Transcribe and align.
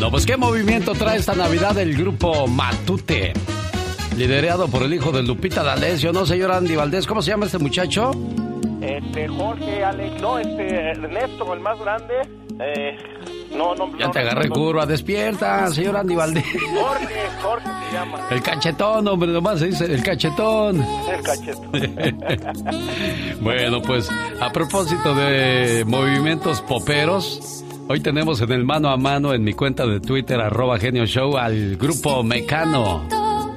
Bueno, 0.00 0.12
pues 0.12 0.24
¿qué 0.24 0.38
movimiento 0.38 0.92
trae 0.92 1.18
esta 1.18 1.34
Navidad 1.34 1.76
el 1.76 1.94
grupo 1.94 2.46
Matute? 2.46 3.34
Liderado 4.16 4.66
por 4.66 4.82
el 4.82 4.94
hijo 4.94 5.12
de 5.12 5.22
Lupita 5.22 5.62
D'Alessio, 5.62 6.10
¿no, 6.10 6.24
señor 6.24 6.52
Andy 6.52 6.74
Valdés? 6.74 7.06
¿Cómo 7.06 7.20
se 7.20 7.32
llama 7.32 7.44
este 7.44 7.58
muchacho? 7.58 8.10
Este, 8.80 9.28
Jorge, 9.28 9.84
Alex, 9.84 10.22
no, 10.22 10.38
este, 10.38 10.92
Ernesto, 10.92 11.52
el 11.52 11.60
más 11.60 11.78
grande. 11.80 12.14
Eh, 12.60 12.96
no, 13.54 13.74
no, 13.74 13.94
ya 13.98 14.10
te 14.10 14.20
agarré 14.20 14.48
curva, 14.48 14.86
despierta, 14.86 15.66
señor 15.68 15.98
Andy 15.98 16.14
Valdés. 16.14 16.46
Jorge, 16.46 17.28
Jorge 17.42 17.68
se 17.90 17.94
llama. 17.94 18.20
El 18.30 18.42
cachetón, 18.42 19.06
hombre, 19.06 19.30
nomás 19.30 19.58
se 19.58 19.66
dice 19.66 19.84
el 19.84 20.02
cachetón. 20.02 20.82
El 21.10 21.22
cachetón. 21.22 21.70
bueno, 23.42 23.82
pues 23.82 24.08
a 24.40 24.50
propósito 24.50 25.14
de 25.14 25.84
movimientos 25.86 26.62
poperos, 26.62 27.60
hoy 27.90 27.98
tenemos 27.98 28.40
en 28.40 28.52
el 28.52 28.64
mano 28.64 28.88
a 28.88 28.96
mano 28.96 29.34
en 29.34 29.42
mi 29.42 29.52
cuenta 29.52 29.84
de 29.84 29.98
Twitter, 29.98 30.40
arroba 30.40 30.78
genio 30.78 31.06
show, 31.06 31.36
al 31.36 31.76
grupo 31.76 32.22
Mecano. 32.22 33.08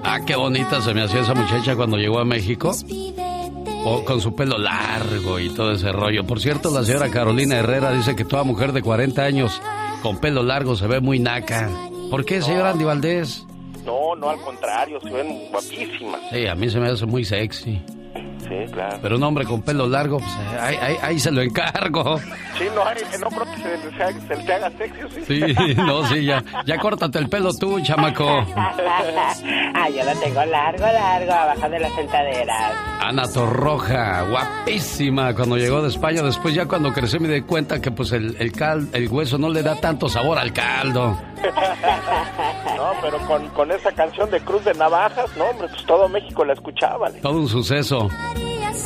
Ah, 0.03 0.21
qué 0.25 0.35
bonita 0.35 0.81
se 0.81 0.91
me 0.91 1.03
hacía 1.03 1.21
esa 1.21 1.35
muchacha 1.35 1.75
cuando 1.75 1.97
llegó 1.97 2.17
a 2.17 2.25
México. 2.25 2.71
Con 4.05 4.21
su 4.21 4.33
pelo 4.33 4.57
largo 4.57 5.39
y 5.39 5.49
todo 5.49 5.73
ese 5.73 5.91
rollo. 5.91 6.25
Por 6.25 6.39
cierto, 6.39 6.71
la 6.71 6.83
señora 6.83 7.11
Carolina 7.11 7.57
Herrera 7.57 7.91
dice 7.91 8.15
que 8.15 8.25
toda 8.25 8.43
mujer 8.43 8.71
de 8.71 8.81
40 8.81 9.21
años 9.21 9.61
con 10.01 10.17
pelo 10.19 10.41
largo 10.41 10.75
se 10.75 10.87
ve 10.87 10.99
muy 10.99 11.19
naca. 11.19 11.69
¿Por 12.09 12.25
qué, 12.25 12.41
señor 12.41 12.65
Andy 12.65 12.85
Valdés? 12.85 13.45
No, 13.85 14.15
no, 14.15 14.31
al 14.31 14.39
contrario, 14.39 14.99
se 14.99 15.11
ven 15.11 15.47
guapísimas. 15.51 16.21
Sí, 16.31 16.47
a 16.47 16.55
mí 16.55 16.71
se 16.71 16.79
me 16.79 16.87
hace 16.87 17.05
muy 17.05 17.23
sexy. 17.23 17.83
Sí, 18.47 18.71
claro. 18.71 18.97
Pero 19.01 19.15
un 19.15 19.23
hombre 19.23 19.45
con 19.45 19.61
pelo 19.61 19.87
largo, 19.87 20.19
pues 20.19 20.31
ahí, 20.59 20.75
ahí, 20.81 20.97
ahí 21.01 21.19
se 21.19 21.31
lo 21.31 21.41
encargo. 21.41 22.19
Sí, 22.57 22.65
no, 22.75 22.83
no 22.83 23.29
creo 23.29 23.45
que 23.51 23.61
se, 23.61 24.21
se, 24.21 24.27
se, 24.27 24.43
te 24.43 24.53
haga 24.53 24.69
sexy, 24.71 24.99
¿sí? 25.25 25.41
Sí, 25.55 25.75
no, 25.77 26.05
sí, 26.07 26.25
ya, 26.25 26.43
ya 26.65 26.77
córtate 26.77 27.19
el 27.19 27.29
pelo 27.29 27.53
tú, 27.53 27.79
chamaco. 27.81 28.25
ah, 28.55 29.89
yo 29.89 30.03
lo 30.03 30.19
tengo 30.19 30.45
largo, 30.45 30.85
largo, 30.85 31.31
abajo 31.31 31.69
de 31.69 31.79
las 31.79 31.93
sentaderas. 31.93 32.73
Ana 33.01 33.23
Torroja, 33.27 34.21
guapísima 34.23 35.33
cuando 35.33 35.57
llegó 35.57 35.81
de 35.81 35.89
España. 35.89 36.21
Después 36.21 36.53
ya 36.53 36.65
cuando 36.65 36.91
crecí 36.91 37.19
me 37.19 37.27
di 37.27 37.41
cuenta 37.41 37.81
que 37.81 37.91
pues 37.91 38.11
el, 38.11 38.35
el, 38.39 38.51
cal, 38.51 38.87
el 38.93 39.07
hueso 39.09 39.37
no 39.37 39.49
le 39.49 39.63
da 39.63 39.75
tanto 39.75 40.09
sabor 40.09 40.37
al 40.37 40.53
caldo. 40.53 41.17
no, 42.77 42.91
pero 43.01 43.17
con, 43.27 43.47
con 43.49 43.71
esa 43.71 43.91
canción 43.91 44.29
de 44.31 44.39
Cruz 44.41 44.63
de 44.65 44.73
Navajas, 44.73 45.35
no, 45.35 45.45
hombre, 45.45 45.67
pues 45.67 45.85
todo 45.85 46.07
México 46.07 46.45
la 46.45 46.53
escuchaba. 46.53 47.09
Todo 47.21 47.39
un 47.39 47.49
suceso. 47.49 48.09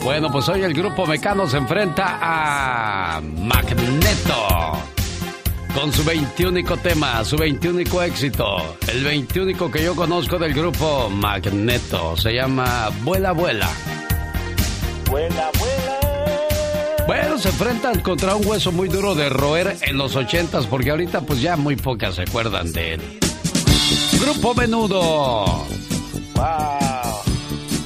Bueno, 0.04 0.30
pues 0.32 0.48
hoy 0.50 0.64
el 0.64 0.74
grupo 0.74 1.06
Mecano 1.06 1.48
se 1.48 1.58
enfrenta 1.58 2.18
a 2.22 3.22
Magneto. 3.22 4.48
Con 5.74 5.92
su 5.94 6.04
21 6.04 6.78
tema, 6.82 7.24
su 7.24 7.38
21 7.38 7.82
éxito. 8.04 8.58
El 8.92 9.04
21 9.04 9.72
que 9.72 9.84
yo 9.84 9.96
conozco 9.96 10.40
del 10.40 10.54
grupo 10.54 11.10
Magneto. 11.10 12.18
Se 12.18 12.34
llama 12.34 12.90
Vuela, 13.04 13.32
Vuela. 13.32 13.70
Vuela, 15.10 15.52
vuela. 15.60 15.87
Bueno, 17.08 17.38
se 17.38 17.48
enfrentan 17.48 18.02
contra 18.02 18.36
un 18.36 18.46
hueso 18.46 18.74
muy 18.74 18.90
duro 18.90 19.16
de 19.16 19.30
roer 19.30 19.78
en 19.82 19.98
los 19.98 20.18
ochentas, 20.18 20.68
porque 20.68 20.92
ahorita 20.92 21.22
pues 21.22 21.42
ya 21.42 21.56
muy 21.56 21.78
pocas 21.78 22.16
se 22.16 22.24
acuerdan 22.24 22.74
de 22.74 22.96
él. 22.96 23.02
Grupo 24.20 24.54
Menudo. 24.54 25.66
Wow. 26.36 27.18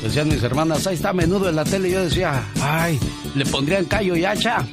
Decían 0.02 0.27
mis 0.27 0.42
hermanas, 0.42 0.88
ahí 0.88 0.95
está 0.95 1.14
menudo 1.14 1.47
en 1.49 1.55
la 1.55 1.64
tele. 1.64 1.89
Y 1.89 1.92
yo 1.92 2.03
decía, 2.03 2.44
ay, 2.59 2.99
le 3.36 3.45
pondrían 3.45 3.86
callo 3.86 4.16
y 4.16 4.25
hacha. 4.25 4.66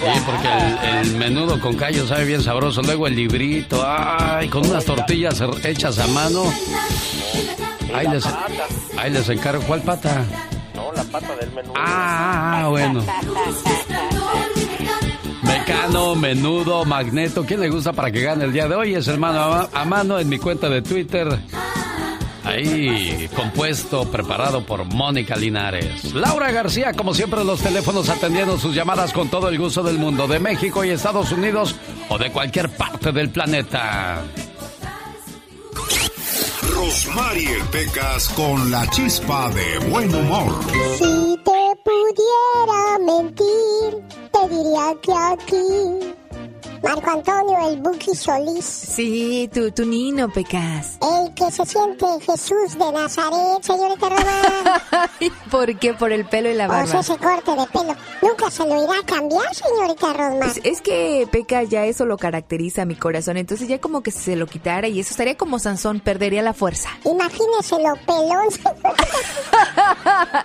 Sí, 0.00 0.20
porque 0.26 0.48
el, 0.48 1.06
el, 1.06 1.16
menudo 1.16 1.58
con 1.58 1.74
callo 1.76 2.06
sabe 2.06 2.26
bien 2.26 2.42
sabroso. 2.42 2.82
Luego 2.82 3.06
el 3.06 3.16
librito, 3.16 3.82
ay, 3.86 4.48
con 4.48 4.66
unas 4.66 4.84
tortillas 4.84 5.42
hechas 5.64 5.98
a 5.98 6.06
mano. 6.08 6.44
Ahí 7.94 8.06
les, 8.08 8.24
ahí 8.98 9.10
les 9.10 9.28
encargo. 9.30 9.62
¿Cuál 9.62 9.80
pata? 9.80 10.26
La 10.94 11.04
pata 11.04 11.36
del 11.36 11.50
menudo. 11.52 11.74
Ah, 11.76 12.66
bueno. 12.68 13.04
Mecano, 15.42 16.14
menudo, 16.14 16.84
magneto. 16.84 17.44
¿Quién 17.44 17.60
le 17.60 17.68
gusta 17.68 17.92
para 17.92 18.10
que 18.10 18.22
gane 18.22 18.44
el 18.44 18.52
día 18.52 18.68
de 18.68 18.74
hoy? 18.74 18.94
Es 18.94 19.06
hermano 19.08 19.68
a 19.72 19.84
mano 19.84 20.18
en 20.18 20.28
mi 20.28 20.38
cuenta 20.38 20.68
de 20.68 20.82
Twitter. 20.82 21.38
Ahí, 22.44 23.28
compuesto, 23.36 24.10
preparado 24.10 24.64
por 24.64 24.84
Mónica 24.84 25.36
Linares. 25.36 26.14
Laura 26.14 26.50
García, 26.50 26.92
como 26.94 27.14
siempre, 27.14 27.44
los 27.44 27.60
teléfonos 27.60 28.08
atendiendo 28.08 28.58
sus 28.58 28.74
llamadas 28.74 29.12
con 29.12 29.28
todo 29.28 29.48
el 29.48 29.58
gusto 29.58 29.82
del 29.82 29.98
mundo, 29.98 30.26
de 30.26 30.40
México 30.40 30.84
y 30.84 30.90
Estados 30.90 31.30
Unidos 31.32 31.76
o 32.08 32.18
de 32.18 32.32
cualquier 32.32 32.68
parte 32.70 33.12
del 33.12 33.30
planeta. 33.30 34.24
Rosmarie 36.74 37.58
Pecas 37.70 38.28
con 38.30 38.70
la 38.70 38.88
chispa 38.90 39.50
de 39.50 39.78
buen 39.90 40.14
humor. 40.14 40.60
Si 40.98 41.38
te 41.44 41.62
pudiera 41.84 42.98
mentir, 43.00 44.02
te 44.32 44.48
diría 44.48 44.94
que 45.02 45.12
aquí 45.12 46.19
Marco 46.82 47.10
Antonio, 47.10 47.68
el 47.68 47.76
Buki 47.80 48.14
Solís. 48.14 48.64
Sí, 48.64 49.50
tu, 49.52 49.70
tu 49.70 49.84
nino, 49.84 50.30
Pecas. 50.30 50.98
El 51.02 51.34
que 51.34 51.50
se 51.50 51.66
siente 51.66 52.06
Jesús 52.24 52.78
de 52.78 52.92
Nazaret, 52.92 53.62
señorita 53.62 54.08
Román. 54.08 55.10
¿Por 55.50 55.78
qué? 55.78 55.92
Por 55.92 56.12
el 56.12 56.24
pelo 56.26 56.48
y 56.50 56.54
la 56.54 56.68
barba. 56.68 56.84
O 56.84 56.86
sea, 56.86 57.00
ese 57.00 57.16
corte 57.18 57.50
de 57.50 57.66
pelo. 57.66 57.94
¿Nunca 58.22 58.50
se 58.50 58.64
lo 58.66 58.82
irá 58.82 58.94
a 58.98 59.04
cambiar, 59.04 59.54
señorita 59.54 60.12
Román? 60.12 60.38
Pues 60.40 60.60
es 60.64 60.80
que, 60.80 61.28
Pecas, 61.30 61.68
ya 61.68 61.84
eso 61.84 62.06
lo 62.06 62.16
caracteriza 62.16 62.82
a 62.82 62.84
mi 62.86 62.96
corazón. 62.96 63.36
Entonces 63.36 63.68
ya 63.68 63.78
como 63.78 64.02
que 64.02 64.10
se 64.10 64.36
lo 64.36 64.46
quitara 64.46 64.88
y 64.88 65.00
eso 65.00 65.10
estaría 65.10 65.36
como 65.36 65.58
Sansón, 65.58 66.00
perdería 66.00 66.42
la 66.42 66.54
fuerza. 66.54 66.88
Imagínese 67.04 67.76
lo 67.78 67.94
pelón. 68.06 68.48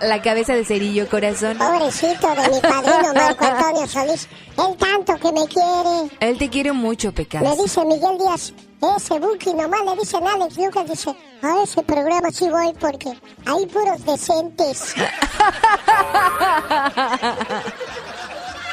la 0.02 0.22
cabeza 0.22 0.54
de 0.54 0.64
cerillo, 0.64 1.08
corazón. 1.08 1.56
Pobrecito 1.56 2.28
de 2.28 2.48
mi 2.50 2.60
padrino 2.60 3.14
Marco 3.14 3.44
Antonio 3.44 3.86
Solís. 3.86 4.28
Él 4.58 4.76
tanto 4.78 5.14
que 5.16 5.32
me 5.32 5.46
quiere. 5.46 6.10
Él 6.26 6.38
te 6.38 6.50
quiere 6.50 6.72
mucho, 6.72 7.12
Pecas. 7.12 7.40
Le 7.42 7.56
dice 7.62 7.84
Miguel 7.84 8.18
Díaz, 8.18 8.52
ese 8.96 9.20
Buki 9.20 9.54
nomás 9.54 9.80
le 9.84 9.94
dicen 9.96 10.26
Alex 10.26 10.56
Lucas, 10.56 10.88
dice, 10.90 11.14
a 11.42 11.62
ese 11.62 11.82
programa 11.84 12.30
sí 12.32 12.48
voy 12.48 12.72
porque 12.80 13.10
hay 13.46 13.66
puros 13.66 14.04
decentes. 14.04 14.94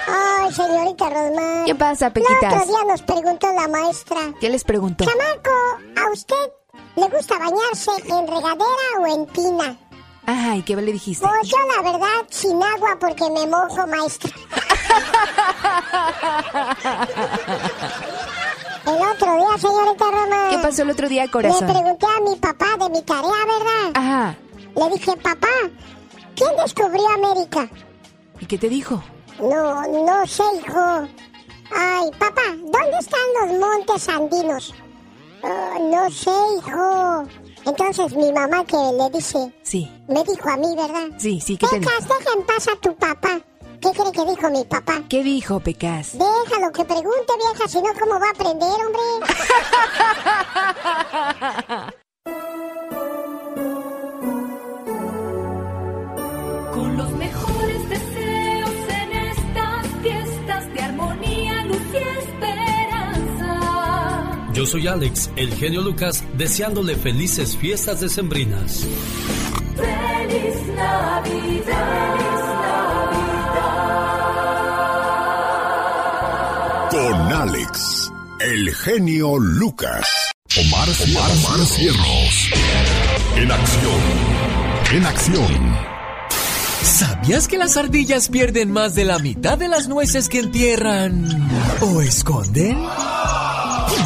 Ay, 0.08 0.52
señorita 0.52 1.09
Rosmar. 1.09 1.66
¿Qué 1.66 1.75
pasa, 1.75 2.09
Pequitas? 2.12 2.41
El 2.41 2.47
otro 2.50 2.66
día 2.66 2.84
nos 2.88 3.02
preguntó 3.03 3.53
la 3.53 3.68
maestra. 3.68 4.18
¿Qué 4.40 4.50
les 4.50 4.64
preguntó? 4.64 5.06
Chamaco, 5.06 5.52
¿a 5.96 6.12
usted 6.12 6.52
le 6.96 7.08
gusta 7.08 7.38
bañarse 7.38 7.91
en 8.08 8.28
regadera 8.28 9.00
o 9.00 9.06
en 9.08 9.28
tina? 9.28 9.78
Ay, 10.25 10.61
¿qué 10.63 10.75
le 10.75 10.91
dijiste? 10.91 11.28
Pues 11.28 11.50
yo 11.50 11.57
la 11.75 11.91
verdad, 11.91 12.25
sin 12.29 12.61
agua 12.61 12.97
porque 13.00 13.29
me 13.29 13.45
mojo, 13.47 13.88
maestra. 13.88 14.31
El 18.85 19.01
otro 19.01 19.35
día, 19.35 19.57
señorita 19.57 20.06
Roma. 20.11 20.47
¿Qué 20.50 20.57
pasó 20.59 20.81
el 20.84 20.89
otro 20.91 21.09
día, 21.09 21.29
corazón? 21.29 21.67
Le 21.67 21.73
pregunté 21.73 22.06
a 22.06 22.22
mi 22.29 22.35
papá 22.38 22.78
de 22.79 22.89
mi 22.89 23.01
tarea, 23.01 23.45
¿verdad? 23.45 23.91
Ajá. 23.95 24.35
Le 24.75 24.89
dije, 24.89 25.16
papá, 25.17 25.47
¿quién 26.35 26.50
descubrió 26.61 27.07
América? 27.09 27.69
¿Y 28.40 28.45
qué 28.45 28.57
te 28.57 28.69
dijo? 28.69 29.01
No, 29.40 29.81
no 29.88 30.25
sé, 30.28 30.44
hijo. 30.57 31.07
Ay, 31.75 32.11
papá, 32.19 32.41
¿dónde 32.50 32.97
están 33.00 33.19
los 33.41 33.59
montes 33.59 34.09
andinos? 34.09 34.73
Oh, 35.41 35.90
no 35.91 36.09
sé, 36.09 36.31
hijo. 36.57 37.28
Entonces 37.66 38.16
mi 38.16 38.31
mamá 38.31 38.66
que 38.66 38.78
le 38.78 39.09
dice... 39.09 39.53
Sí. 39.63 39.90
Me 40.07 40.24
dijo 40.24 40.50
a 40.50 40.57
mí, 40.57 40.75
¿verdad? 40.75 41.07
Sí, 41.18 41.40
sí, 41.40 41.57
¿qué 41.57 41.68
te 41.68 41.79
dijo? 41.79 41.91
Pecas, 41.91 42.07
deja 42.07 42.34
en 42.38 42.46
paz 42.46 42.68
a 42.68 42.75
tu 42.79 42.96
papá. 42.96 43.40
¿Qué 43.81 43.91
cree 43.91 44.12
que 44.12 44.25
dijo 44.25 44.50
mi 44.50 44.63
papá? 44.63 45.03
¿Qué 45.09 45.24
dijo, 45.24 45.59
Pecas? 45.59 46.13
Déjalo 46.13 46.72
que 46.72 46.85
pregunte, 46.85 47.34
vieja, 47.38 47.68
si 47.68 47.81
no, 47.81 47.90
¿cómo 48.00 48.19
va 48.19 48.28
a 48.28 48.32
aprender, 48.32 48.85
hombre? 48.85 49.02
Yo 64.63 64.67
soy 64.67 64.87
Alex, 64.87 65.29
el 65.35 65.53
genio 65.55 65.81
Lucas, 65.81 66.23
deseándole 66.37 66.95
felices 66.95 67.57
fiestas 67.57 67.99
decembrinas. 67.99 68.87
¡Feliz 69.75 70.55
Navidad! 70.77 72.15
Con 76.91 77.13
Alex, 77.13 78.09
el 78.39 78.73
genio 78.73 79.37
Lucas. 79.37 80.07
Omar, 80.57 80.87
Omar, 81.09 81.31
Omar 81.31 81.65
Cierros. 81.65 82.49
En 83.35 83.51
acción. 83.51 84.01
En 84.93 85.05
acción. 85.05 85.77
¿Sabías 86.83 87.49
que 87.49 87.57
las 87.57 87.75
ardillas 87.75 88.29
pierden 88.29 88.71
más 88.71 88.95
de 88.95 89.03
la 89.03 89.19
mitad 89.19 89.57
de 89.57 89.67
las 89.67 89.89
nueces 89.89 90.29
que 90.29 90.39
entierran? 90.39 91.27
o 91.81 92.01
esconden? 92.01 92.77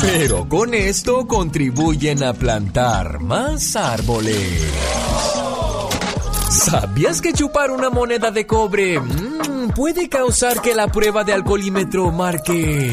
Pero 0.02 0.48
con 0.48 0.74
esto 0.74 1.28
contribuyen 1.28 2.24
a 2.24 2.34
plantar 2.34 3.20
más 3.20 3.76
árboles. 3.76 4.72
¿Sabías 6.50 7.22
que 7.22 7.34
chupar 7.34 7.72
una 7.72 7.90
moneda 7.90 8.32
de 8.32 8.46
cobre 8.46 9.00
mm, 9.00 9.70
puede 9.76 10.08
causar 10.10 10.62
que 10.62 10.74
la 10.76 10.88
prueba 10.88 11.24
de 11.24 11.34
alcoholímetro 11.34 12.12
marque 12.12 12.92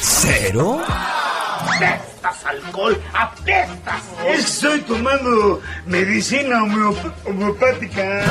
cero? 0.00 0.80
¡Apestas, 0.86 2.44
alcohol! 2.46 3.00
¡Apestas! 3.12 4.02
Estoy 4.26 4.80
tomando 4.82 5.60
medicina 5.86 6.60
homeop- 6.62 7.12
homeopática. 7.26 8.22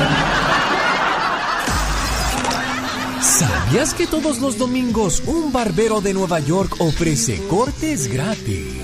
¿Sabías 3.26 3.92
que 3.92 4.06
todos 4.06 4.38
los 4.38 4.56
domingos 4.56 5.20
un 5.26 5.52
barbero 5.52 6.00
de 6.00 6.14
Nueva 6.14 6.38
York 6.38 6.76
ofrece 6.78 7.44
cortes 7.48 8.06
gratis 8.06 8.80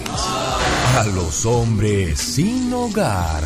a 0.98 1.04
los 1.14 1.46
hombres 1.46 2.18
sin 2.18 2.74
hogar? 2.74 3.44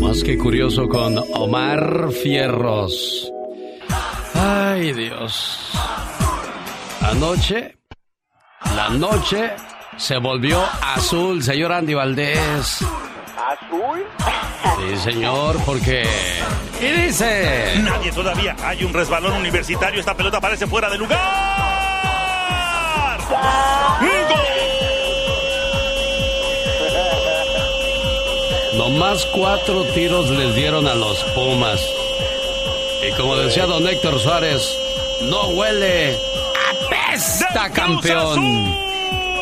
Más 0.00 0.24
que 0.24 0.38
curioso 0.38 0.88
con 0.88 1.18
Omar 1.34 2.10
Fierros. 2.10 3.30
Ay, 4.32 4.94
Dios. 4.94 5.58
Anoche, 7.02 7.76
la 8.74 8.88
noche 8.88 9.50
se 9.98 10.16
volvió 10.16 10.64
azul, 10.80 11.42
señor 11.42 11.70
Andy 11.70 11.92
Valdés. 11.92 12.82
¿Azul? 13.46 14.06
Sí, 14.78 14.96
señor, 14.96 15.56
porque... 15.66 16.06
Y 16.80 16.86
dice... 16.86 17.74
Nadie 17.82 18.10
todavía. 18.12 18.56
Hay 18.64 18.84
un 18.84 18.92
resbalón 18.92 19.34
universitario. 19.34 20.00
Esta 20.00 20.14
pelota 20.14 20.40
parece 20.40 20.66
fuera 20.66 20.88
de 20.88 20.98
lugar. 20.98 21.20
Nomás 28.76 29.26
cuatro 29.26 29.84
tiros 29.94 30.30
les 30.30 30.54
dieron 30.54 30.86
a 30.88 30.94
los 30.94 31.22
Pumas. 31.34 31.80
Y 33.06 33.12
como 33.12 33.36
decía 33.36 33.66
don 33.66 33.86
Héctor 33.86 34.18
Suárez, 34.18 34.76
no 35.22 35.48
huele, 35.48 36.18
apesta 36.86 37.70
campeón. 37.70 38.93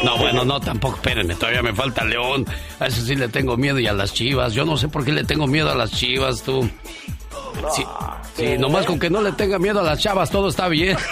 No, 0.04 0.18
bueno, 0.18 0.44
no, 0.44 0.60
tampoco, 0.60 0.96
espérenme, 0.96 1.34
todavía 1.34 1.62
me 1.62 1.74
falta 1.74 2.04
León. 2.04 2.46
A 2.80 2.86
ese 2.86 3.02
sí 3.02 3.14
le 3.14 3.28
tengo 3.28 3.56
miedo 3.56 3.78
y 3.78 3.86
a 3.86 3.92
las 3.92 4.12
chivas. 4.12 4.52
Yo 4.52 4.64
no 4.64 4.76
sé 4.76 4.88
por 4.88 5.04
qué 5.04 5.12
le 5.12 5.24
tengo 5.24 5.46
miedo 5.46 5.70
a 5.70 5.74
las 5.74 5.92
chivas, 5.92 6.42
tú. 6.42 6.68
Sí, 7.74 7.84
sí, 8.36 8.58
nomás 8.58 8.86
con 8.86 8.98
que 8.98 9.08
no 9.10 9.22
le 9.22 9.32
tenga 9.32 9.58
miedo 9.58 9.80
a 9.80 9.82
las 9.82 10.00
chavas, 10.00 10.30
todo 10.30 10.48
está 10.48 10.68
bien. 10.68 10.96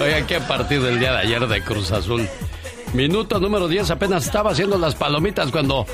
Oiga, 0.00 0.26
qué 0.26 0.40
partido 0.40 0.88
el 0.88 0.98
día 0.98 1.12
de 1.12 1.18
ayer 1.18 1.46
de 1.46 1.62
Cruz 1.62 1.92
Azul. 1.92 2.28
Minuto 2.92 3.38
número 3.40 3.68
10, 3.68 3.90
apenas 3.90 4.26
estaba 4.26 4.50
haciendo 4.50 4.78
las 4.78 4.94
palomitas 4.94 5.50
cuando... 5.50 5.86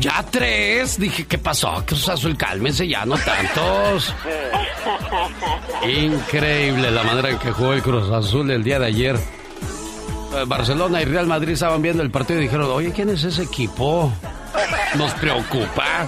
Ya 0.00 0.22
tres, 0.30 0.98
dije, 1.00 1.26
¿qué 1.26 1.38
pasó? 1.38 1.82
Cruz 1.84 2.08
Azul, 2.08 2.36
cálmense 2.36 2.86
ya, 2.86 3.04
no 3.04 3.16
tantos. 3.16 4.14
Increíble 5.88 6.90
la 6.90 7.02
manera 7.02 7.30
en 7.30 7.38
que 7.38 7.50
jugó 7.50 7.72
el 7.72 7.82
Cruz 7.82 8.08
Azul 8.10 8.48
el 8.50 8.62
día 8.62 8.78
de 8.78 8.86
ayer. 8.86 9.18
Barcelona 10.46 11.02
y 11.02 11.04
Real 11.04 11.26
Madrid 11.26 11.52
estaban 11.52 11.82
viendo 11.82 12.02
el 12.02 12.10
partido 12.10 12.40
y 12.40 12.44
dijeron, 12.44 12.70
oye, 12.70 12.92
¿quién 12.92 13.08
es 13.10 13.24
ese 13.24 13.42
equipo? 13.42 14.12
Nos 14.96 15.12
preocupa. 15.14 16.06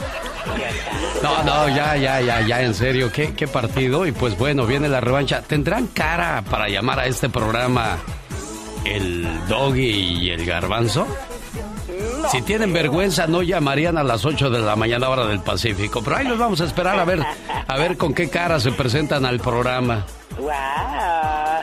No, 1.22 1.42
no, 1.42 1.68
ya, 1.68 1.96
ya, 1.96 2.20
ya, 2.20 2.40
ya, 2.40 2.62
en 2.62 2.74
serio, 2.74 3.12
¿qué, 3.12 3.34
qué 3.34 3.46
partido? 3.46 4.06
Y 4.06 4.12
pues 4.12 4.36
bueno, 4.38 4.66
viene 4.66 4.88
la 4.88 5.00
revancha. 5.00 5.42
¿Tendrán 5.42 5.88
cara 5.88 6.42
para 6.48 6.68
llamar 6.68 7.00
a 7.00 7.06
este 7.06 7.28
programa 7.28 7.98
el 8.84 9.26
Doggy 9.48 10.22
y 10.22 10.30
el 10.30 10.46
Garbanzo? 10.46 11.06
Si 12.30 12.42
tienen 12.42 12.72
vergüenza, 12.72 13.26
no 13.26 13.42
llamarían 13.42 13.98
a 13.98 14.02
las 14.04 14.24
8 14.24 14.50
de 14.50 14.60
la 14.60 14.76
mañana 14.76 15.08
hora 15.08 15.26
del 15.26 15.40
Pacífico. 15.40 16.02
Pero 16.02 16.16
ahí 16.16 16.26
los 16.26 16.38
vamos 16.38 16.60
a 16.60 16.64
esperar 16.64 16.98
a 16.98 17.04
ver, 17.04 17.20
a 17.66 17.76
ver 17.78 17.96
con 17.96 18.14
qué 18.14 18.28
cara 18.28 18.60
se 18.60 18.72
presentan 18.72 19.24
al 19.24 19.40
programa. 19.40 20.04
¡Wow! 20.38 20.50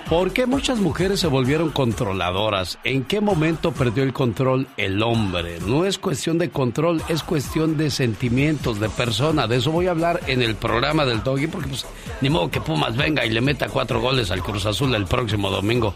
¿Por 0.10 0.32
qué 0.32 0.46
muchas 0.46 0.80
mujeres 0.80 1.20
se 1.20 1.28
volvieron 1.28 1.70
controladoras? 1.70 2.80
¿En 2.84 3.04
qué 3.04 3.20
momento 3.22 3.72
perdió 3.72 4.04
el 4.04 4.14
control 4.14 4.68
el 4.78 5.02
hombre? 5.04 5.60
No 5.66 5.86
es 5.86 5.98
cuestión 5.98 6.38
de 6.38 6.50
control, 6.50 7.02
es 7.10 7.24
cuestión 7.24 7.78
de 7.78 7.90
sentimientos, 7.92 8.80
de 8.80 8.90
persona. 8.90 9.48
De 9.48 9.58
eso 9.58 9.72
voy 9.72 9.88
a 9.88 9.92
hablar 9.92 10.22
en 10.28 10.42
el 10.42 10.56
programa 10.56 11.06
del 11.06 11.24
Doggy, 11.24 11.48
porque 11.48 11.70
pues 11.70 11.86
ni 12.22 12.30
modo 12.30 12.50
que 12.50 12.62
Pumas 12.62 12.96
venga 12.96 13.26
y 13.26 13.30
le 13.32 13.42
meta 13.42 13.68
cuatro 13.68 14.00
goles 14.00 14.32
al 14.32 14.42
Cruz 14.44 14.66
Azul 14.66 14.94
el 14.96 15.06
próximo 15.06 15.50
domingo. 15.50 15.94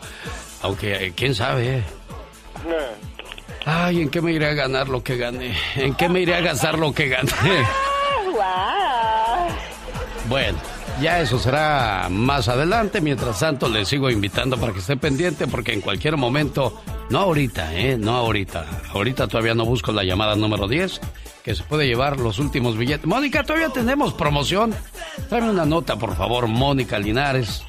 Aunque, 0.61 1.05
eh, 1.07 1.13
quién 1.15 1.33
sabe. 1.35 1.77
eh? 1.77 1.83
Ay, 3.65 4.01
¿en 4.01 4.09
qué 4.09 4.21
me 4.21 4.31
iré 4.33 4.47
a 4.47 4.53
ganar 4.53 4.89
lo 4.89 5.03
que 5.03 5.17
gané? 5.17 5.55
¿En 5.75 5.93
qué 5.95 6.09
me 6.09 6.21
iré 6.21 6.35
a 6.35 6.41
gastar 6.41 6.77
lo 6.79 6.93
que 6.93 7.09
gané? 7.09 7.31
¡Wow! 8.31 8.41
Bueno, 10.29 10.57
ya 11.01 11.19
eso 11.19 11.37
será 11.39 12.07
más 12.09 12.47
adelante. 12.47 13.01
Mientras 13.01 13.39
tanto, 13.39 13.67
les 13.67 13.89
sigo 13.89 14.09
invitando 14.09 14.57
para 14.57 14.71
que 14.71 14.79
esté 14.79 14.95
pendiente 14.95 15.45
porque 15.45 15.73
en 15.73 15.81
cualquier 15.81 16.15
momento, 16.15 16.81
no 17.09 17.19
ahorita, 17.19 17.75
¿eh? 17.75 17.97
No 17.97 18.15
ahorita. 18.15 18.65
Ahorita 18.93 19.27
todavía 19.27 19.55
no 19.55 19.65
busco 19.65 19.91
la 19.91 20.05
llamada 20.05 20.35
número 20.37 20.69
10, 20.69 21.01
que 21.43 21.53
se 21.53 21.63
puede 21.63 21.85
llevar 21.85 22.17
los 22.17 22.39
últimos 22.39 22.77
billetes. 22.77 23.05
Mónica, 23.05 23.43
todavía 23.43 23.69
tenemos 23.69 24.13
promoción. 24.13 24.73
Tráeme 25.27 25.49
una 25.49 25.65
nota, 25.65 25.97
por 25.97 26.15
favor, 26.15 26.47
Mónica 26.47 26.97
Linares. 26.97 27.63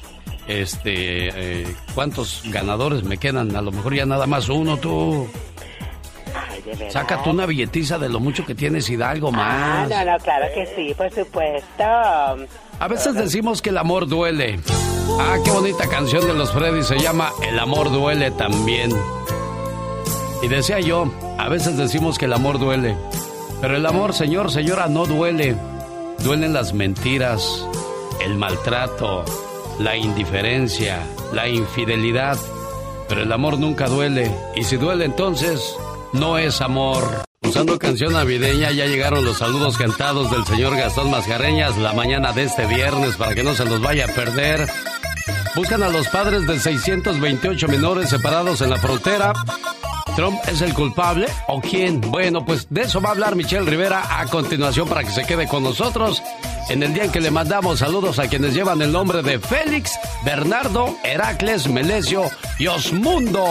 Este, 0.47 1.63
eh, 1.63 1.75
¿cuántos 1.95 2.43
ganadores 2.45 3.03
me 3.03 3.17
quedan? 3.17 3.53
A 3.57 3.61
lo 3.61 3.71
mejor 3.71 3.93
ya 3.93 4.05
nada 4.05 4.25
más 4.25 4.47
uno, 4.47 4.77
tú. 4.77 5.27
Ay, 6.35 6.61
de 6.61 6.71
verdad. 6.71 6.89
Sácate 6.91 7.29
una 7.29 7.45
billetiza 7.45 7.97
de 7.97 8.09
lo 8.09 8.19
mucho 8.19 8.45
que 8.45 8.55
tienes 8.55 8.89
y 8.89 8.95
da 8.97 9.09
algo 9.11 9.29
Ah, 9.33 9.85
más. 9.87 9.89
no, 9.89 10.05
no, 10.11 10.17
claro 10.19 10.45
que 10.53 10.65
sí, 10.75 10.93
por 10.95 11.11
supuesto. 11.11 11.83
A 11.83 12.87
veces 12.89 13.15
decimos 13.15 13.61
que 13.61 13.69
el 13.69 13.77
amor 13.77 14.07
duele. 14.07 14.59
Ah, 15.19 15.37
qué 15.43 15.51
bonita 15.51 15.87
canción 15.87 16.25
de 16.25 16.33
los 16.33 16.51
Freddy 16.51 16.83
se 16.83 16.97
llama 16.99 17.31
El 17.47 17.59
amor 17.59 17.91
duele 17.91 18.31
también. 18.31 18.91
Y 20.41 20.47
decía 20.47 20.79
yo, 20.79 21.11
a 21.37 21.47
veces 21.49 21.77
decimos 21.77 22.17
que 22.17 22.25
el 22.25 22.33
amor 22.33 22.59
duele. 22.59 22.95
Pero 23.61 23.77
el 23.77 23.85
amor, 23.85 24.13
señor, 24.13 24.51
señora, 24.51 24.87
no 24.87 25.05
duele. 25.05 25.55
Duelen 26.19 26.53
las 26.53 26.73
mentiras, 26.73 27.65
el 28.23 28.35
maltrato, 28.35 29.23
la 29.79 29.95
indiferencia, 29.95 30.99
la 31.33 31.47
infidelidad. 31.47 32.37
Pero 33.07 33.21
el 33.21 33.31
amor 33.31 33.57
nunca 33.59 33.87
duele. 33.87 34.31
Y 34.55 34.63
si 34.63 34.75
duele 34.77 35.05
entonces, 35.05 35.75
no 36.13 36.37
es 36.37 36.61
amor. 36.61 37.23
Usando 37.41 37.77
canción 37.77 38.13
navideña 38.13 38.71
ya 38.71 38.85
llegaron 38.85 39.25
los 39.25 39.39
saludos 39.39 39.77
cantados 39.77 40.31
del 40.31 40.45
señor 40.45 40.75
Gastón 40.77 41.11
Mascareñas 41.11 41.77
la 41.77 41.93
mañana 41.93 42.31
de 42.31 42.43
este 42.43 42.65
viernes 42.65 43.17
para 43.17 43.35
que 43.35 43.43
no 43.43 43.53
se 43.53 43.65
los 43.65 43.81
vaya 43.81 44.05
a 44.05 44.07
perder. 44.07 44.67
Buscan 45.55 45.83
a 45.83 45.89
los 45.89 46.07
padres 46.07 46.47
de 46.47 46.59
628 46.59 47.67
menores 47.67 48.09
separados 48.09 48.61
en 48.61 48.69
la 48.69 48.77
frontera. 48.77 49.33
¿Trump 50.15 50.39
es 50.47 50.61
el 50.61 50.73
culpable 50.73 51.27
o 51.47 51.59
quién? 51.59 51.99
Bueno, 52.01 52.45
pues 52.45 52.67
de 52.69 52.81
eso 52.81 53.01
va 53.01 53.09
a 53.09 53.11
hablar 53.13 53.35
Michelle 53.35 53.69
Rivera 53.69 54.19
a 54.19 54.25
continuación 54.27 54.87
para 54.87 55.03
que 55.03 55.11
se 55.11 55.25
quede 55.25 55.47
con 55.47 55.63
nosotros 55.63 56.21
en 56.69 56.83
el 56.83 56.93
día 56.93 57.05
en 57.05 57.11
que 57.11 57.19
le 57.19 57.31
mandamos 57.31 57.79
saludos 57.79 58.19
a 58.19 58.27
quienes 58.27 58.53
llevan 58.53 58.81
el 58.81 58.91
nombre 58.91 59.21
de 59.21 59.39
Félix, 59.39 59.99
Bernardo, 60.23 60.95
Heracles, 61.03 61.67
Melesio 61.67 62.23
y 62.59 62.67
Osmundo. 62.67 63.43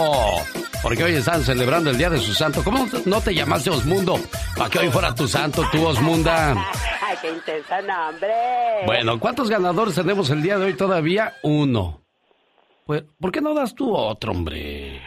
Porque 0.81 1.03
hoy 1.03 1.13
están 1.15 1.43
celebrando 1.43 1.89
el 1.89 1.97
día 1.97 2.09
de 2.09 2.19
su 2.19 2.33
santo. 2.33 2.63
¿Cómo 2.63 2.87
no 3.05 3.21
te 3.21 3.33
llamaste 3.33 3.69
Osmundo? 3.69 4.19
Para 4.57 4.69
que 4.69 4.79
hoy 4.79 4.89
fuera 4.89 5.13
tu 5.13 5.27
santo, 5.27 5.63
tú 5.71 5.85
Osmunda. 5.85 6.51
Ay, 7.01 7.17
qué 7.21 7.29
intenso 7.29 7.75
nombre. 7.87 8.33
Bueno, 8.85 9.19
¿cuántos 9.19 9.49
ganadores 9.49 9.95
tenemos 9.95 10.29
el 10.29 10.41
día 10.41 10.57
de 10.57 10.65
hoy 10.65 10.73
todavía? 10.73 11.33
Uno. 11.43 12.01
Pues, 12.85 13.03
¿por 13.19 13.31
qué 13.31 13.41
no 13.41 13.53
das 13.53 13.73
tú 13.75 13.95
otro, 13.95 14.31
hombre? 14.31 15.01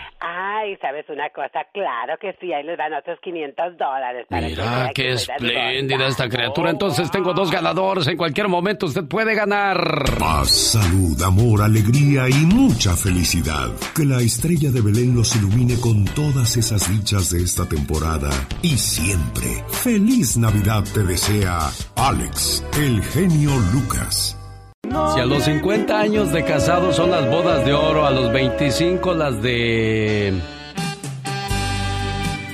Ay, 0.67 0.77
¿sabes 0.81 1.09
una 1.09 1.31
cosa? 1.31 1.65
Claro 1.73 2.19
que 2.21 2.35
sí, 2.41 2.53
ahí 2.53 2.65
les 2.65 2.77
dan 2.77 2.93
otros 2.93 3.21
500 3.21 3.79
dólares. 3.79 4.27
para 4.29 4.49
Mira, 4.49 4.91
qué 4.93 5.03
que 5.03 5.03
puedas 5.03 5.29
espléndida 5.29 6.07
esta 6.09 6.29
criatura. 6.29 6.71
Entonces 6.71 7.09
tengo 7.11 7.33
dos 7.33 7.53
ganadores. 7.53 8.09
En 8.09 8.17
cualquier 8.17 8.49
momento 8.49 8.87
usted 8.87 9.05
puede 9.05 9.37
ganar. 9.37 9.79
Paz, 10.19 10.51
salud, 10.51 11.23
amor, 11.23 11.63
alegría 11.63 12.29
y 12.29 12.47
mucha 12.47 12.97
felicidad. 12.97 13.69
Que 13.95 14.05
la 14.05 14.19
estrella 14.19 14.71
de 14.73 14.81
Belén 14.81 15.15
los 15.15 15.37
ilumine 15.37 15.79
con 15.81 16.05
todas 16.05 16.57
esas 16.57 16.91
dichas 16.91 17.31
de 17.31 17.45
esta 17.45 17.69
temporada. 17.69 18.31
Y 18.63 18.77
siempre, 18.77 19.63
feliz 19.69 20.37
Navidad 20.37 20.83
te 20.93 21.05
desea 21.05 21.61
Alex, 21.95 22.67
el 22.77 23.03
genio 23.05 23.53
Lucas. 23.73 24.37
Si 24.83 25.21
a 25.21 25.27
los 25.27 25.45
50 25.45 25.99
años 25.99 26.33
de 26.33 26.45
casado 26.45 26.93
son 26.93 27.11
las 27.11 27.29
bodas 27.29 27.65
de 27.65 27.73
oro, 27.73 28.07
a 28.07 28.11
los 28.11 28.33
25 28.33 29.15
las 29.15 29.43
de 29.43 30.33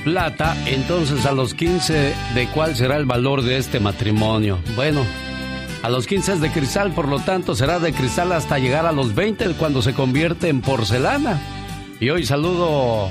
plata, 0.03 0.55
entonces 0.65 1.25
a 1.25 1.31
los 1.31 1.53
15 1.53 2.13
de 2.35 2.47
cuál 2.53 2.75
será 2.75 2.97
el 2.97 3.05
valor 3.05 3.41
de 3.41 3.57
este 3.57 3.79
matrimonio. 3.79 4.59
Bueno, 4.75 5.05
A 5.81 5.89
los 5.89 6.07
15 6.07 6.33
es 6.33 6.41
de 6.41 6.49
cristal, 6.49 6.93
por 6.93 7.09
lo 7.09 7.19
tanto 7.19 7.55
será 7.55 7.77
de 7.77 7.91
cristal 7.91 8.31
hasta 8.31 8.57
llegar 8.57 8.85
a 8.85 8.93
los 8.93 9.13
20 9.15 9.53
cuando 9.55 9.81
se 9.81 9.93
convierte 9.93 10.47
en 10.47 10.61
porcelana. 10.61 11.41
Y 11.99 12.09
hoy 12.09 12.25
saludo 12.25 13.09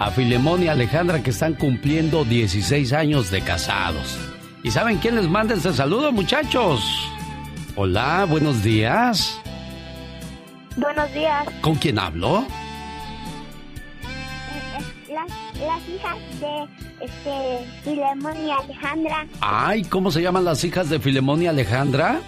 a 0.00 0.10
Filemón 0.10 0.64
y 0.64 0.68
Alejandra 0.68 1.22
que 1.22 1.30
están 1.30 1.54
cumpliendo 1.54 2.24
16 2.24 2.92
años 2.92 3.30
de 3.30 3.42
casados. 3.42 4.18
¿Y 4.64 4.72
saben 4.72 4.98
quién 4.98 5.14
les 5.14 5.28
manda 5.28 5.54
este 5.54 5.72
saludo, 5.72 6.10
muchachos? 6.10 6.82
Hola, 7.76 8.26
buenos 8.28 8.64
días. 8.64 9.38
Buenos 10.76 11.12
días. 11.14 11.46
¿Con 11.60 11.76
quién 11.76 12.00
hablo? 12.00 12.44
Las, 15.08 15.30
las 15.66 15.88
hijas 15.88 16.18
de 16.40 17.04
este, 17.04 17.66
Filemón 17.82 18.46
y 18.46 18.50
Alejandra. 18.50 19.26
Ay, 19.40 19.82
¿cómo 19.84 20.10
se 20.10 20.22
llaman 20.22 20.44
las 20.44 20.62
hijas 20.64 20.88
de 20.88 21.00
Filemón 21.00 21.42
y 21.42 21.46
Alejandra? 21.46 22.20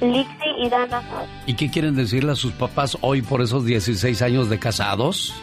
Lixi 0.00 0.50
y 0.58 0.68
Dana. 0.68 1.02
¿Y 1.46 1.54
qué 1.54 1.70
quieren 1.70 1.96
decirle 1.96 2.32
a 2.32 2.36
sus 2.36 2.52
papás 2.52 2.96
hoy 3.00 3.22
por 3.22 3.42
esos 3.42 3.64
16 3.64 4.22
años 4.22 4.48
de 4.48 4.58
casados? 4.58 5.34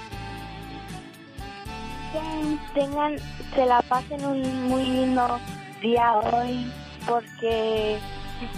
Que 2.13 2.79
tengan, 2.79 3.17
se 3.53 3.65
la 3.65 3.81
pasen 3.81 4.25
un 4.25 4.67
muy 4.69 4.83
lindo 4.83 5.39
día 5.81 6.13
hoy 6.13 6.71
porque 7.05 7.97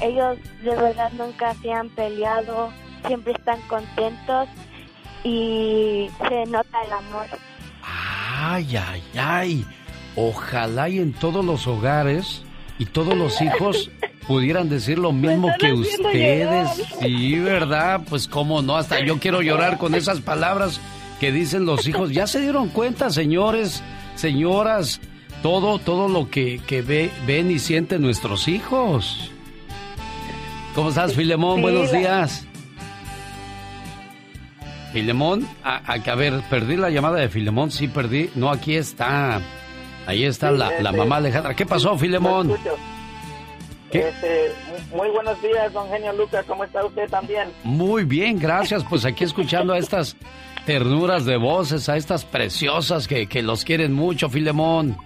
ellos 0.02 0.38
de 0.64 0.76
verdad 0.76 1.12
nunca 1.18 1.54
se 1.56 1.72
han 1.72 1.90
peleado, 1.90 2.70
siempre 3.06 3.34
están 3.34 3.60
contentos 3.68 4.48
y 5.24 6.10
se 6.30 6.46
nota 6.46 6.82
el 6.84 6.94
amor. 6.94 7.26
Ay, 8.40 8.78
ay, 8.78 9.04
ay. 9.18 9.66
Ojalá 10.16 10.90
y 10.90 11.00
en 11.00 11.12
todos 11.12 11.44
los 11.44 11.66
hogares 11.66 12.44
y 12.78 12.86
todos 12.86 13.16
los 13.16 13.42
hijos 13.42 13.90
pudieran 14.28 14.70
decir 14.70 15.00
lo 15.00 15.12
mismo 15.12 15.50
que 15.60 15.74
ustedes. 15.74 16.70
Sí, 17.00 17.40
¿verdad? 17.40 18.02
Pues 18.08 18.28
cómo 18.28 18.62
no, 18.62 18.78
hasta 18.78 19.04
yo 19.04 19.20
quiero 19.20 19.42
llorar 19.42 19.80
con 19.80 19.96
esas 19.96 20.22
palabras 20.22 20.80
que 21.20 21.32
dicen 21.32 21.66
los 21.66 21.88
hijos. 21.88 22.12
Ya 22.12 22.28
se 22.28 22.40
dieron 22.40 22.70
cuenta, 22.70 23.10
señores, 23.10 23.82
señoras, 24.16 25.02
todo, 25.42 25.80
todo 25.80 26.08
lo 26.08 26.30
que, 26.30 26.62
que 26.68 26.84
ve, 26.84 27.10
ven 27.26 27.50
y 27.50 27.58
sienten 27.58 28.04
nuestros 28.04 28.48
hijos. 28.48 29.32
¿Cómo 30.76 30.90
estás, 30.90 31.16
Filemón? 31.16 31.64
Buenos 31.64 31.92
días. 31.92 32.46
Filemón, 34.98 35.48
a, 35.64 35.94
a, 35.94 36.16
ver, 36.16 36.42
perdí 36.50 36.76
la 36.76 36.90
llamada 36.90 37.18
de 37.18 37.30
Filemón, 37.30 37.70
sí 37.70 37.88
perdí. 37.88 38.32
No, 38.34 38.50
aquí 38.50 38.76
está. 38.76 39.40
Ahí 40.08 40.24
está 40.24 40.50
la, 40.50 40.72
la, 40.72 40.90
este, 40.90 40.98
mamá 40.98 41.18
Alejandra. 41.18 41.54
¿Qué 41.54 41.68
pasó, 41.68 41.96
Filemón? 42.00 42.58
¿Qué? 43.92 44.08
Este, 44.10 44.52
muy 44.96 45.08
buenos 45.10 45.40
días, 45.40 45.72
don 45.72 45.88
Genio 45.90 46.14
Lucas. 46.14 46.44
¿Cómo 46.48 46.64
está 46.64 46.84
usted 46.84 47.08
también? 47.12 47.50
Muy 47.64 48.06
bien, 48.06 48.40
gracias. 48.40 48.84
Pues 48.86 49.06
aquí 49.06 49.24
escuchando 49.24 49.74
a 49.74 49.78
estas 49.78 50.18
ternuras 50.66 51.26
de 51.26 51.38
voces, 51.38 51.90
a 51.90 51.96
estas 51.96 52.26
preciosas 52.26 53.08
que, 53.08 53.28
que 53.28 53.44
los 53.44 53.64
quieren 53.66 53.94
mucho, 53.94 54.30
Filemón. 54.30 54.98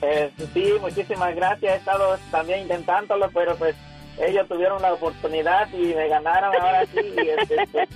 Eh, 0.00 0.30
sí, 0.54 0.72
muchísimas 0.80 1.36
gracias. 1.36 1.74
He 1.74 1.76
estado 1.76 2.16
también 2.30 2.62
intentándolo, 2.62 3.28
pero 3.34 3.54
pues 3.56 3.76
ellos 4.26 4.48
tuvieron 4.48 4.80
la 4.80 4.94
oportunidad 4.94 5.68
y 5.74 5.94
me 5.94 6.08
ganaron 6.08 6.50
ahora 6.58 6.86
sí. 6.86 7.00
Este, 7.38 7.86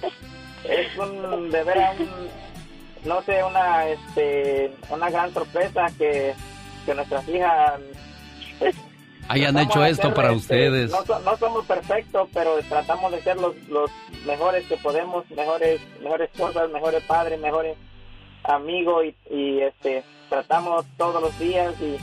es 0.65 0.97
un, 0.99 1.51
de 1.51 1.65
veras, 1.65 1.99
un, 1.99 2.09
no 3.09 3.23
sé, 3.23 3.43
una, 3.43 3.87
este, 3.89 4.73
una 4.91 5.11
gran 5.11 5.33
sorpresa 5.33 5.87
que, 5.97 6.35
que 6.87 6.95
nuestras 6.95 7.29
hijas 7.29 7.81
pues, 8.59 8.75
hayan 9.29 9.59
hecho 9.59 9.85
esto 9.85 10.09
hacer, 10.09 10.15
para 10.15 10.33
este, 10.33 10.39
ustedes. 10.39 10.91
No, 10.91 11.19
no, 11.21 11.37
somos 11.37 11.65
perfectos, 11.67 12.29
pero 12.33 12.59
tratamos 12.69 13.13
de 13.13 13.23
ser 13.23 13.37
los, 13.37 13.57
los 13.69 13.91
mejores 14.27 14.67
que 14.67 14.77
podemos, 14.77 15.29
mejores, 15.31 15.81
mejores 16.03 16.31
cosas, 16.37 16.71
mejores 16.71 17.03
padres, 17.05 17.39
mejores 17.41 17.77
amigos 18.45 19.05
y, 19.05 19.35
y 19.35 19.61
este, 19.61 20.03
tratamos 20.29 20.85
todos 20.97 21.23
los 21.23 21.39
días 21.39 21.75
y 21.81 21.97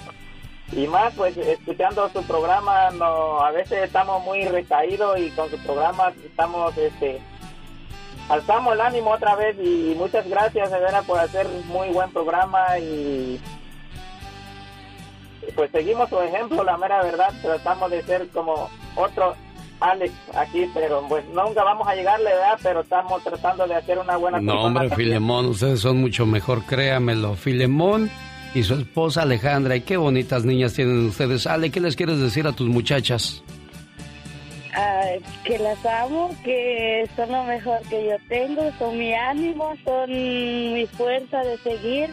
y 0.74 0.86
más 0.88 1.14
pues 1.16 1.38
escuchando 1.38 2.10
su 2.10 2.22
programa 2.24 2.90
no 2.92 3.40
a 3.40 3.52
veces 3.52 3.84
estamos 3.84 4.24
muy 4.26 4.44
recaídos 4.46 5.18
y 5.20 5.30
con 5.30 5.50
su 5.50 5.58
programa 5.60 6.12
estamos 6.26 6.78
este 6.78 7.22
alzamos 8.30 8.74
el 8.74 8.82
ánimo 8.82 9.12
otra 9.12 9.36
vez 9.36 9.56
y 9.62 9.94
muchas 9.98 10.28
gracias 10.28 10.72
de 10.72 10.80
veras 10.80 11.06
por 11.06 11.20
hacer 11.20 11.48
muy 11.68 11.90
buen 11.90 12.12
programa 12.12 12.78
y 12.80 13.40
pues 15.56 15.72
seguimos 15.72 16.10
su 16.10 16.20
ejemplo 16.20 16.64
la 16.64 16.78
mera 16.78 17.02
verdad 17.04 17.34
tratamos 17.42 17.90
de 17.92 18.04
ser 18.04 18.28
como 18.30 18.70
otro 18.96 19.36
Alex 19.80 20.14
aquí 20.36 20.70
pero 20.74 21.06
pues 21.08 21.24
nunca 21.30 21.64
vamos 21.64 21.88
a 21.88 21.96
llegarle 21.96 22.26
verdad 22.26 22.60
pero 22.62 22.82
estamos 22.82 23.24
tratando 23.24 23.68
de 23.68 23.76
hacer 23.76 23.98
una 24.00 24.18
buena 24.18 24.42
no 24.42 24.64
hombre 24.64 24.90
Filemón 24.90 25.46
ustedes 25.46 25.80
son 25.80 26.02
mucho 26.02 26.26
mejor 26.26 26.64
créamelo 26.64 27.36
Filemón 27.36 28.10
y 28.54 28.64
su 28.64 28.74
esposa 28.74 29.22
Alejandra. 29.22 29.76
Y 29.76 29.82
qué 29.82 29.98
bonitas 29.98 30.46
niñas 30.46 30.74
tienen 30.74 31.08
ustedes. 31.08 31.46
Ale, 31.48 31.70
¿qué 31.70 31.80
les 31.80 31.96
quieres 31.96 32.20
decir 32.20 32.48
a 32.48 32.54
tus 32.54 32.68
muchachas? 32.68 33.44
Uh, 34.76 35.22
que 35.44 35.58
las 35.60 35.84
amo, 35.86 36.36
que 36.44 37.10
son 37.16 37.32
lo 37.32 37.44
mejor 37.44 37.82
que 37.90 38.06
yo 38.06 38.18
tengo, 38.28 38.72
son 38.78 38.98
mi 38.98 39.14
ánimo, 39.14 39.76
son 39.84 40.10
mi 40.10 40.86
fuerza 40.98 41.42
de 41.42 41.58
seguir. 41.60 42.10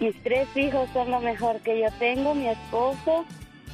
Mis 0.00 0.14
tres 0.22 0.46
hijos 0.56 0.88
son 0.92 1.10
lo 1.10 1.20
mejor 1.20 1.60
que 1.60 1.80
yo 1.80 1.88
tengo, 1.98 2.34
mi 2.34 2.48
esposo. 2.48 3.24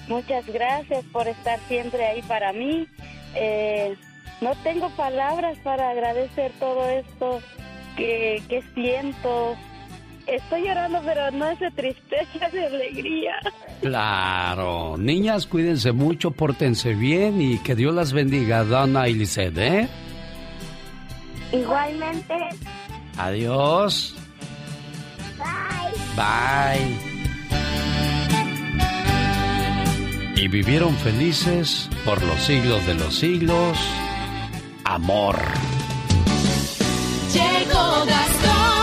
Muchas 0.08 0.46
gracias 0.46 1.04
por 1.12 1.28
estar 1.28 1.58
siempre 1.68 2.06
ahí 2.06 2.22
para 2.22 2.52
mí. 2.52 2.87
Eh, 3.34 3.96
no 4.40 4.54
tengo 4.62 4.90
palabras 4.90 5.58
para 5.62 5.90
agradecer 5.90 6.52
todo 6.58 6.88
esto 6.88 7.40
que, 7.96 8.42
que 8.49 8.62
siento, 8.75 9.56
Estoy 10.30 10.62
llorando, 10.62 11.00
pero 11.04 11.30
no 11.32 11.50
es 11.50 11.58
de 11.58 11.70
tristeza, 11.72 12.46
es 12.46 12.52
de 12.52 12.66
alegría. 12.66 13.34
Claro. 13.80 14.96
Niñas, 14.96 15.46
cuídense 15.46 15.90
mucho, 15.90 16.30
pórtense 16.30 16.94
bien 16.94 17.40
y 17.40 17.58
que 17.58 17.75
Dios 17.75 17.92
las 17.92 18.12
bendiga, 18.12 18.62
Donna 18.62 19.08
y 19.08 19.14
Lisette, 19.14 19.58
¿eh? 19.58 19.88
Igualmente. 21.52 22.34
Adiós. 23.18 24.14
Bye. 25.37 26.14
Bye. 26.14 27.10
Y 30.37 30.46
vivieron 30.46 30.94
felices 30.96 31.90
por 32.04 32.22
los 32.22 32.40
siglos 32.40 32.87
de 32.87 32.94
los 32.94 33.16
siglos. 33.16 33.76
Amor. 34.84 35.37
Llegó 37.32 38.04
Gastón 38.06 38.79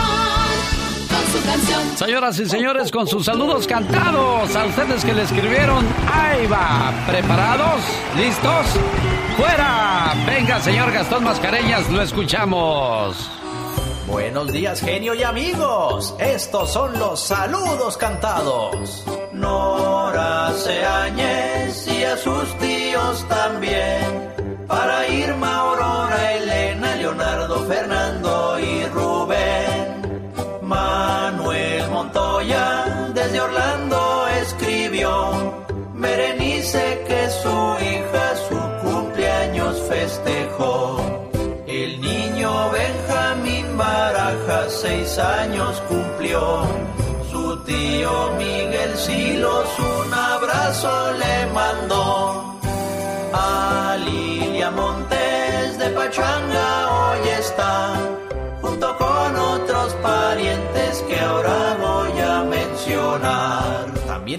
canción. 1.48 1.98
Señoras 1.98 2.40
y 2.40 2.46
señores, 2.46 2.92
con 2.92 3.08
sus 3.08 3.26
saludos 3.26 3.66
cantados 3.66 4.56
a 4.56 4.66
ustedes 4.66 5.04
que 5.04 5.14
le 5.14 5.24
escribieron, 5.24 5.86
ahí 6.14 6.46
va, 6.48 6.94
¿preparados? 7.08 7.82
¿Listos? 8.16 8.66
¡Fuera! 9.38 10.14
Venga, 10.26 10.60
señor 10.60 10.92
Gastón 10.92 11.24
Mascareñas, 11.24 11.90
lo 11.90 12.02
escuchamos. 12.02 13.30
Buenos 14.08 14.52
días, 14.54 14.80
genio 14.80 15.14
y 15.14 15.24
amigos. 15.24 16.16
Estos 16.20 16.72
son 16.72 16.98
los 16.98 17.20
saludos 17.20 17.98
cantados. 17.98 19.04
Nora 19.34 20.54
Seáñez 20.54 21.88
y 21.88 22.04
a 22.04 22.16
sus 22.18 22.58
tíos 22.58 23.26
también. 23.28 24.34
Para 24.68 25.08
Irma, 25.08 25.57
Aurora, 25.57 25.57
Berenice 36.68 37.04
que 37.08 37.30
su 37.30 37.86
hija 37.86 38.36
su 38.48 38.88
cumpleaños 38.88 39.82
festejó. 39.88 40.98
El 41.66 42.02
niño 42.02 42.72
Benjamín 42.72 43.78
Baraja 43.78 44.70
seis 44.70 45.18
años 45.18 45.82
cumplió. 45.88 46.62
Su 47.32 47.58
tío 47.64 48.32
Miguel 48.38 48.96
Silos 48.98 49.68
un 49.80 50.14
abrazo 50.14 51.14
le 51.14 51.46
mandó. 51.54 52.60
A 53.34 53.98
Lilia 54.06 54.72
Montes 54.72 55.78
de 55.78 55.90
Pachanga 55.90 57.12
hoy 57.12 57.30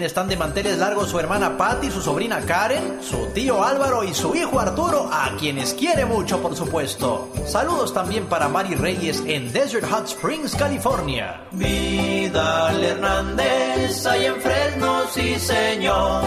Están 0.01 0.29
de 0.29 0.37
manteles 0.37 0.77
largos 0.77 1.09
su 1.09 1.19
hermana 1.19 1.57
Patty, 1.57 1.91
su 1.91 2.01
sobrina 2.01 2.39
Karen, 2.41 2.99
su 3.01 3.27
tío 3.33 3.63
Álvaro 3.63 4.03
y 4.03 4.13
su 4.13 4.33
hijo 4.33 4.59
Arturo, 4.59 5.09
a 5.11 5.35
quienes 5.37 5.73
quiere 5.73 6.05
mucho, 6.05 6.41
por 6.41 6.55
supuesto. 6.55 7.29
Saludos 7.45 7.93
también 7.93 8.27
para 8.27 8.47
Mari 8.47 8.75
Reyes 8.75 9.21
en 9.25 9.51
Desert 9.51 9.89
Hot 9.89 10.07
Springs, 10.07 10.55
California. 10.55 11.41
Vidal 11.51 12.83
Hernández, 12.83 14.05
hay 14.05 14.27
en 14.27 14.41
Fresno, 14.41 15.01
sí 15.13 15.37
señor, 15.37 16.23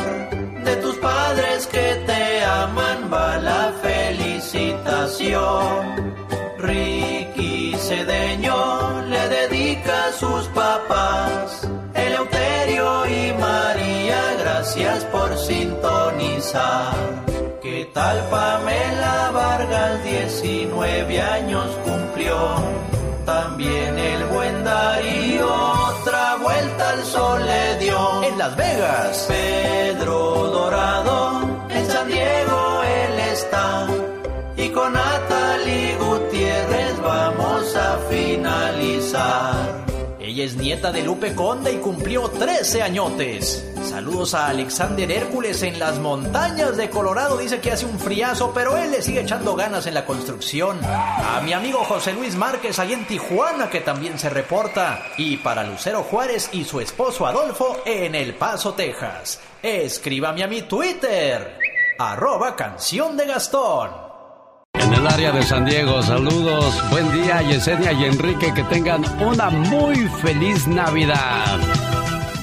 de 0.64 0.76
tus 0.76 0.96
padres 0.96 1.66
que 1.66 2.02
te 2.06 2.40
llaman 2.40 3.10
va 3.12 3.38
la 3.38 3.72
felicitación. 3.82 6.14
Ricky 6.58 7.74
Cedeño 7.78 9.02
le 9.08 9.28
dedica 9.28 10.08
a 10.08 10.12
sus 10.12 10.46
papás. 10.48 11.68
Eleuterio 12.22 13.06
y 13.06 13.32
María, 13.32 14.36
gracias 14.38 15.04
por 15.06 15.36
sintonizar. 15.36 16.94
¿Qué 17.60 17.90
tal 17.92 18.18
Pamela 18.30 19.30
Vargas? 19.32 20.04
19 20.04 21.20
años 21.20 21.66
cumplió. 21.84 22.36
También 23.26 23.98
el 23.98 24.24
buen 24.26 24.64
Darío 24.64 25.48
otra 26.00 26.36
vuelta 26.36 26.90
al 26.90 27.02
sol 27.04 27.44
le 27.44 27.78
dio. 27.78 28.22
En 28.22 28.38
Las 28.38 28.56
Vegas, 28.56 29.26
Pedro 29.28 30.48
Dorado, 30.48 31.40
en 31.70 31.86
San 31.86 32.08
Diego 32.08 32.82
él 32.84 33.20
está. 33.32 33.88
Y 34.56 34.68
con 34.68 34.92
Natalie 34.92 35.96
Gutiérrez 35.96 37.00
vamos 37.02 37.74
a 37.74 37.98
finalizar. 38.08 39.81
Ella 40.32 40.44
es 40.44 40.56
nieta 40.56 40.90
de 40.90 41.02
Lupe 41.02 41.34
Conde 41.34 41.74
y 41.74 41.76
cumplió 41.76 42.30
13 42.30 42.80
añotes. 42.80 43.70
Saludos 43.82 44.32
a 44.32 44.46
Alexander 44.46 45.12
Hércules 45.12 45.62
en 45.62 45.78
las 45.78 45.98
montañas 45.98 46.78
de 46.78 46.88
Colorado. 46.88 47.36
Dice 47.36 47.60
que 47.60 47.70
hace 47.70 47.84
un 47.84 48.00
friazo, 48.00 48.50
pero 48.54 48.78
él 48.78 48.92
le 48.92 49.02
sigue 49.02 49.20
echando 49.20 49.54
ganas 49.54 49.86
en 49.86 49.92
la 49.92 50.06
construcción. 50.06 50.80
A 50.82 51.42
mi 51.44 51.52
amigo 51.52 51.84
José 51.84 52.14
Luis 52.14 52.34
Márquez 52.34 52.78
ahí 52.78 52.94
en 52.94 53.06
Tijuana, 53.06 53.68
que 53.68 53.80
también 53.80 54.18
se 54.18 54.30
reporta. 54.30 55.02
Y 55.18 55.36
para 55.36 55.64
Lucero 55.64 56.02
Juárez 56.02 56.48
y 56.52 56.64
su 56.64 56.80
esposo 56.80 57.26
Adolfo 57.26 57.82
en 57.84 58.14
El 58.14 58.34
Paso, 58.34 58.72
Texas. 58.72 59.38
Escríbame 59.62 60.44
a 60.44 60.48
mi 60.48 60.62
Twitter. 60.62 61.58
Arroba 61.98 62.56
canción 62.56 63.18
de 63.18 63.26
Gastón. 63.26 64.01
En 64.84 64.92
el 64.94 65.06
área 65.06 65.30
de 65.30 65.42
San 65.42 65.64
Diego, 65.64 66.02
saludos, 66.02 66.74
buen 66.90 67.10
día 67.12 67.40
Yesenia 67.42 67.92
y 67.92 68.04
Enrique, 68.04 68.52
que 68.52 68.64
tengan 68.64 69.04
una 69.20 69.48
muy 69.48 70.08
feliz 70.08 70.66
Navidad. 70.66 71.60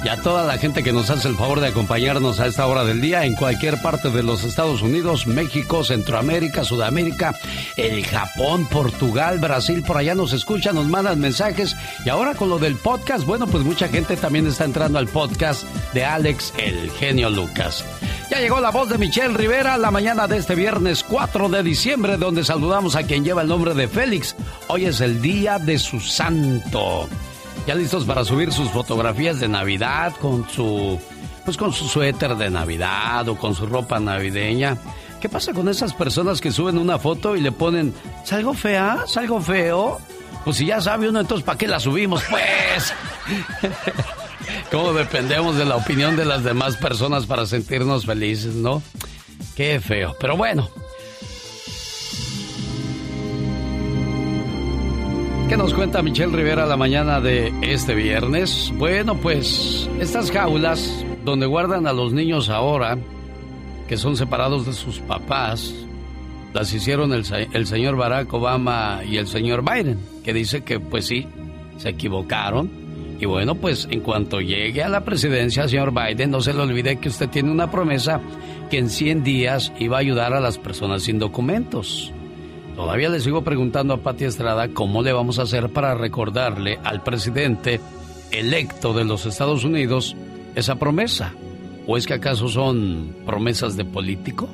Y 0.03 0.08
a 0.08 0.15
toda 0.22 0.46
la 0.46 0.58
gente 0.58 0.82
que 0.82 0.94
nos 0.94 1.10
hace 1.10 1.27
el 1.27 1.36
favor 1.36 1.60
de 1.60 1.68
acompañarnos 1.68 2.39
a 2.39 2.48
esta 2.48 2.65
hora 2.68 2.86
del 2.86 3.01
día 3.01 3.25
en 3.25 3.36
cualquier 3.36 3.82
parte 3.82 4.10
de 4.10 4.24
los 4.24 4.46
Estados 4.46 4.82
Unidos, 4.82 5.27
México, 5.27 5.84
Centroamérica, 5.84 6.63
Sudamérica, 6.63 7.36
el 7.75 8.06
Japón, 8.06 8.65
Portugal, 8.72 9.39
Brasil, 9.39 9.84
por 9.84 9.98
allá 9.98 10.15
nos 10.15 10.32
escuchan, 10.32 10.75
nos 10.75 10.88
mandan 10.88 11.20
mensajes. 11.20 11.75
Y 12.06 12.10
ahora 12.10 12.34
con 12.36 12.50
lo 12.50 12.60
del 12.60 12.75
podcast, 12.75 13.25
bueno, 13.25 13.46
pues 13.48 13.65
mucha 13.65 13.89
gente 13.89 14.15
también 14.15 14.48
está 14.48 14.63
entrando 14.63 15.00
al 15.00 15.08
podcast 15.08 15.63
de 15.94 16.06
Alex, 16.06 16.53
el 16.58 16.89
genio 16.91 17.29
Lucas. 17.29 17.84
Ya 18.32 18.39
llegó 18.39 18.62
la 18.62 18.72
voz 18.72 18.88
de 18.88 18.98
Michelle 18.98 19.36
Rivera 19.36 19.77
la 19.77 19.91
mañana 19.91 20.27
de 20.27 20.38
este 20.38 20.56
viernes 20.56 21.03
4 21.03 21.50
de 21.50 21.62
diciembre, 21.62 22.15
donde 22.15 22.46
saludamos 22.46 22.96
a 22.96 23.03
quien 23.03 23.25
lleva 23.25 23.41
el 23.41 23.50
nombre 23.50 23.74
de 23.74 23.89
Félix. 23.89 24.34
Hoy 24.68 24.86
es 24.86 25.01
el 25.01 25.22
día 25.22 25.60
de 25.60 25.77
su 25.77 26.00
santo. 26.00 27.10
Ya 27.68 27.75
listos 27.75 28.06
para 28.06 28.24
subir 28.24 28.51
sus 28.51 28.70
fotografías 28.70 29.39
de 29.39 29.48
Navidad 29.48 30.13
con 30.20 30.48
su 30.50 31.00
pues 31.46 31.58
con 31.58 31.74
su 31.74 31.88
suéter 31.88 32.36
de 32.36 32.50
Navidad 32.50 33.28
o 33.28 33.36
con 33.36 33.56
su 33.56 33.66
ropa 33.66 34.00
navideña. 34.00 34.78
¿Qué 35.20 35.30
pasa 35.30 35.54
con 35.54 35.68
esas 35.68 35.94
personas 35.94 36.42
que 36.42 36.51
suben 36.51 36.78
una 36.78 36.98
foto 36.98 37.36
y 37.36 37.42
le 37.42 37.51
ponen 37.51 37.94
¿Salgo 38.24 38.54
fea? 38.54 39.04
¿Salgo 39.08 39.42
feo? 39.42 40.00
Pues 40.46 40.58
si 40.58 40.66
ya 40.66 40.80
sabe 40.82 41.10
uno, 41.10 41.20
entonces 41.20 41.46
¿para 41.46 41.58
qué 41.58 41.68
la 41.68 41.80
subimos? 41.80 42.24
Pues. 42.30 42.94
¿Cómo 44.72 44.94
dependemos 44.94 45.58
de 45.58 45.66
la 45.66 45.75
opinión 45.75 46.16
de 46.16 46.25
las 46.25 46.44
demás 46.44 46.78
personas 46.78 47.25
para 47.25 47.46
sentirnos 47.46 48.06
felices, 48.06 48.56
no? 48.56 48.82
Qué 49.56 49.80
feo. 49.80 50.16
Pero 50.20 50.38
bueno, 50.38 50.70
¿Qué 55.50 55.58
nos 55.58 55.74
cuenta 55.74 56.03
Michelle 56.03 56.32
Rivera 56.32 56.68
la 56.68 56.77
mañana 56.77 57.20
de 57.20 57.51
este 57.63 57.96
viernes? 57.96 58.71
Bueno, 58.76 59.15
pues 59.15 59.89
estas 60.00 60.30
jaulas 60.30 61.04
donde 61.26 61.47
guardan 61.47 61.88
a 61.88 61.91
los 61.91 62.13
niños 62.13 62.50
ahora, 62.50 63.00
que 63.88 63.97
son 63.97 64.15
separados 64.15 64.67
de 64.67 64.73
sus 64.73 65.00
papás, 65.00 65.73
las 66.54 66.71
hicieron 66.71 67.13
el, 67.13 67.23
el 67.52 67.65
señor 67.65 67.95
Barack 67.95 68.32
Obama 68.32 69.02
y 69.04 69.17
el 69.17 69.26
señor 69.26 69.63
Biden, 69.63 69.97
que 70.23 70.34
dice 70.34 70.63
que 70.63 70.80
pues 70.80 71.08
sí, 71.08 71.26
se 71.78 71.89
equivocaron. 71.89 72.69
Y 73.19 73.26
bueno, 73.26 73.56
pues 73.56 73.88
en 73.89 74.02
cuanto 74.02 74.41
llegue 74.41 74.84
a 74.84 74.89
la 74.89 75.04
presidencia, 75.04 75.67
señor 75.67 75.91
Biden, 75.91 76.30
no 76.30 76.41
se 76.41 76.54
le 76.54 76.62
olvide 76.62 76.97
que 76.97 77.10
usted 77.10 77.28
tiene 77.28 77.50
una 77.50 77.71
promesa 77.71 78.21
que 78.69 78.78
en 78.78 78.91
100 78.91 79.23
días 79.23 79.73
iba 79.80 79.97
a 79.97 80.02
ayudar 80.02 80.32
a 80.36 80.39
las 80.41 80.60
personas 80.60 81.02
sin 81.02 81.17
documentos. 81.17 82.13
Todavía 82.80 83.10
le 83.10 83.20
sigo 83.20 83.44
preguntando 83.44 83.94
a 83.94 83.98
Pati 83.98 84.24
Estrada 84.24 84.70
cómo 84.70 85.04
le 85.04 85.12
vamos 85.12 85.38
a 85.38 85.42
hacer 85.42 85.68
para 85.68 85.96
recordarle 85.96 86.80
al 86.82 87.04
presidente 87.04 87.82
electo 88.32 88.94
de 88.94 89.04
los 89.04 89.26
Estados 89.26 89.65
Unidos 89.65 90.15
esa 90.56 90.76
promesa. 90.76 91.34
¿O 91.88 91.98
es 91.98 92.08
que 92.08 92.13
acaso 92.13 92.48
son 92.48 93.13
promesas 93.26 93.76
de 93.76 93.84
político? 93.84 94.48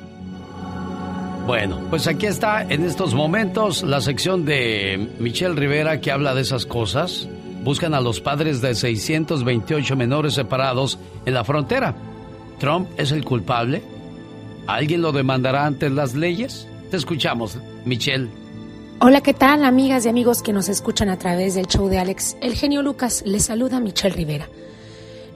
Bueno, 1.46 1.78
pues 1.88 2.08
aquí 2.08 2.26
está 2.26 2.62
en 2.64 2.84
estos 2.84 3.14
momentos 3.14 3.84
la 3.84 4.00
sección 4.00 4.44
de 4.44 5.08
Michelle 5.20 5.54
Rivera 5.54 6.00
que 6.00 6.10
habla 6.10 6.34
de 6.34 6.40
esas 6.40 6.66
cosas. 6.66 7.28
Buscan 7.62 7.94
a 7.94 8.00
los 8.00 8.20
padres 8.20 8.60
de 8.60 8.74
628 8.74 9.94
menores 9.94 10.34
separados 10.34 10.98
en 11.26 11.32
la 11.32 11.44
frontera. 11.44 11.94
¿Trump 12.58 12.88
es 12.96 13.12
el 13.12 13.24
culpable? 13.24 13.84
¿Alguien 14.66 15.00
lo 15.00 15.12
demandará 15.12 15.64
ante 15.64 15.90
las 15.90 16.16
leyes? 16.16 16.66
Te 16.90 16.96
escuchamos, 16.96 17.60
Michelle. 17.86 18.28
Hola, 19.00 19.20
¿qué 19.22 19.32
tal, 19.32 19.64
amigas 19.64 20.04
y 20.04 20.08
amigos 20.08 20.42
que 20.42 20.52
nos 20.52 20.68
escuchan 20.68 21.08
a 21.08 21.18
través 21.18 21.54
del 21.54 21.66
show 21.66 21.88
de 21.88 21.98
Alex? 21.98 22.36
El 22.40 22.54
genio 22.54 22.82
Lucas 22.82 23.22
les 23.24 23.44
saluda 23.44 23.78
Michelle 23.78 24.14
Rivera. 24.14 24.48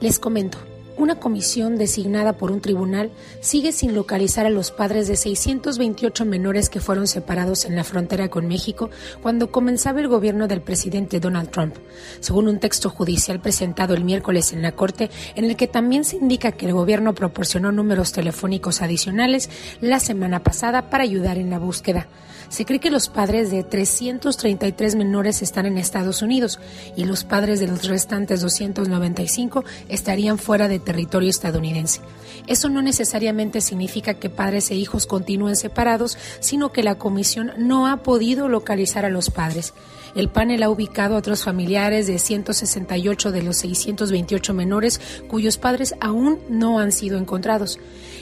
Les 0.01 0.19
comento, 0.19 0.59
una 1.01 1.15
comisión 1.15 1.77
designada 1.77 2.35
por 2.35 2.51
un 2.51 2.61
tribunal 2.61 3.11
sigue 3.41 3.73
sin 3.73 3.95
localizar 3.95 4.45
a 4.45 4.51
los 4.51 4.71
padres 4.71 5.09
de 5.09 5.17
628 5.17 6.27
menores 6.27 6.69
que 6.69 6.81
fueron 6.81 7.07
separados 7.07 7.65
en 7.65 7.75
la 7.75 7.85
frontera 7.85 8.29
con 8.29 8.47
México 8.47 8.91
cuando 9.23 9.51
comenzaba 9.51 10.01
el 10.01 10.09
gobierno 10.09 10.47
del 10.47 10.61
presidente 10.61 11.19
Donald 11.19 11.51
Trump, 11.51 11.77
según 12.21 12.49
un 12.49 12.61
texto 12.61 12.91
judicial 12.91 13.41
presentado 13.41 13.95
el 13.95 14.05
miércoles 14.05 14.53
en 14.53 14.61
la 14.61 14.73
Corte, 14.73 15.11
en 15.37 15.47
el 15.47 15.57
que 15.57 15.69
también 15.69 16.05
se 16.05 16.17
indica 16.17 16.53
que 16.53 16.67
el 16.67 16.75
gobierno 16.75 17.15
proporcionó 17.15 17.73
números 17.73 18.13
telefónicos 18.13 18.83
adicionales 18.83 19.49
la 19.81 20.01
semana 20.01 20.43
pasada 20.43 20.91
para 20.91 21.05
ayudar 21.05 21.39
en 21.39 21.49
la 21.49 21.59
búsqueda. 21.59 22.09
Se 22.51 22.65
cree 22.65 22.81
que 22.81 22.91
los 22.91 23.09
padres 23.09 23.53
de 23.53 23.63
333 23.63 24.97
menores 24.97 25.41
están 25.41 25.67
en 25.67 25.79
Estados 25.79 26.21
Unidos 26.21 26.59
y 26.97 27.05
los 27.05 27.23
padres 27.23 27.61
de 27.61 27.69
los 27.69 27.85
restantes 27.85 28.41
295 28.41 29.65
estarían 29.89 30.37
fuera 30.37 30.67
de 30.67 30.81
territorio 30.81 31.31
estadounidense. 31.31 32.01
Eso 32.49 32.69
no 32.69 32.83
necesariamente 32.83 33.61
significa 33.61 34.15
que 34.15 34.31
padres 34.31 34.69
e 34.73 34.75
hijos 34.75 35.07
continúen 35.07 35.55
separados, 35.55 36.19
sino 36.41 36.73
que 36.73 36.83
la 36.83 36.97
comisión 36.97 37.53
no 37.57 37.87
ha 37.87 37.99
podido 37.99 38.49
localizar 38.49 39.05
a 39.05 39.11
los 39.11 39.31
padres. 39.31 39.73
El 40.15 40.29
panel 40.29 40.63
ha 40.63 40.71
ubicado 40.71 41.15
a 41.15 41.19
otros 41.19 41.45
familiares 41.45 42.07
de 42.07 42.19
168 42.19 43.33
de 43.33 43.43
los 43.43 43.57
628 43.59 44.55
menores 44.55 45.01
cuyos 45.29 45.57
padres 45.57 45.95
aún 46.01 46.39
no 46.49 46.79
han 46.79 46.93
sido 46.93 47.19
encontrados. 47.19 47.79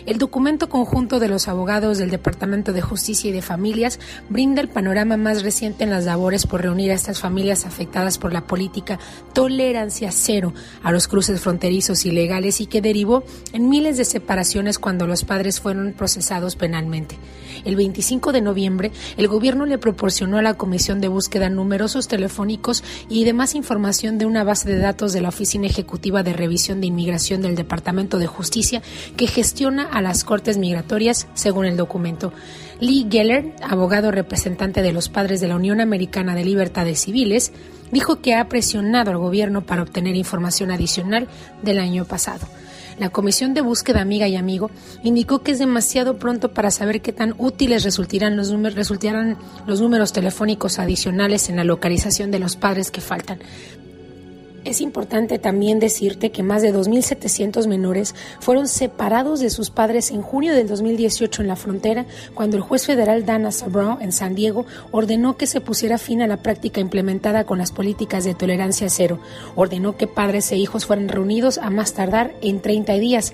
El 0.07 0.19
documento 0.19 0.69
conjunto 0.69 1.19
de 1.19 1.29
los 1.29 1.49
abogados 1.49 1.99
del 1.99 2.11
Departamento 2.11 2.73
de 2.73 2.81
Justicia 2.81 3.29
y 3.29 3.33
de 3.33 3.43
Familias 3.43 3.99
brinda 4.29 4.63
el 4.63 4.69
panorama 4.69 5.17
más 5.17 5.43
reciente 5.43 5.85
en 5.85 5.91
las 5.91 6.05
labores 6.05 6.47
por 6.47 6.63
reunir 6.63 6.93
a 6.93 6.95
estas 6.95 7.21
familias 7.21 7.67
afectadas 7.67 8.17
por 8.17 8.33
la 8.33 8.47
política 8.47 8.99
tolerancia 9.35 10.11
cero 10.11 10.55
a 10.83 10.93
los 10.93 11.09
cruces 11.09 11.41
fronterizos 11.41 12.07
ilegales 12.07 12.61
y 12.61 12.67
que 12.67 12.81
derivó 12.81 13.25
en 13.53 13.69
miles 13.69 13.97
de 13.97 14.05
separaciones 14.05 14.79
cuando 14.79 15.07
los 15.07 15.25
padres 15.25 15.61
fueron 15.61 15.93
procesados 15.93 16.57
penalmente. 16.57 17.19
El 17.65 17.77
25 17.77 18.33
de 18.33 18.41
noviembre, 18.41 18.93
el 19.17 19.29
gobierno 19.29 19.67
le 19.67 19.79
proporcionó 19.79 20.39
a 20.39 20.43
la 20.43 20.55
Comisión 20.55 21.01
de 21.01 21.09
Búsqueda 21.09 21.51
telefónicos 22.09 22.83
y 23.09 23.25
demás 23.25 23.55
información 23.55 24.19
de 24.19 24.27
una 24.27 24.45
base 24.45 24.69
de 24.69 24.79
datos 24.79 25.13
de 25.13 25.21
la 25.21 25.29
Oficina 25.29 25.67
Ejecutiva 25.67 26.23
de 26.23 26.33
Revisión 26.33 26.81
de 26.81 26.89
Inmigración 26.89 27.41
del 27.41 27.55
Departamento 27.55 28.19
de 28.19 28.27
Justicia 28.27 28.83
que 29.17 29.27
gestiona 29.27 29.85
a 29.85 30.03
las 30.03 30.25
Cortes 30.25 30.59
Migratorias, 30.59 31.29
según 31.35 31.67
el 31.67 31.77
documento. 31.77 32.33
Lee 32.81 33.07
Geller, 33.11 33.55
abogado 33.63 34.11
representante 34.11 34.83
de 34.83 34.93
los 34.93 35.09
padres 35.09 35.41
de 35.41 35.49
la 35.49 35.57
Unión 35.57 35.81
Americana 35.81 36.35
de 36.35 36.45
Libertades 36.45 37.01
Civiles, 37.01 37.53
dijo 37.93 38.21
que 38.21 38.35
ha 38.35 38.49
presionado 38.49 39.11
al 39.11 39.19
gobierno 39.19 39.63
para 39.63 39.83
obtener 39.83 40.17
información 40.17 40.71
adicional 40.71 41.29
del 41.63 41.79
año 41.79 42.05
pasado. 42.05 42.47
La 42.99 43.11
Comisión 43.11 43.55
de 43.55 43.61
Búsqueda 43.61 44.01
Amiga 44.01 44.27
y 44.27 44.37
Amigo 44.37 44.71
indicó 45.03 45.41
que 45.41 45.53
es 45.53 45.59
demasiado 45.59 46.19
pronto 46.19 46.53
para 46.53 46.71
saber 46.71 47.01
qué 47.01 47.13
tan 47.13 47.35
útiles 47.39 47.85
resultarán 47.85 48.37
los, 48.37 48.51
números, 48.51 50.13
telefónicos 50.13 50.79
adicionales 50.79 51.49
en 51.49 51.57
la 51.57 51.65
localización 51.65 52.31
de 52.31 52.41
los 52.41 52.57
padres 52.57 52.91
que 52.91 53.01
faltan. 53.01 53.39
Es 54.69 54.83
importante 54.83 55.39
también 55.39 55.79
decirte 55.79 56.29
que 56.31 56.43
más 56.43 56.61
de 56.61 56.75
2.700 56.75 57.67
menores 57.67 58.15
fueron 58.39 58.69
separados 58.69 59.41
de 59.41 59.49
sus 59.49 59.71
padres 59.71 60.11
en 60.11 60.21
junio 60.21 60.53
del 60.53 60.69
2018 60.69 61.41
en 61.41 61.49
la 61.49 61.57
frontera, 61.57 62.05
cuando 62.35 62.59
el 62.59 62.63
juez 62.63 62.85
federal 62.85 63.25
Dana 63.25 63.51
Sabro 63.51 63.97
en 64.03 64.13
San 64.13 64.35
Diego 64.35 64.67
ordenó 64.91 65.39
que 65.39 65.47
se 65.47 65.63
pusiera 65.63 65.97
fin 65.97 66.21
a 66.21 66.27
la 66.27 66.43
práctica 66.43 66.83
implementada 66.83 67.45
con 67.45 67.57
las 67.57 67.73
políticas 67.73 68.25
de 68.25 68.35
tolerancia 68.35 68.91
cero. 68.91 69.21
Ordenó 69.57 69.97
que 69.97 70.07
padres 70.07 70.53
e 70.53 70.59
hijos 70.59 70.85
fueran 70.85 71.09
reunidos 71.09 71.57
a 71.57 71.71
más 71.71 71.95
tardar 71.95 72.35
en 72.43 72.61
30 72.61 72.93
días. 72.97 73.33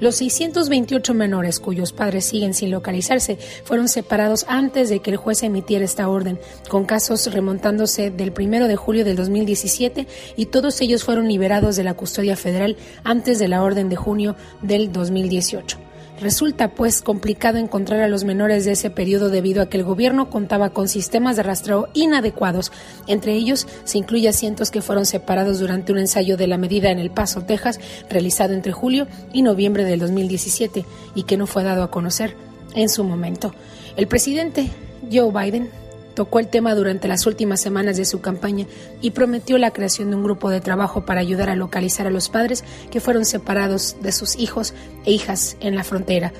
Los 0.00 0.16
628 0.16 1.14
menores 1.14 1.60
cuyos 1.60 1.94
padres 1.94 2.26
siguen 2.26 2.52
sin 2.52 2.70
localizarse 2.70 3.38
fueron 3.64 3.88
separados 3.88 4.44
antes 4.48 4.90
de 4.90 5.00
que 5.00 5.12
el 5.12 5.16
juez 5.16 5.44
emitiera 5.44 5.86
esta 5.86 6.10
orden, 6.10 6.38
con 6.68 6.84
casos 6.84 7.32
remontándose 7.32 8.10
del 8.10 8.34
1 8.38 8.68
de 8.68 8.76
julio 8.76 9.06
del 9.06 9.16
2017 9.16 10.06
y 10.36 10.44
todos 10.44 10.73
ellos 10.80 11.04
fueron 11.04 11.28
liberados 11.28 11.76
de 11.76 11.84
la 11.84 11.94
custodia 11.94 12.36
federal 12.36 12.76
antes 13.02 13.38
de 13.38 13.48
la 13.48 13.62
orden 13.62 13.88
de 13.88 13.96
junio 13.96 14.36
del 14.62 14.92
2018. 14.92 15.78
Resulta 16.20 16.68
pues 16.68 17.02
complicado 17.02 17.58
encontrar 17.58 18.00
a 18.00 18.08
los 18.08 18.22
menores 18.22 18.64
de 18.64 18.72
ese 18.72 18.88
periodo 18.88 19.30
debido 19.30 19.62
a 19.62 19.68
que 19.68 19.76
el 19.76 19.84
gobierno 19.84 20.30
contaba 20.30 20.70
con 20.70 20.88
sistemas 20.88 21.36
de 21.36 21.42
rastreo 21.42 21.88
inadecuados. 21.92 22.70
Entre 23.08 23.32
ellos 23.32 23.66
se 23.84 23.98
incluye 23.98 24.28
asientos 24.28 24.70
que 24.70 24.80
fueron 24.80 25.06
separados 25.06 25.58
durante 25.58 25.92
un 25.92 25.98
ensayo 25.98 26.36
de 26.36 26.46
la 26.46 26.56
medida 26.56 26.90
en 26.90 27.00
El 27.00 27.10
Paso, 27.10 27.42
Texas, 27.42 27.80
realizado 28.08 28.54
entre 28.54 28.72
julio 28.72 29.08
y 29.32 29.42
noviembre 29.42 29.84
del 29.84 29.98
2017 29.98 30.84
y 31.16 31.24
que 31.24 31.36
no 31.36 31.48
fue 31.48 31.64
dado 31.64 31.82
a 31.82 31.90
conocer 31.90 32.36
en 32.74 32.88
su 32.88 33.02
momento. 33.02 33.52
El 33.96 34.06
presidente 34.06 34.70
Joe 35.12 35.30
Biden 35.32 35.68
tocó 36.14 36.38
el 36.38 36.48
tema 36.48 36.74
durante 36.74 37.08
las 37.08 37.26
últimas 37.26 37.60
semanas 37.60 37.96
de 37.96 38.04
su 38.04 38.20
campaña 38.20 38.66
y 39.00 39.10
prometió 39.10 39.58
la 39.58 39.72
creación 39.72 40.10
de 40.10 40.16
un 40.16 40.24
grupo 40.24 40.50
de 40.50 40.60
trabajo 40.60 41.04
para 41.04 41.20
ayudar 41.20 41.50
a 41.50 41.56
localizar 41.56 42.06
a 42.06 42.10
los 42.10 42.28
padres 42.28 42.64
que 42.90 43.00
fueron 43.00 43.24
separados 43.24 43.96
de 44.00 44.12
sus 44.12 44.36
hijos 44.36 44.74
e 45.04 45.12
hijas 45.12 45.56
en 45.60 45.74
la 45.74 45.84
frontera. 45.84 46.32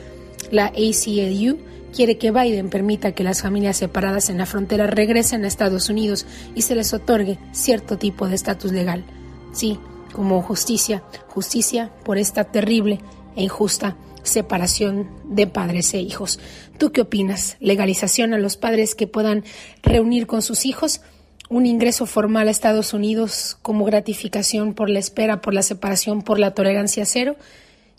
La 0.50 0.66
ACLU 0.66 1.58
quiere 1.94 2.18
que 2.18 2.30
Biden 2.30 2.70
permita 2.70 3.12
que 3.12 3.24
las 3.24 3.42
familias 3.42 3.76
separadas 3.76 4.30
en 4.30 4.38
la 4.38 4.46
frontera 4.46 4.86
regresen 4.86 5.44
a 5.44 5.48
Estados 5.48 5.88
Unidos 5.88 6.26
y 6.54 6.62
se 6.62 6.74
les 6.74 6.92
otorgue 6.92 7.38
cierto 7.52 7.98
tipo 7.98 8.28
de 8.28 8.34
estatus 8.34 8.72
legal. 8.72 9.04
Sí, 9.52 9.78
como 10.12 10.42
justicia, 10.42 11.02
justicia 11.28 11.90
por 12.04 12.18
esta 12.18 12.44
terrible 12.44 13.00
e 13.36 13.44
injusta 13.44 13.96
separación 14.24 15.08
de 15.24 15.46
padres 15.46 15.94
e 15.94 16.00
hijos. 16.00 16.40
¿Tú 16.78 16.90
qué 16.90 17.02
opinas? 17.02 17.56
¿Legalización 17.60 18.34
a 18.34 18.38
los 18.38 18.56
padres 18.56 18.94
que 18.94 19.06
puedan 19.06 19.44
reunir 19.82 20.26
con 20.26 20.42
sus 20.42 20.66
hijos? 20.66 21.00
¿Un 21.48 21.66
ingreso 21.66 22.06
formal 22.06 22.48
a 22.48 22.50
Estados 22.50 22.92
Unidos 22.94 23.56
como 23.62 23.84
gratificación 23.84 24.74
por 24.74 24.90
la 24.90 24.98
espera, 24.98 25.40
por 25.40 25.54
la 25.54 25.62
separación, 25.62 26.22
por 26.22 26.38
la 26.38 26.52
tolerancia 26.52 27.04
cero? 27.04 27.36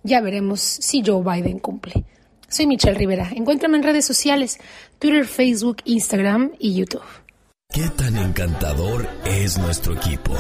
Ya 0.04 0.20
veremos 0.20 0.60
si 0.62 1.04
Joe 1.06 1.24
Biden 1.24 1.60
cumple. 1.60 2.04
Soy 2.48 2.68
Michelle 2.68 2.98
Rivera. 2.98 3.30
Encuéntrame 3.36 3.78
en 3.78 3.84
redes 3.84 4.06
sociales, 4.06 4.60
Twitter, 5.00 5.26
Facebook, 5.26 5.78
Instagram 5.86 6.52
y 6.60 6.76
YouTube. 6.76 7.02
¿Qué 7.74 7.90
tan 7.98 8.16
encantador 8.16 9.08
es 9.26 9.58
nuestro 9.58 9.96
equipo? 9.96 10.34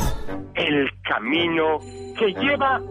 El 0.54 0.88
camino 1.04 1.80
que 2.18 2.28
lleva 2.40 2.82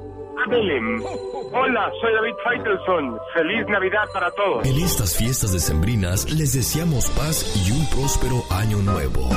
Hola, 1.53 1.91
soy 2.01 2.13
David 2.13 2.35
Faitelson. 2.45 3.19
Feliz 3.35 3.67
Navidad 3.69 4.05
para 4.13 4.31
todos. 4.33 4.67
En 4.67 4.77
estas 4.79 5.17
fiestas 5.17 5.53
decembrinas 5.53 6.31
les 6.31 6.53
deseamos 6.53 7.09
paz 7.11 7.65
y 7.67 7.71
un 7.71 7.89
próspero 7.91 8.43
año 8.51 8.79
nuevo. 8.79 9.29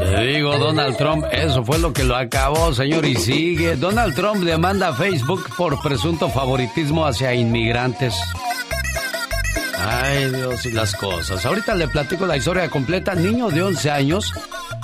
Le 0.00 0.26
digo, 0.26 0.56
Donald 0.58 0.96
Trump, 0.96 1.24
eso 1.30 1.64
fue 1.64 1.78
lo 1.78 1.92
que 1.92 2.04
lo 2.04 2.16
acabó, 2.16 2.72
señor, 2.72 3.04
y 3.04 3.16
sigue. 3.16 3.76
Donald 3.76 4.14
Trump 4.14 4.42
demanda 4.42 4.88
a 4.88 4.92
Facebook 4.92 5.42
por 5.56 5.80
presunto 5.82 6.28
favoritismo 6.28 7.06
hacia 7.06 7.34
inmigrantes. 7.34 8.14
Ay, 9.82 10.30
Dios, 10.30 10.66
y 10.66 10.72
las 10.72 10.94
cosas. 10.94 11.44
Ahorita 11.46 11.74
le 11.74 11.88
platico 11.88 12.26
la 12.26 12.36
historia 12.36 12.68
completa. 12.68 13.14
Niño 13.14 13.48
de 13.50 13.62
11 13.62 13.90
años 13.90 14.32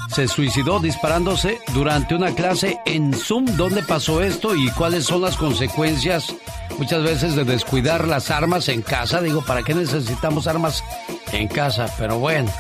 se 0.09 0.27
suicidó 0.29 0.81
disparándose 0.81 1.61
durante 1.75 2.15
una 2.15 2.35
clase 2.35 2.79
en 2.87 3.13
Zoom. 3.13 3.45
¿Dónde 3.57 3.83
pasó 3.83 4.23
esto 4.23 4.55
y 4.55 4.71
cuáles 4.71 5.05
son 5.05 5.23
las 5.23 5.37
consecuencias 5.37 6.35
muchas 6.79 7.03
veces 7.03 7.37
de 7.37 7.45
descuidar 7.45 8.09
las 8.09 8.31
armas 8.31 8.69
en 8.69 8.83
casa? 8.83 9.21
Digo, 9.21 9.43
¿para 9.43 9.63
qué 9.63 9.75
necesitamos 9.75 10.47
armas 10.47 10.83
en 11.33 11.49
casa? 11.49 11.93
Pero 11.99 12.19
bueno. 12.19 12.51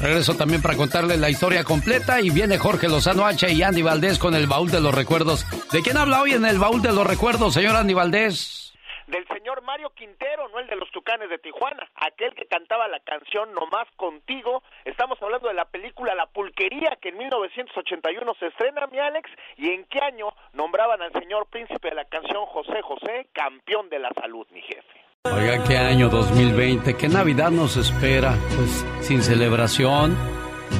Regreso 0.00 0.34
también 0.34 0.62
para 0.62 0.76
contarle 0.76 1.16
la 1.16 1.28
historia 1.28 1.64
completa 1.64 2.20
y 2.20 2.30
viene 2.30 2.56
Jorge 2.56 2.88
Lozano 2.88 3.26
H 3.26 3.52
y 3.52 3.62
Andy 3.62 3.82
Valdés 3.82 4.18
con 4.18 4.34
el 4.34 4.46
baúl 4.46 4.70
de 4.70 4.80
los 4.80 4.94
recuerdos. 4.94 5.44
¿De 5.72 5.82
quién 5.82 5.96
habla 5.96 6.22
hoy 6.22 6.32
en 6.32 6.44
el 6.44 6.58
baúl 6.58 6.82
de 6.82 6.92
los 6.92 7.04
recuerdos, 7.04 7.54
señor 7.54 7.74
Andy 7.74 7.94
Valdés? 7.94 8.67
Del 9.08 9.26
señor 9.28 9.62
Mario 9.62 9.90
Quintero, 9.90 10.48
no 10.48 10.58
el 10.60 10.66
de 10.68 10.76
los 10.76 10.90
Tucanes 10.90 11.28
de 11.30 11.38
Tijuana, 11.38 11.90
aquel 11.96 12.34
que 12.34 12.46
cantaba 12.46 12.86
la 12.88 13.00
canción 13.00 13.52
Nomás 13.52 13.88
Contigo. 13.96 14.62
Estamos 14.84 15.20
hablando 15.22 15.48
de 15.48 15.54
la 15.54 15.64
película 15.64 16.14
La 16.14 16.26
Pulquería, 16.26 16.96
que 17.00 17.08
en 17.08 17.18
1981 17.18 18.34
se 18.38 18.46
estrena, 18.46 18.86
mi 18.86 18.98
Alex, 18.98 19.30
y 19.56 19.70
en 19.70 19.84
qué 19.86 20.00
año 20.00 20.28
nombraban 20.52 21.00
al 21.02 21.12
señor 21.12 21.46
príncipe 21.46 21.88
de 21.88 21.94
la 21.94 22.04
canción 22.04 22.44
José 22.46 22.82
José 22.82 23.28
campeón 23.32 23.88
de 23.88 23.98
la 23.98 24.10
salud, 24.20 24.46
mi 24.52 24.60
jefe. 24.60 24.82
Oiga, 25.24 25.64
qué 25.66 25.76
año 25.76 26.08
2020, 26.08 26.96
qué 26.96 27.08
Navidad 27.08 27.50
nos 27.50 27.76
espera, 27.76 28.34
pues 28.56 28.86
sin 29.00 29.22
celebración, 29.22 30.16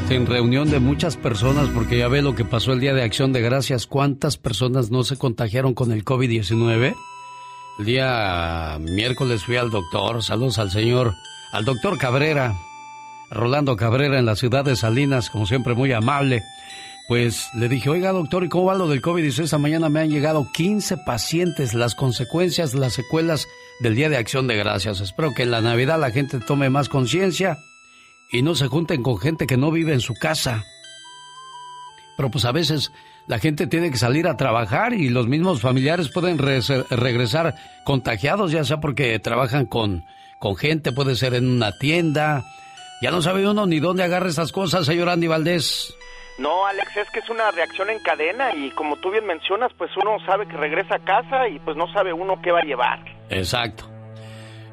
sin 0.06 0.26
reunión 0.26 0.70
de 0.70 0.80
muchas 0.80 1.16
personas, 1.16 1.68
porque 1.70 1.98
ya 1.98 2.08
ve 2.08 2.22
lo 2.22 2.34
que 2.34 2.44
pasó 2.44 2.72
el 2.72 2.80
Día 2.80 2.94
de 2.94 3.02
Acción 3.02 3.32
de 3.32 3.40
Gracias, 3.40 3.86
cuántas 3.86 4.36
personas 4.36 4.90
no 4.90 5.02
se 5.02 5.18
contagiaron 5.18 5.74
con 5.74 5.92
el 5.92 6.04
COVID-19. 6.04 6.94
El 7.78 7.84
día 7.84 8.76
miércoles 8.80 9.44
fui 9.44 9.56
al 9.56 9.70
doctor, 9.70 10.20
saludos 10.24 10.58
al 10.58 10.72
señor, 10.72 11.14
al 11.52 11.64
doctor 11.64 11.96
Cabrera, 11.96 12.56
Rolando 13.30 13.76
Cabrera 13.76 14.18
en 14.18 14.26
la 14.26 14.34
ciudad 14.34 14.64
de 14.64 14.74
Salinas, 14.74 15.30
como 15.30 15.46
siempre 15.46 15.74
muy 15.74 15.92
amable. 15.92 16.42
Pues 17.06 17.48
le 17.54 17.68
dije, 17.68 17.88
oiga 17.88 18.10
doctor, 18.10 18.42
¿y 18.42 18.48
cómo 18.48 18.64
va 18.64 18.74
lo 18.74 18.88
del 18.88 19.00
COVID? 19.00 19.22
Dice, 19.22 19.44
esta 19.44 19.58
mañana 19.58 19.88
me 19.88 20.00
han 20.00 20.10
llegado 20.10 20.50
15 20.52 20.96
pacientes, 21.06 21.72
las 21.72 21.94
consecuencias, 21.94 22.74
las 22.74 22.94
secuelas 22.94 23.46
del 23.78 23.94
Día 23.94 24.08
de 24.08 24.16
Acción 24.16 24.48
de 24.48 24.56
Gracias. 24.56 25.00
Espero 25.00 25.32
que 25.32 25.44
en 25.44 25.52
la 25.52 25.60
Navidad 25.60 26.00
la 26.00 26.10
gente 26.10 26.40
tome 26.40 26.70
más 26.70 26.88
conciencia 26.88 27.58
y 28.28 28.42
no 28.42 28.56
se 28.56 28.66
junten 28.66 29.04
con 29.04 29.18
gente 29.18 29.46
que 29.46 29.56
no 29.56 29.70
vive 29.70 29.92
en 29.92 30.00
su 30.00 30.14
casa. 30.14 30.64
Pero 32.16 32.28
pues 32.28 32.44
a 32.44 32.50
veces 32.50 32.90
la 33.28 33.38
gente 33.38 33.66
tiene 33.66 33.90
que 33.90 33.98
salir 33.98 34.26
a 34.26 34.36
trabajar 34.36 34.94
y 34.94 35.10
los 35.10 35.28
mismos 35.28 35.60
familiares 35.60 36.08
pueden 36.08 36.38
regresar 36.38 37.54
contagiados, 37.84 38.50
ya 38.50 38.64
sea 38.64 38.80
porque 38.80 39.18
trabajan 39.18 39.66
con, 39.66 40.06
con 40.38 40.56
gente, 40.56 40.92
puede 40.92 41.14
ser 41.14 41.34
en 41.34 41.48
una 41.48 41.72
tienda. 41.72 42.44
Ya 43.02 43.10
no 43.10 43.20
sabe 43.20 43.46
uno 43.46 43.66
ni 43.66 43.80
dónde 43.80 44.02
agarra 44.02 44.28
esas 44.28 44.50
cosas, 44.50 44.86
señor 44.86 45.10
Andy 45.10 45.26
Valdés. 45.26 45.94
No, 46.38 46.66
Alex, 46.66 46.96
es 46.96 47.10
que 47.10 47.18
es 47.18 47.28
una 47.28 47.50
reacción 47.50 47.90
en 47.90 47.98
cadena 48.00 48.54
y 48.54 48.70
como 48.70 48.96
tú 48.96 49.10
bien 49.10 49.26
mencionas, 49.26 49.72
pues 49.76 49.90
uno 49.96 50.16
sabe 50.24 50.46
que 50.46 50.56
regresa 50.56 50.94
a 50.94 51.04
casa 51.04 51.48
y 51.48 51.58
pues 51.58 51.76
no 51.76 51.92
sabe 51.92 52.12
uno 52.12 52.40
qué 52.40 52.50
va 52.50 52.60
a 52.60 52.64
llevar. 52.64 53.00
Exacto. 53.28 53.90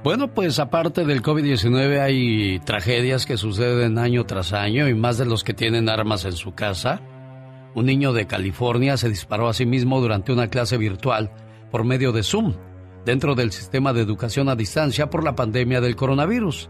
Bueno, 0.03 0.27
pues 0.27 0.59
aparte 0.59 1.03
del 1.03 1.23
COVID-19 1.23 1.99
hay 1.99 2.59
tragedias 2.59 3.25
que 3.25 3.37
suceden 3.37 3.97
año 3.97 4.23
tras 4.25 4.53
año 4.53 4.87
y 4.87 4.93
más 4.93 5.17
de 5.17 5.25
los 5.25 5.43
que 5.43 5.55
tienen 5.55 5.89
armas 5.89 6.23
en 6.25 6.33
su 6.33 6.53
casa. 6.53 7.01
Un 7.75 7.85
niño 7.85 8.13
de 8.13 8.25
California 8.25 8.95
se 8.95 9.09
disparó 9.09 9.49
a 9.49 9.53
sí 9.53 9.65
mismo 9.65 9.99
durante 9.99 10.31
una 10.31 10.49
clase 10.49 10.77
virtual 10.77 11.29
por 11.71 11.83
medio 11.83 12.13
de 12.13 12.23
Zoom, 12.23 12.53
dentro 13.05 13.35
del 13.35 13.51
sistema 13.51 13.91
de 13.91 14.01
educación 14.01 14.47
a 14.47 14.55
distancia 14.55 15.09
por 15.09 15.25
la 15.25 15.35
pandemia 15.35 15.81
del 15.81 15.97
coronavirus, 15.97 16.69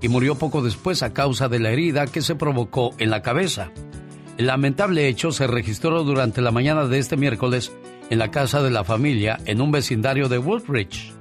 y 0.00 0.08
murió 0.08 0.36
poco 0.36 0.62
después 0.62 1.02
a 1.02 1.12
causa 1.12 1.48
de 1.48 1.58
la 1.58 1.70
herida 1.70 2.06
que 2.06 2.22
se 2.22 2.36
provocó 2.36 2.92
en 2.98 3.10
la 3.10 3.20
cabeza. 3.20 3.70
El 4.38 4.46
lamentable 4.46 5.08
hecho 5.08 5.30
se 5.30 5.46
registró 5.46 6.04
durante 6.04 6.40
la 6.40 6.50
mañana 6.52 6.86
de 6.86 6.98
este 6.98 7.18
miércoles 7.18 7.70
en 8.08 8.18
la 8.18 8.30
casa 8.30 8.62
de 8.62 8.70
la 8.70 8.82
familia 8.82 9.38
en 9.44 9.60
un 9.60 9.70
vecindario 9.70 10.28
de 10.30 10.38
Woodbridge, 10.38 11.12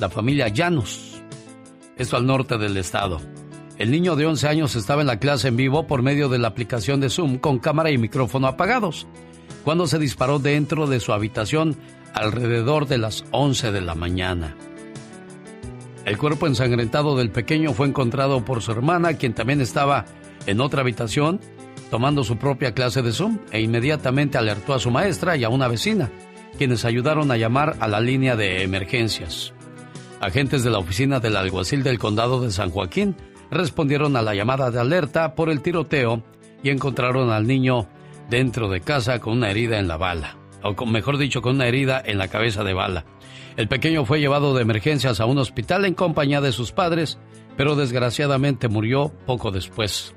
la 0.00 0.10
familia 0.10 0.48
Llanos, 0.48 1.22
esto 1.96 2.16
al 2.16 2.26
norte 2.26 2.58
del 2.58 2.76
estado. 2.76 3.20
El 3.80 3.90
niño 3.90 4.14
de 4.14 4.26
11 4.26 4.46
años 4.46 4.76
estaba 4.76 5.00
en 5.00 5.06
la 5.06 5.18
clase 5.18 5.48
en 5.48 5.56
vivo 5.56 5.86
por 5.86 6.02
medio 6.02 6.28
de 6.28 6.36
la 6.36 6.48
aplicación 6.48 7.00
de 7.00 7.08
Zoom 7.08 7.38
con 7.38 7.58
cámara 7.58 7.90
y 7.90 7.96
micrófono 7.96 8.46
apagados, 8.46 9.06
cuando 9.64 9.86
se 9.86 9.98
disparó 9.98 10.38
dentro 10.38 10.86
de 10.86 11.00
su 11.00 11.14
habitación 11.14 11.78
alrededor 12.12 12.88
de 12.88 12.98
las 12.98 13.24
11 13.30 13.72
de 13.72 13.80
la 13.80 13.94
mañana. 13.94 14.54
El 16.04 16.18
cuerpo 16.18 16.46
ensangrentado 16.46 17.16
del 17.16 17.30
pequeño 17.30 17.72
fue 17.72 17.86
encontrado 17.86 18.44
por 18.44 18.60
su 18.60 18.70
hermana, 18.70 19.14
quien 19.14 19.32
también 19.32 19.62
estaba 19.62 20.04
en 20.44 20.60
otra 20.60 20.82
habitación 20.82 21.40
tomando 21.90 22.22
su 22.22 22.36
propia 22.36 22.74
clase 22.74 23.00
de 23.00 23.12
Zoom 23.12 23.38
e 23.50 23.62
inmediatamente 23.62 24.36
alertó 24.36 24.74
a 24.74 24.78
su 24.78 24.90
maestra 24.90 25.38
y 25.38 25.44
a 25.44 25.48
una 25.48 25.68
vecina, 25.68 26.10
quienes 26.58 26.84
ayudaron 26.84 27.30
a 27.30 27.38
llamar 27.38 27.78
a 27.80 27.88
la 27.88 28.02
línea 28.02 28.36
de 28.36 28.62
emergencias. 28.62 29.54
Agentes 30.20 30.64
de 30.64 30.70
la 30.70 30.80
oficina 30.80 31.18
del 31.18 31.34
alguacil 31.34 31.82
del 31.82 31.98
condado 31.98 32.42
de 32.42 32.50
San 32.50 32.68
Joaquín 32.68 33.16
respondieron 33.50 34.16
a 34.16 34.22
la 34.22 34.34
llamada 34.34 34.70
de 34.70 34.80
alerta 34.80 35.34
por 35.34 35.50
el 35.50 35.62
tiroteo 35.62 36.22
y 36.62 36.70
encontraron 36.70 37.30
al 37.30 37.46
niño 37.46 37.88
dentro 38.28 38.68
de 38.68 38.80
casa 38.80 39.18
con 39.18 39.34
una 39.34 39.50
herida 39.50 39.78
en 39.78 39.88
la 39.88 39.96
bala. 39.96 40.36
o 40.62 40.76
con, 40.76 40.92
mejor 40.92 41.16
dicho, 41.16 41.40
con 41.40 41.56
una 41.56 41.66
herida 41.66 42.02
en 42.04 42.18
la 42.18 42.28
cabeza 42.28 42.64
de 42.64 42.74
bala. 42.74 43.04
El 43.56 43.66
pequeño 43.66 44.04
fue 44.04 44.20
llevado 44.20 44.54
de 44.54 44.62
emergencias 44.62 45.20
a 45.20 45.24
un 45.24 45.38
hospital 45.38 45.84
en 45.84 45.94
compañía 45.94 46.40
de 46.40 46.52
sus 46.52 46.72
padres, 46.72 47.18
pero 47.56 47.76
desgraciadamente 47.76 48.68
murió 48.68 49.10
poco 49.26 49.50
después. 49.50 50.14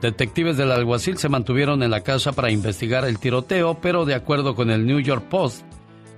Detectives 0.00 0.56
del 0.56 0.70
alguacil 0.70 1.18
se 1.18 1.28
mantuvieron 1.28 1.82
en 1.82 1.90
la 1.90 2.02
casa 2.02 2.32
para 2.32 2.50
investigar 2.50 3.04
el 3.04 3.18
tiroteo, 3.18 3.80
pero 3.80 4.04
de 4.04 4.14
acuerdo 4.14 4.54
con 4.54 4.70
el 4.70 4.86
New 4.86 5.00
York 5.00 5.24
Post, 5.28 5.64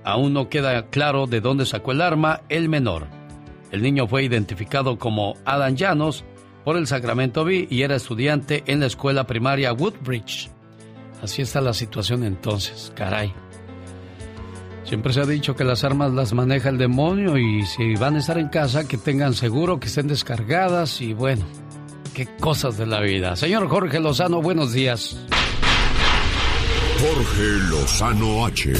aún 0.03 0.33
no 0.33 0.49
queda 0.49 0.87
claro 0.87 1.25
de 1.25 1.41
dónde 1.41 1.65
sacó 1.65 1.91
el 1.91 2.01
arma 2.01 2.41
el 2.49 2.69
menor. 2.69 3.07
El 3.71 3.81
niño 3.81 4.07
fue 4.07 4.23
identificado 4.23 4.99
como 4.99 5.35
Adam 5.45 5.75
Llanos 5.75 6.25
por 6.63 6.77
el 6.77 6.87
Sacramento 6.87 7.43
Bee 7.43 7.67
y 7.69 7.83
era 7.83 7.95
estudiante 7.95 8.63
en 8.67 8.79
la 8.79 8.87
escuela 8.87 9.25
primaria 9.25 9.73
Woodbridge. 9.73 10.49
Así 11.21 11.41
está 11.41 11.61
la 11.61 11.73
situación 11.73 12.23
entonces, 12.23 12.91
caray. 12.95 13.33
Siempre 14.83 15.13
se 15.13 15.21
ha 15.21 15.25
dicho 15.25 15.55
que 15.55 15.63
las 15.63 15.83
armas 15.83 16.11
las 16.11 16.33
maneja 16.33 16.69
el 16.69 16.77
demonio 16.77 17.37
y 17.37 17.65
si 17.65 17.95
van 17.95 18.15
a 18.15 18.19
estar 18.19 18.37
en 18.37 18.49
casa 18.49 18.87
que 18.87 18.97
tengan 18.97 19.33
seguro, 19.33 19.79
que 19.79 19.87
estén 19.87 20.07
descargadas 20.07 20.99
y 21.01 21.13
bueno, 21.13 21.45
qué 22.13 22.27
cosas 22.39 22.77
de 22.77 22.87
la 22.87 22.99
vida. 22.99 23.35
Señor 23.35 23.69
Jorge 23.69 23.99
Lozano, 23.99 24.41
buenos 24.41 24.73
días. 24.73 25.17
Jorge 26.99 27.43
Lozano 27.69 28.45
H. 28.45 28.73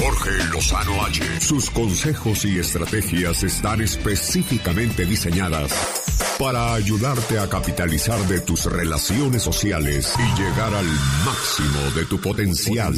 Jorge 0.00 0.30
Lozano 0.52 1.04
H. 1.04 1.40
Sus 1.40 1.70
consejos 1.70 2.44
y 2.44 2.58
estrategias 2.58 3.42
están 3.42 3.80
específicamente 3.82 5.04
diseñadas 5.04 6.01
para 6.38 6.74
ayudarte 6.74 7.38
a 7.38 7.48
capitalizar 7.48 8.18
de 8.28 8.40
tus 8.40 8.66
relaciones 8.66 9.42
sociales 9.42 10.14
y 10.18 10.40
llegar 10.40 10.74
al 10.74 10.86
máximo 11.24 11.90
de 11.94 12.04
tu 12.06 12.20
potencial. 12.20 12.94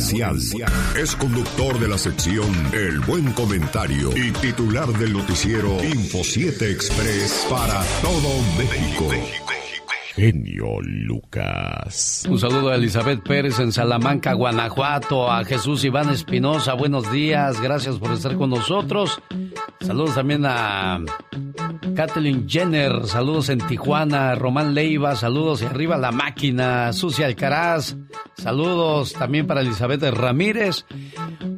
Es 0.97 1.15
conductor 1.17 1.79
de 1.79 1.89
la 1.89 1.99
sección 1.99 2.51
El 2.73 3.01
Buen 3.01 3.33
Comentario 3.33 4.11
y 4.17 4.33
titular 4.33 4.89
del 4.89 5.13
noticiero 5.13 5.83
Info 5.85 6.23
7 6.23 6.71
Express 6.71 7.47
para 7.51 7.83
todo 8.03 8.29
México 8.59 9.64
genio 10.15 10.81
Lucas. 10.81 12.25
Un 12.29 12.39
saludo 12.39 12.71
a 12.71 12.77
Elizabeth 12.77 13.21
Pérez 13.25 13.59
en 13.59 13.73
Salamanca, 13.73 14.33
Guanajuato, 14.35 15.31
a 15.31 15.45
Jesús 15.45 15.85
Iván 15.85 16.11
Espinosa, 16.11 16.75
buenos 16.75 17.11
días, 17.11 17.61
gracias 17.61 17.99
por 17.99 18.13
estar 18.13 18.37
con 18.37 18.51
nosotros. 18.51 19.21
Saludos 19.81 20.15
también 20.15 20.45
a 20.47 21.01
Kathleen 21.97 22.49
Jenner, 22.49 23.07
saludos 23.07 23.49
en 23.49 23.59
Tijuana, 23.59 24.37
Román 24.37 24.73
Leiva, 24.73 25.17
saludos 25.17 25.63
y 25.63 25.67
arriba 25.67 25.97
la 25.97 26.13
máquina, 26.13 26.93
Sucia 26.93 27.27
Alcaraz, 27.27 27.97
saludos 28.37 29.15
también 29.15 29.49
para 29.49 29.63
Elizabeth 29.63 30.03
Ramírez. 30.03 30.87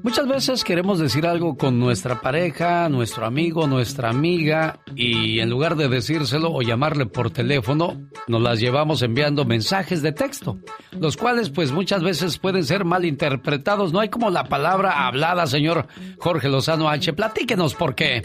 Muchas 0.02 0.28
veces 0.28 0.64
queremos 0.64 0.98
decir 0.98 1.26
algo 1.26 1.56
con 1.56 1.80
nuestra 1.80 2.20
pareja, 2.20 2.88
nuestro 2.88 3.26
amigo, 3.26 3.66
nuestra 3.66 4.08
amiga, 4.08 4.78
y 4.94 5.40
en 5.40 5.50
lugar 5.50 5.74
de 5.74 5.88
decírselo 5.88 6.52
o 6.52 6.62
llamarle 6.62 7.06
por 7.06 7.30
teléfono, 7.30 8.00
nos 8.28 8.40
las 8.46 8.60
llevamos 8.60 9.02
enviando 9.02 9.44
mensajes 9.44 10.02
de 10.02 10.12
texto, 10.12 10.58
los 10.92 11.16
cuales 11.16 11.50
pues 11.50 11.72
muchas 11.72 12.04
veces 12.04 12.38
pueden 12.38 12.62
ser 12.62 12.84
malinterpretados. 12.84 13.92
No 13.92 13.98
hay 13.98 14.08
como 14.08 14.30
la 14.30 14.44
palabra 14.44 15.08
hablada, 15.08 15.48
señor 15.48 15.88
Jorge 16.18 16.48
Lozano 16.48 16.88
H. 16.88 17.12
Platíquenos 17.12 17.74
por 17.74 17.96
qué. 17.96 18.22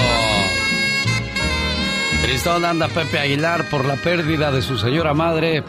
Tristón 2.22 2.64
anda 2.64 2.88
Pepe 2.88 3.18
Aguilar 3.18 3.68
por 3.70 3.84
la 3.84 3.96
pérdida 3.96 4.50
de 4.50 4.62
su 4.62 4.78
señora 4.78 5.12
madre, 5.14 5.62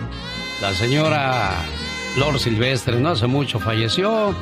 la 0.62 0.73
señora 0.73 1.52
Lor 2.18 2.40
Silvestre. 2.40 3.00
No 3.00 3.10
hace 3.10 3.28
mucho 3.28 3.60
falleció. 3.60 4.34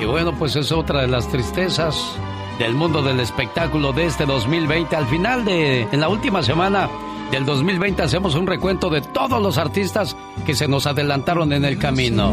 Y 0.00 0.04
bueno, 0.04 0.36
pues 0.38 0.56
es 0.56 0.72
otra 0.72 1.02
de 1.02 1.08
las 1.08 1.28
tristezas 1.28 2.16
del 2.58 2.74
mundo 2.74 3.02
del 3.02 3.20
espectáculo 3.20 3.92
de 3.92 4.06
este 4.06 4.26
2020. 4.26 4.94
Al 4.96 5.06
final 5.06 5.44
de, 5.44 5.82
en 5.82 6.00
la 6.00 6.08
última 6.08 6.42
semana 6.42 6.88
del 7.30 7.44
2020 7.44 8.02
hacemos 8.02 8.34
un 8.34 8.46
recuento 8.46 8.90
de 8.90 9.00
todos 9.00 9.42
los 9.42 9.58
artistas 9.58 10.16
que 10.46 10.54
se 10.54 10.68
nos 10.68 10.86
adelantaron 10.86 11.52
en 11.52 11.64
el 11.64 11.78
camino. 11.78 12.32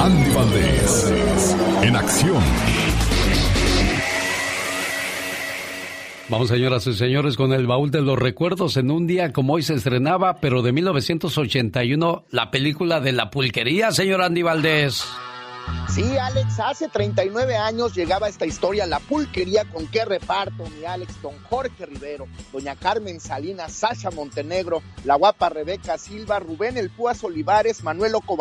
Andy 0.00 0.34
Valdés, 0.34 1.56
en 1.82 1.96
acción. 1.96 2.42
Vamos, 6.28 6.48
señoras 6.48 6.86
y 6.86 6.94
señores, 6.94 7.36
con 7.36 7.52
el 7.52 7.66
baúl 7.66 7.90
de 7.90 8.00
los 8.00 8.18
recuerdos. 8.18 8.76
En 8.76 8.90
un 8.90 9.06
día 9.06 9.32
como 9.32 9.54
hoy 9.54 9.62
se 9.62 9.74
estrenaba, 9.74 10.36
pero 10.36 10.62
de 10.62 10.72
1981, 10.72 12.24
la 12.30 12.50
película 12.50 13.00
de 13.00 13.12
la 13.12 13.30
pulquería, 13.30 13.90
señor 13.90 14.22
Andy 14.22 14.42
Valdés. 14.42 15.04
Sí, 15.94 16.16
Alex, 16.16 16.58
hace 16.58 16.88
39 16.88 17.54
años 17.54 17.94
llegaba 17.94 18.26
esta 18.26 18.46
historia, 18.46 18.86
La 18.86 18.98
Pulquería, 18.98 19.66
con 19.66 19.86
qué 19.88 20.06
reparto, 20.06 20.64
mi 20.78 20.86
Alex, 20.86 21.20
don 21.20 21.34
Jorge 21.50 21.84
Rivero, 21.84 22.26
doña 22.50 22.76
Carmen 22.76 23.20
Salinas, 23.20 23.74
Sasha 23.74 24.10
Montenegro, 24.10 24.82
la 25.04 25.16
guapa 25.16 25.50
Rebeca 25.50 25.98
Silva, 25.98 26.38
Rubén 26.38 26.78
El 26.78 26.88
Púas 26.88 27.22
Olivares, 27.24 27.82
Manuel 27.84 28.14
Oco 28.14 28.38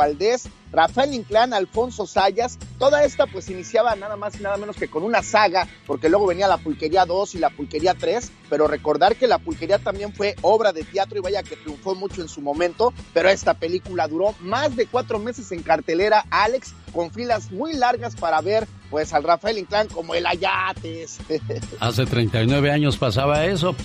Rafael 0.72 1.14
Inclán, 1.14 1.54
Alfonso 1.54 2.08
Sayas, 2.08 2.58
toda 2.80 3.04
esta 3.04 3.28
pues 3.28 3.50
iniciaba 3.50 3.94
nada 3.98 4.16
más 4.16 4.40
y 4.40 4.44
nada 4.44 4.56
menos 4.56 4.78
que 4.78 4.90
con 4.90 5.04
una 5.04 5.22
saga, 5.22 5.68
porque 5.86 6.08
luego 6.08 6.28
venía 6.28 6.48
La 6.48 6.58
Pulquería 6.58 7.06
2 7.06 7.36
y 7.36 7.40
La 7.40 7.50
Pulquería 7.50 7.94
3, 7.94 8.32
pero 8.50 8.68
recordar 8.68 9.18
que 9.18 9.28
La 9.28 9.40
Pulquería 9.40 9.80
también 9.80 10.14
fue 10.14 10.36
obra 10.42 10.72
de 10.72 10.86
teatro 10.86 11.18
y 11.18 11.22
vaya 11.22 11.44
que 11.44 11.58
triunfó 11.58 11.96
mucho 11.96 12.22
en 12.22 12.30
su 12.30 12.40
momento, 12.40 12.94
pero 13.14 13.28
esta 13.28 13.56
película 13.56 14.08
duró 14.08 14.34
más 14.40 14.78
de 14.78 14.88
cuatro 14.88 15.20
meses 15.20 15.52
en 15.52 15.62
cartelera, 15.62 16.26
Alex, 16.30 16.74
con 16.92 17.12
filas 17.12 17.52
muy 17.52 17.74
largas 17.74 18.16
para 18.16 18.42
ver 18.42 18.68
pues 18.90 19.14
al 19.14 19.24
Rafael 19.24 19.58
Inclán 19.58 19.88
como 19.88 20.14
el 20.14 20.26
Ayates. 20.26 21.20
Hace 21.80 22.06
39 22.06 22.72
años 22.72 22.98
pasaba 22.98 23.46
eso. 23.46 23.76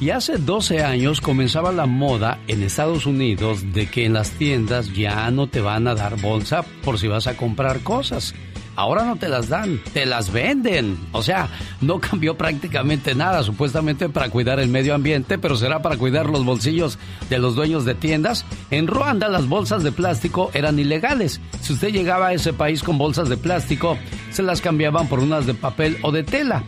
Y 0.00 0.10
hace 0.10 0.36
12 0.36 0.82
años 0.82 1.20
comenzaba 1.20 1.70
la 1.70 1.86
moda 1.86 2.40
en 2.48 2.64
Estados 2.64 3.06
Unidos 3.06 3.72
de 3.72 3.88
que 3.88 4.04
en 4.04 4.14
las 4.14 4.30
tiendas 4.30 4.92
ya 4.92 5.30
no 5.30 5.46
te 5.46 5.60
van 5.60 5.86
a 5.86 5.94
dar 5.94 6.20
bolsa 6.20 6.64
por 6.82 6.98
si 6.98 7.06
vas 7.06 7.28
a 7.28 7.36
comprar 7.36 7.80
cosas. 7.80 8.34
Ahora 8.74 9.04
no 9.04 9.16
te 9.16 9.28
las 9.28 9.48
dan, 9.48 9.80
te 9.92 10.06
las 10.06 10.32
venden. 10.32 10.98
O 11.12 11.22
sea, 11.22 11.48
no 11.80 12.00
cambió 12.00 12.36
prácticamente 12.36 13.14
nada, 13.14 13.42
supuestamente 13.42 14.08
para 14.08 14.30
cuidar 14.30 14.60
el 14.60 14.68
medio 14.68 14.94
ambiente, 14.94 15.38
pero 15.38 15.56
será 15.56 15.82
para 15.82 15.96
cuidar 15.96 16.26
los 16.26 16.44
bolsillos 16.44 16.98
de 17.28 17.38
los 17.38 17.54
dueños 17.54 17.84
de 17.84 17.94
tiendas. 17.94 18.44
En 18.70 18.86
Ruanda 18.86 19.28
las 19.28 19.46
bolsas 19.46 19.82
de 19.82 19.92
plástico 19.92 20.50
eran 20.54 20.78
ilegales. 20.78 21.40
Si 21.60 21.74
usted 21.74 21.92
llegaba 21.92 22.28
a 22.28 22.32
ese 22.32 22.52
país 22.52 22.82
con 22.82 22.98
bolsas 22.98 23.28
de 23.28 23.36
plástico, 23.36 23.98
se 24.30 24.42
las 24.42 24.60
cambiaban 24.60 25.08
por 25.08 25.20
unas 25.20 25.46
de 25.46 25.54
papel 25.54 25.98
o 26.02 26.12
de 26.12 26.22
tela. 26.22 26.64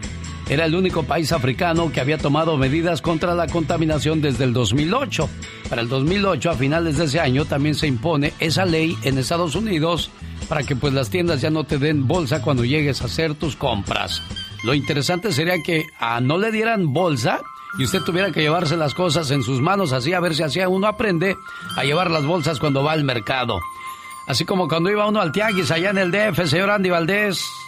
Era 0.48 0.66
el 0.66 0.74
único 0.74 1.04
país 1.04 1.33
africano 1.33 1.90
que 1.90 2.00
había 2.00 2.18
tomado 2.18 2.59
medidas 2.59 3.00
contra 3.00 3.35
la 3.35 3.46
contaminación 3.46 4.20
desde 4.20 4.44
el 4.44 4.52
2008. 4.52 5.28
Para 5.70 5.80
el 5.80 5.88
2008, 5.88 6.50
a 6.50 6.54
finales 6.54 6.98
de 6.98 7.04
ese 7.04 7.18
año, 7.18 7.46
también 7.46 7.74
se 7.74 7.87
impone 7.87 8.35
esa 8.40 8.66
ley 8.66 8.96
en 9.04 9.16
Estados 9.16 9.54
Unidos 9.54 10.11
para 10.48 10.62
que 10.62 10.76
pues 10.76 10.92
las 10.92 11.09
tiendas 11.09 11.40
ya 11.40 11.48
no 11.48 11.64
te 11.64 11.78
den 11.78 12.07
bolsa 12.07 12.42
cuando 12.42 12.64
llegues 12.64 13.00
a 13.00 13.07
hacer 13.07 13.35
tus 13.35 13.57
compras. 13.57 14.22
Lo 14.64 14.74
interesante 14.74 15.33
sería 15.33 15.62
que 15.62 15.87
a 15.98 16.20
no 16.20 16.37
le 16.37 16.52
dieran 16.52 16.92
bolsa 16.92 17.40
y 17.78 17.85
usted 17.85 18.00
tuviera 18.00 18.30
que 18.30 18.42
llevarse 18.42 18.76
las 18.76 18.94
cosas 18.94 19.30
en 19.30 19.42
sus 19.42 19.61
manos 19.61 19.92
así 19.92 20.12
a 20.12 20.20
ver 20.20 20.35
si 20.35 20.42
hacía 20.42 20.68
uno 20.68 20.87
aprende 20.87 21.37
a 21.76 21.85
llevar 21.85 22.11
las 22.11 22.24
bolsas 22.24 22.61
cuando 22.61 22.85
va 22.85 22.92
al 22.92 23.04
mercado. 23.04 23.61
Así 24.26 24.44
como 24.44 24.68
cuando 24.68 24.90
iba 24.90 25.07
uno 25.07 25.20
al 25.20 25.33
tianguis 25.33 25.70
allá 25.70 25.90
en 25.90 25.98
el 25.98 26.11
DF, 26.11 26.46
señor 26.46 26.70
Andy 26.70 26.90
Valdés. 26.90 27.63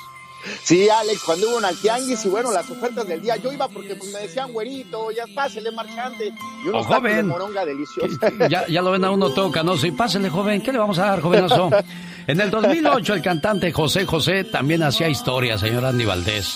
Sí, 0.63 0.89
Alex, 0.89 1.23
cuando 1.25 1.49
hubo 1.49 1.57
un 1.59 1.65
al 1.65 1.77
tianguis 1.77 2.25
y 2.25 2.29
bueno, 2.29 2.51
las 2.53 2.69
ofertas 2.71 3.07
del 3.07 3.21
día, 3.23 3.37
yo 3.37 3.53
iba 3.53 3.69
porque 3.69 3.95
pues, 3.97 4.13
me 4.13 4.21
decían, 4.21 4.53
güerito, 4.53 5.11
ya 5.11 5.25
pásele, 5.35 5.71
marchante. 5.71 6.33
Y 6.65 6.69
unos 6.69 6.87
Oh, 6.87 6.89
tacos 6.89 7.05
de 7.05 7.11
joven. 7.11 7.27
moronga 7.29 7.65
deliciosos. 7.65 8.19
Ya, 8.51 8.67
ya 8.67 8.83
lo 8.83 8.91
ven 8.93 9.05
a 9.05 9.11
uno 9.11 9.31
todo 9.31 9.51
canoso 9.51 9.87
y 9.87 9.93
pásele, 9.93 10.29
joven, 10.31 10.63
¿qué 10.63 10.73
le 10.73 10.79
vamos 10.79 10.99
a 10.99 11.07
dar, 11.07 11.21
jovenazo? 11.21 11.71
En 12.29 12.41
el 12.41 12.51
2008 12.51 13.15
el 13.15 13.23
cantante 13.23 13.71
José 13.71 14.05
José 14.05 14.43
también 14.43 14.83
hacía 14.83 15.09
historia, 15.09 15.57
señor 15.59 15.85
Andy 15.85 16.05
Valdés. 16.05 16.47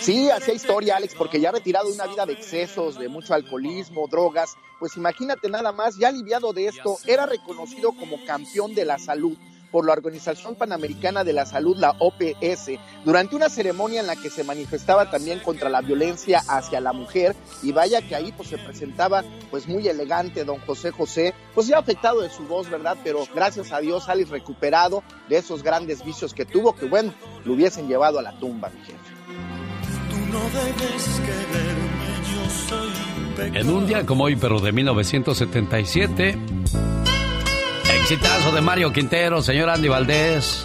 Sí, 0.00 0.30
hacía 0.30 0.54
historia, 0.54 0.96
Alex, 0.96 1.14
porque 1.14 1.38
ya 1.40 1.52
retirado 1.52 1.88
de 1.88 1.92
una 1.94 2.06
vida 2.06 2.24
de 2.24 2.32
excesos, 2.32 2.98
de 2.98 3.06
mucho 3.08 3.34
alcoholismo, 3.34 4.08
drogas, 4.10 4.56
pues 4.78 4.96
imagínate 4.96 5.50
nada 5.50 5.72
más, 5.72 5.98
ya 5.98 6.08
aliviado 6.08 6.54
de 6.54 6.68
esto, 6.68 6.96
era 7.06 7.26
reconocido 7.26 7.92
como 7.92 8.24
campeón 8.24 8.74
de 8.74 8.86
la 8.86 8.98
salud 8.98 9.36
por 9.70 9.86
la 9.86 9.92
Organización 9.92 10.54
Panamericana 10.54 11.24
de 11.24 11.32
la 11.32 11.46
Salud, 11.46 11.76
la 11.76 11.94
OPS, 11.98 12.78
durante 13.04 13.36
una 13.36 13.48
ceremonia 13.48 14.00
en 14.00 14.06
la 14.06 14.16
que 14.16 14.30
se 14.30 14.44
manifestaba 14.44 15.10
también 15.10 15.40
contra 15.40 15.68
la 15.68 15.80
violencia 15.80 16.42
hacia 16.48 16.80
la 16.80 16.92
mujer 16.92 17.34
y 17.62 17.72
vaya 17.72 18.02
que 18.02 18.14
ahí 18.14 18.32
pues 18.32 18.48
se 18.48 18.58
presentaba 18.58 19.24
pues 19.50 19.68
muy 19.68 19.86
elegante 19.88 20.44
don 20.44 20.58
José 20.60 20.90
José, 20.90 21.34
pues 21.54 21.66
ya 21.66 21.78
afectado 21.78 22.20
de 22.20 22.30
su 22.30 22.44
voz, 22.44 22.68
¿verdad? 22.70 22.96
Pero 23.04 23.24
gracias 23.34 23.72
a 23.72 23.80
Dios 23.80 24.08
Alex 24.08 24.30
recuperado 24.30 25.02
de 25.28 25.38
esos 25.38 25.62
grandes 25.62 26.04
vicios 26.04 26.34
que 26.34 26.44
tuvo 26.44 26.74
que 26.74 26.86
bueno, 26.86 27.12
lo 27.44 27.54
hubiesen 27.54 27.88
llevado 27.88 28.18
a 28.18 28.22
la 28.22 28.38
tumba, 28.38 28.70
mi 28.70 28.80
jefe. 28.80 29.18
En 33.54 33.70
un 33.70 33.86
día 33.86 34.04
como 34.04 34.24
hoy, 34.24 34.36
pero 34.36 34.60
de 34.60 34.72
1977, 34.72 36.38
exitazo 38.10 38.52
de 38.52 38.62
Mario 38.62 38.90
Quintero, 38.90 39.42
señor 39.42 39.68
Andy 39.68 39.88
Valdés. 39.88 40.64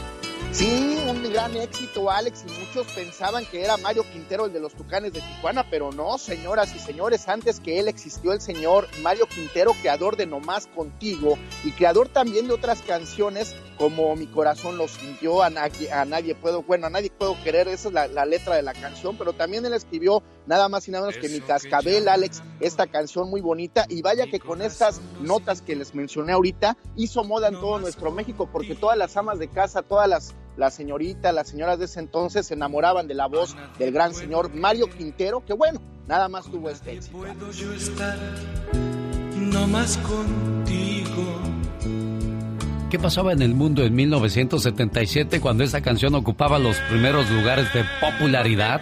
Sí, 0.53 0.97
un 1.09 1.21
gran 1.33 1.53
éxito, 1.57 2.09
Alex, 2.09 2.45
y 2.47 2.51
muchos 2.57 2.87
pensaban 2.93 3.45
que 3.45 3.61
era 3.61 3.75
Mario 3.75 4.05
Quintero 4.13 4.45
el 4.45 4.53
de 4.53 4.61
los 4.61 4.73
Tucanes 4.73 5.11
de 5.11 5.19
Tijuana, 5.19 5.65
pero 5.69 5.91
no, 5.91 6.17
señoras 6.17 6.73
y 6.73 6.79
señores, 6.79 7.27
antes 7.27 7.59
que 7.59 7.79
él 7.79 7.89
existió 7.89 8.31
el 8.31 8.39
señor 8.39 8.87
Mario 9.01 9.25
Quintero, 9.25 9.73
creador 9.81 10.15
de 10.15 10.25
No 10.25 10.39
Más 10.39 10.67
Contigo 10.67 11.37
y 11.65 11.71
creador 11.71 12.07
también 12.07 12.47
de 12.47 12.53
otras 12.53 12.81
canciones 12.81 13.55
como 13.83 14.15
Mi 14.15 14.27
Corazón 14.27 14.77
lo 14.77 14.87
sintió, 14.87 15.43
a 15.43 15.49
nadie, 15.49 15.91
a 15.91 16.05
nadie 16.05 16.35
puedo, 16.35 16.63
bueno, 16.63 16.87
a 16.87 16.89
nadie 16.89 17.11
puedo 17.11 17.35
querer, 17.43 17.67
esa 17.67 17.89
es 17.89 17.93
la, 17.93 18.07
la 18.07 18.25
letra 18.25 18.55
de 18.55 18.61
la 18.61 18.71
canción, 18.71 19.17
pero 19.17 19.33
también 19.33 19.65
él 19.65 19.73
escribió 19.73 20.23
nada 20.45 20.69
más 20.69 20.87
y 20.87 20.91
nada 20.91 21.05
menos 21.05 21.19
que 21.19 21.27
Mi 21.27 21.41
Cascabel, 21.41 22.07
Alex, 22.07 22.41
esta 22.61 22.87
canción 22.87 23.29
muy 23.29 23.41
bonita, 23.41 23.85
y 23.89 24.01
vaya 24.01 24.25
que 24.27 24.39
con 24.39 24.61
estas 24.61 25.01
notas 25.19 25.61
que 25.61 25.75
les 25.75 25.93
mencioné 25.95 26.31
ahorita, 26.31 26.77
hizo 26.95 27.25
moda 27.25 27.49
en 27.49 27.55
todo 27.55 27.77
nuestro 27.77 28.09
México, 28.09 28.47
porque 28.49 28.73
todas 28.73 28.97
las 28.97 29.17
amas 29.17 29.37
de 29.37 29.49
casa, 29.49 29.81
todas 29.81 30.07
las 30.07 30.33
las 30.55 30.75
señoritas, 30.75 31.33
las 31.33 31.49
señoras 31.49 31.77
de 31.79 31.85
ese 31.85 31.99
entonces 31.99 32.45
se 32.45 32.53
enamoraban 32.53 33.07
de 33.07 33.15
la 33.15 33.27
voz 33.27 33.57
del 33.79 33.91
gran 33.91 34.13
señor 34.13 34.53
Mario 34.53 34.85
Quintero, 34.85 35.43
que 35.43 35.53
bueno, 35.53 35.81
nada 36.07 36.29
más 36.29 36.45
tuvo 36.45 36.69
este 36.69 36.93
éxito. 36.93 37.17
no 39.35 39.67
más 39.67 39.97
contigo. 39.97 41.52
¿Qué 42.93 42.99
pasaba 42.99 43.33
en 43.33 43.41
el 43.41 43.55
mundo 43.55 43.83
en 43.83 43.95
1977 43.95 45.41
cuando 45.41 45.63
esta 45.63 45.81
canción 45.81 46.13
ocupaba 46.13 46.59
los 46.59 46.77
primeros 46.91 47.27
lugares 47.31 47.73
de 47.73 47.83
popularidad? 47.99 48.81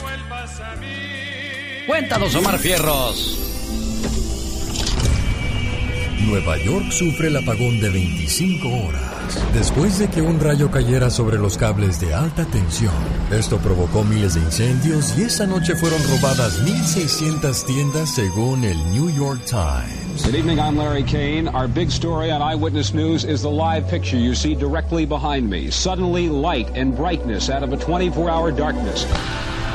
Cuéntanos, 1.87 2.35
Omar 2.35 2.59
Fierros. 2.59 3.39
Nueva 6.25 6.57
York 6.57 6.91
sufre 6.91 7.29
el 7.29 7.37
apagón 7.37 7.79
de 7.79 7.89
25 7.89 8.67
horas 8.67 9.11
después 9.53 9.97
de 9.97 10.09
que 10.09 10.21
un 10.21 10.41
rayo 10.41 10.69
cayera 10.69 11.09
sobre 11.09 11.37
los 11.37 11.57
cables 11.57 12.01
de 12.01 12.13
alta 12.13 12.43
tensión. 12.43 12.93
Esto 13.31 13.59
provocó 13.59 14.03
miles 14.03 14.33
de 14.33 14.41
incendios 14.41 15.17
y 15.17 15.21
esa 15.21 15.47
noche 15.47 15.73
fueron 15.75 16.01
robadas 16.03 16.61
1.600 16.65 17.65
tiendas 17.65 18.13
según 18.13 18.65
el 18.65 18.77
New 18.91 19.09
York 19.15 19.39
Times. 19.45 20.10
Good 20.23 20.35
evening, 20.35 20.59
I'm 20.59 20.77
Larry 20.77 21.03
Kane. 21.03 21.47
Our 21.47 21.67
big 21.67 21.89
story 21.91 22.31
on 22.31 22.41
Eyewitness 22.41 22.93
News 22.93 23.25
is 23.25 23.41
the 23.41 23.49
live 23.49 23.87
picture 23.87 24.17
you 24.17 24.35
see 24.35 24.55
directly 24.55 25.05
behind 25.05 25.49
me. 25.49 25.69
Suddenly, 25.71 26.29
light 26.29 26.69
and 26.75 26.95
brightness 26.95 27.49
out 27.49 27.63
of 27.63 27.73
a 27.73 27.77
24 27.77 28.29
hour 28.29 28.51
darkness. 28.51 29.05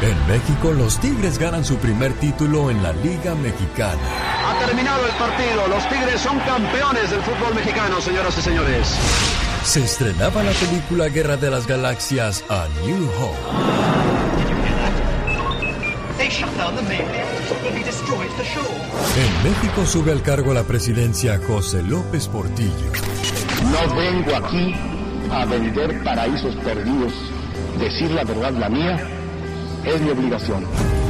En 0.02 0.16
México, 0.28 0.72
los 0.72 0.98
Tigres 1.00 1.38
ganan 1.38 1.64
su 1.64 1.76
primer 1.76 2.12
título 2.20 2.70
en 2.70 2.82
la 2.82 2.92
Liga 2.92 3.34
Mexicana. 3.34 4.00
Ha 4.46 4.66
terminado 4.66 5.04
el 5.06 5.12
partido. 5.12 5.66
Los 5.68 5.88
Tigres 5.88 6.20
son 6.20 6.38
campeones 6.40 7.10
del 7.10 7.20
fútbol 7.22 7.54
mexicano, 7.54 8.00
señoras 8.00 8.38
y 8.38 8.42
señores. 8.42 8.88
se 9.64 9.82
estrenaba 9.82 10.42
la 10.44 10.52
película 10.52 11.08
Guerra 11.08 11.36
de 11.36 11.50
las 11.50 11.66
Galaxias 11.66 12.44
A 12.48 12.68
New 12.84 13.08
Hope. 13.20 14.35
En 19.16 19.42
México 19.44 19.86
sube 19.86 20.12
al 20.12 20.22
cargo 20.22 20.54
la 20.54 20.62
presidencia 20.62 21.40
José 21.46 21.82
López 21.82 22.28
Portillo. 22.28 22.92
No 23.70 23.94
vengo 23.94 24.36
aquí 24.36 24.74
a 25.30 25.44
vender 25.44 26.02
paraísos 26.02 26.54
perdidos. 26.56 27.12
Decir 27.78 28.10
la 28.12 28.24
verdad, 28.24 28.52
la 28.52 28.68
mía, 28.68 28.96
es 29.84 30.00
mi 30.00 30.10
obligación. 30.10 30.64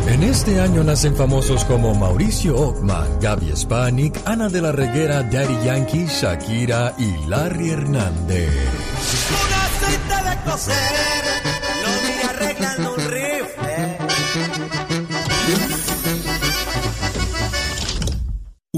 En 0.08 0.22
este 0.22 0.60
año 0.60 0.84
nacen 0.84 1.16
famosos 1.16 1.64
como 1.64 1.94
Mauricio 1.94 2.56
Ockman, 2.56 3.20
Gaby 3.20 3.56
Spanik, 3.56 4.20
Ana 4.24 4.48
de 4.48 4.62
la 4.62 4.72
Reguera, 4.72 5.22
Daddy 5.22 5.64
Yankee, 5.64 6.06
Shakira 6.06 6.94
y 6.98 7.26
Larry 7.26 7.70
Hernández. 7.70 8.50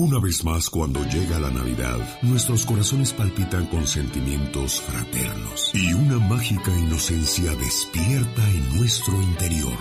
Una 0.01 0.21
vez 0.21 0.45
más, 0.45 0.71
cuando 0.71 1.03
llega 1.07 1.41
la 1.41 1.51
Navidad, 1.51 1.99
nuestros 2.23 2.65
corazones 2.65 3.13
palpitan 3.13 3.67
con 3.67 3.85
sentimientos 3.85 4.81
fraternos 4.81 5.73
y 5.75 5.93
una 5.93 6.21
mágica 6.21 6.71
inocencia 6.71 7.51
despierta 7.57 8.49
en 8.49 8.79
nuestro 8.79 9.21
interior. 9.21 9.77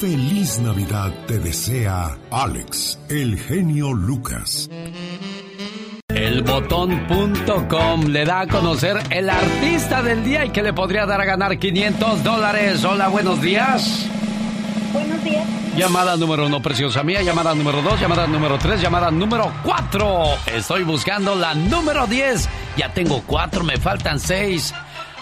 Feliz 0.00 0.58
Navidad 0.58 1.14
te 1.28 1.38
desea 1.38 2.18
Alex, 2.32 2.98
el 3.10 3.38
genio 3.38 3.92
Lucas. 3.92 4.68
Elbotón.com 6.08 8.06
le 8.08 8.24
da 8.24 8.40
a 8.40 8.46
conocer 8.48 8.96
el 9.10 9.30
artista 9.30 10.02
del 10.02 10.24
día 10.24 10.46
y 10.46 10.50
que 10.50 10.64
le 10.64 10.72
podría 10.72 11.06
dar 11.06 11.20
a 11.20 11.24
ganar 11.24 11.56
500 11.60 12.24
dólares. 12.24 12.84
Hola, 12.84 13.06
buenos 13.06 13.40
días. 13.40 14.10
Llamada 15.80 16.14
número 16.14 16.44
uno, 16.44 16.60
preciosa 16.60 17.02
mía. 17.02 17.22
Llamada 17.22 17.54
número 17.54 17.80
dos, 17.80 17.98
llamada 17.98 18.26
número 18.26 18.58
tres, 18.58 18.82
llamada 18.82 19.10
número 19.10 19.50
cuatro. 19.64 20.24
Estoy 20.44 20.84
buscando 20.84 21.34
la 21.34 21.54
número 21.54 22.06
10. 22.06 22.50
Ya 22.76 22.92
tengo 22.92 23.22
cuatro, 23.26 23.64
me 23.64 23.78
faltan 23.78 24.20
seis. 24.20 24.74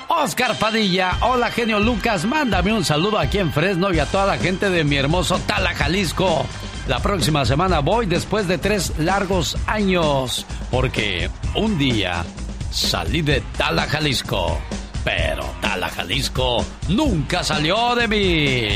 Oscar 0.09 0.57
Padilla, 0.57 1.17
hola 1.21 1.53
genio 1.53 1.79
Lucas, 1.79 2.25
mándame 2.25 2.73
un 2.73 2.85
saludo 2.85 3.21
aquí 3.21 3.39
en 3.39 3.53
Fresno 3.53 3.93
y 3.95 4.01
a 4.01 4.07
toda 4.07 4.27
la 4.27 4.37
gente 4.37 4.69
de 4.69 4.83
mi 4.83 4.97
hermoso 4.97 5.39
Tala, 5.47 5.77
Jalisco. 5.77 6.45
La 6.89 6.99
próxima 6.99 7.45
semana 7.45 7.79
voy 7.79 8.07
después 8.07 8.49
de 8.49 8.59
tres 8.59 8.99
largos 8.99 9.57
años, 9.69 10.45
porque 10.73 11.31
un 11.55 11.79
día 11.79 12.25
salí 12.73 13.23
de 13.23 13.43
Tala, 13.57 13.85
Jalisco, 13.85 14.59
pero 15.05 15.45
Tala, 15.61 15.89
Jalisco 15.89 16.65
nunca 16.89 17.45
salió 17.45 17.95
de 17.95 18.09
mí. 18.09 18.69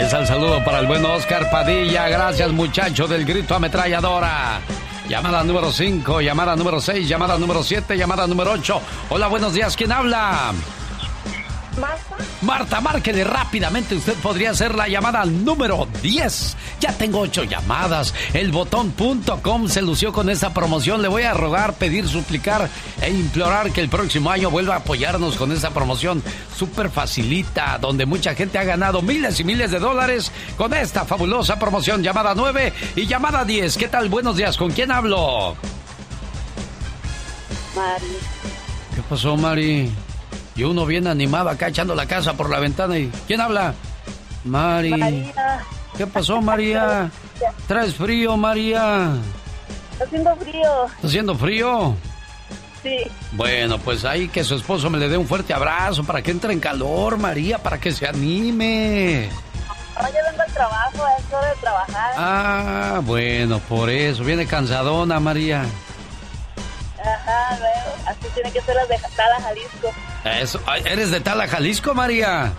Está 0.00 0.20
el 0.20 0.26
saludo 0.26 0.64
para 0.64 0.78
el 0.78 0.86
buen 0.86 1.04
Oscar 1.04 1.50
Padilla. 1.50 2.08
Gracias, 2.08 2.50
muchacho 2.52 3.06
del 3.06 3.26
grito 3.26 3.54
ametralladora. 3.54 4.62
Llamada 5.06 5.44
número 5.44 5.70
5, 5.70 6.22
llamada 6.22 6.56
número 6.56 6.80
6, 6.80 7.06
llamada 7.06 7.36
número 7.36 7.62
7, 7.62 7.98
llamada 7.98 8.26
número 8.26 8.52
8. 8.52 8.80
Hola, 9.10 9.28
buenos 9.28 9.52
días, 9.52 9.76
¿quién 9.76 9.92
habla? 9.92 10.54
Marta. 11.78 12.16
Marta, 12.42 12.80
márquele 12.80 13.24
rápidamente. 13.24 13.94
Usted 13.94 14.14
podría 14.14 14.54
ser 14.54 14.74
la 14.74 14.88
llamada 14.88 15.24
número 15.24 15.86
10. 16.02 16.56
Ya 16.80 16.92
tengo 16.92 17.20
ocho 17.20 17.44
llamadas. 17.44 18.14
El 18.32 18.50
botón.com 18.50 19.68
se 19.68 19.82
lució 19.82 20.12
con 20.12 20.30
esta 20.30 20.52
promoción. 20.52 21.02
Le 21.02 21.08
voy 21.08 21.22
a 21.22 21.34
rogar, 21.34 21.74
pedir, 21.74 22.08
suplicar 22.08 22.68
e 23.00 23.10
implorar 23.10 23.70
que 23.72 23.80
el 23.80 23.88
próximo 23.88 24.30
año 24.30 24.50
vuelva 24.50 24.74
a 24.74 24.78
apoyarnos 24.78 25.36
con 25.36 25.52
esta 25.52 25.70
promoción 25.70 26.22
súper 26.56 26.90
facilita, 26.90 27.78
donde 27.78 28.06
mucha 28.06 28.34
gente 28.34 28.58
ha 28.58 28.64
ganado 28.64 29.02
miles 29.02 29.38
y 29.40 29.44
miles 29.44 29.70
de 29.70 29.78
dólares 29.78 30.32
con 30.56 30.74
esta 30.74 31.04
fabulosa 31.04 31.58
promoción. 31.58 32.02
Llamada 32.02 32.34
9 32.34 32.72
y 32.96 33.06
llamada 33.06 33.44
10. 33.44 33.76
¿Qué 33.76 33.88
tal? 33.88 34.08
Buenos 34.08 34.36
días. 34.36 34.56
¿Con 34.56 34.70
quién 34.72 34.90
hablo? 34.90 35.56
Mari. 37.76 38.16
¿Qué 38.94 39.02
pasó, 39.08 39.36
Mari? 39.36 39.90
Y 40.60 40.62
uno 40.62 40.84
bien 40.84 41.06
animado 41.06 41.48
acá 41.48 41.68
echando 41.68 41.94
la 41.94 42.04
casa 42.04 42.34
por 42.34 42.50
la 42.50 42.60
ventana 42.60 42.98
y... 42.98 43.10
¿Quién 43.26 43.40
habla? 43.40 43.72
Mari. 44.44 44.90
María. 44.90 45.64
¿Qué 45.96 46.06
pasó, 46.06 46.42
María? 46.42 47.10
¿Traes 47.66 47.94
frío, 47.94 48.36
María? 48.36 49.14
Está 49.92 50.04
haciendo 50.04 50.36
frío. 50.36 50.86
¿Está 50.96 51.06
haciendo 51.06 51.34
frío? 51.34 51.96
Sí. 52.82 52.98
Bueno, 53.32 53.78
pues 53.78 54.04
ahí 54.04 54.28
que 54.28 54.44
su 54.44 54.54
esposo 54.54 54.90
me 54.90 54.98
le 54.98 55.08
dé 55.08 55.16
un 55.16 55.26
fuerte 55.26 55.54
abrazo 55.54 56.04
para 56.04 56.20
que 56.20 56.30
entre 56.30 56.52
en 56.52 56.60
calor, 56.60 57.16
María, 57.16 57.56
para 57.56 57.80
que 57.80 57.90
se 57.90 58.06
anime. 58.06 59.30
Ahora 59.96 60.10
vengo 60.10 60.42
al 60.42 60.52
trabajo, 60.52 61.06
es 61.18 61.32
hora 61.32 61.48
de 61.48 61.56
trabajar. 61.62 62.12
Ah, 62.18 63.00
bueno, 63.02 63.60
por 63.60 63.88
eso. 63.88 64.24
Viene 64.24 64.46
cansadona, 64.46 65.20
María. 65.20 65.64
Ajá, 67.02 67.56
veo. 67.56 67.94
Así 68.06 68.26
tiene 68.34 68.52
que 68.52 68.60
ser 68.60 68.76
las 68.76 68.88
de 68.90 68.98
Jalisco. 68.98 69.90
Eso. 70.24 70.60
¿Eres 70.84 71.10
de 71.10 71.20
Tala, 71.20 71.48
Jalisco, 71.48 71.94
María? 71.94 72.52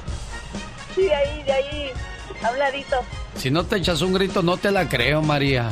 Sí, 0.95 1.09
ahí, 1.09 1.43
de 1.43 1.51
ahí, 1.51 1.91
habladito. 2.43 2.97
Si 3.37 3.51
no 3.51 3.63
te 3.65 3.77
echas 3.77 4.01
un 4.01 4.13
grito, 4.13 4.41
no 4.41 4.57
te 4.57 4.71
la 4.71 4.89
creo, 4.89 5.21
María. 5.21 5.71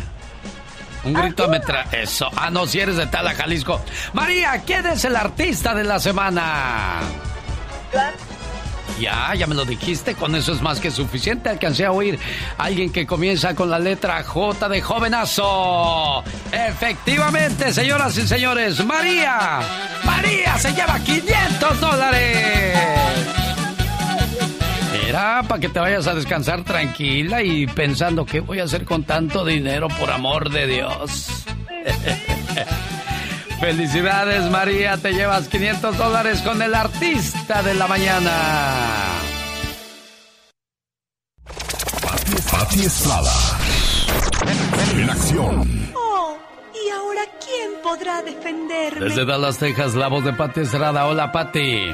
Un 1.04 1.14
grito 1.14 1.46
ametra... 1.46 1.88
Eso. 1.92 2.30
Ah, 2.36 2.50
no, 2.50 2.66
si 2.68 2.80
eres 2.80 2.98
de 2.98 3.08
Tala, 3.08 3.34
Jalisco. 3.34 3.82
María, 4.14 4.62
¿quién 4.66 4.86
es 4.86 5.04
el 5.06 5.16
artista 5.16 5.74
de 5.74 5.84
la 5.84 6.00
semana? 6.00 7.00
Ya, 9.00 9.34
ya 9.34 9.48
me 9.48 9.56
lo 9.56 9.64
dijiste, 9.64 10.14
con 10.16 10.36
eso 10.36 10.52
es 10.52 10.62
más 10.62 10.80
que 10.80 10.92
suficiente. 10.92 11.50
Alcancé 11.50 11.86
a 11.86 11.92
oír 11.92 12.20
a 12.58 12.66
alguien 12.66 12.92
que 12.92 13.08
comienza 13.08 13.56
con 13.56 13.70
la 13.70 13.80
letra 13.80 14.22
J 14.24 14.68
de 14.68 14.82
jovenazo. 14.82 16.24
Efectivamente, 16.52 17.72
señoras 17.72 18.18
y 18.18 18.28
señores, 18.28 18.84
María. 18.86 19.60
María 20.04 20.58
se 20.58 20.74
lleva 20.74 21.00
500 21.00 21.80
dólares. 21.80 22.80
Era 25.08 25.44
para 25.44 25.60
que 25.60 25.70
te 25.70 25.80
vayas 25.80 26.06
a 26.08 26.14
descansar 26.14 26.64
tranquila 26.64 27.42
y 27.42 27.66
pensando 27.68 28.26
qué 28.26 28.42
voy 28.42 28.60
a 28.60 28.66
hacer 28.66 28.86
con 28.86 29.04
tanto 29.04 29.46
dinero 29.46 29.88
por 29.88 30.12
amor 30.12 30.50
de 30.52 30.68
Dios. 30.68 31.46
Felicidades 33.60 34.50
María, 34.50 34.96
te 34.98 35.12
llevas 35.12 35.50
500 35.50 35.98
dólares 35.98 36.42
con 36.42 36.62
el 36.62 36.74
artista 36.74 37.62
de 37.62 37.74
la 37.74 37.88
mañana. 37.88 38.32
Pati 42.50 42.80
Estrada. 42.86 43.32
En 44.96 45.10
acción. 45.10 45.92
Oh, 45.94 46.38
¿y 46.74 46.90
ahora 46.90 47.22
quién 47.44 47.82
podrá 47.84 48.22
defenderme? 48.22 49.06
Desde 49.06 49.26
Dallas, 49.26 49.58
Texas, 49.58 49.94
la 49.94 50.08
voz 50.08 50.24
de 50.24 50.32
Pati 50.32 50.62
Estrada. 50.62 51.06
Hola 51.06 51.32
Pati. 51.32 51.90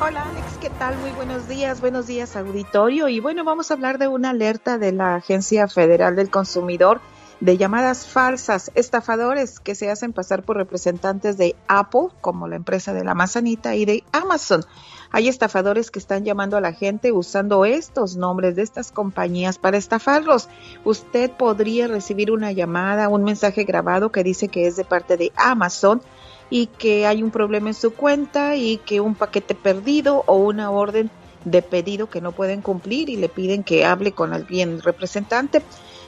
Hola 0.00 0.24
Alex, 0.24 0.58
¿qué 0.60 0.70
tal? 0.70 0.96
Muy 0.98 1.10
buenos 1.12 1.48
días, 1.48 1.80
buenos 1.80 2.08
días 2.08 2.34
auditorio. 2.34 3.08
Y 3.08 3.20
bueno, 3.20 3.44
vamos 3.44 3.70
a 3.70 3.74
hablar 3.74 3.98
de 3.98 4.08
una 4.08 4.30
alerta 4.30 4.76
de 4.76 4.90
la 4.90 5.14
Agencia 5.14 5.68
Federal 5.68 6.16
del 6.16 6.30
Consumidor 6.30 7.00
de 7.40 7.58
llamadas 7.58 8.06
falsas, 8.06 8.70
estafadores 8.74 9.60
que 9.60 9.74
se 9.74 9.90
hacen 9.90 10.12
pasar 10.12 10.42
por 10.42 10.56
representantes 10.56 11.36
de 11.36 11.54
Apple, 11.68 12.08
como 12.20 12.48
la 12.48 12.56
empresa 12.56 12.94
de 12.94 13.04
la 13.04 13.14
manzanita, 13.14 13.74
y 13.74 13.84
de 13.84 14.04
Amazon. 14.12 14.64
Hay 15.10 15.28
estafadores 15.28 15.90
que 15.90 15.98
están 15.98 16.24
llamando 16.24 16.56
a 16.56 16.60
la 16.60 16.72
gente 16.72 17.12
usando 17.12 17.64
estos 17.64 18.16
nombres 18.16 18.56
de 18.56 18.62
estas 18.62 18.90
compañías 18.90 19.58
para 19.58 19.76
estafarlos. 19.76 20.48
Usted 20.84 21.30
podría 21.30 21.88
recibir 21.88 22.30
una 22.30 22.52
llamada, 22.52 23.08
un 23.08 23.24
mensaje 23.24 23.64
grabado 23.64 24.10
que 24.10 24.24
dice 24.24 24.48
que 24.48 24.66
es 24.66 24.76
de 24.76 24.84
parte 24.84 25.16
de 25.16 25.32
Amazon 25.36 26.02
y 26.50 26.66
que 26.66 27.06
hay 27.06 27.22
un 27.22 27.30
problema 27.30 27.68
en 27.68 27.74
su 27.74 27.92
cuenta 27.94 28.56
y 28.56 28.78
que 28.78 29.00
un 29.00 29.14
paquete 29.14 29.54
perdido 29.54 30.24
o 30.26 30.36
una 30.36 30.70
orden 30.70 31.10
de 31.44 31.62
pedido 31.62 32.10
que 32.10 32.20
no 32.20 32.32
pueden 32.32 32.60
cumplir 32.60 33.08
y 33.08 33.16
le 33.16 33.28
piden 33.28 33.62
que 33.62 33.84
hable 33.84 34.12
con 34.12 34.32
alguien 34.32 34.80
representante. 34.82 35.62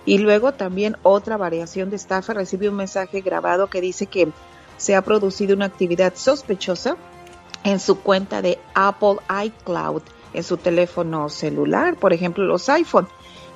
Y 0.09 0.17
luego 0.17 0.53
también 0.53 0.97
otra 1.03 1.37
variación 1.37 1.91
de 1.91 1.97
estafa 1.97 2.33
recibe 2.33 2.71
un 2.71 2.77
mensaje 2.77 3.21
grabado 3.21 3.67
que 3.67 3.83
dice 3.83 4.07
que 4.07 4.29
se 4.79 4.97
ha 4.97 5.03
producido 5.03 5.55
una 5.55 5.67
actividad 5.67 6.15
sospechosa 6.17 6.97
en 7.63 7.79
su 7.79 8.01
cuenta 8.01 8.41
de 8.41 8.59
Apple 8.73 9.17
iCloud, 9.45 10.01
en 10.33 10.45
su 10.45 10.57
teléfono 10.57 11.29
celular, 11.29 11.97
por 11.97 12.15
ejemplo 12.15 12.47
los 12.47 12.71
iPhone. 12.71 13.07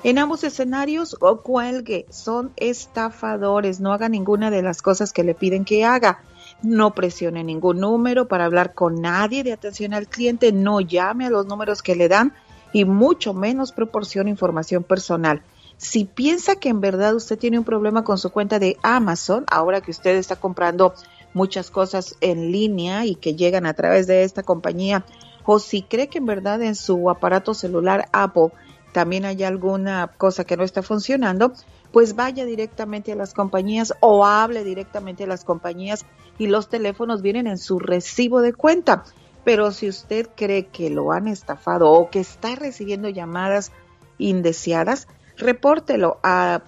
En 0.03 0.19
ambos 0.19 0.43
escenarios, 0.43 1.17
o 1.21 1.41
cuelgue, 1.41 2.05
son 2.11 2.51
estafadores, 2.55 3.79
no 3.79 3.91
haga 3.91 4.07
ninguna 4.07 4.51
de 4.51 4.61
las 4.61 4.83
cosas 4.83 5.11
que 5.11 5.23
le 5.23 5.33
piden 5.33 5.65
que 5.65 5.85
haga. 5.85 6.21
No 6.61 6.93
presione 6.93 7.43
ningún 7.43 7.79
número 7.79 8.27
para 8.27 8.45
hablar 8.45 8.75
con 8.75 9.01
nadie 9.01 9.43
de 9.43 9.53
atención 9.53 9.95
al 9.95 10.07
cliente, 10.07 10.51
no 10.51 10.81
llame 10.81 11.25
a 11.25 11.31
los 11.31 11.47
números 11.47 11.81
que 11.81 11.95
le 11.95 12.09
dan 12.09 12.31
y 12.73 12.85
mucho 12.85 13.33
menos 13.33 13.71
proporcione 13.71 14.29
información 14.29 14.83
personal. 14.83 15.41
Si 15.77 16.05
piensa 16.05 16.55
que 16.55 16.69
en 16.69 16.81
verdad 16.81 17.15
usted 17.15 17.37
tiene 17.37 17.59
un 17.59 17.65
problema 17.65 18.03
con 18.03 18.17
su 18.17 18.31
cuenta 18.31 18.59
de 18.59 18.77
Amazon, 18.83 19.45
ahora 19.49 19.81
que 19.81 19.91
usted 19.91 20.15
está 20.15 20.35
comprando 20.35 20.93
muchas 21.33 21.71
cosas 21.71 22.15
en 22.21 22.51
línea 22.51 23.05
y 23.05 23.15
que 23.15 23.35
llegan 23.35 23.65
a 23.65 23.73
través 23.73 24.07
de 24.07 24.23
esta 24.23 24.43
compañía, 24.43 25.03
o 25.45 25.59
si 25.59 25.81
cree 25.81 26.07
que 26.07 26.19
en 26.19 26.25
verdad 26.25 26.61
en 26.61 26.75
su 26.75 27.09
aparato 27.09 27.53
celular 27.53 28.07
Apple 28.13 28.51
también 28.93 29.25
hay 29.25 29.43
alguna 29.43 30.11
cosa 30.17 30.45
que 30.45 30.55
no 30.55 30.63
está 30.63 30.83
funcionando, 30.83 31.53
pues 31.91 32.15
vaya 32.15 32.45
directamente 32.45 33.11
a 33.11 33.15
las 33.15 33.33
compañías 33.33 33.93
o 33.99 34.25
hable 34.25 34.63
directamente 34.63 35.23
a 35.23 35.27
las 35.27 35.43
compañías 35.43 36.05
y 36.37 36.47
los 36.47 36.69
teléfonos 36.69 37.21
vienen 37.21 37.47
en 37.47 37.57
su 37.57 37.79
recibo 37.79 38.41
de 38.41 38.53
cuenta. 38.53 39.03
Pero 39.43 39.71
si 39.71 39.89
usted 39.89 40.29
cree 40.35 40.67
que 40.67 40.89
lo 40.89 41.11
han 41.11 41.27
estafado 41.27 41.91
o 41.91 42.09
que 42.09 42.19
está 42.19 42.55
recibiendo 42.55 43.09
llamadas 43.09 43.71
indeseadas, 44.17 45.07
repórtelo 45.37 46.19
a 46.23 46.61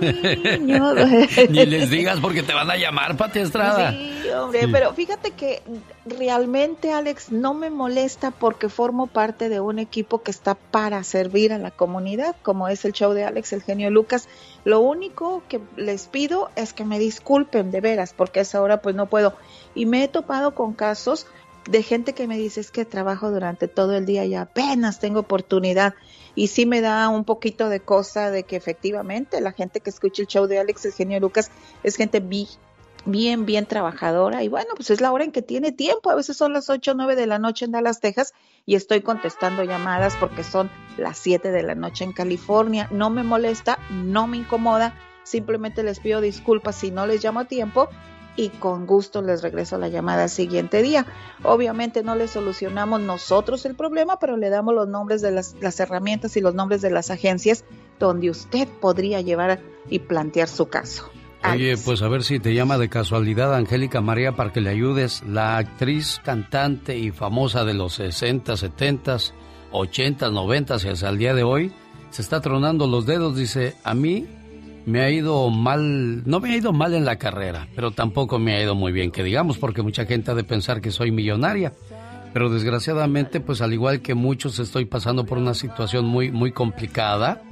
Ni 0.00 1.66
les 1.66 1.88
digas 1.88 2.18
porque 2.20 2.42
te 2.42 2.52
van 2.52 2.70
a 2.70 2.76
llamar, 2.76 3.16
Pati 3.16 3.38
Estrada. 3.38 3.92
Sí, 3.92 4.28
hombre, 4.28 4.68
pero 4.68 4.92
fíjate 4.92 5.30
que 5.30 5.62
realmente, 6.04 6.92
Alex, 6.92 7.32
no 7.32 7.54
me 7.54 7.70
molesta 7.70 8.30
porque 8.30 8.68
formo 8.68 9.06
parte 9.06 9.48
de 9.48 9.60
un 9.60 9.78
equipo 9.78 10.22
que 10.22 10.30
está 10.30 10.54
para 10.54 11.02
servir 11.02 11.45
a 11.52 11.58
la 11.58 11.70
comunidad, 11.70 12.36
como 12.42 12.68
es 12.68 12.84
el 12.84 12.92
show 12.92 13.12
de 13.12 13.24
Alex, 13.24 13.52
el 13.52 13.62
genio 13.62 13.90
Lucas. 13.90 14.28
Lo 14.64 14.80
único 14.80 15.42
que 15.48 15.60
les 15.76 16.06
pido 16.06 16.50
es 16.56 16.72
que 16.72 16.84
me 16.84 16.98
disculpen 16.98 17.70
de 17.70 17.80
veras, 17.80 18.14
porque 18.14 18.40
a 18.40 18.42
esa 18.42 18.62
hora 18.62 18.82
pues 18.82 18.94
no 18.94 19.06
puedo. 19.06 19.34
Y 19.74 19.86
me 19.86 20.04
he 20.04 20.08
topado 20.08 20.54
con 20.54 20.72
casos 20.72 21.26
de 21.68 21.82
gente 21.82 22.12
que 22.12 22.26
me 22.26 22.38
dice 22.38 22.60
es 22.60 22.70
que 22.70 22.84
trabajo 22.84 23.30
durante 23.30 23.68
todo 23.68 23.96
el 23.96 24.06
día 24.06 24.24
y 24.24 24.34
apenas 24.34 25.00
tengo 25.00 25.20
oportunidad. 25.20 25.94
Y 26.34 26.48
sí 26.48 26.66
me 26.66 26.80
da 26.80 27.08
un 27.08 27.24
poquito 27.24 27.68
de 27.68 27.80
cosa 27.80 28.30
de 28.30 28.44
que 28.44 28.56
efectivamente 28.56 29.40
la 29.40 29.52
gente 29.52 29.80
que 29.80 29.90
escucha 29.90 30.22
el 30.22 30.28
show 30.28 30.46
de 30.46 30.58
Alex, 30.58 30.84
el 30.84 30.92
genio 30.92 31.18
Lucas, 31.18 31.50
es 31.82 31.96
gente 31.96 32.20
bien, 33.06 33.46
bien 33.46 33.66
trabajadora 33.66 34.42
y 34.42 34.48
bueno, 34.48 34.70
pues 34.76 34.90
es 34.90 35.00
la 35.00 35.12
hora 35.12 35.24
en 35.24 35.32
que 35.32 35.42
tiene 35.42 35.72
tiempo. 35.72 36.10
A 36.10 36.14
veces 36.14 36.36
son 36.36 36.52
las 36.52 36.68
8 36.68 36.90
o 36.90 36.94
9 36.94 37.16
de 37.16 37.26
la 37.26 37.38
noche 37.38 37.64
en 37.64 37.72
Dallas, 37.72 38.00
Texas 38.00 38.34
y 38.66 38.74
estoy 38.74 39.00
contestando 39.00 39.64
llamadas 39.64 40.16
porque 40.18 40.44
son 40.44 40.70
las 40.98 41.18
7 41.18 41.50
de 41.50 41.62
la 41.62 41.74
noche 41.74 42.04
en 42.04 42.12
California. 42.12 42.88
No 42.90 43.10
me 43.10 43.22
molesta, 43.22 43.78
no 43.90 44.26
me 44.26 44.38
incomoda, 44.38 44.94
simplemente 45.22 45.82
les 45.82 46.00
pido 46.00 46.20
disculpas 46.20 46.76
si 46.76 46.90
no 46.90 47.06
les 47.06 47.24
llamo 47.24 47.40
a 47.40 47.44
tiempo 47.46 47.88
y 48.36 48.50
con 48.50 48.86
gusto 48.86 49.22
les 49.22 49.42
regreso 49.42 49.78
la 49.78 49.88
llamada 49.88 50.24
al 50.24 50.30
siguiente 50.30 50.82
día. 50.82 51.06
Obviamente 51.42 52.02
no 52.02 52.16
le 52.16 52.28
solucionamos 52.28 53.00
nosotros 53.00 53.64
el 53.64 53.74
problema, 53.74 54.18
pero 54.18 54.36
le 54.36 54.50
damos 54.50 54.74
los 54.74 54.88
nombres 54.88 55.22
de 55.22 55.30
las, 55.30 55.54
las 55.60 55.80
herramientas 55.80 56.36
y 56.36 56.40
los 56.40 56.54
nombres 56.54 56.82
de 56.82 56.90
las 56.90 57.10
agencias 57.10 57.64
donde 57.98 58.30
usted 58.30 58.68
podría 58.80 59.22
llevar 59.22 59.60
y 59.88 60.00
plantear 60.00 60.48
su 60.48 60.68
caso. 60.68 61.10
Oye, 61.52 61.76
pues 61.76 62.02
a 62.02 62.08
ver 62.08 62.22
si 62.22 62.38
te 62.38 62.54
llama 62.54 62.78
de 62.78 62.88
casualidad 62.88 63.54
Angélica 63.54 64.00
María 64.00 64.32
para 64.32 64.52
que 64.52 64.60
le 64.60 64.70
ayudes. 64.70 65.22
La 65.26 65.58
actriz, 65.58 66.20
cantante 66.24 66.98
y 66.98 67.10
famosa 67.10 67.64
de 67.64 67.74
los 67.74 67.94
60, 67.94 68.56
70, 68.56 69.18
80, 69.72 70.30
90 70.30 70.76
y 70.84 70.88
hasta 70.88 71.08
el 71.08 71.18
día 71.18 71.34
de 71.34 71.42
hoy, 71.42 71.72
se 72.10 72.22
está 72.22 72.40
tronando 72.40 72.86
los 72.86 73.06
dedos. 73.06 73.36
Dice, 73.36 73.74
a 73.84 73.94
mí 73.94 74.26
me 74.86 75.00
ha 75.00 75.10
ido 75.10 75.50
mal, 75.50 76.22
no 76.28 76.40
me 76.40 76.50
ha 76.52 76.56
ido 76.56 76.72
mal 76.72 76.94
en 76.94 77.04
la 77.04 77.16
carrera, 77.16 77.68
pero 77.74 77.90
tampoco 77.90 78.38
me 78.38 78.56
ha 78.56 78.62
ido 78.62 78.74
muy 78.74 78.92
bien, 78.92 79.10
que 79.10 79.22
digamos, 79.22 79.58
porque 79.58 79.82
mucha 79.82 80.06
gente 80.06 80.30
ha 80.30 80.34
de 80.34 80.44
pensar 80.44 80.80
que 80.80 80.90
soy 80.90 81.10
millonaria. 81.10 81.72
Pero 82.32 82.50
desgraciadamente, 82.50 83.40
pues 83.40 83.62
al 83.62 83.72
igual 83.72 84.02
que 84.02 84.14
muchos, 84.14 84.58
estoy 84.58 84.84
pasando 84.84 85.24
por 85.24 85.38
una 85.38 85.54
situación 85.54 86.04
muy, 86.04 86.30
muy 86.30 86.52
complicada 86.52 87.42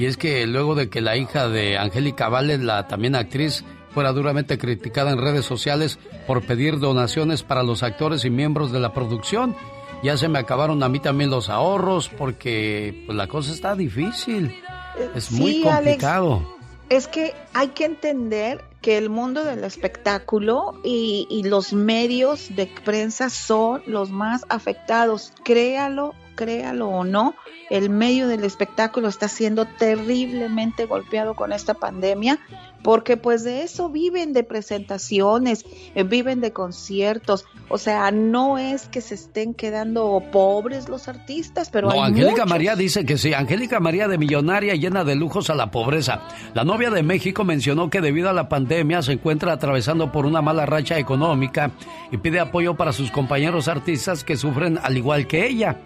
y 0.00 0.06
es 0.06 0.16
que 0.16 0.46
luego 0.46 0.74
de 0.74 0.88
que 0.88 1.02
la 1.02 1.18
hija 1.18 1.50
de 1.50 1.76
Angélica 1.76 2.30
Vale, 2.30 2.56
la 2.56 2.88
también 2.88 3.14
actriz, 3.14 3.66
fuera 3.92 4.12
duramente 4.12 4.56
criticada 4.56 5.10
en 5.10 5.18
redes 5.18 5.44
sociales 5.44 5.98
por 6.26 6.40
pedir 6.40 6.78
donaciones 6.78 7.42
para 7.42 7.62
los 7.62 7.82
actores 7.82 8.24
y 8.24 8.30
miembros 8.30 8.72
de 8.72 8.80
la 8.80 8.94
producción, 8.94 9.54
ya 10.02 10.16
se 10.16 10.28
me 10.28 10.38
acabaron 10.38 10.82
a 10.82 10.88
mí 10.88 11.00
también 11.00 11.28
los 11.28 11.50
ahorros 11.50 12.08
porque 12.08 13.02
pues, 13.04 13.14
la 13.14 13.26
cosa 13.26 13.52
está 13.52 13.76
difícil. 13.76 14.58
Es 15.14 15.30
muy 15.32 15.60
complicado. 15.60 16.46
es 16.88 17.06
que 17.06 17.34
hay 17.52 17.68
que 17.68 17.84
entender 17.84 18.64
que 18.80 18.96
el 18.96 19.10
mundo 19.10 19.44
del 19.44 19.64
espectáculo 19.64 20.80
y, 20.82 21.26
y, 21.28 21.42
los 21.42 21.74
medios 21.74 22.56
de 22.56 22.72
prensa 22.86 23.28
son 23.28 23.82
los 23.84 24.10
más 24.10 24.46
afectados. 24.48 25.34
Créalo 25.44 26.14
créalo 26.34 26.88
o 26.88 27.04
no, 27.04 27.34
el 27.70 27.90
medio 27.90 28.28
del 28.28 28.44
espectáculo 28.44 29.08
está 29.08 29.28
siendo 29.28 29.66
terriblemente 29.66 30.86
golpeado 30.86 31.34
con 31.34 31.52
esta 31.52 31.74
pandemia 31.74 32.38
porque 32.82 33.16
pues 33.16 33.44
de 33.44 33.62
eso 33.62 33.88
viven 33.90 34.32
de 34.32 34.42
presentaciones, 34.42 35.64
eh, 35.94 36.02
viven 36.02 36.40
de 36.40 36.52
conciertos, 36.52 37.44
o 37.68 37.78
sea, 37.78 38.10
no 38.10 38.58
es 38.58 38.88
que 38.88 39.00
se 39.00 39.14
estén 39.14 39.54
quedando 39.54 40.22
pobres 40.32 40.88
los 40.88 41.08
artistas, 41.08 41.70
pero 41.70 41.90
no, 41.90 42.02
Angélica 42.02 42.46
María 42.46 42.76
dice 42.76 43.04
que 43.04 43.18
sí, 43.18 43.34
Angélica 43.34 43.80
María 43.80 44.08
de 44.08 44.18
millonaria 44.18 44.74
llena 44.74 45.04
de 45.04 45.14
lujos 45.14 45.50
a 45.50 45.54
la 45.54 45.70
pobreza. 45.70 46.22
La 46.54 46.64
novia 46.64 46.90
de 46.90 47.02
México 47.02 47.44
mencionó 47.44 47.90
que 47.90 48.00
debido 48.00 48.30
a 48.30 48.32
la 48.32 48.48
pandemia 48.48 49.02
se 49.02 49.12
encuentra 49.12 49.52
atravesando 49.52 50.10
por 50.12 50.26
una 50.26 50.42
mala 50.42 50.66
racha 50.66 50.98
económica 50.98 51.70
y 52.10 52.16
pide 52.16 52.40
apoyo 52.40 52.76
para 52.76 52.92
sus 52.92 53.10
compañeros 53.10 53.68
artistas 53.68 54.24
que 54.24 54.36
sufren 54.36 54.78
al 54.82 54.96
igual 54.96 55.26
que 55.26 55.46
ella. 55.46 55.76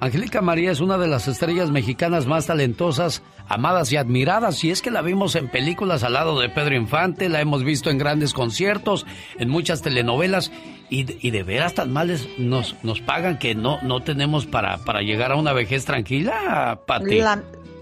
Angélica 0.00 0.40
María 0.40 0.70
es 0.70 0.80
una 0.80 0.96
de 0.96 1.08
las 1.08 1.26
estrellas 1.26 1.70
mexicanas 1.70 2.26
más 2.26 2.46
talentosas, 2.46 3.22
amadas 3.48 3.90
y 3.90 3.96
admiradas, 3.96 4.62
y 4.62 4.70
es 4.70 4.80
que 4.80 4.92
la 4.92 5.02
vimos 5.02 5.34
en 5.34 5.48
películas 5.48 6.04
al 6.04 6.12
lado 6.12 6.38
de 6.38 6.48
Pedro 6.48 6.76
Infante, 6.76 7.28
la 7.28 7.40
hemos 7.40 7.64
visto 7.64 7.90
en 7.90 7.98
grandes 7.98 8.32
conciertos, 8.32 9.06
en 9.38 9.48
muchas 9.48 9.82
telenovelas, 9.82 10.52
y, 10.90 11.02
de 11.04 11.42
veras 11.42 11.74
tan 11.74 11.92
males 11.92 12.28
nos, 12.38 12.76
nos 12.82 13.00
pagan 13.00 13.38
que 13.38 13.54
no, 13.54 13.78
no 13.82 14.00
tenemos 14.00 14.46
para, 14.46 14.78
para 14.78 15.02
llegar 15.02 15.32
a 15.32 15.36
una 15.36 15.52
vejez 15.52 15.84
tranquila, 15.84 16.80
Pati. 16.86 17.20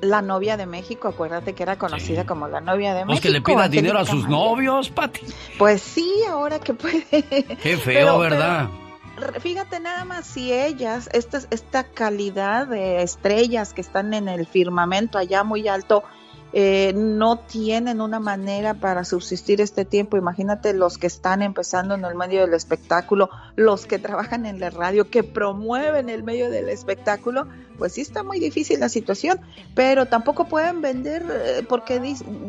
La, 0.03 0.23
novia 0.23 0.57
de 0.57 0.67
México, 0.67 1.09
acuérdate 1.09 1.55
que 1.55 1.63
era 1.63 1.77
conocida 1.79 2.27
como 2.27 2.49
la 2.49 2.61
novia 2.61 2.95
de 2.95 3.05
México. 3.05 3.13
Pues 3.13 3.21
que 3.21 3.31
le 3.31 3.41
pida 3.41 3.69
dinero 3.69 3.99
a 3.99 4.05
sus 4.05 4.29
novios, 4.29 4.91
Pati. 4.91 5.21
Pues 5.59 5.83
sí, 5.83 6.11
ahora 6.29 6.59
que 6.59 6.75
puede. 6.75 7.05
Qué 7.63 7.77
feo, 7.77 8.19
¿verdad? 8.19 8.69
Fíjate 9.41 9.81
nada 9.81 10.05
más 10.05 10.27
si 10.27 10.53
ellas, 10.53 11.09
esta, 11.13 11.41
esta 11.51 11.85
calidad 11.85 12.67
de 12.67 13.03
estrellas 13.03 13.73
que 13.73 13.81
están 13.81 14.15
en 14.15 14.29
el 14.29 14.47
firmamento 14.47 15.19
allá 15.19 15.45
muy 15.45 15.69
alto, 15.69 16.05
eh, 16.59 16.95
no 16.95 17.41
tienen 17.41 18.01
una 18.01 18.19
manera 18.19 18.73
para 18.73 19.05
subsistir 19.05 19.61
este 19.61 19.85
tiempo. 19.85 20.17
Imagínate 20.17 20.73
los 20.73 20.97
que 20.97 21.07
están 21.07 21.43
empezando 21.43 21.95
en 21.95 22.03
el 22.07 22.15
medio 22.15 22.41
del 22.41 22.55
espectáculo, 22.55 23.29
los 23.57 23.85
que 23.85 23.99
trabajan 23.99 24.47
en 24.47 24.59
la 24.59 24.71
radio, 24.71 25.11
que 25.11 25.23
promueven 25.23 26.09
el 26.09 26.23
medio 26.23 26.51
del 26.51 26.71
espectáculo, 26.71 27.47
pues 27.77 27.93
sí 27.93 28.01
está 28.01 28.23
muy 28.23 28.41
difícil 28.41 28.81
la 28.81 28.89
situación, 28.89 29.39
pero 29.75 30.07
tampoco 30.07 30.49
pueden 30.49 30.81
vender, 30.81 31.27
eh, 31.31 31.63
porque 31.69 32.01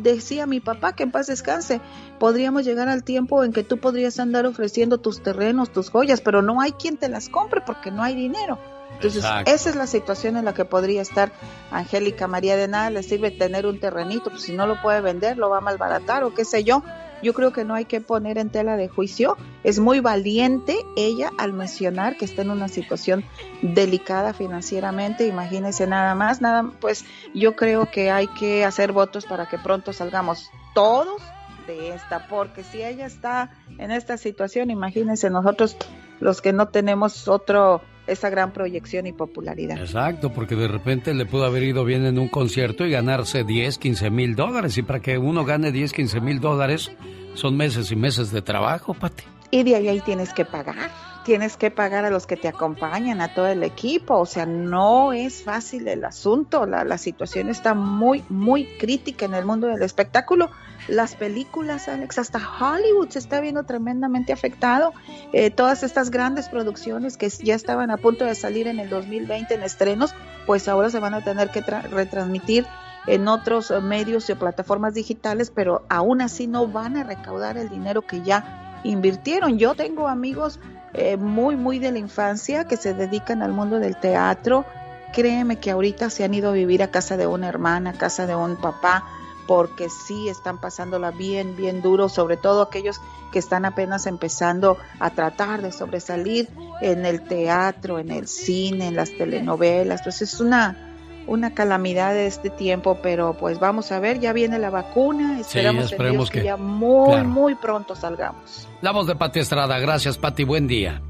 decía 0.02 0.46
mi 0.46 0.62
papá 0.62 0.94
que 0.94 1.04
en 1.04 1.12
paz 1.12 1.28
descanse, 1.28 1.82
podríamos 2.18 2.64
llegar 2.64 2.88
al 2.88 3.04
tiempo 3.04 3.44
en 3.44 3.52
que 3.52 3.66
tú 3.66 3.78
podrías 3.78 4.22
andar 4.22 4.46
ofreciendo 4.46 5.00
tus 5.00 5.22
terrenos, 5.22 5.74
tus 5.74 5.90
joyas, 5.90 6.22
pero 6.22 6.42
no 6.42 6.62
hay 6.62 6.72
quien 6.72 6.96
te 6.96 7.10
las 7.10 7.28
compre 7.28 7.60
porque 7.60 7.92
no 7.92 8.04
hay 8.04 8.16
dinero. 8.16 8.58
Entonces, 8.98 9.24
esa 9.46 9.70
es 9.70 9.76
la 9.76 9.86
situación 9.86 10.38
en 10.38 10.46
la 10.46 10.56
que 10.56 10.66
podría 10.66 11.04
estar 11.04 11.32
Angélica 11.70 12.28
María. 12.28 12.58
De 12.58 12.68
nada 12.68 12.90
le 12.90 13.04
sirve 13.04 13.30
tener 13.30 13.68
un 13.68 13.80
terrenito, 13.80 14.32
pues 14.32 14.42
si 14.42 14.54
no 14.54 14.66
lo 14.66 14.82
puede 14.82 15.02
vender, 15.02 15.38
lo 15.38 15.52
va 15.52 15.60
a 15.60 15.62
malbaratar 15.62 16.24
o 16.24 16.34
qué 16.34 16.46
sé 16.46 16.64
yo. 16.64 16.84
yo 17.22 17.34
creo 17.34 17.52
que 17.52 17.64
no 17.64 17.76
hay 17.76 17.86
que 17.86 18.02
poner 18.02 18.40
en 18.40 18.50
tela 18.50 18.76
de 18.76 18.88
juicio. 18.88 19.38
Es 19.64 19.78
muy 19.78 20.00
valiente 20.00 20.78
ella 20.96 21.32
al 21.38 21.54
mencionar 21.54 22.18
que 22.18 22.26
está 22.26 22.42
en 22.42 22.50
una 22.50 22.70
situación 22.70 23.24
delicada 23.62 24.34
financieramente. 24.34 25.28
Imagínense 25.28 25.86
nada 25.86 26.16
más, 26.16 26.42
nada, 26.42 26.72
pues 26.80 27.06
yo 27.36 27.56
creo 27.56 27.92
que 27.92 28.10
hay 28.10 28.28
que 28.28 28.66
hacer 28.66 28.94
votos 28.94 29.26
para 29.26 29.48
que 29.48 29.60
pronto 29.60 29.94
salgamos 29.94 30.50
todos 30.74 31.22
de 31.68 31.90
esta, 31.94 32.28
porque 32.28 32.64
si 32.64 32.82
ella 32.82 33.06
está 33.06 33.52
en 33.78 33.92
esta 33.92 34.18
situación, 34.18 34.72
imagínense 34.72 35.30
nosotros 35.30 35.78
los 36.20 36.42
que 36.42 36.54
no 36.54 36.70
tenemos 36.70 37.28
otro 37.28 37.82
esa 38.08 38.30
gran 38.30 38.52
proyección 38.52 39.08
y 39.08 39.14
popularidad. 39.14 39.78
Exacto, 39.80 40.32
porque 40.32 40.56
de 40.56 40.68
repente 40.68 41.14
le 41.14 41.26
pudo 41.26 41.46
haber 41.46 41.64
ido 41.64 41.86
bien 41.86 42.06
en 42.06 42.18
un 42.18 42.30
concierto 42.30 42.86
y 42.86 42.92
ganarse 42.92 43.44
10, 43.44 43.78
15 43.78 44.10
mil 44.10 44.36
dólares. 44.36 44.78
Y 44.78 44.82
para 44.82 45.02
que 45.02 45.18
uno 45.18 45.46
gane 45.46 45.72
10, 45.72 45.94
15 45.94 46.22
mil 46.22 46.40
dólares 46.40 46.92
son 47.34 47.56
meses 47.56 47.92
y 47.92 47.96
meses 47.96 48.32
de 48.32 48.42
trabajo, 48.42 48.94
Pati. 48.94 49.24
Y 49.52 49.64
de 49.64 49.76
ahí, 49.76 49.88
ahí 49.88 50.02
tienes 50.02 50.34
que 50.34 50.44
pagar 50.44 51.07
tienes 51.28 51.58
que 51.58 51.72
pagar 51.72 52.06
a 52.06 52.10
los 52.10 52.26
que 52.26 52.38
te 52.38 52.48
acompañan, 52.48 53.20
a 53.20 53.34
todo 53.34 53.48
el 53.48 53.62
equipo, 53.62 54.18
o 54.18 54.26
sea, 54.26 54.46
no 54.46 55.12
es 55.12 55.44
fácil 55.44 55.86
el 55.90 56.06
asunto, 56.06 56.66
la, 56.66 56.98
situación 56.98 57.50
está 57.50 57.74
muy, 57.74 58.24
muy 58.30 58.64
crítica 58.80 59.26
en 59.26 59.34
el 59.34 59.44
mundo 59.44 59.68
del 59.68 59.82
espectáculo. 59.82 60.50
Las 60.88 61.16
películas, 61.16 61.90
Alex, 61.90 62.18
hasta 62.18 62.40
Hollywood 62.40 63.10
se 63.10 63.20
está 63.20 63.42
viendo 63.42 63.64
tremendamente 63.64 64.32
afectado. 64.32 64.94
Eh, 65.34 65.52
todas 65.52 65.84
estas 65.84 66.12
grandes 66.12 66.48
producciones 66.48 67.18
que 67.18 67.28
ya 67.28 67.56
estaban 67.56 67.92
a 67.92 67.98
punto 67.98 68.24
de 68.24 68.34
salir 68.34 68.66
en 68.70 68.80
el 68.80 68.90
2020 68.90 69.54
en 69.54 69.64
estrenos, 69.64 70.16
pues 70.46 70.70
ahora 70.70 70.90
se 70.90 71.02
van 71.02 71.14
a 71.14 71.26
tener 71.26 71.50
que 71.50 71.60
retransmitir 71.60 72.66
en 73.06 73.28
otros 73.28 73.74
medios 73.84 74.30
y 74.30 74.36
plataformas 74.36 74.94
digitales, 74.94 75.52
pero 75.54 75.86
aún 75.90 76.22
así 76.22 76.48
no 76.48 76.70
van 76.70 76.96
a 76.96 77.04
recaudar 77.04 77.58
el 77.58 77.68
dinero 77.68 78.02
que 78.04 78.22
ya 78.22 78.80
invirtieron. 78.84 79.60
Yo 79.60 79.76
tengo 79.76 80.08
amigos 80.08 80.62
eh, 80.98 81.16
muy, 81.16 81.56
muy 81.56 81.80
de 81.80 81.92
la 81.92 82.00
infancia 82.00 82.66
que 82.66 82.76
se 82.76 82.94
dedican 82.94 83.44
al 83.44 83.54
mundo 83.54 83.80
del 83.80 83.96
teatro. 83.96 84.66
Créeme 85.14 85.58
que 85.58 85.72
ahorita 85.72 86.10
se 86.10 86.24
han 86.24 86.34
ido 86.34 86.50
a 86.50 86.54
vivir 86.54 86.82
a 86.84 86.90
casa 86.90 87.18
de 87.18 87.28
una 87.28 87.48
hermana, 87.48 87.92
a 87.92 87.94
casa 87.94 88.26
de 88.26 88.36
un 88.36 88.56
papá, 88.56 89.06
porque 89.48 89.90
sí 89.90 90.28
están 90.28 90.60
pasándola 90.60 91.12
bien, 91.12 91.56
bien 91.56 91.82
duro, 91.82 92.10
sobre 92.10 92.36
todo 92.36 92.64
aquellos 92.64 93.00
que 93.32 93.40
están 93.40 93.66
apenas 93.66 94.08
empezando 94.08 94.78
a 95.00 95.12
tratar 95.12 95.62
de 95.62 95.72
sobresalir 95.72 96.50
en 96.82 97.06
el 97.06 97.22
teatro, 97.22 98.00
en 98.00 98.12
el 98.12 98.28
cine, 98.28 98.88
en 98.88 98.96
las 98.96 99.12
telenovelas. 99.12 100.02
Entonces 100.02 100.34
es 100.34 100.40
una, 100.40 100.87
una 101.28 101.54
calamidad 101.54 102.14
de 102.14 102.26
este 102.26 102.50
tiempo, 102.50 103.00
pero 103.04 103.34
pues 103.34 103.60
vamos 103.60 103.92
a 103.92 104.00
ver, 104.00 104.20
ya 104.20 104.34
viene 104.34 104.58
la 104.58 104.70
vacuna, 104.70 105.40
esperamos, 105.40 106.32
que, 106.32 106.44
ya 106.44 106.58
muy, 106.58 107.24
muy 107.24 107.56
pronto 107.56 107.96
salgamos. 107.96 108.68
La 108.82 108.92
voz 108.92 109.08
de 109.08 109.16
Pati 109.16 109.40
Estrada, 109.40 109.78
gracias 109.80 110.18
Pati, 110.18 110.44
buen 110.44 110.68
día. 110.68 111.02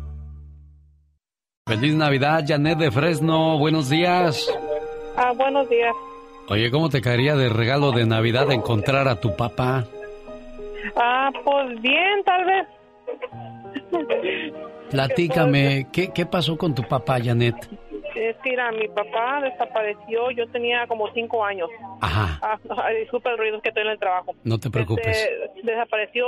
Feliz 1.68 1.94
Navidad, 1.96 2.44
Janet 2.48 2.80
de 2.80 2.92
Fresno, 2.92 3.58
buenos 3.58 3.90
días. 3.90 4.50
Ah, 5.16 5.34
buenos 5.36 5.70
días. 5.70 5.94
Oye, 6.50 6.72
¿cómo 6.72 6.90
te 6.90 7.02
caería 7.02 7.36
de 7.36 7.50
regalo 7.50 7.92
de 7.92 8.06
Navidad 8.06 8.52
encontrar 8.52 9.08
a 9.08 9.20
tu 9.20 9.36
papá? 9.36 9.86
Ah, 10.96 11.30
pues 11.44 11.82
bien, 11.82 12.24
tal 12.26 12.46
vez. 12.46 12.68
Platícame, 14.90 15.88
¿qué, 15.92 16.12
qué 16.14 16.26
pasó 16.26 16.58
con 16.58 16.74
tu 16.74 16.84
papá, 16.84 17.20
Janet? 17.22 17.56
Es 18.18 18.36
que 18.38 18.54
era, 18.54 18.72
mi 18.72 18.88
papá 18.88 19.42
desapareció, 19.42 20.32
yo 20.32 20.48
tenía 20.48 20.88
como 20.88 21.12
cinco 21.14 21.44
años. 21.44 21.70
Ajá. 22.02 22.40
Ah, 22.42 22.90
disculpa 23.00 23.32
el 23.32 23.38
ruido 23.38 23.62
que 23.62 23.70
estoy 23.70 23.84
en 23.84 23.90
el 23.90 24.00
trabajo. 24.00 24.34
No 24.44 24.60
te 24.60 24.70
preocupes. 24.72 25.06
Este, 25.06 25.62
desapareció, 25.64 26.26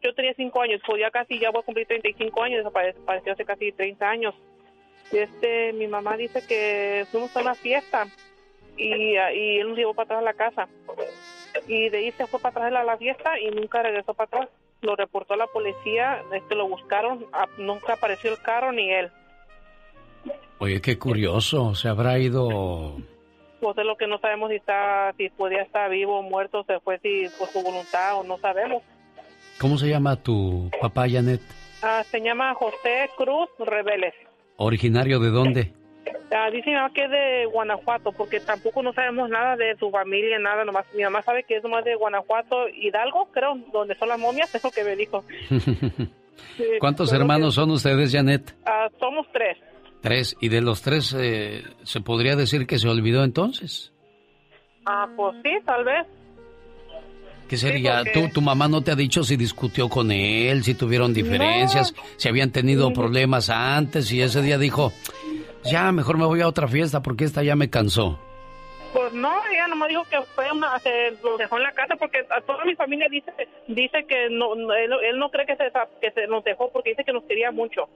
yo 0.00 0.14
tenía 0.14 0.34
cinco 0.34 0.60
años, 0.62 0.80
pues 0.84 1.00
ya 1.00 1.10
casi, 1.10 1.38
ya 1.38 1.50
voy 1.50 1.60
a 1.60 1.64
cumplir 1.64 1.86
35 1.86 2.42
años, 2.42 2.58
desapareció 2.64 3.32
hace 3.32 3.44
casi 3.44 3.72
30 3.72 4.08
años. 4.08 4.34
Este, 5.12 5.72
mi 5.72 5.86
mamá 5.86 6.16
dice 6.16 6.42
que 6.46 7.06
fuimos 7.10 7.34
a 7.36 7.40
una 7.40 7.54
fiesta 7.54 8.06
y, 8.76 9.14
y 9.14 9.58
él 9.58 9.68
nos 9.68 9.78
llevó 9.78 9.94
para 9.94 10.04
atrás 10.04 10.18
a 10.20 10.24
la 10.24 10.34
casa. 10.34 10.68
Y 11.66 11.88
de 11.88 11.98
ahí 11.98 12.12
se 12.12 12.26
fue 12.26 12.40
para 12.40 12.66
atrás 12.66 12.80
a 12.80 12.84
la 12.84 12.96
fiesta 12.96 13.38
y 13.38 13.50
nunca 13.50 13.82
regresó 13.82 14.14
para 14.14 14.26
atrás. 14.26 14.48
Lo 14.80 14.94
reportó 14.94 15.34
a 15.34 15.38
la 15.38 15.46
policía, 15.46 16.22
este, 16.32 16.54
lo 16.54 16.68
buscaron, 16.68 17.26
ah, 17.32 17.48
nunca 17.58 17.94
apareció 17.94 18.30
el 18.30 18.40
carro 18.40 18.72
ni 18.72 18.92
él. 18.92 19.10
Oye, 20.58 20.80
qué 20.80 20.98
curioso, 20.98 21.74
se 21.74 21.88
habrá 21.88 22.18
ido... 22.18 22.96
Pues 23.60 23.76
es 23.76 23.84
lo 23.84 23.96
que 23.96 24.06
no 24.06 24.18
sabemos 24.18 24.50
si 24.50 24.56
está, 24.56 25.12
si 25.16 25.30
podía 25.30 25.62
estar 25.62 25.90
vivo 25.90 26.20
o 26.20 26.22
muerto, 26.22 26.64
se 26.64 26.78
fue 26.80 26.98
si 27.00 27.26
por 27.38 27.48
su 27.48 27.60
voluntad 27.62 28.20
o 28.20 28.24
no 28.24 28.38
sabemos. 28.38 28.82
¿Cómo 29.60 29.76
se 29.78 29.88
llama 29.88 30.16
tu 30.16 30.70
papá, 30.80 31.08
Janet? 31.08 31.40
Ah, 31.82 32.04
se 32.08 32.20
llama 32.20 32.54
José 32.54 33.10
Cruz 33.16 33.48
Reveles. 33.58 34.14
¿Originario 34.56 35.18
de 35.18 35.30
dónde? 35.30 35.72
Ah, 36.30 36.50
dicen 36.50 36.74
que 36.94 37.04
es 37.04 37.10
de 37.10 37.46
Guanajuato, 37.46 38.12
porque 38.12 38.40
tampoco 38.40 38.82
no 38.82 38.92
sabemos 38.92 39.28
nada 39.30 39.56
de 39.56 39.76
su 39.76 39.90
familia, 39.90 40.38
nada, 40.38 40.64
nomás 40.64 40.84
mi 40.94 41.02
mamá 41.02 41.22
sabe 41.22 41.44
que 41.44 41.56
es 41.56 41.62
nomás 41.62 41.84
de 41.84 41.94
Guanajuato, 41.94 42.68
Hidalgo, 42.68 43.28
creo, 43.32 43.56
donde 43.72 43.94
son 43.96 44.08
las 44.08 44.18
momias, 44.18 44.54
eso 44.54 44.70
que 44.70 44.84
me 44.84 44.96
dijo. 44.96 45.24
¿Cuántos 46.80 47.12
hermanos 47.12 47.54
son 47.54 47.70
ustedes, 47.70 48.12
Janet? 48.12 48.54
Ah, 48.66 48.88
somos 48.98 49.26
tres. 49.32 49.58
Tres. 50.00 50.36
¿Y 50.40 50.48
de 50.48 50.60
los 50.60 50.82
tres 50.82 51.14
eh, 51.18 51.64
se 51.82 52.00
podría 52.00 52.36
decir 52.36 52.66
que 52.66 52.78
se 52.78 52.88
olvidó 52.88 53.24
entonces? 53.24 53.92
Ah, 54.86 55.08
pues 55.16 55.36
sí, 55.42 55.50
tal 55.64 55.84
vez. 55.84 56.06
¿Qué 57.48 57.56
sería? 57.56 58.02
¿Tu, 58.12 58.28
¿Tu 58.28 58.40
mamá 58.42 58.68
no 58.68 58.82
te 58.82 58.90
ha 58.90 58.94
dicho 58.94 59.24
si 59.24 59.36
discutió 59.36 59.88
con 59.88 60.12
él, 60.12 60.62
si 60.62 60.74
tuvieron 60.74 61.14
diferencias, 61.14 61.94
si 62.16 62.28
habían 62.28 62.52
tenido 62.52 62.92
problemas 62.92 63.48
antes 63.48 64.12
y 64.12 64.20
ese 64.20 64.42
día 64.42 64.58
dijo, 64.58 64.92
ya, 65.64 65.90
mejor 65.92 66.18
me 66.18 66.26
voy 66.26 66.42
a 66.42 66.48
otra 66.48 66.68
fiesta 66.68 67.02
porque 67.02 67.24
esta 67.24 67.42
ya 67.42 67.56
me 67.56 67.70
cansó? 67.70 68.18
Pues 68.92 69.12
no, 69.12 69.32
ella 69.50 69.66
nomás 69.68 69.88
dijo 69.88 70.04
que 70.04 70.20
fue 70.34 70.50
una, 70.50 70.78
se 70.78 71.12
lo 71.22 71.36
dejó 71.36 71.56
en 71.56 71.62
la 71.62 71.72
casa 71.72 71.96
porque 71.96 72.24
a 72.30 72.40
toda 72.42 72.64
mi 72.64 72.74
familia 72.74 73.06
dice 73.10 73.30
dice 73.66 74.04
que 74.06 74.28
no, 74.30 74.54
él, 74.74 75.18
no 75.18 75.30
cree 75.30 75.46
que 75.46 75.56
se, 75.56 75.70
que 76.00 76.10
se 76.10 76.26
nos 76.26 76.42
dejó 76.44 76.70
porque 76.70 76.90
dice 76.90 77.04
que 77.04 77.12
nos 77.12 77.24
quería 77.24 77.50
mucho. 77.50 77.88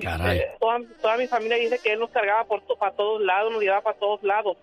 Caray. 0.00 0.38
Eh, 0.38 0.46
toda, 0.58 1.16
mi 1.16 1.26
familia 1.26 1.56
dice 1.56 1.78
que 1.82 1.92
él 1.92 2.00
nos 2.00 2.10
cargaba 2.10 2.44
por 2.44 2.62
para 2.78 2.94
todos 2.94 3.20
lados, 3.22 3.52
nos 3.52 3.62
llevaba 3.62 3.82
para 3.82 3.98
todos 3.98 4.22
lados. 4.22 4.56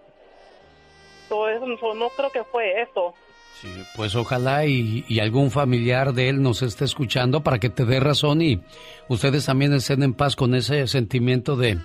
Todo 1.27 1.49
eso, 1.49 1.93
no, 1.93 2.09
creo 2.09 2.31
que 2.31 2.43
fue 2.43 2.81
eso. 2.81 3.13
Sí, 3.61 3.67
pues 3.95 4.15
ojalá 4.15 4.65
y, 4.65 5.19
algún 5.19 5.51
familiar 5.51 6.13
de 6.13 6.29
él 6.29 6.41
nos 6.41 6.61
esté 6.61 6.85
escuchando 6.85 7.43
para 7.43 7.59
que 7.59 7.69
te 7.69 7.85
dé 7.85 7.99
razón 7.99 8.41
y 8.41 8.61
ustedes 9.09 9.45
también 9.45 9.73
estén 9.73 10.01
en 10.01 10.13
paz 10.13 10.35
con 10.35 10.55
ese 10.55 10.87
sentimiento 10.87 11.55
de, 11.55 11.77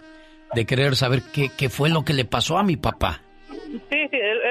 de 0.55 0.67
querer 0.67 0.95
saber 0.95 1.23
qué, 1.33 1.51
qué 1.57 1.69
fue 1.69 1.89
lo 1.91 2.05
que 2.05 2.13
le 2.13 2.25
pasó 2.25 2.59
a 2.59 2.63
mi 2.63 2.77
papá. 2.77 3.23
Sí, 3.91 4.09
sí, 4.11 4.19
lo 4.19 4.44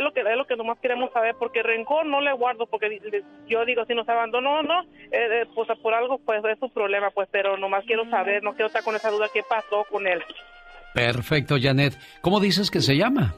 que 0.54 0.58
nomás 0.58 0.80
queremos 0.80 1.12
saber, 1.12 1.36
porque 1.38 1.64
rencor 1.64 2.06
no 2.06 2.22
le 2.22 2.32
guardo, 2.34 2.66
porque 2.68 2.99
yo 3.47 3.66
digo, 3.66 3.86
si 3.86 3.93
nos 3.95 4.08
abandonó 4.08 4.62
no, 4.64 4.82
eh, 4.84 5.41
eh, 5.41 5.45
pues 5.56 5.68
por 5.82 5.93
algo, 5.93 6.20
pues 6.20 6.43
es 6.45 6.60
su 6.60 6.70
problema, 6.70 7.10
pues, 7.12 7.28
pero 7.32 7.58
nomás 7.58 7.84
quiero 7.86 8.10
saber, 8.10 8.43
no 8.43 8.51
quiero 8.51 8.68
estar 8.68 8.84
con 8.84 8.95
esa 8.95 9.10
duda, 9.10 9.28
¿qué 9.34 9.41
pasó 9.47 9.86
con 9.91 10.08
él? 10.08 10.22
Perfecto, 10.93 11.56
Janet. 11.60 11.93
¿Cómo 12.22 12.39
dices 12.39 12.70
que 12.70 12.80
se 12.80 12.95
llama? 12.95 13.34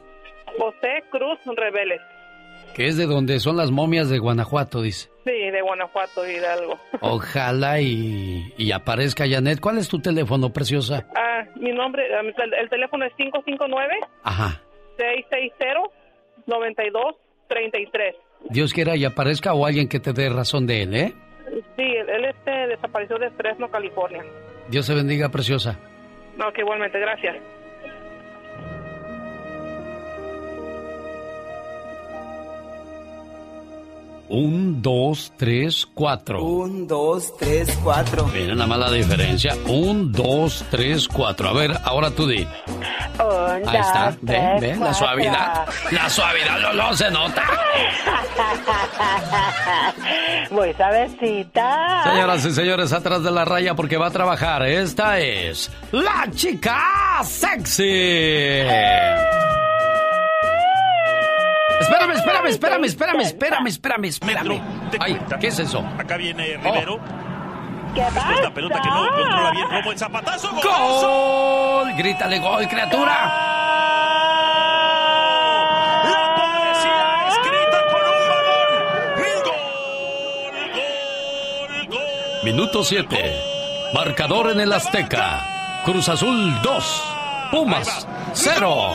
José 0.58 1.04
Cruz 1.10 1.40
Reveles. 1.56 2.02
Que 2.76 2.88
es 2.88 2.98
de 2.98 3.06
donde 3.06 3.40
son 3.40 3.56
las 3.56 3.72
momias 3.72 4.10
de 4.10 4.20
Guanajuato, 4.20 4.82
dice. 4.82 5.10
Sí, 5.24 5.32
de 5.32 5.62
Guanajuato, 5.62 6.28
Hidalgo. 6.30 6.78
Ojalá 7.00 7.80
y, 7.80 8.54
y 8.58 8.72
aparezca 8.74 9.26
Janet. 9.28 9.62
¿Cuál 9.62 9.78
es 9.78 9.88
tu 9.88 10.00
teléfono, 10.02 10.52
preciosa? 10.52 11.08
Ah, 11.16 11.46
mi 11.56 11.72
nombre, 11.72 12.04
el, 12.08 12.54
el 12.54 12.70
teléfono 12.70 13.06
es 13.06 13.14
559. 13.16 13.96
Ajá. 14.24 14.62
660-9233. 16.48 18.16
Dios 18.50 18.74
quiera 18.74 18.96
y 18.96 19.06
aparezca 19.06 19.54
o 19.54 19.66
alguien 19.66 19.88
que 19.88 20.00
te 20.00 20.14
dé 20.14 20.30
razón 20.30 20.68
de 20.68 20.84
él, 20.84 20.96
¿eh? 20.96 21.14
Sí, 21.76 21.84
él, 21.84 22.26
este, 22.26 22.52
desapareció 22.68 23.18
de 23.18 23.30
Fresno, 23.32 23.70
California. 23.70 24.24
Dios 24.70 24.86
se 24.86 24.94
bendiga, 24.94 25.30
preciosa. 25.30 25.80
No, 26.38 26.52
que 26.52 26.62
igualmente, 26.62 27.00
gracias. 27.00 27.38
Un, 34.28 34.82
dos, 34.82 35.32
tres, 35.38 35.86
cuatro. 35.94 36.44
Un, 36.44 36.88
dos, 36.88 37.36
tres, 37.38 37.78
cuatro. 37.84 38.26
Miren 38.28 38.58
la 38.58 38.66
mala 38.66 38.92
diferencia. 38.92 39.56
Un, 39.68 40.12
dos, 40.12 40.66
tres, 40.72 41.08
cuatro. 41.08 41.50
A 41.50 41.54
ver, 41.54 41.78
ahora 41.84 42.10
tú 42.10 42.28
di. 42.28 42.48
Ahí 43.20 43.78
está. 43.78 44.18
Ven, 44.22 44.60
ven, 44.60 44.80
la 44.80 44.94
suavidad. 44.94 45.66
La 45.92 46.10
suavidad 46.10 46.60
no, 46.60 46.74
no 46.74 46.96
se 46.96 47.12
nota. 47.12 47.44
Muy 50.52 50.74
suavecita. 50.74 52.04
Señoras 52.04 52.46
y 52.46 52.52
señores, 52.52 52.94
atrás 52.94 53.24
de 53.24 53.32
la 53.32 53.46
raya 53.46 53.76
porque 53.76 53.98
va 53.98 54.08
a 54.08 54.12
trabajar. 54.12 54.66
Esta 54.66 55.20
es 55.20 55.72
la 55.92 56.28
chica 56.34 56.82
sexy. 57.24 57.84
Espérame, 61.80 62.12
espérame. 62.14 62.25
Espérame, 62.48 62.86
espérame, 62.86 63.22
espérame, 63.22 63.68
espérame, 63.68 64.06
espérame, 64.06 64.06
espérame. 64.06 64.62
Ay, 65.00 65.20
¿qué 65.40 65.48
es 65.48 65.60
eso? 65.60 65.80
Acá 65.98 66.18
viene 66.18 66.58
Rivero. 66.58 67.00
¿Qué 67.96 68.02
la 68.02 68.54
pelota 68.54 68.82
que 68.82 68.90
no 68.90 69.08
controla 69.10 69.52
bien 69.52 69.70
Romo 69.70 69.92
el 69.92 69.98
zapatazo. 69.98 70.52
¡Gol! 70.52 71.94
Grítale 71.96 72.40
gol, 72.40 72.68
criatura. 72.68 73.14
La 76.04 76.36
poesía 76.36 77.28
escrita 77.30 77.80
con 77.92 78.02
un 78.02 78.28
balón. 78.28 78.66
Minuto 82.44 82.84
7. 82.84 83.34
Marcador 83.94 84.52
en 84.52 84.60
el 84.60 84.74
Azteca. 84.74 85.82
Cruz 85.86 86.10
Azul 86.10 86.62
2. 86.62 87.04
Pumas 87.52 88.06
0. 88.34 88.92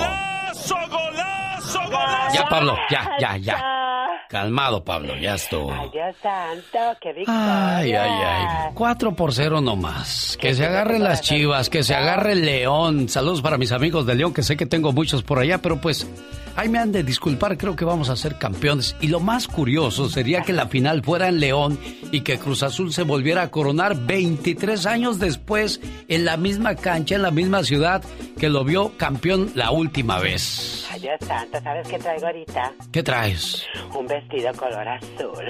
Ya, 2.34 2.48
Pablo, 2.48 2.76
ya, 2.90 3.10
ya, 3.20 3.36
ya. 3.36 3.80
Calmado, 4.28 4.84
Pablo, 4.84 5.16
ya 5.16 5.34
estuvo. 5.34 5.72
Ay, 5.72 5.90
Dios 5.92 6.14
santo, 6.22 6.78
qué 7.00 7.12
victoria. 7.12 7.76
Ay, 7.78 7.92
ay, 7.92 8.10
ay. 8.10 8.70
4 8.74 9.16
por 9.16 9.34
0 9.34 9.60
nomás. 9.60 10.38
Que 10.40 10.54
se 10.54 10.64
agarren 10.66 11.02
las 11.02 11.20
chivas, 11.20 11.68
que 11.68 11.82
se 11.82 11.96
agarre 11.96 12.32
el 12.32 12.46
León. 12.46 13.08
Saludos 13.08 13.42
para 13.42 13.58
mis 13.58 13.72
amigos 13.72 14.06
de 14.06 14.14
León, 14.14 14.32
que 14.32 14.44
sé 14.44 14.56
que 14.56 14.66
tengo 14.66 14.92
muchos 14.92 15.24
por 15.24 15.40
allá, 15.40 15.58
pero 15.58 15.80
pues, 15.80 16.06
ahí 16.56 16.68
me 16.68 16.78
han 16.78 16.92
de 16.92 17.02
disculpar, 17.02 17.56
creo 17.56 17.76
que 17.76 17.84
vamos 17.84 18.08
a 18.08 18.16
ser 18.16 18.38
campeones. 18.38 18.96
Y 19.00 19.08
lo 19.08 19.20
más 19.20 19.48
curioso 19.48 20.08
sería 20.08 20.42
que 20.42 20.52
la 20.52 20.68
final 20.68 21.02
fuera 21.02 21.28
en 21.28 21.40
León 21.40 21.78
y 22.12 22.22
que 22.22 22.38
Cruz 22.38 22.62
Azul 22.62 22.92
se 22.92 23.02
volviera 23.02 23.42
a 23.42 23.50
coronar 23.50 23.96
23 24.06 24.86
años 24.86 25.18
después 25.18 25.80
en 26.08 26.24
la 26.24 26.36
misma 26.36 26.74
cancha, 26.74 27.14
en 27.14 27.22
la 27.22 27.30
misma 27.30 27.64
ciudad 27.64 28.02
que 28.38 28.48
lo 28.48 28.64
vio 28.64 28.96
campeón 28.96 29.50
la 29.54 29.70
última 29.70 30.18
vez. 30.18 30.86
Ay, 30.90 31.00
Dios 31.00 31.18
santo, 31.26 31.60
¿sabes 31.62 31.86
qué 31.88 31.98
traigo 31.98 32.26
ahorita? 32.26 32.72
¿Qué 32.92 33.02
traes? 33.02 33.64
Un 33.94 34.06
vestido 34.06 34.52
color 34.54 34.88
azul. 34.88 35.44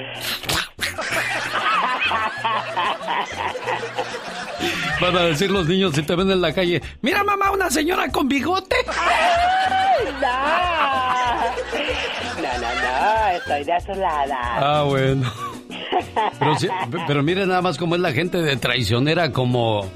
Van 5.01 5.16
a 5.16 5.22
decir 5.22 5.51
los 5.51 5.66
niños 5.66 5.94
si 5.94 6.03
te 6.03 6.14
ven 6.14 6.30
en 6.30 6.40
la 6.40 6.53
calle, 6.53 6.82
mira 7.01 7.24
mamá, 7.24 7.51
una 7.53 7.70
señora 7.70 8.11
con 8.11 8.28
bigote. 8.28 8.76
No, 8.86 10.20
no, 10.20 10.80
estoy 13.41 13.64
desolada. 13.64 14.38
Ah, 14.57 14.82
bueno. 14.88 15.30
Pero, 16.38 16.59
sí- 16.59 16.68
pero 17.07 17.22
mire 17.22 17.47
nada 17.47 17.62
más 17.62 17.78
cómo 17.78 17.95
es 17.95 18.01
la 18.01 18.12
gente 18.12 18.41
de 18.43 18.57
traicionera 18.57 19.30
como... 19.32 19.88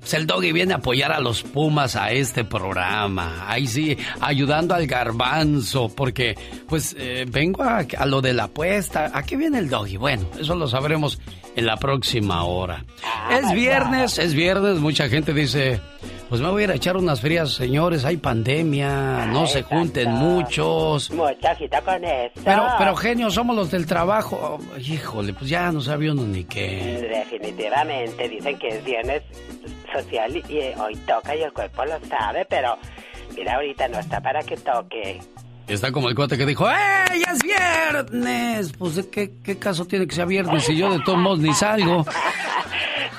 Pues 0.00 0.14
el 0.14 0.26
doggy 0.26 0.52
viene 0.52 0.72
a 0.72 0.76
apoyar 0.76 1.12
a 1.12 1.20
los 1.20 1.42
Pumas 1.42 1.94
a 1.96 2.12
este 2.12 2.44
programa. 2.44 3.44
Ahí 3.46 3.66
sí, 3.66 3.96
ayudando 4.20 4.74
al 4.74 4.86
garbanzo, 4.86 5.88
porque 5.94 6.34
pues 6.66 6.96
eh, 6.98 7.26
vengo 7.28 7.62
a, 7.62 7.84
a 7.98 8.06
lo 8.06 8.20
de 8.22 8.32
la 8.32 8.44
apuesta. 8.44 9.10
¿A 9.12 9.22
qué 9.24 9.36
viene 9.36 9.58
el 9.58 9.68
doggy? 9.68 9.96
Bueno, 9.98 10.24
eso 10.40 10.54
lo 10.54 10.66
sabremos 10.68 11.20
en 11.58 11.66
la 11.66 11.76
próxima 11.76 12.44
hora. 12.44 12.84
Es 13.30 13.52
viernes, 13.52 14.18
es 14.18 14.32
viernes, 14.32 14.78
mucha 14.78 15.08
gente 15.08 15.32
dice, 15.32 15.80
pues 16.28 16.40
me 16.40 16.48
voy 16.48 16.62
a 16.62 16.64
ir 16.64 16.70
a 16.70 16.74
echar 16.74 16.96
unas 16.96 17.20
frías, 17.20 17.50
señores, 17.50 18.04
hay 18.04 18.16
pandemia, 18.16 19.26
no 19.26 19.46
se 19.46 19.62
junten 19.62 20.10
muchos. 20.12 21.10
Mucha 21.10 21.50
agita 21.50 21.80
con 21.82 22.04
eso. 22.04 22.40
Pero, 22.44 22.66
pero 22.78 22.94
genio, 22.96 23.30
somos 23.30 23.56
los 23.56 23.70
del 23.70 23.86
trabajo. 23.86 24.58
Oh, 24.60 24.78
híjole, 24.78 25.32
pues 25.32 25.50
ya 25.50 25.72
no 25.72 25.80
sabía 25.80 26.12
uno 26.12 26.22
ni 26.22 26.44
qué. 26.44 27.08
Definitivamente 27.10 28.28
dicen 28.28 28.58
que 28.58 28.68
es 28.68 28.84
viernes 28.84 29.22
social 29.92 30.36
y 30.36 30.58
hoy 30.80 30.94
toca 31.06 31.34
y 31.34 31.42
el 31.42 31.52
cuerpo 31.52 31.84
lo 31.84 31.98
sabe, 32.06 32.46
pero 32.48 32.76
mira, 33.36 33.54
ahorita 33.54 33.88
no 33.88 33.98
está 33.98 34.20
para 34.20 34.42
que 34.42 34.56
toque. 34.56 35.20
Está 35.68 35.92
como 35.92 36.08
el 36.08 36.14
cuate 36.14 36.38
que 36.38 36.46
dijo, 36.46 36.66
¡eh, 36.68 36.74
ya 37.24 37.32
es 37.32 37.42
viernes! 37.42 38.72
Pues, 38.78 38.94
¿de 38.96 39.08
qué, 39.10 39.34
qué 39.44 39.58
caso 39.58 39.84
tiene 39.84 40.06
que 40.06 40.14
sea 40.14 40.24
viernes 40.24 40.64
si 40.64 40.74
yo 40.76 40.90
de 40.90 41.00
todos 41.04 41.18
modos 41.18 41.40
ni 41.40 41.52
salgo? 41.52 42.06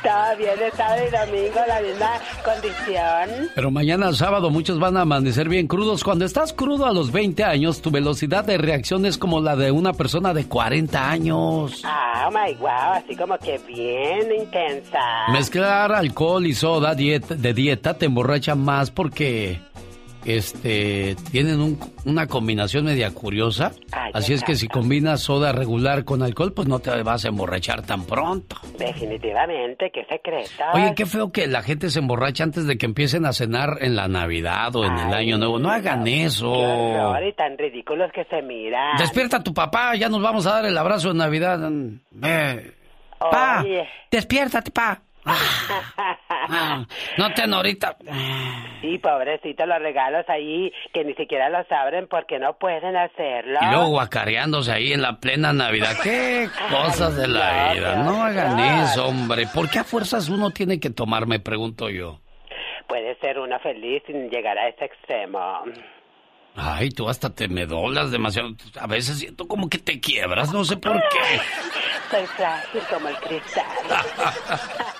Todo 0.02 0.38
viernes, 0.38 0.74
sábado 0.76 1.02
y 1.06 1.12
domingo, 1.12 1.60
la 1.68 1.82
misma 1.82 2.12
condición. 2.44 3.50
Pero 3.54 3.70
mañana 3.70 4.14
sábado 4.14 4.50
muchos 4.50 4.80
van 4.80 4.96
a 4.98 5.02
amanecer 5.02 5.50
bien 5.50 5.68
crudos. 5.68 6.04
Cuando 6.04 6.26
estás 6.26 6.54
crudo 6.54 6.86
a 6.86 6.94
los 6.94 7.12
20 7.12 7.44
años, 7.44 7.82
tu 7.82 7.92
velocidad 7.92 8.46
de 8.46 8.58
reacción 8.58 9.06
es 9.06 9.18
como 9.18 9.42
la 9.42 9.56
de 9.56 9.72
una 9.72 9.94
persona 9.94 10.34
de 10.34 10.46
40 10.46 11.12
años. 11.12 11.82
Ah, 11.84 12.30
oh 12.30 12.32
my 12.32 12.56
wow, 12.56 12.94
así 12.94 13.16
como 13.16 13.38
que 13.38 13.60
bien 13.68 14.34
intensa. 14.40 15.28
Mezclar 15.34 15.92
alcohol 15.92 16.48
y 16.48 16.54
soda 16.54 16.96
dieta, 16.96 17.36
de 17.36 17.54
dieta 17.54 17.96
te 17.96 18.06
emborracha 18.06 18.56
más 18.56 18.90
porque 18.92 19.60
este 20.26 21.16
tienen 21.32 21.60
un- 21.62 21.80
una 22.06 22.28
combinación 22.28 22.86
media 22.86 23.12
curiosa. 23.12 23.72
Ay, 23.92 24.12
Así 24.14 24.34
es 24.34 24.44
que 24.44 24.56
si 24.56 24.68
combinas 24.68 25.22
soda 25.22 25.52
regular 25.52 26.04
con 26.06 26.24
alcohol, 26.24 26.54
pues 26.54 26.68
no 26.68 26.80
te 26.80 26.90
vas 27.04 27.26
a 27.26 27.30
emborrachar 27.30 27.82
tan 27.86 28.06
pronto. 28.06 28.56
Definitivamente, 28.78 29.92
qué 29.94 30.06
secreto. 30.06 30.50
Oye, 30.74 30.94
qué 30.96 31.06
feo 31.06 31.32
que 31.32 31.48
la 31.48 31.62
gente 31.62 31.90
se 31.90 32.00
emborracha 32.00 32.44
antes 32.44 32.66
de 32.68 32.78
que 32.78 32.86
empiecen 32.86 33.26
a 33.26 33.34
cenar 33.34 33.78
en 33.82 33.96
la 33.96 34.08
Navidad 34.08 34.76
o 34.76 34.86
en 34.86 34.98
el 34.98 35.14
Año 35.14 35.38
Nuevo. 35.38 35.60
No 35.60 35.70
hagan 35.70 36.08
eso. 36.08 36.52
Qué 36.54 36.60
horror 36.60 37.24
y 37.28 37.34
tan 37.34 37.58
ridículos 37.58 38.12
que 38.14 38.26
se 38.26 38.42
miran. 38.42 38.98
Despierta 38.98 39.38
a 39.38 39.44
tu 39.44 39.54
papá, 39.54 39.96
ya 39.96 40.10
nos 40.10 40.22
vamos 40.22 40.46
a 40.48 40.54
dar 40.56 40.66
el 40.66 40.78
abrazo 40.78 41.10
de 41.10 41.16
Navidad. 41.16 41.60
Ve. 42.12 42.74
Pa, 43.20 43.62
Oye. 43.64 43.86
despiértate, 44.10 44.72
pa. 44.72 45.02
Ah, 45.26 46.86
no 47.18 47.34
te 47.34 47.44
ahorita. 47.44 47.98
Sí, 48.82 48.98
pobrecito, 49.00 49.66
los 49.66 49.80
regalos 49.80 50.26
ahí 50.30 50.72
que 50.94 51.04
ni 51.04 51.14
siquiera 51.14 51.50
los 51.50 51.70
abren 51.72 52.08
porque 52.08 52.40
no 52.40 52.54
pueden 52.58 52.96
hacerlo. 52.96 53.60
Y 53.62 53.66
luego 53.66 53.90
guacareándose 53.90 54.72
ahí 54.72 54.94
en 54.94 55.02
la 55.02 55.20
plena 55.20 55.54
Navidad. 55.54 55.96
¿Qué 56.02 56.48
cosas 56.70 57.18
de 57.18 57.28
la 57.28 57.74
vida? 57.74 58.04
No 58.04 58.24
hagan 58.24 58.60
eso, 58.84 59.08
hombre. 59.08 59.48
¿Por 59.54 59.70
qué 59.70 59.80
a 59.80 59.84
fuerzas 59.84 60.30
uno 60.30 60.52
tiene 60.52 60.80
que 60.80 60.90
tomar? 60.90 61.28
Me 61.28 61.40
pregunto 61.40 61.90
yo. 61.90 62.20
Puede 62.88 63.16
ser 63.20 63.40
uno 63.40 63.60
feliz 63.60 64.02
sin 64.08 64.30
llegar 64.30 64.58
a 64.58 64.68
ese 64.70 64.86
extremo. 64.86 65.40
Ay, 66.56 66.90
tú 66.90 67.08
hasta 67.08 67.30
te 67.34 67.48
me 67.48 67.66
doblas 67.66 68.12
demasiado. 68.12 68.50
A 68.80 68.88
veces 68.88 69.20
siento 69.20 69.48
como 69.48 69.70
que 69.70 69.78
te 69.78 70.00
quiebras, 70.00 70.52
no 70.52 70.64
sé 70.64 70.78
por 70.78 70.94
qué. 70.94 71.40
Soy 72.12 72.26
frágil 72.26 72.82
como 72.90 73.08
el 73.08 73.16
cristal. 73.18 73.66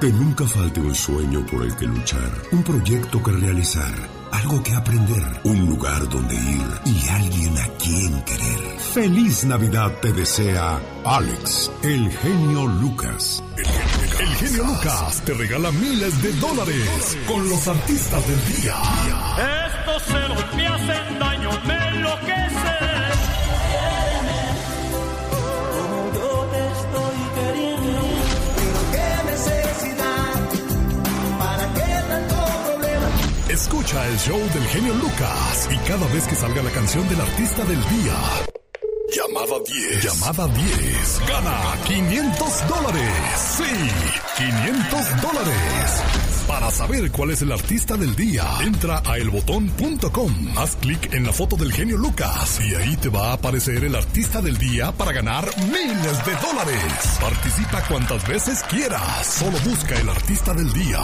Que 0.00 0.12
nunca 0.12 0.46
falte 0.46 0.80
un 0.80 0.94
sueño 0.94 1.46
por 1.46 1.62
el 1.62 1.74
que 1.76 1.86
luchar, 1.86 2.30
un 2.52 2.62
proyecto 2.62 3.22
que 3.22 3.32
realizar, 3.32 3.94
algo 4.32 4.62
que 4.62 4.74
aprender, 4.74 5.40
un 5.44 5.66
lugar 5.66 6.06
donde 6.10 6.34
ir 6.34 6.66
y 6.84 7.08
alguien 7.08 7.56
a 7.56 7.66
quien 7.78 8.22
querer. 8.22 8.78
Feliz 8.92 9.44
Navidad 9.44 9.92
te 10.02 10.12
desea 10.12 10.78
Alex, 11.04 11.70
el 11.82 12.10
genio 12.10 12.66
Lucas. 12.66 13.42
El 13.56 14.28
genio 14.36 14.64
Lucas 14.64 15.22
te 15.24 15.32
regala 15.34 15.70
miles 15.70 16.22
de 16.22 16.32
dólares 16.34 17.18
con 17.26 17.48
los 17.48 17.66
artistas 17.66 18.28
del 18.28 18.62
día. 18.62 18.76
Estos 19.68 20.02
celos 20.02 20.54
me 20.54 20.66
hacen 20.66 21.18
daño, 21.18 21.33
Escucha 33.54 34.04
el 34.08 34.18
show 34.18 34.40
del 34.52 34.66
genio 34.66 34.94
Lucas 34.94 35.68
y 35.70 35.76
cada 35.88 36.04
vez 36.08 36.26
que 36.26 36.34
salga 36.34 36.60
la 36.60 36.70
canción 36.70 37.08
del 37.08 37.20
artista 37.20 37.64
del 37.64 37.78
día. 37.88 38.16
Llamada 39.14 39.62
10. 39.64 40.02
Llamada 40.02 40.48
10. 40.48 41.20
Gana 41.28 41.84
500 41.86 42.68
dólares. 42.68 43.12
Sí, 43.56 43.62
500 44.38 45.22
dólares. 45.22 46.02
Para 46.48 46.68
saber 46.72 47.12
cuál 47.12 47.30
es 47.30 47.42
el 47.42 47.52
artista 47.52 47.96
del 47.96 48.16
día, 48.16 48.44
entra 48.60 49.00
a 49.06 49.18
elbotón.com. 49.18 50.58
Haz 50.58 50.74
clic 50.80 51.14
en 51.14 51.24
la 51.24 51.32
foto 51.32 51.54
del 51.54 51.72
genio 51.72 51.96
Lucas 51.96 52.58
y 52.60 52.74
ahí 52.74 52.96
te 52.96 53.08
va 53.08 53.30
a 53.30 53.32
aparecer 53.34 53.84
el 53.84 53.94
artista 53.94 54.42
del 54.42 54.58
día 54.58 54.90
para 54.90 55.12
ganar 55.12 55.48
miles 55.58 56.26
de 56.26 56.34
dólares. 56.44 57.18
Participa 57.20 57.82
cuantas 57.86 58.26
veces 58.26 58.64
quieras. 58.64 59.24
Solo 59.24 59.56
busca 59.64 59.94
el 59.94 60.08
artista 60.08 60.52
del 60.54 60.72
día. 60.72 60.98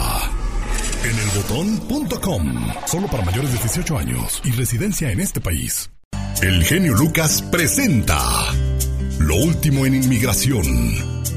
En 1.03 1.19
elbotón.com. 1.19 2.67
Solo 2.85 3.07
para 3.07 3.23
mayores 3.23 3.51
de 3.51 3.57
18 3.59 3.97
años 3.97 4.41
y 4.43 4.51
residencia 4.51 5.11
en 5.11 5.19
este 5.19 5.41
país. 5.41 5.89
El 6.41 6.63
genio 6.63 6.93
Lucas 6.95 7.41
presenta 7.51 8.19
Lo 9.19 9.35
último 9.35 9.85
en 9.85 9.95
inmigración 9.95 10.63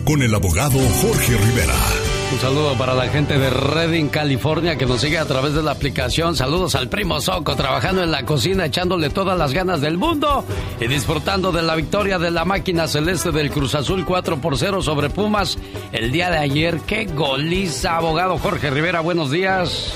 con 0.04 0.22
el 0.22 0.34
abogado 0.34 0.78
Jorge 1.00 1.36
Rivera. 1.36 2.13
Un 2.34 2.40
saludo 2.40 2.74
para 2.76 2.94
la 2.94 3.06
gente 3.06 3.38
de 3.38 3.48
Redding, 3.48 4.08
California, 4.08 4.76
que 4.76 4.86
nos 4.86 5.00
sigue 5.00 5.18
a 5.18 5.24
través 5.24 5.54
de 5.54 5.62
la 5.62 5.70
aplicación. 5.70 6.34
Saludos 6.34 6.74
al 6.74 6.88
primo 6.88 7.20
Soco, 7.20 7.54
trabajando 7.54 8.02
en 8.02 8.10
la 8.10 8.24
cocina, 8.24 8.64
echándole 8.64 9.08
todas 9.08 9.38
las 9.38 9.52
ganas 9.52 9.80
del 9.80 9.98
mundo 9.98 10.44
y 10.80 10.88
disfrutando 10.88 11.52
de 11.52 11.62
la 11.62 11.76
victoria 11.76 12.18
de 12.18 12.32
la 12.32 12.44
máquina 12.44 12.88
celeste 12.88 13.30
del 13.30 13.52
Cruz 13.52 13.76
Azul 13.76 14.04
4 14.04 14.38
por 14.40 14.58
0 14.58 14.82
sobre 14.82 15.10
Pumas 15.10 15.58
el 15.92 16.10
día 16.10 16.28
de 16.28 16.38
ayer. 16.38 16.80
¡Qué 16.80 17.04
goliza, 17.04 17.98
abogado 17.98 18.36
Jorge 18.38 18.68
Rivera! 18.68 18.98
Buenos 18.98 19.30
días. 19.30 19.94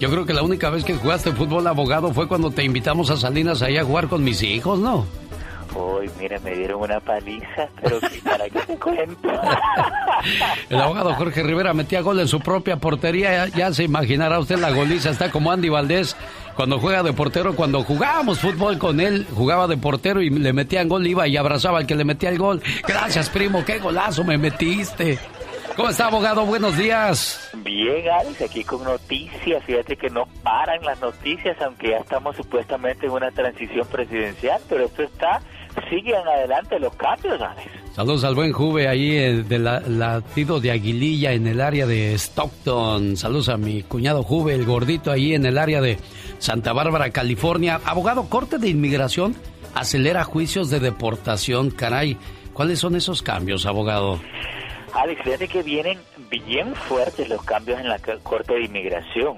Yo 0.00 0.10
creo 0.10 0.26
que 0.26 0.34
la 0.34 0.42
única 0.42 0.68
vez 0.68 0.82
que 0.82 0.94
jugaste 0.94 1.30
fútbol 1.30 1.64
abogado 1.68 2.12
fue 2.12 2.26
cuando 2.26 2.50
te 2.50 2.64
invitamos 2.64 3.10
a 3.10 3.16
Salinas 3.16 3.62
ahí 3.62 3.76
a 3.76 3.84
jugar 3.84 4.08
con 4.08 4.24
mis 4.24 4.42
hijos, 4.42 4.80
¿no? 4.80 5.06
Uy, 5.74 6.10
mira, 6.18 6.38
me 6.40 6.54
dieron 6.54 6.82
una 6.82 7.00
paliza, 7.00 7.68
pero 7.82 7.98
¿para 8.24 8.48
qué 8.48 8.60
te 8.60 8.76
cuento? 8.78 9.28
El 10.70 10.80
abogado 10.80 11.14
Jorge 11.14 11.42
Rivera 11.42 11.74
metía 11.74 12.00
gol 12.00 12.20
en 12.20 12.28
su 12.28 12.40
propia 12.40 12.76
portería. 12.76 13.48
Ya, 13.48 13.72
se 13.72 13.84
imaginará 13.84 14.38
usted 14.38 14.58
la 14.58 14.70
goliza. 14.70 15.10
Está 15.10 15.30
como 15.30 15.52
Andy 15.52 15.68
Valdés 15.68 16.16
cuando 16.54 16.78
juega 16.78 17.02
de 17.02 17.12
portero. 17.12 17.54
Cuando 17.54 17.82
jugábamos 17.82 18.38
fútbol 18.38 18.78
con 18.78 19.00
él, 19.00 19.26
jugaba 19.34 19.66
de 19.66 19.76
portero 19.76 20.22
y 20.22 20.30
le 20.30 20.52
metían 20.52 20.88
gol, 20.88 21.06
iba 21.06 21.28
y 21.28 21.36
abrazaba 21.36 21.78
al 21.78 21.86
que 21.86 21.94
le 21.94 22.04
metía 22.04 22.30
el 22.30 22.38
gol. 22.38 22.62
Gracias, 22.86 23.28
primo, 23.30 23.64
qué 23.64 23.78
golazo 23.78 24.24
me 24.24 24.38
metiste. 24.38 25.18
¿Cómo 25.76 25.90
está, 25.90 26.06
abogado? 26.06 26.46
Buenos 26.46 26.78
días. 26.78 27.50
Bien, 27.58 28.08
Alex, 28.08 28.40
aquí 28.40 28.64
con 28.64 28.82
noticias. 28.82 29.62
Fíjate 29.62 29.94
que 29.98 30.08
no 30.08 30.26
paran 30.42 30.82
las 30.82 30.98
noticias, 31.02 31.54
aunque 31.60 31.90
ya 31.90 31.98
estamos 31.98 32.34
supuestamente 32.34 33.04
en 33.04 33.12
una 33.12 33.30
transición 33.30 33.86
presidencial, 33.86 34.58
pero 34.70 34.86
esto 34.86 35.02
está 35.02 35.42
siguen 35.88 36.26
adelante 36.26 36.78
los 36.78 36.94
cambios, 36.96 37.40
Alex. 37.40 37.70
Saludos 37.92 38.24
al 38.24 38.34
buen 38.34 38.52
Juve 38.52 38.88
ahí 38.88 39.16
eh, 39.16 39.42
del 39.42 39.64
latido 39.64 40.60
de 40.60 40.70
Aguililla 40.70 41.32
en 41.32 41.46
el 41.46 41.60
área 41.60 41.86
de 41.86 42.14
Stockton. 42.14 43.16
Saludos 43.16 43.48
a 43.48 43.56
mi 43.56 43.82
cuñado 43.82 44.22
Juve, 44.22 44.54
el 44.54 44.66
gordito 44.66 45.10
ahí 45.10 45.34
en 45.34 45.46
el 45.46 45.56
área 45.56 45.80
de 45.80 45.98
Santa 46.38 46.72
Bárbara, 46.72 47.10
California. 47.10 47.80
Abogado, 47.84 48.28
Corte 48.28 48.58
de 48.58 48.68
Inmigración 48.68 49.34
acelera 49.76 50.24
juicios 50.24 50.70
de 50.70 50.80
deportación. 50.80 51.70
Caray, 51.70 52.16
¿cuáles 52.52 52.80
son 52.80 52.96
esos 52.96 53.22
cambios, 53.22 53.66
abogado? 53.66 54.18
Alex, 54.94 55.22
fíjate 55.22 55.48
que 55.48 55.62
vienen 55.62 55.98
bien 56.30 56.74
fuertes 56.74 57.28
los 57.28 57.42
cambios 57.44 57.78
en 57.80 57.88
la 57.88 57.98
Corte 58.22 58.54
de 58.54 58.64
Inmigración. 58.64 59.36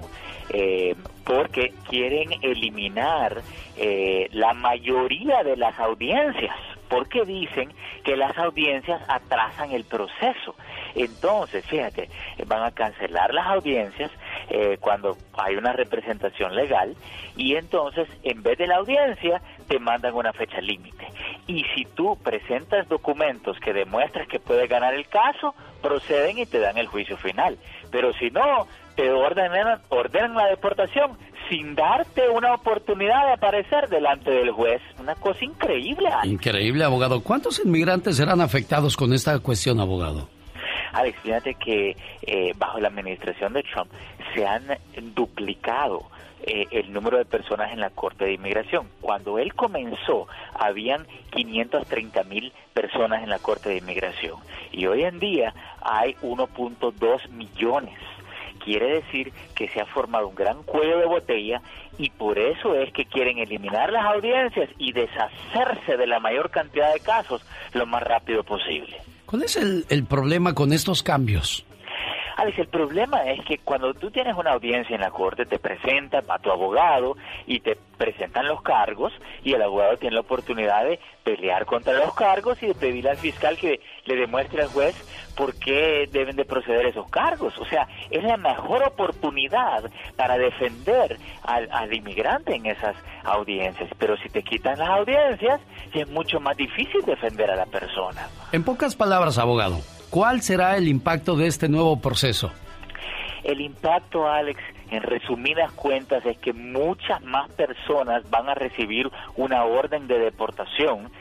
Eh, 0.51 0.95
porque 1.29 1.75
quieren 1.87 2.31
eliminar 2.41 3.43
eh, 3.77 4.29
la 4.31 4.55
mayoría 4.55 5.43
de 5.43 5.57
las 5.57 5.77
audiencias, 5.79 6.55
porque 6.87 7.23
dicen 7.23 7.69
que 8.03 8.17
las 8.17 8.35
audiencias 8.35 8.99
atrasan 9.07 9.71
el 9.71 9.83
proceso. 9.83 10.55
Entonces, 10.95 11.63
fíjate, 11.67 12.09
van 12.47 12.63
a 12.63 12.71
cancelar 12.71 13.31
las 13.31 13.45
audiencias 13.45 14.09
eh, 14.49 14.79
cuando 14.81 15.17
hay 15.37 15.55
una 15.55 15.71
representación 15.73 16.55
legal 16.55 16.95
y 17.37 17.55
entonces 17.57 18.07
en 18.23 18.41
vez 18.41 18.57
de 18.57 18.65
la 18.65 18.77
audiencia 18.77 19.39
te 19.67 19.77
mandan 19.77 20.15
una 20.15 20.33
fecha 20.33 20.59
límite. 20.61 21.05
Y 21.45 21.63
si 21.75 21.85
tú 21.85 22.17
presentas 22.23 22.89
documentos 22.89 23.59
que 23.59 23.71
demuestras 23.71 24.27
que 24.27 24.39
puedes 24.39 24.67
ganar 24.67 24.95
el 24.95 25.07
caso, 25.07 25.53
proceden 25.83 26.39
y 26.39 26.47
te 26.47 26.57
dan 26.57 26.79
el 26.79 26.87
juicio 26.87 27.17
final. 27.17 27.59
Pero 27.91 28.13
si 28.13 28.31
no, 28.31 28.67
te 28.95 29.11
ordenan, 29.11 29.81
ordenan 29.89 30.35
la 30.35 30.47
deportación 30.47 31.17
sin 31.49 31.75
darte 31.75 32.29
una 32.29 32.53
oportunidad 32.53 33.25
de 33.25 33.33
aparecer 33.33 33.89
delante 33.89 34.29
del 34.29 34.51
juez. 34.51 34.81
Una 34.99 35.15
cosa 35.15 35.43
increíble. 35.43 36.09
Increíble, 36.23 36.83
abogado. 36.83 37.21
¿Cuántos 37.21 37.59
inmigrantes 37.63 38.17
serán 38.17 38.41
afectados 38.41 38.95
con 38.95 39.13
esta 39.13 39.37
cuestión, 39.39 39.79
abogado? 39.79 40.29
Alex, 40.93 41.19
fíjate 41.21 41.55
que 41.55 41.95
eh, 42.21 42.53
bajo 42.57 42.79
la 42.79 42.87
administración 42.87 43.53
de 43.53 43.63
Trump 43.63 43.91
se 44.33 44.45
han 44.45 44.63
duplicado 45.15 46.09
eh, 46.41 46.67
el 46.71 46.93
número 46.93 47.17
de 47.17 47.25
personas 47.25 47.71
en 47.73 47.79
la 47.79 47.89
Corte 47.89 48.25
de 48.25 48.33
Inmigración. 48.33 48.87
Cuando 49.01 49.39
él 49.39 49.53
comenzó, 49.55 50.27
habían 50.53 51.05
530 51.31 52.23
mil 52.23 52.53
personas 52.73 53.23
en 53.23 53.29
la 53.29 53.39
Corte 53.39 53.69
de 53.69 53.77
Inmigración 53.77 54.39
y 54.71 54.85
hoy 54.87 55.03
en 55.03 55.19
día 55.19 55.53
hay 55.81 56.13
1.2 56.21 57.29
millones 57.29 57.97
quiere 58.59 59.01
decir 59.01 59.33
que 59.55 59.67
se 59.69 59.81
ha 59.81 59.85
formado 59.85 60.27
un 60.27 60.35
gran 60.35 60.63
cuello 60.63 60.99
de 60.99 61.05
botella 61.05 61.61
y 61.97 62.09
por 62.11 62.37
eso 62.37 62.75
es 62.75 62.93
que 62.93 63.05
quieren 63.05 63.39
eliminar 63.39 63.91
las 63.91 64.05
audiencias 64.05 64.69
y 64.77 64.93
deshacerse 64.93 65.97
de 65.97 66.07
la 66.07 66.19
mayor 66.19 66.51
cantidad 66.51 66.93
de 66.93 66.99
casos 66.99 67.41
lo 67.73 67.85
más 67.85 68.03
rápido 68.03 68.43
posible. 68.43 68.97
¿Cuál 69.25 69.43
es 69.43 69.57
el, 69.57 70.05
problema 70.05 70.55
con 70.55 70.73
estos 70.73 71.03
cambios? 71.03 71.65
Alex, 72.39 72.57
el 72.57 72.67
problema 72.67 73.23
es 73.23 73.43
que 73.43 73.57
cuando 73.57 73.93
tú 73.93 74.11
tienes 74.11 74.33
una 74.37 74.51
audiencia 74.51 74.95
en 74.95 75.01
la 75.01 75.11
corte, 75.11 75.45
te 75.45 75.59
presentan 75.59 76.23
a 76.29 76.39
tu 76.39 76.49
abogado 76.49 77.17
y 77.45 77.59
te 77.59 77.77
presentan 77.97 78.47
los 78.47 78.61
cargos 78.61 79.11
y 79.43 79.51
el 79.53 79.61
abogado 79.61 79.97
tiene 79.97 80.15
la 80.15 80.21
oportunidad 80.21 80.85
de 80.85 81.01
pelear 81.25 81.65
contra 81.65 81.91
los 81.91 82.13
cargos 82.13 82.63
y 82.63 82.67
de 82.67 82.75
pedirle 82.75 83.09
al 83.09 83.17
fiscal 83.17 83.57
que 83.57 83.81
le 84.05 84.15
demuestre 84.15 84.61
al 84.61 84.69
juez 84.69 84.95
por 85.35 85.53
qué 85.55 86.07
deben 86.09 86.37
de 86.37 86.45
proceder 86.45 86.85
esos 86.85 87.09
cargos. 87.09 87.57
O 87.57 87.65
sea, 87.65 87.89
es 88.09 88.23
la 88.23 88.37
mejor 88.37 88.83
oportunidad 88.83 89.91
para 90.15 90.37
defender 90.37 91.17
al, 91.43 91.67
al 91.73 91.93
inmigrante 91.93 92.55
en 92.55 92.67
esas 92.67 92.95
audiencias. 93.25 93.89
Pero 93.97 94.15
si 94.15 94.29
te 94.29 94.43
quitan 94.43 94.79
las 94.79 94.89
audiencias, 94.89 95.59
es 95.93 96.07
mucho 96.07 96.39
más 96.39 96.55
difícil 96.55 97.01
defender 97.05 97.51
a 97.51 97.57
la 97.57 97.65
persona. 97.65 98.29
En 98.53 98.63
pocas 98.63 98.95
palabras, 98.95 99.37
abogado, 99.37 99.81
¿Cuál 100.09 100.41
será 100.41 100.75
el 100.75 100.87
impacto 100.87 101.35
de 101.35 101.47
este 101.47 101.69
nuevo 101.69 101.99
proceso? 102.01 102.51
El 103.43 103.61
impacto, 103.61 104.27
Alex, 104.27 104.59
en 104.89 105.03
resumidas 105.03 105.71
cuentas, 105.73 106.25
es 106.25 106.37
que 106.39 106.51
muchas 106.51 107.21
más 107.23 107.49
personas 107.51 108.27
van 108.29 108.49
a 108.49 108.55
recibir 108.55 109.09
una 109.35 109.63
orden 109.65 110.07
de 110.07 110.17
deportación 110.19 111.11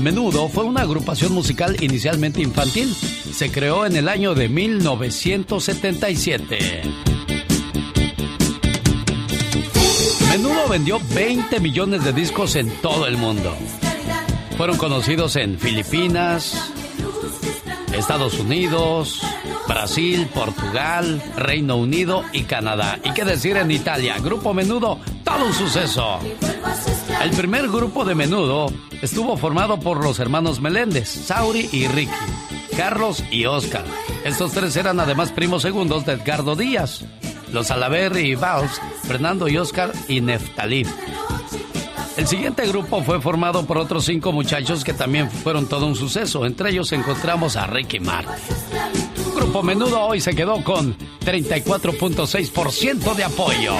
Menudo 0.00 0.48
fue 0.48 0.64
una 0.64 0.80
agrupación 0.82 1.32
musical 1.32 1.76
inicialmente 1.80 2.42
infantil. 2.42 2.92
Se 2.94 3.50
creó 3.50 3.86
en 3.86 3.96
el 3.96 4.08
año 4.08 4.34
de 4.34 4.48
1977. 4.48 6.82
Menudo 10.30 10.68
vendió 10.68 11.00
20 11.14 11.60
millones 11.60 12.04
de 12.04 12.12
discos 12.12 12.56
en 12.56 12.68
todo 12.80 13.06
el 13.06 13.16
mundo. 13.16 13.56
Fueron 14.56 14.76
conocidos 14.76 15.36
en 15.36 15.58
Filipinas, 15.58 16.72
Estados 17.92 18.38
Unidos, 18.38 19.22
Brasil, 19.66 20.28
Portugal, 20.32 21.22
Reino 21.36 21.76
Unido 21.76 22.24
y 22.32 22.42
Canadá. 22.42 22.98
¿Y 23.04 23.12
qué 23.12 23.24
decir 23.24 23.56
en 23.56 23.70
Italia? 23.70 24.16
Grupo 24.18 24.54
Menudo, 24.54 24.98
todo 25.24 25.46
un 25.46 25.54
suceso. 25.54 26.18
El 27.22 27.30
primer 27.30 27.68
grupo 27.68 28.04
de 28.04 28.14
menudo 28.14 28.66
estuvo 29.00 29.36
formado 29.36 29.78
por 29.78 30.02
los 30.02 30.18
hermanos 30.18 30.60
Meléndez, 30.60 31.08
Sauri 31.08 31.68
y 31.72 31.86
Ricky, 31.88 32.12
Carlos 32.76 33.22
y 33.30 33.46
Oscar. 33.46 33.84
Estos 34.24 34.52
tres 34.52 34.76
eran 34.76 35.00
además 35.00 35.30
primos 35.30 35.62
segundos 35.62 36.04
de 36.04 36.12
Edgardo 36.12 36.56
Díaz. 36.56 37.04
Los 37.52 37.70
Alaver 37.70 38.16
y 38.16 38.34
Baus, 38.34 38.80
Fernando 39.02 39.46
y 39.46 39.58
Oscar 39.58 39.92
y 40.08 40.20
Neftalí. 40.20 40.86
El 42.16 42.26
siguiente 42.26 42.66
grupo 42.66 43.02
fue 43.02 43.20
formado 43.20 43.64
por 43.64 43.78
otros 43.78 44.04
cinco 44.04 44.32
muchachos 44.32 44.84
que 44.84 44.92
también 44.92 45.30
fueron 45.30 45.66
todo 45.66 45.86
un 45.86 45.96
suceso. 45.96 46.44
Entre 46.44 46.70
ellos 46.70 46.92
encontramos 46.92 47.56
a 47.56 47.66
Ricky 47.66 48.00
Martin. 48.00 48.34
Grupo 49.34 49.62
Menudo 49.62 50.00
hoy 50.00 50.20
se 50.20 50.34
quedó 50.34 50.62
con 50.62 50.96
34.6% 51.24 53.14
de 53.14 53.24
apoyo. 53.24 53.74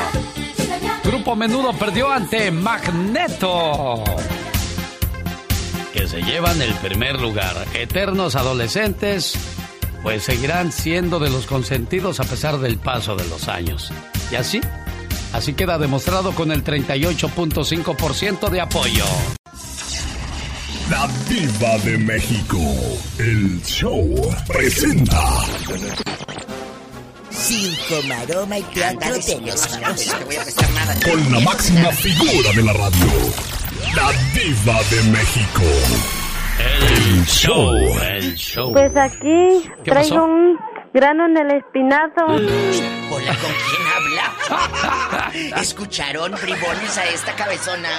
Grupo 1.04 1.36
Menudo 1.36 1.72
perdió 1.74 2.10
ante 2.10 2.50
Magneto. 2.50 4.02
Que 5.92 6.08
se 6.08 6.22
llevan 6.22 6.62
el 6.62 6.72
primer 6.76 7.20
lugar. 7.20 7.54
Eternos 7.74 8.34
adolescentes, 8.34 9.34
pues 10.02 10.22
seguirán 10.22 10.72
siendo 10.72 11.18
de 11.18 11.28
los 11.28 11.46
consentidos 11.46 12.18
a 12.18 12.24
pesar 12.24 12.58
del 12.58 12.78
paso 12.78 13.14
de 13.14 13.28
los 13.28 13.48
años. 13.48 13.92
Y 14.30 14.36
así, 14.36 14.62
así 15.32 15.54
queda 15.54 15.78
demostrado 15.78 16.32
con 16.32 16.50
el 16.52 16.62
38.5% 16.64 18.48
de 18.50 18.60
apoyo. 18.60 19.04
La 20.90 21.08
Diva 21.28 21.78
de 21.84 21.96
México. 21.98 22.58
El 23.18 23.62
show 23.62 24.14
presenta. 24.46 25.20
Circo, 27.30 28.02
maroma 28.08 28.58
y 28.58 28.62
teatro 28.62 29.14
de 29.14 29.40
los 29.40 29.66
Con 31.04 31.32
la 31.32 31.40
máxima 31.40 31.90
figura 31.92 32.52
de 32.54 32.62
la 32.62 32.72
radio. 32.74 33.06
La 33.96 34.12
Diva 34.34 34.80
de 34.90 35.02
México. 35.10 35.62
El 36.58 37.24
show, 37.26 37.74
el 38.02 38.34
show. 38.36 38.72
Pues 38.72 38.94
aquí 38.96 39.70
¿Qué 39.82 39.90
traigo 39.90 40.16
pasó? 40.16 40.24
un 40.24 40.58
grano 40.92 41.26
en 41.26 41.36
el 41.38 41.56
espinazo. 41.56 42.26
Hola, 43.14 43.36
¿con 43.38 43.52
quién 43.52 43.86
habla? 43.94 45.32
¿Escucharon 45.60 46.32
bribones 46.40 46.96
a 46.98 47.04
esta 47.08 47.34
cabezona? 47.36 47.90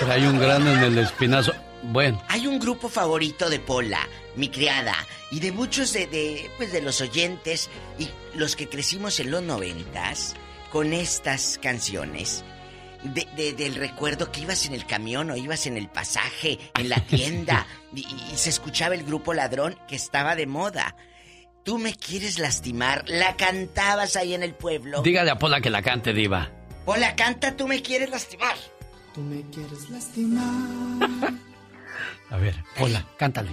Trae 0.00 0.28
un 0.28 0.38
grano 0.38 0.70
en 0.72 0.80
el 0.80 0.98
espinazo. 0.98 1.52
Bueno, 1.82 2.22
Hay 2.28 2.46
un 2.46 2.58
grupo 2.58 2.88
favorito 2.88 3.50
de 3.50 3.58
Pola, 3.60 4.00
mi 4.36 4.48
criada, 4.48 4.94
y 5.30 5.40
de 5.40 5.52
muchos 5.52 5.92
de, 5.92 6.06
de, 6.06 6.50
pues 6.56 6.72
de 6.72 6.80
los 6.80 7.00
oyentes 7.02 7.68
y 7.98 8.08
los 8.34 8.56
que 8.56 8.68
crecimos 8.68 9.20
en 9.20 9.30
los 9.30 9.42
noventas 9.42 10.34
con 10.70 10.92
estas 10.92 11.58
canciones. 11.62 12.44
De, 13.02 13.28
de- 13.36 13.52
del 13.52 13.74
recuerdo 13.74 14.32
que 14.32 14.40
ibas 14.40 14.64
en 14.64 14.72
el 14.72 14.86
camión 14.86 15.30
o 15.30 15.36
ibas 15.36 15.66
en 15.66 15.76
el 15.76 15.88
pasaje, 15.88 16.58
en 16.74 16.88
la 16.88 17.00
tienda, 17.00 17.66
y, 17.94 18.00
y 18.32 18.36
se 18.36 18.48
escuchaba 18.48 18.94
el 18.94 19.04
grupo 19.04 19.34
ladrón 19.34 19.78
que 19.86 19.96
estaba 19.96 20.34
de 20.36 20.46
moda. 20.46 20.96
Tú 21.64 21.78
me 21.78 21.94
quieres 21.94 22.38
lastimar, 22.38 23.04
la 23.08 23.36
cantabas 23.36 24.16
ahí 24.16 24.34
en 24.34 24.42
el 24.42 24.54
pueblo. 24.54 25.00
dígale 25.02 25.30
a 25.30 25.38
Pola 25.38 25.60
que 25.62 25.70
la 25.70 25.80
cante, 25.80 26.12
Diva. 26.12 26.50
Pola, 26.84 27.16
canta, 27.16 27.56
tú 27.56 27.66
me 27.66 27.80
quieres 27.80 28.10
lastimar. 28.10 28.54
Tú 29.14 29.22
me 29.22 29.42
quieres 29.50 29.88
lastimar. 29.88 31.08
A 32.30 32.36
ver, 32.36 32.54
Pola, 32.78 33.06
cántale. 33.16 33.50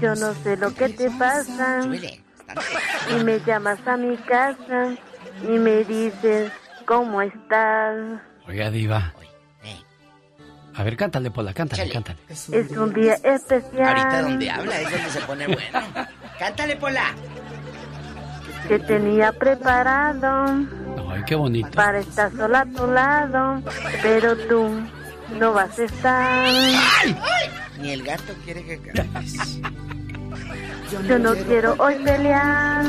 Yo 0.00 0.14
no 0.14 0.34
sé 0.42 0.56
lo 0.56 0.74
que 0.74 0.90
te 0.90 1.10
pasa. 1.10 1.80
Y 3.10 3.24
me 3.24 3.38
llamas 3.40 3.78
a 3.86 3.96
mi 3.96 4.16
casa 4.18 4.96
y 5.42 5.58
me 5.58 5.84
dices, 5.84 6.52
¿cómo 6.84 7.22
estás? 7.22 8.20
Oiga, 8.46 8.70
Diva. 8.70 9.14
A 10.80 10.82
ver, 10.82 10.96
cántale, 10.96 11.30
Pola, 11.30 11.52
cántale, 11.52 11.90
cántale. 11.90 12.18
Es 12.30 12.48
un 12.70 12.94
día 12.94 13.12
especial. 13.22 13.86
Ahorita 13.86 14.22
donde 14.22 14.50
habla 14.50 14.80
es 14.80 14.90
donde 14.90 15.10
se 15.10 15.20
pone 15.20 15.46
bueno. 15.46 15.80
Cántale, 16.38 16.76
Pola. 16.76 17.14
Que 18.66 18.78
tenía 18.78 19.30
preparado 19.30 20.66
Ay, 21.10 21.22
qué 21.26 21.34
bonito. 21.34 21.68
para 21.72 21.98
estar 21.98 22.34
sola 22.34 22.60
a 22.60 22.64
tu 22.64 22.86
lado, 22.86 23.62
pero 24.00 24.34
tú 24.48 24.70
no 25.38 25.52
vas 25.52 25.78
a 25.78 25.84
estar. 25.84 26.48
Ni 27.78 27.90
el 27.90 28.02
gato 28.02 28.32
quiere 28.46 28.64
que 28.64 28.78
cantes. 28.80 29.60
Yo 31.06 31.18
no 31.18 31.34
quiero 31.34 31.74
hoy 31.78 31.96
pelear 31.96 32.86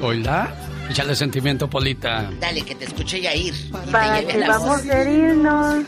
Hola. 0.00 0.50
Échale 0.88 1.14
sentimiento, 1.14 1.68
Polita. 1.68 2.30
Dale, 2.40 2.62
que 2.62 2.74
te 2.74 2.84
escuche 2.84 3.20
Yair. 3.20 3.54
Y 3.54 3.70
te 3.70 3.92
para 3.92 4.20
que 4.22 4.38
vamos 4.46 4.86
a 4.86 5.02
herirnos. 5.02 5.84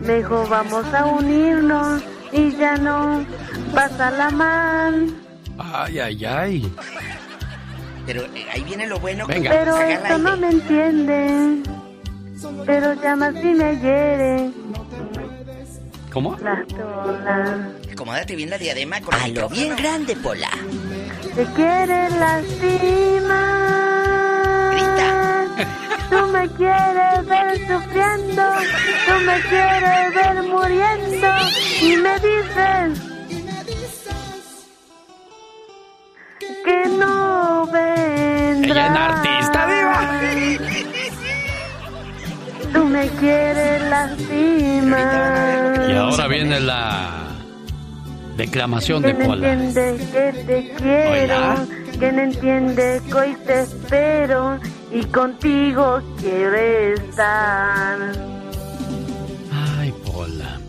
Mejor 0.00 0.48
vamos 0.48 0.84
a 0.92 1.06
unirnos 1.06 2.02
y 2.32 2.56
ya 2.56 2.76
no 2.76 3.24
pasa 3.74 4.30
mal. 4.30 5.14
Ay, 5.58 5.98
ay, 5.98 6.24
ay. 6.24 6.72
Pero 8.06 8.22
eh, 8.34 8.46
ahí 8.52 8.62
viene 8.64 8.86
lo 8.86 8.98
bueno. 8.98 9.26
Venga. 9.26 9.50
Pero 9.50 9.78
esto 9.78 10.18
no 10.18 10.36
me 10.36 10.50
entiende. 10.50 11.62
Pero 12.66 12.94
llamas 12.94 13.34
y 13.36 13.54
me 13.54 13.76
hiere. 13.76 14.50
¿Cómo? 16.12 16.36
Las 16.38 16.66
tolas. 16.68 17.60
Acomódate 17.92 18.36
bien 18.36 18.50
la 18.50 18.58
diadema 18.58 19.00
con 19.00 19.14
el 19.20 19.34
lo 19.34 19.48
bien 19.48 19.74
grande, 19.76 20.16
Pola. 20.16 20.50
Te 21.34 21.44
quiere 21.46 22.10
lastimar. 22.10 23.54
Tú 26.10 26.26
me 26.32 26.48
quieres 26.50 27.26
ver 27.26 27.58
sufriendo. 27.68 28.42
Tú 29.06 29.14
me 29.26 29.40
quieres 29.48 30.14
ver 30.14 30.42
muriendo. 30.42 31.28
Y 31.82 31.96
me 31.96 32.14
dices 32.20 33.00
que 36.64 36.88
no 36.98 37.66
vendrás. 37.66 38.64
Ella 38.64 38.86
es 38.86 38.96
artista, 38.98 39.66
Diva. 39.66 39.98
Tú 42.72 42.84
me 42.86 43.06
quieres 43.08 43.82
lastimar. 43.88 45.86
Y 45.88 45.92
ahora 45.96 46.26
viene 46.28 46.60
la 46.60 47.10
declamación 48.36 49.02
Que 49.02 49.12
de 49.12 49.18
no 49.20 49.26
Pola. 49.26 49.52
entiende 49.52 50.06
que 50.12 50.32
te 50.44 50.72
quiero, 50.76 51.54
que 52.00 52.12
no 52.12 52.22
entiende 52.22 53.00
que 53.06 53.14
hoy 53.14 53.36
te 53.46 53.60
espero 53.62 54.58
y 54.94 55.04
contigo 55.06 56.00
quiero 56.20 56.54
estar. 56.94 57.98
Ay, 59.52 59.92
Pola. 60.06 60.60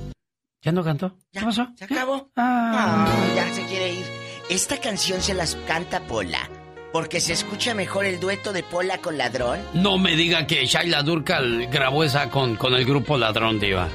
¿Ya 0.63 0.71
no 0.71 0.84
cantó? 0.84 1.15
¿Qué 1.32 1.41
pasó? 1.41 1.67
¿Se 1.76 1.86
acabó? 1.86 2.32
Ah. 2.36 3.05
Ah, 3.07 3.36
ya 3.36 3.53
se 3.53 3.63
quiere 3.65 3.93
ir. 3.93 4.05
Esta 4.49 4.78
canción 4.82 5.21
se 5.21 5.36
las 5.36 5.55
canta 5.67 6.01
Pola. 6.07 6.49
Porque 6.91 7.19
se 7.19 7.34
escucha 7.34 7.76
mejor 7.76 8.05
el 8.05 8.19
dueto 8.19 8.51
de 8.51 8.63
Pola 8.63 8.97
con 8.99 9.17
Ladrón. 9.17 9.59
No 9.73 9.97
me 9.97 10.15
diga 10.15 10.47
que 10.47 10.65
Shaila 10.65 11.03
Durkal 11.03 11.67
grabó 11.67 12.03
esa 12.03 12.30
con, 12.30 12.55
con 12.55 12.73
el 12.73 12.86
grupo 12.86 13.17
Ladrón, 13.17 13.59
Diva. 13.59 13.89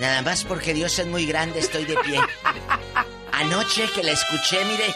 Nada 0.00 0.22
más 0.22 0.44
porque 0.44 0.74
Dios 0.74 0.98
es 0.98 1.06
muy 1.06 1.26
grande, 1.26 1.60
estoy 1.60 1.84
de 1.84 1.96
pie. 1.98 2.20
Anoche 3.32 3.84
que 3.94 4.02
la 4.02 4.12
escuché, 4.12 4.64
mire, 4.64 4.94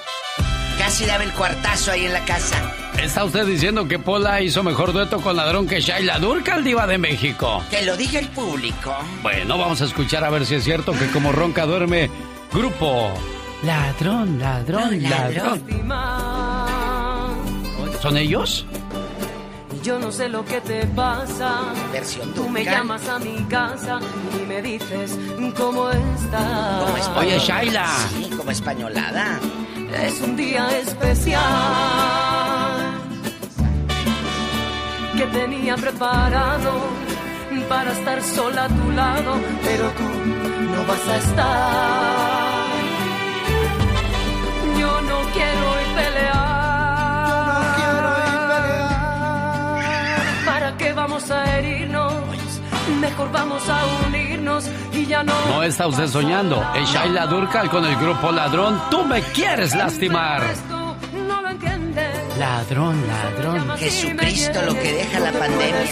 casi 0.79 1.05
daba 1.05 1.23
el 1.25 1.33
cuartazo 1.33 1.93
ahí 1.93 2.07
en 2.07 2.13
la 2.15 2.25
casa. 2.25 2.82
¿Está 3.01 3.25
usted 3.25 3.47
diciendo 3.47 3.87
que 3.89 3.99
Pola 3.99 4.41
hizo 4.41 4.63
mejor 4.63 4.93
dueto 4.93 5.21
con 5.21 5.37
Ladrón 5.37 5.67
que 5.67 5.81
Shaila 5.81 6.19
Durkal, 6.19 6.63
Diva 6.63 6.87
de 6.87 6.99
México? 6.99 7.63
Que 7.71 7.83
lo 7.85 7.97
diga 7.97 8.21
el 8.21 8.29
público. 8.29 8.95
Bueno, 9.23 9.59
vamos 9.59 9.81
a 9.83 9.87
escuchar 9.87 10.25
a 10.25 10.31
ver 10.31 10.47
si 10.47 10.55
es 10.57 10.65
cierto 10.65 10.93
que 10.93 11.09
como 11.09 11.33
ronca 11.33 11.67
duerme, 11.67 12.11
grupo 12.53 13.11
Ladrón, 13.65 14.39
ladrón, 14.39 15.03
ladrón. 15.03 15.63
¿Son 18.01 18.17
ellos? 18.17 18.67
Yo 19.83 19.99
no 19.99 20.13
sé 20.13 20.29
lo 20.29 20.45
que 20.45 20.61
te 20.61 20.87
pasa. 20.87 21.61
Versión 21.93 22.33
Tú 22.35 22.49
me 22.49 22.65
llamas 22.65 23.09
a 23.09 23.19
mi 23.19 23.37
casa 23.49 23.99
y 24.41 24.47
me 24.47 24.63
dices 24.63 25.19
cómo 25.57 25.91
estás. 25.91 26.85
Como 26.85 26.97
español- 26.97 27.19
Oye, 27.19 27.39
Shaila. 27.41 27.87
Sí, 28.17 28.31
como 28.37 28.51
españolada. 28.53 29.41
Es 30.05 30.21
un 30.21 30.37
día 30.37 30.69
especial 30.79 31.41
que 35.23 35.39
tenía 35.39 35.77
preparado 35.77 36.73
para 37.69 37.93
estar 37.93 38.23
sola 38.23 38.65
a 38.65 38.69
tu 38.69 38.91
lado, 38.91 39.35
pero 39.63 39.85
tú 39.91 40.03
no 40.75 40.85
vas 40.87 41.09
a 41.09 41.17
estar. 41.17 42.67
Yo 44.81 45.01
no 45.03 45.19
quiero 45.33 45.71
hoy 45.71 45.85
pelear. 45.95 46.43
¿Para 50.45 50.77
qué 50.77 50.93
vamos 50.93 51.31
a 51.31 51.57
herirnos? 51.57 52.15
Mejor 53.01 53.31
vamos 53.31 53.69
a 53.69 53.81
unirnos 54.09 54.69
y 54.93 55.07
ya 55.07 55.23
no. 55.23 55.35
No 55.51 55.63
está 55.63 55.87
usted 55.87 56.09
soñando. 56.09 56.65
Es 56.75 56.89
Shaila 56.89 57.27
Durkal 57.27 57.71
con 57.71 57.85
el 57.85 57.95
grupo 57.97 58.33
Ladrón. 58.33 58.81
Tú 58.91 59.05
me 59.05 59.23
quieres 59.23 59.75
lastimar. 59.77 60.43
Ladrón, 62.43 63.07
ladrón. 63.07 63.79
Jesucristo 63.79 64.63
lo 64.63 64.75
que 64.75 64.93
deja 64.95 65.21
la 65.21 65.31
pandemia. 65.31 65.85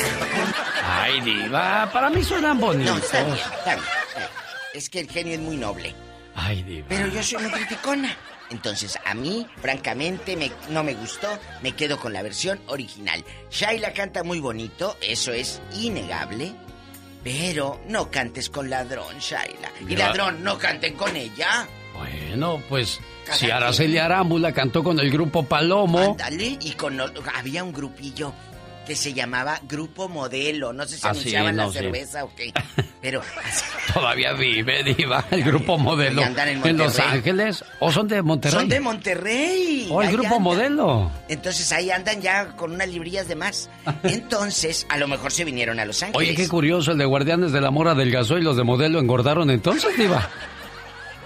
Ay, 0.84 1.20
diva, 1.20 1.88
para 1.92 2.10
mí 2.10 2.24
suenan 2.24 2.58
bonitos. 2.58 2.90
No, 2.92 2.98
está 2.98 3.22
bien, 3.22 3.36
está 3.36 3.74
bien, 3.76 3.84
está 4.08 4.18
bien. 4.18 4.30
Es 4.74 4.90
que 4.90 4.98
el 4.98 5.08
genio 5.08 5.34
es 5.34 5.38
muy 5.40 5.56
noble. 5.56 5.94
Ay, 6.34 6.64
diva. 6.64 6.86
Pero 6.88 7.06
yo 7.06 7.22
soy 7.22 7.40
muy 7.42 7.52
criticona. 7.52 8.16
Entonces, 8.50 8.98
a 9.04 9.14
mí, 9.14 9.46
francamente, 9.62 10.36
me- 10.36 10.50
no 10.70 10.82
me 10.82 10.94
gustó. 10.94 11.28
Me 11.62 11.70
quedo 11.76 12.00
con 12.00 12.12
la 12.12 12.20
versión 12.22 12.60
original. 12.66 13.24
Shaila 13.48 13.92
canta 13.92 14.24
muy 14.24 14.40
bonito, 14.40 14.96
eso 15.00 15.32
es 15.32 15.62
innegable. 15.76 16.52
Pero 17.22 17.80
no 17.86 18.10
cantes 18.10 18.50
con 18.50 18.68
ladrón, 18.68 19.18
Shaila. 19.20 19.70
Y 19.88 19.94
ladrón, 19.94 20.42
no 20.42 20.58
canten 20.58 20.96
con 20.96 21.14
ella. 21.14 21.68
Bueno, 21.94 22.60
pues 22.68 22.98
Si 23.32 23.46
quien. 23.46 23.52
Araceli 23.52 23.98
Arámbula 23.98 24.52
cantó 24.52 24.82
con 24.82 24.98
el 25.00 25.10
grupo 25.10 25.44
Palomo. 25.44 26.00
Ándale, 26.12 26.58
y 26.60 26.72
con 26.72 26.98
había 27.34 27.62
un 27.64 27.72
grupillo 27.72 28.32
que 28.86 28.96
se 28.96 29.12
llamaba 29.12 29.60
Grupo 29.68 30.08
Modelo. 30.08 30.72
No 30.72 30.84
sé 30.84 30.96
si 30.96 31.06
Ah, 31.06 31.14
sí, 31.14 31.20
anunciaban 31.20 31.56
no, 31.56 31.66
la 31.66 31.72
sí. 31.72 31.78
cerveza 31.78 32.24
o 32.24 32.34
qué. 32.34 32.52
Pero 33.02 33.20
así- 33.44 33.64
Todavía 33.94 34.32
vive, 34.34 34.82
diva, 34.82 35.24
el 35.30 35.42
grupo 35.42 35.78
modelo. 35.78 36.22
Andan 36.22 36.48
en 36.48 36.66
en 36.66 36.76
Los. 36.78 36.98
Ángeles. 36.98 37.64
¿O 37.80 37.90
son 37.90 38.08
de 38.08 38.20
Monterrey? 38.22 38.58
son 38.60 38.68
de 38.68 38.78
Monterrey. 38.80 39.88
¿O 39.90 40.02
el 40.02 40.08
Ahí 40.08 40.12
grupo 40.14 40.26
andan. 40.36 40.42
modelo? 40.42 41.10
Entonces 41.28 41.70
ahí 41.72 41.90
andan 41.90 42.20
ya 42.20 42.48
con 42.56 42.72
unas 42.72 42.88
librillas 42.88 43.26
de 43.28 43.36
más. 43.36 43.70
Entonces, 44.02 44.86
a 44.90 44.96
lo 44.98 45.08
mejor 45.08 45.32
se 45.32 45.44
vinieron 45.44 45.80
a 45.80 45.84
Los 45.86 46.02
Ángeles. 46.02 46.28
Oye, 46.28 46.34
qué 46.36 46.48
curioso, 46.48 46.92
el 46.92 46.98
de 46.98 47.04
Guardianes 47.04 47.52
de 47.52 47.60
la 47.60 47.70
Mora 47.70 47.92
adelgazó 47.92 48.38
y 48.38 48.42
los 48.42 48.56
de 48.56 48.64
modelo 48.64 48.98
engordaron 48.98 49.50
entonces, 49.50 49.96
diva. 49.96 50.28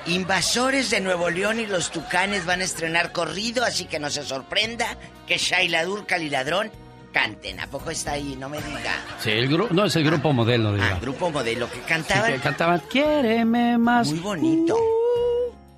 Invasores 0.06 0.90
de 0.90 1.00
Nuevo 1.00 1.30
León 1.30 1.60
y 1.60 1.66
los 1.66 1.90
Tucanes 1.90 2.44
van 2.44 2.60
a 2.60 2.64
estrenar 2.64 3.12
corrido, 3.12 3.64
así 3.64 3.86
que 3.86 3.98
no 3.98 4.10
se 4.10 4.22
sorprenda 4.22 4.86
que 5.26 5.38
Shaila 5.38 5.84
Durcal 5.84 6.22
y 6.22 6.28
Ladrón 6.30 6.70
canten. 7.12 7.58
¿A 7.60 7.66
poco 7.68 7.90
está 7.90 8.12
ahí? 8.12 8.36
No 8.38 8.48
me 8.50 8.58
diga. 8.58 8.92
Sí, 9.20 9.30
el 9.30 9.48
grupo, 9.48 9.72
no, 9.72 9.86
es 9.86 9.96
el 9.96 10.04
grupo 10.04 10.32
modelo, 10.32 10.74
diva. 10.74 10.90
Ah, 10.94 10.98
grupo 11.00 11.30
modelo 11.30 11.70
que 11.70 11.76
Sí, 11.76 11.82
cantaban. 11.88 12.32
que 12.32 12.38
cantaban, 12.38 12.82
quiéreme 12.90 13.78
más. 13.78 14.08
Muy 14.10 14.18
bonito. 14.18 14.76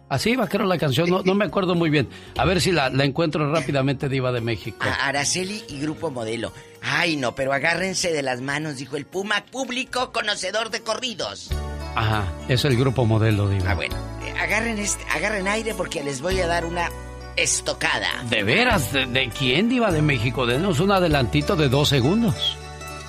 Así 0.09 0.31
iba, 0.31 0.49
creo, 0.49 0.67
la 0.67 0.79
canción, 0.79 1.09
no, 1.11 1.23
no 1.23 1.35
me 1.35 1.45
acuerdo 1.45 1.75
muy 1.75 1.91
bien. 1.91 2.09
A 2.37 2.45
ver 2.45 2.61
si 2.61 2.73
la, 2.73 2.91
la 2.91 3.05
encuentro 3.05 3.53
rápidamente, 3.53 4.09
diva 4.09 4.33
de 4.33 4.41
México. 4.41 4.79
A 4.89 5.07
Araceli 5.07 5.65
y 5.69 5.81
Grupo 5.81 6.11
Modelo. 6.11 6.53
Ay, 6.83 7.17
no, 7.17 7.35
pero 7.35 7.53
agárrense 7.53 8.13
de 8.13 8.23
las 8.23 8.41
manos, 8.41 8.77
dijo 8.77 8.97
el 8.97 9.05
Puma 9.05 9.45
público 9.51 10.13
conocedor 10.13 10.71
de 10.71 10.81
corridos. 10.83 11.51
Ajá, 11.97 12.25
es 12.49 12.65
el 12.65 12.77
grupo 12.77 13.05
modelo, 13.05 13.49
diva. 13.49 13.71
Ah, 13.71 13.75
bueno, 13.75 13.97
agarren, 14.41 14.79
este, 14.79 15.05
agarren 15.11 15.49
aire 15.49 15.75
porque 15.75 16.03
les 16.03 16.21
voy 16.21 16.41
a 16.41 16.47
dar 16.47 16.65
una 16.65 16.91
estocada. 17.37 18.09
¿De 18.29 18.43
veras? 18.43 18.93
¿De, 18.93 19.07
de 19.07 19.29
quién, 19.31 19.69
diva 19.69 19.91
de 19.93 20.03
México? 20.03 20.47
Denos 20.47 20.81
un 20.81 20.91
adelantito 20.93 21.57
de 21.57 21.69
dos 21.69 21.89
segundos. 21.89 22.57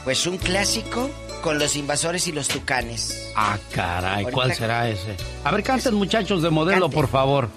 Pues 0.04 0.26
un 0.28 0.38
clásico 0.38 1.10
con 1.42 1.60
los 1.60 1.76
invasores 1.76 2.28
y 2.28 2.32
los 2.32 2.48
tucanes. 2.48 3.32
Ah, 3.36 3.58
caray, 3.72 4.24
Ahorita- 4.24 4.32
¿cuál 4.32 4.54
será 4.56 4.90
ese? 4.90 5.16
A 5.44 5.52
ver, 5.52 5.64
canten 5.64 5.94
muchachos 5.96 6.42
de 6.42 6.50
modelo, 6.50 6.90
por 6.90 7.08
favor. 7.08 7.50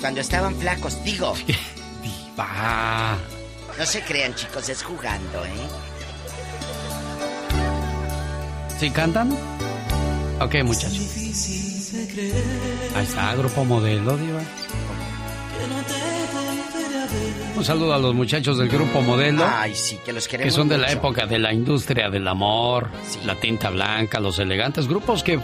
Cuando 0.00 0.20
estaban 0.20 0.54
flacos, 0.56 1.02
digo. 1.04 1.34
Va. 2.38 3.16
No 3.78 3.84
se 3.86 4.02
crean, 4.02 4.34
chicos, 4.34 4.68
es 4.68 4.82
jugando, 4.82 5.44
¿eh? 5.44 5.50
¿Sí 8.78 8.90
cantan? 8.90 9.36
Ok, 10.40 10.54
muchachos. 10.64 11.00
Ahí 12.94 13.04
está, 13.04 13.34
grupo 13.34 13.64
modelo, 13.64 14.16
diva. 14.16 14.40
Un 17.56 17.64
saludo 17.64 17.94
a 17.94 17.98
los 17.98 18.14
muchachos 18.14 18.58
del 18.58 18.68
grupo 18.68 19.00
modelo. 19.00 19.44
Ay, 19.46 19.74
sí, 19.74 19.98
que 20.04 20.12
los 20.12 20.28
queremos 20.28 20.52
que 20.52 20.56
son 20.56 20.68
de 20.68 20.76
la 20.76 20.92
época 20.92 21.26
de 21.26 21.38
la 21.38 21.54
industria 21.54 22.10
del 22.10 22.28
amor, 22.28 22.90
la 23.24 23.34
tinta 23.36 23.70
blanca, 23.70 24.20
los 24.20 24.38
elegantes, 24.38 24.86
grupos 24.86 25.22
que, 25.22 25.40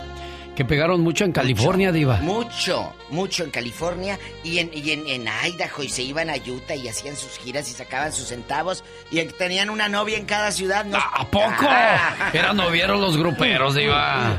que 0.56 0.64
pegaron 0.64 1.00
mucho 1.00 1.24
en 1.24 1.32
California, 1.32 1.92
Diva. 1.92 2.18
Mucho, 2.18 2.94
mucho 3.08 3.44
en 3.44 3.50
California 3.50 4.18
y 4.44 4.58
en, 4.58 4.70
y 4.72 4.90
en, 4.90 5.06
en 5.08 5.26
Idaho 5.26 5.82
y 5.82 5.88
se 5.88 6.02
iban 6.02 6.28
a 6.28 6.34
Utah 6.36 6.74
y 6.74 6.88
hacían 6.88 7.16
sus 7.16 7.38
giras 7.38 7.70
y 7.70 7.72
sacaban 7.72 8.12
sus 8.12 8.28
centavos 8.28 8.84
y 9.10 9.22
tenían 9.24 9.70
una 9.70 9.88
novia 9.88 10.18
en 10.18 10.26
cada 10.26 10.52
ciudad. 10.52 10.84
¿no? 10.84 10.98
¿A 10.98 11.26
poco? 11.30 11.66
Ah. 11.68 12.30
Eran 12.32 12.56
novieros 12.56 13.00
los 13.00 13.16
gruperos, 13.16 13.74
Diva. 13.74 14.36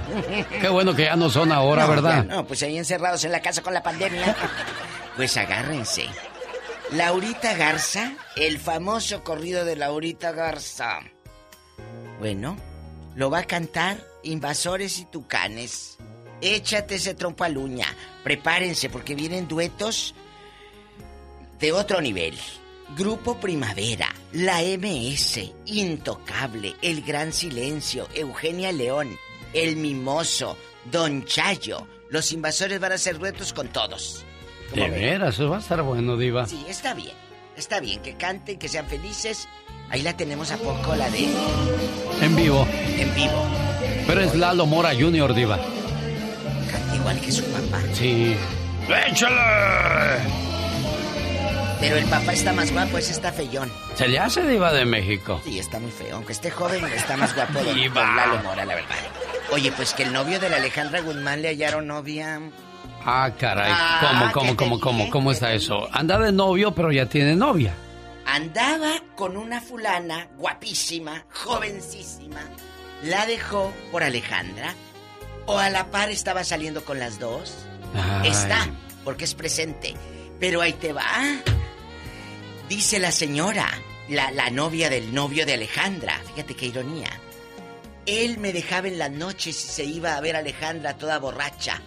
Qué 0.62 0.70
bueno 0.70 0.96
que 0.96 1.06
ya 1.06 1.16
no 1.16 1.30
son 1.30 1.52
ahora, 1.52 1.84
No, 1.84 1.90
¿verdad? 1.90 2.26
ya 2.28 2.36
no, 2.36 2.46
pues 2.46 2.62
ahí 2.64 2.78
encerrados 2.78 3.24
en 3.26 3.32
la 3.32 3.42
casa 3.42 3.62
con 3.62 3.74
la 3.74 3.82
pandemia. 3.82 4.36
Pues 5.16 5.36
agárrense. 5.38 6.06
Laurita 6.92 7.56
Garza, 7.56 8.14
el 8.36 8.60
famoso 8.60 9.24
corrido 9.24 9.66
de 9.66 9.76
Laurita 9.76 10.32
Garza. 10.32 11.00
Bueno, 12.20 12.56
lo 13.16 13.32
va 13.32 13.40
a 13.40 13.44
cantar 13.46 13.98
Invasores 14.24 15.00
y 15.00 15.06
Tucanes. 15.06 15.98
Échate 16.42 16.96
ese 16.96 17.14
trompo 17.14 17.44
a 17.44 17.50
luña. 17.50 17.88
Prepárense 18.24 18.90
porque 18.90 19.16
vienen 19.16 19.48
duetos 19.48 20.14
de 21.60 21.72
otro 21.72 22.02
nivel. 22.02 22.38
Grupo 22.98 23.38
Primavera, 23.40 24.14
la 24.34 24.62
MS, 24.62 25.40
Intocable, 25.66 26.76
El 26.82 27.02
Gran 27.02 27.32
Silencio, 27.32 28.08
Eugenia 28.14 28.72
León, 28.72 29.18
El 29.54 29.78
Mimoso, 29.78 30.58
Don 30.92 31.26
Chayo. 31.26 31.88
Los 32.10 32.32
invasores 32.34 32.80
van 32.80 32.92
a 32.92 32.96
hacer 32.96 33.18
duetos 33.18 33.54
con 33.54 33.70
todos. 33.70 34.24
De 34.76 34.90
veras, 34.90 35.36
eso 35.36 35.50
va 35.50 35.58
a 35.58 35.60
estar 35.60 35.82
bueno, 35.82 36.18
Diva. 36.18 36.46
Sí, 36.46 36.64
está 36.68 36.94
bien. 36.94 37.14
Está 37.56 37.80
bien 37.80 38.02
que 38.02 38.16
canten, 38.16 38.58
que 38.60 38.68
sean 38.68 38.88
felices. 38.88 39.48
Ahí 39.90 40.02
la 40.02 40.18
tenemos 40.18 40.52
a 40.52 40.58
poco, 40.58 40.96
la 40.96 41.10
de 41.10 41.28
En 42.22 42.36
vivo. 42.36 42.68
en 42.98 43.16
vivo. 43.16 43.46
Pero 44.08 44.22
es 44.22 44.36
Lalo 44.36 44.66
Mora 44.66 44.92
Jr., 44.98 45.34
Diva. 45.34 45.58
Canta 46.72 46.96
igual 46.96 47.20
que 47.22 47.32
su 47.32 47.44
papá. 47.46 47.80
Sí. 47.94 48.36
¡Échale! 49.08 50.22
Pero 51.80 51.98
el 51.98 52.06
papá 52.06 52.32
está 52.34 52.54
más 52.54 52.72
guapo, 52.72 52.98
ese 52.98 53.12
está 53.12 53.32
feyón. 53.34 53.72
¿Se 53.96 54.08
le 54.08 54.18
hace 54.20 54.46
Diva 54.48 54.72
de 54.72 54.86
México? 54.86 55.42
Sí, 55.44 55.60
está 55.60 55.80
muy 55.80 55.92
feo. 55.92 56.16
Aunque 56.16 56.34
esté 56.34 56.50
joven, 56.50 56.84
está 56.86 57.18
más 57.18 57.36
guapo 57.36 57.54
don, 57.64 57.76
Diva. 57.76 58.02
don 58.02 58.16
Lalo 58.16 58.44
Mora, 58.44 58.66
la 58.66 58.76
verdad. 58.76 58.96
Oye, 59.52 59.72
pues 59.74 59.94
que 59.94 60.04
el 60.04 60.14
novio 60.14 60.40
de 60.40 60.50
la 60.50 60.58
Alejandra 60.58 61.02
Guzmán 61.02 61.42
le 61.42 61.50
hallaron 61.50 61.88
novia. 61.88 62.40
Ah, 63.06 63.30
caray. 63.38 63.72
Ah, 63.74 64.00
¿Cómo, 64.02 64.28
¿qué 64.28 64.32
cómo, 64.34 64.56
cómo, 64.56 64.80
cómo, 64.80 64.98
dije? 65.00 65.10
cómo 65.12 65.32
está 65.32 65.52
eso? 65.54 65.90
Anda 65.92 66.18
de 66.20 66.32
novio, 66.32 66.74
pero 66.74 66.92
ya 66.92 67.06
tiene 67.08 67.36
novia. 67.36 67.74
Andaba 68.26 68.94
con 69.16 69.36
una 69.36 69.60
fulana 69.60 70.30
guapísima, 70.38 71.26
jovencísima. 71.34 72.40
La 73.04 73.26
dejó 73.26 73.74
por 73.92 74.04
Alejandra. 74.04 74.76
O 75.46 75.58
a 75.58 75.70
la 75.70 75.92
par 75.92 76.10
estaba 76.10 76.44
saliendo 76.44 76.86
con 76.86 77.00
las 77.00 77.20
dos. 77.20 77.54
Ay. 77.94 78.30
Está, 78.30 78.70
porque 79.04 79.26
es 79.26 79.36
presente. 79.36 79.94
Pero 80.40 80.62
ahí 80.62 80.74
te 80.74 80.94
va. 80.94 81.04
Dice 82.70 83.00
la 83.00 83.12
señora, 83.12 83.68
la, 84.10 84.32
la 84.32 84.50
novia 84.50 84.90
del 84.90 85.14
novio 85.14 85.46
de 85.46 85.54
Alejandra. 85.56 86.20
Fíjate 86.34 86.56
qué 86.56 86.68
ironía. 86.68 87.10
Él 88.06 88.38
me 88.38 88.54
dejaba 88.54 88.88
en 88.88 88.98
las 88.98 89.12
noches 89.12 89.48
y 89.64 89.68
se 89.68 89.84
iba 89.84 90.16
a 90.16 90.22
ver 90.22 90.36
a 90.36 90.40
Alejandra 90.40 90.98
toda 90.98 91.20
borracha. 91.20 91.82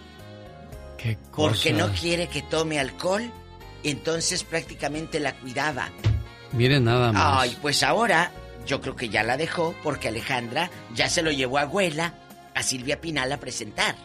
Qué 0.97 1.17
Porque 1.35 1.71
cosa. 1.71 1.87
no 1.87 1.93
quiere 1.93 2.27
que 2.27 2.43
tome 2.43 2.79
alcohol. 2.79 3.31
Entonces 3.83 4.43
prácticamente 4.43 5.19
la 5.19 5.35
cuidaba. 5.37 5.89
Miren 6.51 6.83
nada 6.85 7.11
más. 7.11 7.41
Ay, 7.41 7.57
pues 7.61 7.83
ahora 7.83 8.31
yo 8.67 8.81
creo 8.81 8.95
que 8.95 9.09
ya 9.09 9.23
la 9.23 9.37
dejó 9.37 9.73
porque 9.83 10.09
Alejandra 10.09 10.69
ya 10.93 11.09
se 11.09 11.23
lo 11.23 11.31
llevó 11.31 11.57
a 11.57 11.61
abuela 11.61 12.13
a 12.53 12.61
Silvia 12.63 13.01
Pinal 13.01 13.31
a 13.31 13.37
presentar. 13.37 13.95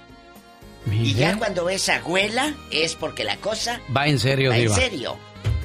Y 0.91 1.15
ya 1.15 1.37
cuando 1.37 1.69
es 1.69 1.89
abuela 1.89 2.55
es 2.71 2.95
porque 2.97 3.23
la 3.25 3.37
cosa 3.37 3.81
Va 3.95 4.07
en 4.09 4.19
serio, 4.19 4.51
va 4.51 4.57
en 4.57 4.63
Diva. 4.63 4.75
serio. 4.75 5.17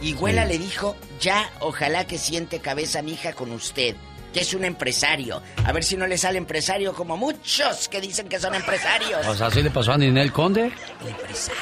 Y 0.02 0.14
abuela 0.14 0.44
Sí. 0.44 0.50
le 0.50 0.58
dijo, 0.60 0.96
ya 1.20 1.50
ojalá 1.60 2.06
que 2.06 2.18
siente 2.18 2.60
cabeza 2.60 3.02
mi 3.02 3.14
hija 3.14 3.34
con 3.34 3.52
usted, 3.52 3.96
que 4.32 4.42
es 4.42 4.54
un 4.54 4.64
empresario. 4.64 5.42
A 5.66 5.72
ver 5.72 5.84
si 5.84 5.98
no 5.98 6.06
le 6.06 6.18
sale 6.20 6.38
empresario 6.38 6.94
como 6.94 7.18
muchos 7.18 7.88
que 7.88 8.00
dicen 8.00 8.28
que 8.30 8.40
son 8.40 8.54
empresarios. 8.54 9.26
O 9.26 9.34
sea, 9.36 9.48
así 9.48 9.64
le 9.64 9.72
pasó 9.72 9.94
a 9.94 9.98
Ninel 9.98 10.32
Conde. 10.32 10.72
El 11.02 11.08
empresario. 11.08 11.62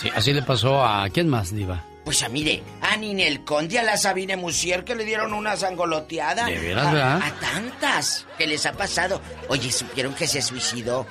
Sí, 0.00 0.08
así 0.14 0.32
le 0.32 0.42
pasó 0.42 0.82
a. 0.82 1.06
¿Quién 1.10 1.28
más, 1.28 1.54
Diva? 1.54 1.84
Pues 2.08 2.22
a 2.22 2.30
mire, 2.30 2.62
a 2.80 2.96
Ninel 2.96 3.44
Conde, 3.44 3.78
a 3.78 3.82
la 3.82 3.98
Sabine 3.98 4.34
Musier 4.38 4.82
que 4.82 4.94
le 4.94 5.04
dieron 5.04 5.34
una 5.34 5.58
sangoloteada. 5.58 6.46
¿De 6.46 6.58
veras, 6.58 6.86
a, 6.86 6.92
verdad? 6.94 7.20
a 7.22 7.32
tantas 7.38 8.24
que 8.38 8.46
les 8.46 8.64
ha 8.64 8.72
pasado. 8.72 9.20
Oye, 9.50 9.70
¿supieron 9.70 10.14
que 10.14 10.26
se 10.26 10.40
suicidó 10.40 11.06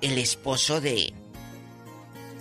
el 0.00 0.16
esposo 0.16 0.80
de. 0.80 1.12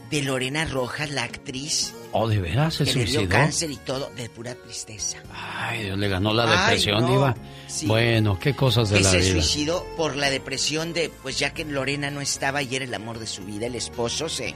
de 0.10 0.22
Lorena 0.22 0.64
Rojas, 0.64 1.10
la 1.12 1.24
actriz? 1.24 1.94
Oh, 2.14 2.30
¿de 2.30 2.40
veras 2.40 2.76
se 2.76 2.86
que 2.86 2.94
le 2.94 3.04
dio 3.04 3.20
suicidó? 3.20 3.30
cáncer 3.30 3.72
y 3.72 3.76
todo, 3.76 4.10
de 4.16 4.30
pura 4.30 4.56
tristeza. 4.56 5.18
Ay, 5.34 5.84
Dios 5.84 5.98
le 5.98 6.08
ganó 6.08 6.34
la 6.34 6.44
Ay, 6.50 6.60
depresión, 6.60 7.02
no. 7.02 7.10
Diva. 7.10 7.36
Sí. 7.68 7.88
Bueno, 7.88 8.40
qué 8.40 8.56
cosas 8.56 8.90
de 8.90 9.00
que 9.00 9.04
la 9.04 9.10
se 9.12 9.18
vida. 9.18 9.32
suicidó 9.34 9.86
por 9.98 10.16
la 10.16 10.30
depresión 10.30 10.94
de, 10.94 11.12
pues 11.22 11.38
ya 11.38 11.54
que 11.54 11.66
Lorena 11.66 12.10
no 12.10 12.22
estaba 12.22 12.64
y 12.64 12.74
era 12.74 12.86
el 12.86 12.94
amor 12.94 13.20
de 13.20 13.28
su 13.28 13.44
vida, 13.44 13.66
el 13.66 13.76
esposo 13.76 14.30
se, 14.30 14.56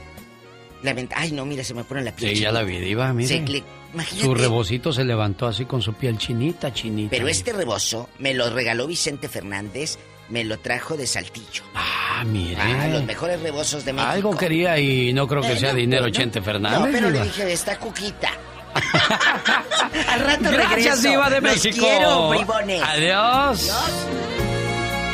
Lamenta- 0.82 1.14
Ay, 1.18 1.32
no, 1.32 1.44
mira, 1.46 1.62
se 1.64 1.74
me 1.74 1.84
pone 1.84 2.02
la 2.02 2.12
piel. 2.14 2.34
Sí, 2.34 2.40
ya 2.42 2.50
la 2.52 2.62
vi, 2.62 2.78
Diva, 2.78 3.12
mire. 3.12 3.28
Se 3.28 3.40
le- 3.40 3.62
imagínate. 3.94 4.26
Su 4.26 4.34
rebocito 4.34 4.92
se 4.92 5.04
levantó 5.04 5.46
así 5.46 5.64
con 5.64 5.80
su 5.82 5.94
piel 5.94 6.18
chinita, 6.18 6.72
chinita. 6.72 7.10
Pero 7.10 7.28
este 7.28 7.52
rebozo 7.52 8.08
me 8.18 8.34
lo 8.34 8.50
regaló 8.50 8.86
Vicente 8.86 9.28
Fernández, 9.28 9.98
me 10.28 10.44
lo 10.44 10.58
trajo 10.58 10.96
de 10.96 11.06
Saltillo. 11.06 11.62
Ah, 11.74 12.24
mire. 12.26 12.56
Ah, 12.60 12.88
los 12.88 13.04
mejores 13.04 13.40
rebozos 13.40 13.84
de 13.84 13.92
México. 13.92 14.10
Algo 14.10 14.36
quería 14.36 14.78
y 14.78 15.12
no 15.12 15.28
creo 15.28 15.42
que 15.42 15.52
Eh, 15.52 15.58
sea 15.58 15.70
no, 15.72 15.76
dinero 15.78 16.04
no. 16.06 16.10
Chente 16.10 16.40
No, 16.40 16.44
Fernández. 16.46 16.90
pero 16.92 17.10
le 17.10 17.22
dije, 17.22 17.52
está 17.52 17.78
cuquita. 17.78 18.30
Al 20.08 20.20
rato 20.20 20.44
Gracias, 20.50 20.70
regreso. 21.02 21.08
Diva 21.10 21.28
de 21.30 21.40
Los 21.42 21.52
México. 21.52 21.76
quiero, 21.86 22.28
bribones. 22.30 22.82
Adiós. 22.82 23.70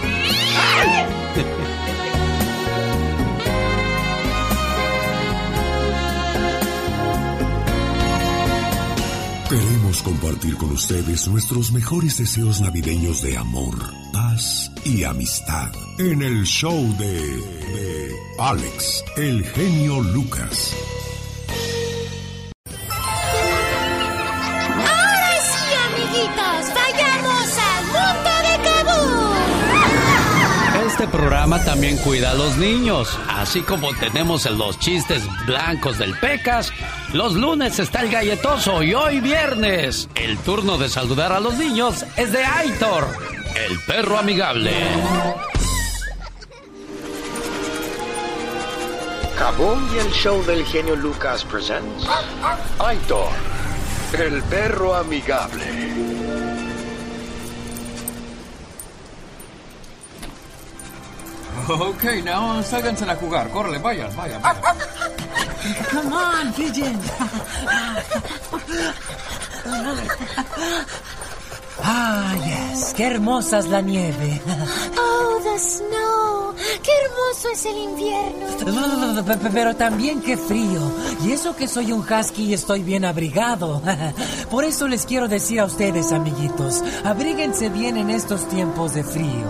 Queremos 0.02 1.17
compartir 10.08 10.56
con 10.56 10.70
ustedes 10.70 11.28
nuestros 11.28 11.70
mejores 11.70 12.16
deseos 12.16 12.62
navideños 12.62 13.20
de 13.20 13.36
amor, 13.36 13.74
paz 14.10 14.72
y 14.82 15.04
amistad 15.04 15.70
en 15.98 16.22
el 16.22 16.44
show 16.46 16.96
de, 16.96 18.16
Alex, 18.38 19.04
el 19.18 19.44
genio 19.44 20.00
Lucas. 20.00 20.74
Este 30.98 31.16
programa 31.16 31.62
también 31.62 31.96
cuida 31.98 32.32
a 32.32 32.34
los 32.34 32.56
niños, 32.56 33.16
así 33.28 33.60
como 33.60 33.94
tenemos 33.94 34.50
los 34.50 34.80
chistes 34.80 35.22
blancos 35.46 35.96
del 35.96 36.18
Pecas. 36.18 36.72
Los 37.12 37.34
lunes 37.34 37.78
está 37.78 38.00
el 38.00 38.10
galletoso 38.10 38.82
y 38.82 38.94
hoy 38.94 39.20
viernes 39.20 40.08
el 40.16 40.36
turno 40.38 40.76
de 40.76 40.88
saludar 40.88 41.32
a 41.32 41.38
los 41.38 41.54
niños 41.54 42.04
es 42.16 42.32
de 42.32 42.44
Aitor, 42.44 43.06
el 43.54 43.78
perro 43.86 44.18
amigable. 44.18 44.72
Kaboom 49.38 49.94
y 49.94 49.98
el 49.98 50.10
show 50.10 50.44
del 50.46 50.64
genio 50.64 50.96
Lucas 50.96 51.44
presents 51.44 52.08
Aitor, 52.80 53.28
el 54.18 54.42
perro 54.42 54.96
amigable. 54.96 56.17
Ok, 61.68 62.04
now 62.24 62.62
sálganse 62.62 63.04
a 63.04 63.14
jugar. 63.16 63.48
Córrele, 63.50 63.78
vayan, 63.78 64.14
vayan, 64.16 64.40
vayan. 64.40 64.62
Come 65.92 66.14
on, 66.14 66.52
pigeon. 66.54 66.98
Ah, 71.82 72.34
yes, 72.44 72.92
qué 72.94 73.04
hermosa 73.06 73.58
es 73.58 73.68
la 73.68 73.80
nieve. 73.80 74.40
Oh, 74.98 75.38
the 75.42 75.58
snow. 75.58 76.54
Qué 76.82 76.90
hermoso 77.04 77.48
es 77.52 77.64
el 77.66 77.76
invierno. 77.78 79.24
Pe- 79.24 79.36
pe- 79.36 79.50
Pero 79.52 79.76
también 79.76 80.20
qué 80.20 80.36
frío. 80.36 80.80
Y 81.24 81.30
eso 81.32 81.54
que 81.54 81.68
soy 81.68 81.92
un 81.92 82.00
husky 82.00 82.44
y 82.46 82.54
estoy 82.54 82.82
bien 82.82 83.04
abrigado. 83.04 83.80
Por 84.50 84.64
eso 84.64 84.88
les 84.88 85.06
quiero 85.06 85.28
decir 85.28 85.60
a 85.60 85.66
ustedes, 85.66 86.12
amiguitos, 86.12 86.82
abríguense 87.04 87.68
bien 87.68 87.96
en 87.96 88.10
estos 88.10 88.48
tiempos 88.48 88.94
de 88.94 89.04
frío. 89.04 89.46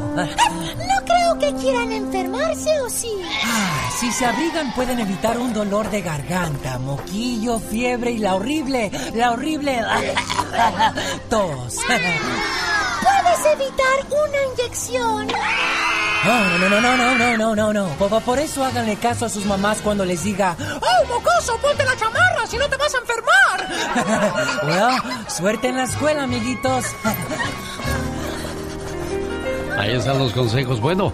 Que 1.39 1.55
quieran 1.55 1.93
enfermarse, 1.93 2.81
¿o 2.81 2.90
sí? 2.90 3.12
Ah, 3.44 3.90
si 3.98 4.10
se 4.10 4.27
abrigan 4.27 4.73
pueden 4.74 4.98
evitar 4.98 5.39
un 5.39 5.52
dolor 5.52 5.89
de 5.90 6.02
garganta, 6.02 6.78
moquillo, 6.78 7.60
fiebre 7.60 8.10
y 8.10 8.19
la 8.19 8.35
horrible, 8.35 8.90
la 9.15 9.31
horrible 9.32 9.81
tos. 11.31 11.77
Puedes 11.86 13.47
evitar 13.52 14.06
una 14.10 14.52
inyección. 14.52 15.28
No, 16.24 16.59
no, 16.59 16.69
no, 16.69 16.81
no, 16.81 16.97
no, 16.97 17.15
no, 17.16 17.36
no, 17.36 17.55
no, 17.55 17.73
no. 17.73 17.89
Por, 17.97 18.20
por 18.23 18.39
eso 18.40 18.65
háganle 18.65 18.97
caso 18.97 19.27
a 19.27 19.28
sus 19.28 19.47
mamás 19.47 19.78
cuando 19.82 20.05
les 20.05 20.24
diga, 20.24 20.56
¡Oh, 20.59 21.06
mocoso, 21.06 21.56
ponte 21.59 21.85
la 21.85 21.97
chamarra, 21.97 22.47
si 22.48 22.59
no 22.59 22.69
te 22.69 22.77
vas 22.77 22.93
a 22.94 22.98
enfermar! 22.98 24.65
bueno, 24.65 25.24
suerte 25.28 25.69
en 25.69 25.77
la 25.77 25.85
escuela, 25.85 26.24
amiguitos. 26.24 26.85
Ahí 29.79 29.93
están 29.93 30.19
los 30.19 30.33
consejos. 30.33 30.81
Bueno, 30.81 31.13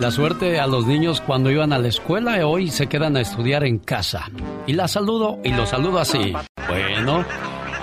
la 0.00 0.10
suerte 0.10 0.58
a 0.58 0.66
los 0.66 0.84
niños 0.84 1.20
cuando 1.20 1.50
iban 1.50 1.72
a 1.72 1.78
la 1.78 1.88
escuela 1.88 2.44
hoy 2.44 2.68
se 2.68 2.88
quedan 2.88 3.16
a 3.16 3.20
estudiar 3.20 3.64
en 3.64 3.78
casa. 3.78 4.28
Y 4.66 4.72
la 4.72 4.88
saludo 4.88 5.38
y 5.44 5.52
lo 5.52 5.64
saludo 5.64 6.00
así. 6.00 6.32
Bueno, 6.68 7.24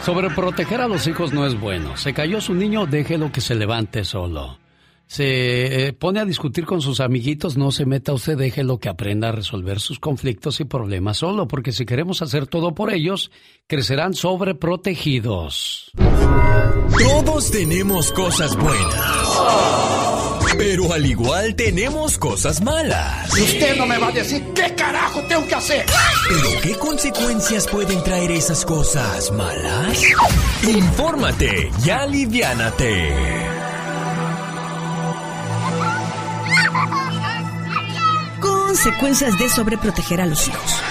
sobreproteger 0.04 0.82
a 0.82 0.88
los 0.90 1.08
hijos 1.08 1.32
no 1.32 1.45
es 1.45 1.58
bueno. 1.58 1.95
Se 1.95 2.14
cayó 2.14 2.41
su 2.41 2.54
niño, 2.54 2.86
déjelo 2.86 3.32
que 3.32 3.40
se 3.40 3.56
levante 3.56 4.04
solo. 4.04 4.58
Se 5.06 5.88
eh, 5.88 5.94
pone 5.94 6.20
a 6.20 6.26
discutir 6.26 6.66
con 6.66 6.82
sus 6.82 6.99
amiguitos, 6.99 7.56
no 7.56 7.72
se 7.72 7.86
meta 7.86 8.12
usted, 8.12 8.38
déjelo 8.38 8.80
que 8.80 8.90
aprenda 8.90 9.30
a 9.30 9.32
resolver 9.32 9.80
sus 9.80 9.99
conflictos 9.99 10.60
y 10.60 10.66
problemas 10.66 11.20
solo, 11.20 11.48
porque 11.48 11.72
si 11.72 11.86
queremos 11.86 12.22
hacer 12.22 12.48
todo 12.48 12.76
por 12.76 12.91
ellos, 12.91 13.32
crecerán 13.68 14.14
sobreprotegidos. 14.14 15.94
Todos 16.99 17.52
tenemos 17.52 18.12
cosas 18.12 18.58
buenas. 18.58 20.16
Pero 20.57 20.94
al 20.94 21.06
igual 21.06 21.56
tenemos 21.56 22.18
cosas 22.18 22.61
malas. 22.61 23.38
Y 23.38 23.41
usted 23.41 23.76
no 23.76 23.86
me 23.86 23.98
va 23.98 24.07
a 24.07 24.11
decir 24.11 24.44
qué 24.53 24.74
carajo 24.76 25.22
tengo 25.28 25.48
que 25.48 25.56
hacer. 25.56 25.86
¿Pero 26.30 26.61
qué 26.61 26.76
consecuencias 26.76 27.68
pueden 27.68 28.03
traer 28.03 28.32
esas 28.32 28.64
cosas 28.65 29.32
malas? 29.32 30.02
Infórmate 30.68 31.72
y 31.84 31.90
aliviánate. 31.90 33.14
Consecuencias 38.40 39.38
de 39.38 39.49
sobreproteger 39.49 40.22
a 40.22 40.26
los 40.26 40.48
hijos. 40.48 40.82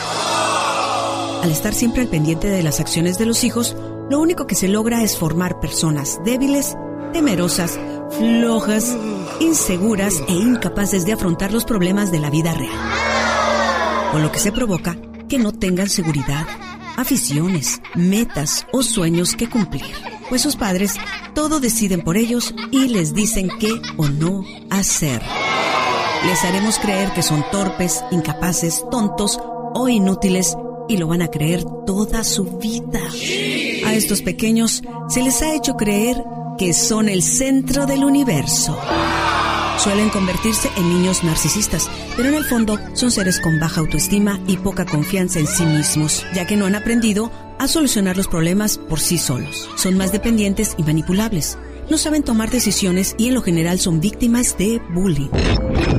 Al 1.43 1.51
estar 1.51 1.75
siempre 1.75 2.03
al 2.03 2.09
pendiente 2.09 2.49
de 2.49 2.63
las 2.63 2.81
acciones 2.81 3.19
de 3.19 3.27
los 3.27 3.45
hijos, 3.45 3.77
lo 4.11 4.19
único 4.19 4.47
que 4.47 4.55
se 4.55 4.69
logra 4.69 5.03
es 5.03 5.17
formar 5.17 5.61
personas 5.61 6.19
débiles, 6.25 6.77
temerosas, 7.13 7.79
flojas, 8.11 8.97
inseguras 9.41 10.23
e 10.29 10.33
incapaces 10.33 11.05
de 11.05 11.13
afrontar 11.13 11.53
los 11.53 11.65
problemas 11.65 12.11
de 12.11 12.21
la 12.21 12.31
vida 12.31 12.53
real. 12.55 12.73
Con 14.13 14.23
lo 14.23 14.33
que 14.33 14.39
se 14.39 14.53
provoca 14.53 14.97
que 15.29 15.39
no 15.39 15.53
tengan 15.53 15.89
seguridad, 15.89 16.47
aficiones, 16.97 17.81
metas 17.95 18.67
o 18.73 18.83
sueños 18.83 19.35
que 19.35 19.49
cumplir. 19.49 19.85
Pues 20.29 20.43
sus 20.43 20.57
padres 20.57 20.95
todo 21.35 21.61
deciden 21.61 22.03
por 22.03 22.17
ellos 22.17 22.55
y 22.71 22.89
les 22.89 23.15
dicen 23.15 23.49
qué 23.61 23.71
o 23.97 24.09
no 24.09 24.45
hacer. 24.71 25.23
Les 26.27 26.45
haremos 26.45 26.79
creer 26.79 27.13
que 27.13 27.23
son 27.23 27.45
torpes, 27.53 28.03
incapaces, 28.11 28.85
tontos 28.91 29.39
o 29.75 29.89
inútiles 29.89 30.57
y 30.89 30.97
lo 30.97 31.09
van 31.09 31.23
a 31.23 31.29
creer 31.29 31.65
toda 31.87 32.25
su 32.25 32.45
vida. 32.59 33.01
A 33.87 33.95
estos 33.95 34.23
pequeños 34.23 34.83
se 35.09 35.23
les 35.23 35.43
ha 35.43 35.55
hecho 35.55 35.77
creer 35.77 36.25
que 36.59 36.73
son 36.73 37.09
el 37.09 37.23
centro 37.23 37.87
del 37.87 38.05
universo. 38.05 38.79
Suelen 39.79 40.09
convertirse 40.09 40.71
en 40.77 40.89
niños 40.89 41.23
narcisistas, 41.23 41.91
pero 42.17 42.29
en 42.29 42.35
el 42.35 42.45
fondo 42.45 42.79
son 42.95 43.11
seres 43.11 43.41
con 43.41 43.61
baja 43.61 43.81
autoestima 43.81 44.41
y 44.47 44.57
poca 44.57 44.87
confianza 44.87 45.39
en 45.39 45.47
sí 45.47 45.65
mismos, 45.65 46.25
ya 46.35 46.47
que 46.47 46.57
no 46.57 46.67
han 46.67 46.75
aprendido 46.75 47.31
a 47.59 47.69
solucionar 47.69 48.17
los 48.17 48.29
problemas 48.29 48.79
por 48.79 49.01
sí 49.01 49.19
solos. 49.19 49.69
Son 49.77 49.97
más 49.97 50.13
dependientes 50.13 50.75
y 50.79 50.83
manipulables. 50.83 51.59
No 51.91 51.99
saben 51.99 52.23
tomar 52.23 52.51
decisiones 52.51 53.15
y 53.19 53.29
en 53.29 53.35
lo 53.35 53.43
general 53.43 53.79
son 53.79 54.01
víctimas 54.01 54.57
de 54.59 54.81
bullying. 54.91 55.31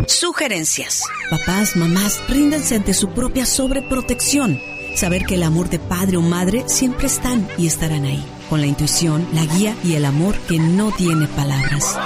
Sugerencias. 0.08 1.04
Papás, 1.30 1.76
mamás, 1.76 2.22
ríndanse 2.28 2.76
ante 2.76 2.94
su 2.94 3.10
propia 3.10 3.46
sobreprotección. 3.46 4.60
Saber 4.96 5.26
que 5.26 5.36
el 5.36 5.44
amor 5.44 5.70
de 5.70 5.80
padre 5.80 6.18
o 6.18 6.22
madre 6.22 6.64
siempre 6.68 7.08
están 7.08 7.48
y 7.58 7.68
estarán 7.68 8.06
ahí. 8.06 8.26
Con 8.50 8.62
la 8.62 8.68
intuición, 8.68 9.28
la 9.34 9.46
guía 9.46 9.76
y 9.84 9.96
el 9.96 10.06
amor 10.06 10.38
que 10.48 10.58
no 10.58 10.92
tiene 10.92 11.28
palabras. 11.28 11.98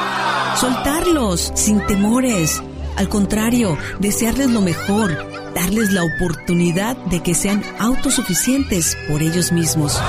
Soltarlos 0.59 1.51
sin 1.55 1.85
temores. 1.85 2.61
Al 2.95 3.09
contrario, 3.09 3.77
desearles 3.99 4.49
lo 4.49 4.61
mejor. 4.61 5.15
Darles 5.53 5.91
la 5.91 6.03
oportunidad 6.03 6.97
de 7.05 7.21
que 7.21 7.35
sean 7.35 7.63
autosuficientes 7.79 8.97
por 9.07 9.21
ellos 9.21 9.51
mismos. 9.51 10.01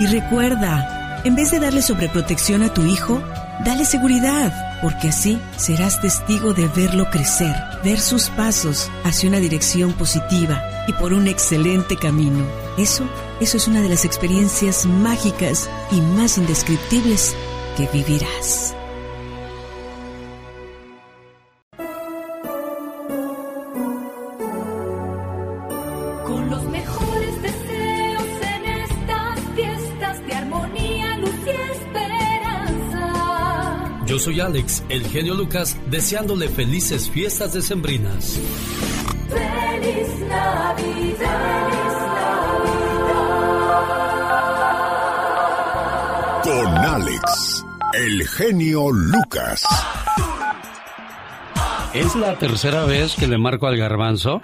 Y 0.00 0.06
recuerda, 0.06 1.20
en 1.24 1.36
vez 1.36 1.50
de 1.50 1.60
darle 1.60 1.82
sobreprotección 1.82 2.62
a 2.62 2.72
tu 2.72 2.84
hijo, 2.86 3.22
dale 3.64 3.84
seguridad, 3.84 4.52
porque 4.82 5.08
así 5.08 5.38
serás 5.56 6.00
testigo 6.00 6.52
de 6.54 6.66
verlo 6.68 7.10
crecer, 7.10 7.54
ver 7.84 8.00
sus 8.00 8.28
pasos 8.30 8.90
hacia 9.04 9.28
una 9.28 9.38
dirección 9.38 9.92
positiva 9.92 10.62
y 10.88 10.92
por 10.94 11.12
un 11.12 11.28
excelente 11.28 11.96
camino. 11.96 12.44
Eso, 12.76 13.04
eso 13.40 13.56
es 13.56 13.66
una 13.66 13.82
de 13.82 13.88
las 13.88 14.04
experiencias 14.04 14.86
mágicas 14.86 15.68
y 15.90 16.00
más 16.00 16.38
indescriptibles 16.38 17.34
que 17.76 17.88
vivirás. 17.88 18.76
Con 26.24 26.48
los 26.48 26.62
mejores 26.66 27.42
deseos 27.42 28.28
en 28.40 28.64
estas 28.82 29.40
fiestas 29.56 30.26
de 30.26 30.34
armonía, 30.34 31.16
luz 31.16 31.34
y 31.44 31.50
esperanza. 31.72 33.10
Yo 34.06 34.20
soy 34.20 34.38
Alex, 34.38 34.84
el 34.88 35.04
genio 35.08 35.34
Lucas, 35.34 35.76
deseándole 35.90 36.48
felices 36.48 37.10
fiestas 37.10 37.52
decembrinas. 37.52 38.38
¡Feliz 39.28 40.08
Navidad! 40.28 41.83
El 47.94 48.26
genio 48.28 48.90
Lucas. 48.90 49.62
Es 51.92 52.14
la 52.16 52.36
tercera 52.38 52.84
vez 52.84 53.14
que 53.14 53.26
le 53.26 53.38
marco 53.38 53.66
al 53.66 53.76
garbanzo. 53.76 54.42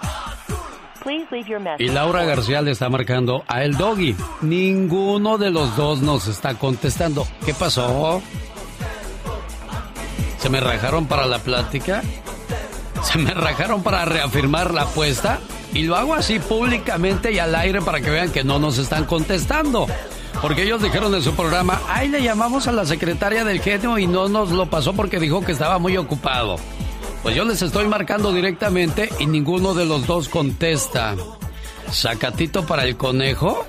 Y 1.79 1.89
Laura 1.89 2.25
García 2.25 2.63
le 2.63 2.71
está 2.71 2.89
marcando 2.89 3.45
a 3.49 3.65
el 3.65 3.77
doggy. 3.77 4.15
Ninguno 4.43 5.37
de 5.37 5.51
los 5.51 5.77
dos 5.77 6.01
nos 6.01 6.29
está 6.29 6.55
contestando. 6.55 7.27
¿Qué 7.45 7.55
pasó? 7.55 8.23
¿Se 10.39 10.49
me 10.49 10.61
rajaron 10.61 11.07
para 11.07 11.27
la 11.27 11.39
plática? 11.41 12.03
¿Se 13.03 13.19
me 13.19 13.33
rajaron 13.33 13.83
para 13.83 14.05
reafirmar 14.05 14.73
la 14.73 14.83
apuesta? 14.83 15.41
Y 15.73 15.83
lo 15.83 15.97
hago 15.97 16.15
así 16.15 16.39
públicamente 16.39 17.33
y 17.33 17.39
al 17.39 17.55
aire 17.55 17.81
para 17.83 18.01
que 18.01 18.11
vean 18.11 18.31
que 18.31 18.45
no 18.45 18.59
nos 18.59 18.79
están 18.79 19.05
contestando. 19.05 19.87
Porque 20.43 20.63
ellos 20.63 20.83
dijeron 20.83 21.15
en 21.15 21.23
su 21.23 21.35
programa, 21.35 21.81
ahí 21.89 22.09
le 22.09 22.23
llamamos 22.23 22.67
a 22.67 22.73
la 22.73 22.87
secretaria 22.87 23.45
del 23.45 23.61
genio 23.61 23.99
y 23.99 24.07
no 24.07 24.29
nos 24.29 24.51
lo 24.51 24.71
pasó 24.71 24.95
porque 24.95 25.21
dijo 25.21 25.43
que 25.43 25.53
estaba 25.53 25.79
muy 25.79 25.97
ocupado. 25.97 26.57
Pues 27.23 27.35
yo 27.37 27.45
les 27.45 27.61
estoy 27.61 27.87
marcando 27.87 28.33
directamente 28.33 29.11
y 29.19 29.27
ninguno 29.27 29.75
de 29.75 29.85
los 29.85 30.07
dos 30.07 30.29
contesta. 30.29 31.15
¿Sacatito 31.91 32.65
para 32.65 32.85
el 32.85 32.97
conejo? 32.97 33.67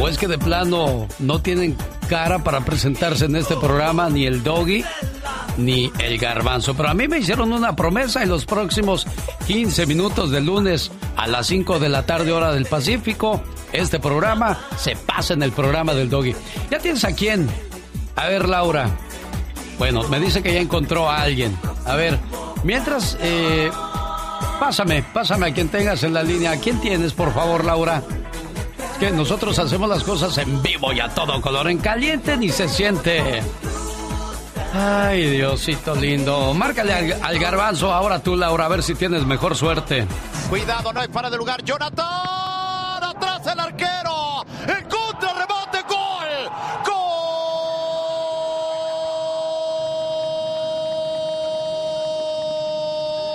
¿O 0.00 0.08
es 0.08 0.18
que 0.18 0.26
de 0.26 0.38
plano 0.38 1.06
no 1.18 1.40
tienen 1.40 1.76
cara 2.08 2.42
para 2.42 2.62
presentarse 2.62 3.26
en 3.26 3.36
este 3.36 3.54
programa 3.56 4.08
ni 4.08 4.26
el 4.26 4.42
doggy 4.42 4.82
ni 5.58 5.92
el 5.98 6.18
garbanzo? 6.18 6.74
Pero 6.74 6.88
a 6.88 6.94
mí 6.94 7.06
me 7.06 7.18
hicieron 7.18 7.52
una 7.52 7.76
promesa 7.76 8.22
en 8.22 8.30
los 8.30 8.46
próximos 8.46 9.06
15 9.46 9.86
minutos 9.86 10.30
del 10.30 10.46
lunes 10.46 10.90
a 11.16 11.26
las 11.26 11.46
5 11.48 11.78
de 11.78 11.88
la 11.88 12.04
tarde 12.04 12.32
hora 12.32 12.52
del 12.52 12.66
Pacífico. 12.66 13.42
Este 13.72 14.00
programa 14.00 14.58
se 14.76 14.96
pasa 14.96 15.34
en 15.34 15.42
el 15.42 15.52
programa 15.52 15.94
del 15.94 16.10
doggy. 16.10 16.34
¿Ya 16.70 16.78
tienes 16.78 17.04
a 17.04 17.12
quién? 17.12 17.48
A 18.16 18.26
ver, 18.26 18.48
Laura. 18.48 18.90
Bueno, 19.78 20.02
me 20.08 20.20
dice 20.20 20.42
que 20.42 20.52
ya 20.52 20.60
encontró 20.60 21.08
a 21.08 21.22
alguien. 21.22 21.56
A 21.86 21.94
ver, 21.94 22.18
mientras, 22.64 23.16
eh, 23.20 23.70
pásame, 24.58 25.02
pásame 25.02 25.46
a 25.46 25.54
quien 25.54 25.68
tengas 25.68 26.02
en 26.02 26.12
la 26.12 26.22
línea. 26.22 26.52
¿A 26.52 26.56
quién 26.56 26.80
tienes, 26.80 27.12
por 27.12 27.32
favor, 27.32 27.64
Laura? 27.64 28.02
Es 28.92 28.98
que 28.98 29.10
nosotros 29.10 29.58
hacemos 29.58 29.88
las 29.88 30.02
cosas 30.02 30.36
en 30.38 30.60
vivo 30.62 30.92
y 30.92 31.00
a 31.00 31.08
todo 31.08 31.40
color, 31.40 31.70
en 31.70 31.78
caliente 31.78 32.36
ni 32.36 32.50
se 32.50 32.68
siente. 32.68 33.42
Ay, 34.72 35.30
Diosito 35.30 35.94
lindo. 35.96 36.54
Márcale 36.54 37.16
al, 37.20 37.38
garbanzo 37.38 37.92
ahora 37.92 38.22
tú, 38.22 38.36
Laura, 38.36 38.66
a 38.66 38.68
ver 38.68 38.82
si 38.82 38.94
tienes 38.94 39.24
mejor 39.26 39.56
suerte. 39.56 40.06
Cuidado, 40.48 40.92
no 40.92 41.00
hay 41.00 41.08
para 41.08 41.30
de 41.30 41.36
lugar. 41.36 41.62
Jonathan, 41.64 43.02
atrás 43.02 43.46
el. 43.46 43.59
En 44.70 44.84
contra, 44.88 45.32
rebote, 45.34 45.82
gol. 45.88 46.30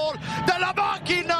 Gol 0.06 0.20
de 0.46 0.60
la 0.60 0.72
máquina. 0.74 1.40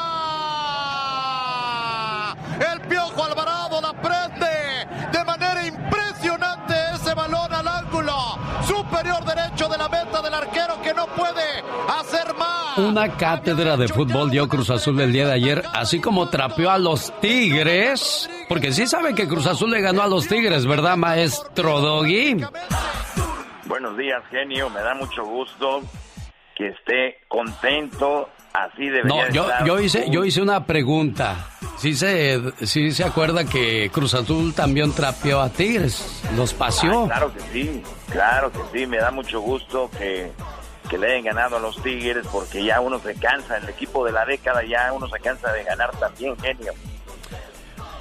El 2.72 2.80
Piojo 2.82 3.24
Alvarado 3.24 3.80
la 3.80 3.92
prende 3.94 4.86
de 5.12 5.24
manera 5.24 5.64
impresionante 5.66 6.74
ese 6.94 7.14
balón 7.14 7.52
al 7.54 7.66
ángulo 7.66 8.38
superior 8.66 9.24
derecho 9.24 9.68
de 9.68 9.78
la 9.78 9.88
meta 9.88 10.20
del 10.20 10.34
arquero 10.34 10.82
que 10.82 10.92
no 10.92 11.06
puede 11.06 11.64
hacer 11.88 12.34
más. 12.34 12.45
Una 12.76 13.16
cátedra 13.16 13.76
de 13.78 13.88
fútbol 13.88 14.30
dio 14.30 14.48
Cruz 14.48 14.68
Azul 14.68 15.00
el 15.00 15.10
día 15.12 15.26
de 15.26 15.32
ayer, 15.32 15.62
así 15.72 15.98
como 16.00 16.28
trapeó 16.28 16.70
a 16.70 16.78
los 16.78 17.12
Tigres. 17.20 18.28
Porque 18.48 18.72
sí 18.72 18.86
saben 18.86 19.14
que 19.14 19.26
Cruz 19.26 19.46
Azul 19.46 19.70
le 19.70 19.80
ganó 19.80 20.02
a 20.02 20.06
los 20.08 20.28
Tigres, 20.28 20.66
¿verdad, 20.66 20.96
maestro 20.96 21.80
Doggy? 21.80 22.36
Buenos 23.64 23.96
días, 23.96 24.22
genio. 24.30 24.68
Me 24.70 24.80
da 24.82 24.94
mucho 24.94 25.24
gusto 25.24 25.82
que 26.54 26.68
esté 26.68 27.16
contento. 27.28 28.28
Así 28.52 28.86
debería 28.88 29.26
No, 29.26 29.32
yo, 29.32 29.42
estar. 29.44 29.64
yo 29.66 29.80
hice, 29.80 30.06
yo 30.10 30.24
hice 30.24 30.40
una 30.42 30.64
pregunta. 30.66 31.48
Sí 31.78 31.94
se, 31.94 32.40
sí 32.66 32.92
se 32.92 33.04
acuerda 33.04 33.44
que 33.44 33.90
Cruz 33.92 34.14
Azul 34.14 34.54
también 34.54 34.92
trapeó 34.92 35.40
a 35.40 35.48
Tigres, 35.50 36.22
los 36.36 36.52
paseó. 36.54 37.04
Ah, 37.04 37.06
claro 37.06 37.32
que 37.34 37.40
sí, 37.52 37.82
claro 38.10 38.52
que 38.52 38.58
sí. 38.72 38.86
Me 38.86 38.96
da 38.98 39.10
mucho 39.10 39.40
gusto 39.40 39.90
que, 39.98 40.30
que 40.88 40.98
le 40.98 41.12
hayan 41.12 41.24
ganado 41.24 41.56
a 41.56 41.60
los 41.60 41.82
Tigres 41.82 42.26
porque 42.32 42.64
ya 42.64 42.80
uno 42.80 42.98
se 42.98 43.14
cansa. 43.14 43.56
El 43.58 43.68
equipo 43.68 44.04
de 44.04 44.12
la 44.12 44.24
década 44.24 44.62
ya 44.64 44.92
uno 44.92 45.08
se 45.08 45.18
cansa 45.20 45.52
de 45.52 45.64
ganar 45.64 45.90
también, 45.98 46.36
genio. 46.38 46.72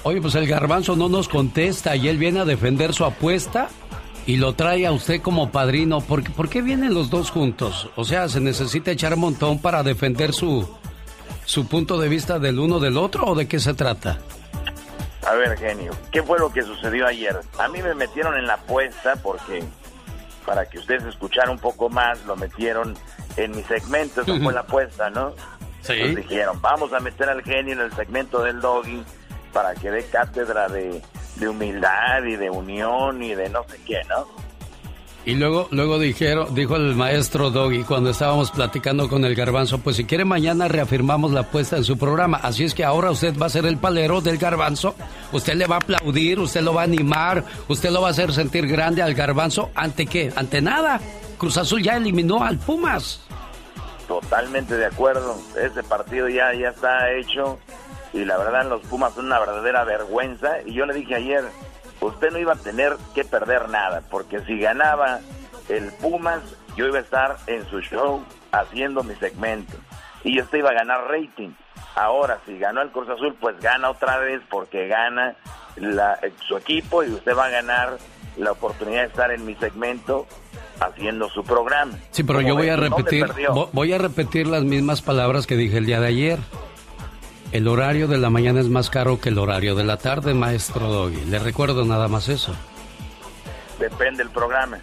Oye, 0.04 0.22
pues 0.22 0.36
el 0.36 0.48
garbanzo 0.48 0.96
no 0.96 1.10
nos 1.10 1.28
contesta 1.28 1.96
y 1.96 2.08
él 2.10 2.18
viene 2.18 2.40
a 2.42 2.46
defender 2.46 2.94
su 2.94 3.06
apuesta 3.06 3.70
y 4.28 4.38
lo 4.38 4.54
trae 4.54 4.86
a 4.86 4.92
usted 4.92 5.22
como 5.22 5.52
padrino. 5.52 6.02
¿Por, 6.02 6.24
qué- 6.24 6.30
por 6.32 6.48
qué 6.50 6.62
vienen 6.62 6.94
los 6.94 7.10
dos 7.10 7.32
juntos? 7.32 7.90
O 7.96 8.06
sea, 8.06 8.30
¿se 8.30 8.40
necesita 8.40 8.92
echar 8.92 9.14
un 9.16 9.20
montón 9.22 9.60
para 9.60 9.82
defender 9.82 10.34
su, 10.34 10.70
su 11.46 11.68
punto 11.68 11.98
de 11.98 12.08
vista 12.10 12.38
del 12.38 12.60
uno 12.60 12.80
del 12.80 12.98
otro 12.98 13.26
o 13.26 13.36
de 13.36 13.48
qué 13.48 13.60
se 13.60 13.74
trata? 13.74 14.20
A 15.28 15.34
ver, 15.34 15.58
genio, 15.58 15.92
¿qué 16.12 16.22
fue 16.22 16.38
lo 16.38 16.52
que 16.54 16.62
sucedió 16.62 17.08
ayer? 17.08 17.40
A 17.58 17.68
mí 17.68 17.82
me 17.82 17.96
metieron 17.96 18.38
en 18.38 18.46
la 18.46 18.54
apuesta 18.56 19.16
porque, 19.24 19.64
para 20.46 20.66
que 20.66 20.80
ustedes 20.80 21.04
escucharan 21.04 21.52
un 21.52 21.60
poco 21.60 21.90
más, 21.90 22.24
lo 22.26 22.36
metieron 22.36 22.96
en 23.38 23.52
mi 23.52 23.64
segmento, 23.64 24.22
eso 24.22 24.40
fue 24.40 24.54
la 24.54 24.62
apuesta, 24.62 25.10
¿no? 25.10 25.34
Sí. 25.82 25.94
Entonces 25.94 26.28
dijeron, 26.28 26.62
vamos 26.62 26.94
a 26.94 27.00
meter 27.00 27.30
al 27.30 27.44
genio 27.44 27.74
en 27.74 27.82
el 27.82 27.94
segmento 27.94 28.42
del 28.42 28.62
doggy 28.62 29.04
para 29.54 29.76
que 29.76 29.92
dé 29.92 30.06
cátedra 30.06 30.68
de, 30.68 31.02
de 31.36 31.48
humildad 31.48 32.24
y 32.24 32.36
de 32.36 32.50
unión 32.50 33.22
y 33.24 33.36
de 33.36 33.50
no 33.50 33.64
sé 33.68 33.80
qué, 33.86 34.02
¿no? 34.10 34.28
Y 35.26 35.34
luego, 35.34 35.68
luego 35.72 35.98
dijeron, 35.98 36.54
dijo 36.54 36.76
el 36.76 36.94
maestro 36.94 37.50
Doggy 37.50 37.84
cuando 37.84 38.12
estábamos 38.12 38.52
platicando 38.52 39.10
con 39.10 39.26
el 39.26 39.34
garbanzo, 39.34 39.80
pues 39.80 39.96
si 39.96 40.06
quiere 40.06 40.24
mañana 40.24 40.68
reafirmamos 40.68 41.32
la 41.32 41.42
apuesta 41.42 41.78
en 41.78 41.84
su 41.84 41.98
programa. 41.98 42.38
Así 42.44 42.64
es 42.64 42.76
que 42.76 42.84
ahora 42.84 43.10
usted 43.10 43.36
va 43.36 43.48
a 43.48 43.50
ser 43.50 43.66
el 43.66 43.78
palero 43.78 44.22
del 44.22 44.38
garbanzo. 44.38 44.94
Usted 45.32 45.56
le 45.56 45.66
va 45.66 45.78
a 45.78 45.80
aplaudir, 45.80 46.38
usted 46.38 46.62
lo 46.62 46.76
va 46.76 46.82
a 46.82 46.84
animar, 46.84 47.44
usted 47.68 47.90
lo 47.90 48.04
va 48.04 48.10
a 48.10 48.12
hacer 48.12 48.32
sentir 48.34 48.68
grande 48.68 49.02
al 49.02 49.16
garbanzo. 49.16 49.72
¿Ante 49.74 50.06
qué? 50.06 50.32
Ante 50.36 50.62
nada. 50.62 51.02
Cruz 51.40 51.58
Azul 51.58 51.82
ya 51.82 51.98
eliminó 51.98 52.44
al 52.44 52.60
Pumas. 52.60 53.20
Totalmente 54.08 54.78
de 54.78 54.86
acuerdo. 54.86 55.38
Ese 55.60 55.82
partido 55.82 56.30
ya, 56.30 56.54
ya 56.54 56.70
está 56.70 57.12
hecho 57.14 57.58
y 58.14 58.24
la 58.26 58.38
verdad 58.38 58.70
los 58.70 58.82
Pumas 58.84 59.16
son 59.16 59.26
una 59.26 59.40
verdadera 59.40 59.84
vergüenza. 59.86 60.62
Y 60.68 60.74
yo 60.76 60.86
le 60.86 60.94
dije 60.94 61.16
ayer, 61.16 61.44
usted 62.02 62.32
no 62.32 62.40
iba 62.40 62.54
a 62.54 62.58
tener 62.58 62.96
que 63.14 63.24
perder 63.24 63.70
nada, 63.70 64.02
porque 64.10 64.40
si 64.42 64.60
ganaba 64.60 65.20
el 65.70 65.92
Pumas, 65.94 66.42
yo 66.76 66.86
iba 66.88 66.98
a 66.98 67.02
estar 67.02 67.38
en 67.48 67.68
su 67.70 67.80
show 67.82 68.24
haciendo 68.52 69.04
mi 69.04 69.16
segmento 69.16 69.76
y 70.24 70.40
usted 70.42 70.60
iba 70.60 70.70
a 70.70 70.74
ganar 70.74 71.08
rating. 71.10 71.50
Ahora, 71.96 72.40
si 72.46 72.58
ganó 72.58 72.82
el 72.82 72.90
Cruz 72.92 73.08
Azul, 73.10 73.36
pues 73.40 73.60
gana 73.62 73.90
otra 73.90 74.18
vez 74.18 74.42
porque 74.50 74.88
gana 74.88 75.36
la- 75.78 76.20
su 76.48 76.58
equipo 76.58 77.04
y 77.04 77.12
usted 77.12 77.36
va 77.36 77.46
a 77.46 77.50
ganar 77.50 77.98
la 78.38 78.52
oportunidad 78.52 79.02
de 79.02 79.08
estar 79.08 79.32
en 79.32 79.46
mi 79.46 79.56
segmento 79.56 80.28
haciendo 80.82 81.30
su 81.30 81.44
programa. 81.44 81.94
Sí, 82.12 82.24
pero 82.24 82.40
¿Cómo 82.40 82.50
yo 82.50 82.56
voy 82.56 82.68
a 82.70 82.76
¿Dónde 82.76 82.98
repetir, 82.98 83.28
voy 83.72 83.94
a 83.94 83.98
repetir 83.98 84.48
las 84.48 84.64
mismas 84.64 85.02
palabras 85.02 85.48
que 85.48 85.56
dije 85.56 85.78
el 85.78 85.86
día 85.86 86.02
de 86.02 86.08
ayer. 86.08 86.40
El 87.56 87.70
horario 87.70 88.10
de 88.10 88.18
la 88.18 88.30
mañana 88.30 88.60
es 88.60 88.68
más 88.68 88.90
caro 88.90 89.22
que 89.22 89.30
el 89.30 89.38
horario 89.38 89.76
de 89.76 89.86
la 89.86 89.96
tarde, 89.96 90.34
maestro 90.34 90.90
Doggy. 90.92 91.24
Le 91.24 91.40
recuerdo 91.40 91.86
nada 91.86 92.10
más 92.10 92.28
eso. 92.28 92.54
Depende 93.80 94.26
del 94.26 94.30
programa. 94.30 94.78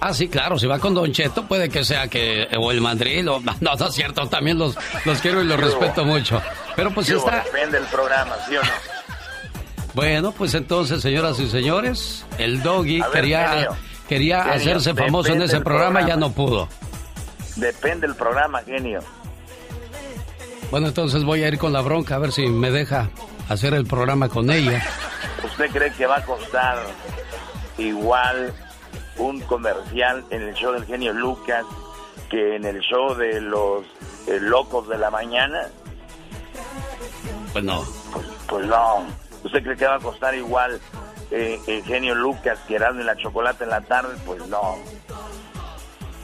Ah, 0.00 0.14
sí, 0.14 0.30
claro, 0.30 0.58
si 0.58 0.66
va 0.66 0.78
con 0.78 0.94
Don 0.94 1.12
Cheto 1.12 1.46
puede 1.46 1.68
que 1.68 1.84
sea 1.84 2.08
que 2.08 2.48
o 2.56 2.72
el 2.72 2.80
mandril 2.80 3.28
o 3.28 3.40
no, 3.60 3.74
no 3.76 3.86
es 3.86 3.94
cierto, 3.94 4.26
también 4.30 4.58
los, 4.58 4.74
los 5.04 5.20
quiero 5.20 5.42
y 5.42 5.44
los 5.44 5.60
respeto 5.60 6.06
mucho. 6.06 6.40
Pero 6.74 6.90
pues 6.90 7.10
está 7.10 7.44
Depende 7.44 7.78
del 7.78 7.86
programa, 7.88 8.34
¿sí 8.48 8.56
o 8.56 8.62
no? 8.62 8.70
bueno, 9.92 10.32
pues 10.32 10.54
entonces, 10.54 11.02
señoras 11.02 11.38
y 11.38 11.50
señores, 11.50 12.24
el 12.38 12.62
Doggy 12.62 13.02
ver, 13.02 13.10
quería 13.12 13.48
genio. 13.50 13.76
quería 14.08 14.42
Genio, 14.44 14.56
hacerse 14.56 14.94
famoso 14.94 15.34
en 15.34 15.42
ese 15.42 15.56
del 15.56 15.64
programa, 15.64 16.00
ya 16.00 16.16
programa. 16.16 16.28
no 16.28 16.32
pudo. 16.32 16.68
Depende 17.56 18.06
del 18.06 18.16
programa, 18.16 18.62
genio. 18.62 19.00
Bueno, 20.72 20.86
entonces 20.86 21.22
voy 21.22 21.44
a 21.44 21.48
ir 21.48 21.58
con 21.58 21.74
la 21.74 21.82
bronca 21.82 22.14
a 22.14 22.18
ver 22.18 22.32
si 22.32 22.46
me 22.46 22.70
deja 22.70 23.10
hacer 23.50 23.74
el 23.74 23.84
programa 23.84 24.30
con 24.30 24.50
ella. 24.50 24.82
¿Usted 25.44 25.70
cree 25.70 25.92
que 25.92 26.06
va 26.06 26.16
a 26.16 26.24
costar 26.24 26.78
igual 27.76 28.54
un 29.18 29.42
comercial 29.42 30.24
en 30.30 30.40
el 30.40 30.54
show 30.54 30.72
del 30.72 30.86
genio 30.86 31.12
Lucas 31.12 31.66
que 32.30 32.56
en 32.56 32.64
el 32.64 32.80
show 32.80 33.14
de 33.14 33.38
los 33.42 33.84
eh, 34.26 34.38
locos 34.40 34.88
de 34.88 34.96
la 34.96 35.10
mañana? 35.10 35.68
Pues 37.52 37.64
no. 37.64 37.84
Pues, 38.10 38.26
pues 38.48 38.66
no. 38.66 39.04
¿Usted 39.44 39.62
cree 39.62 39.76
que 39.76 39.86
va 39.86 39.96
a 39.96 40.00
costar 40.00 40.34
igual 40.34 40.80
eh, 41.30 41.60
el 41.66 41.84
genio 41.84 42.14
Lucas 42.14 42.58
que 42.66 42.76
Erasmo 42.76 43.02
y 43.02 43.04
la 43.04 43.16
Chocolate 43.16 43.64
en 43.64 43.70
la 43.70 43.82
tarde? 43.82 44.16
Pues 44.24 44.46
no. 44.46 44.78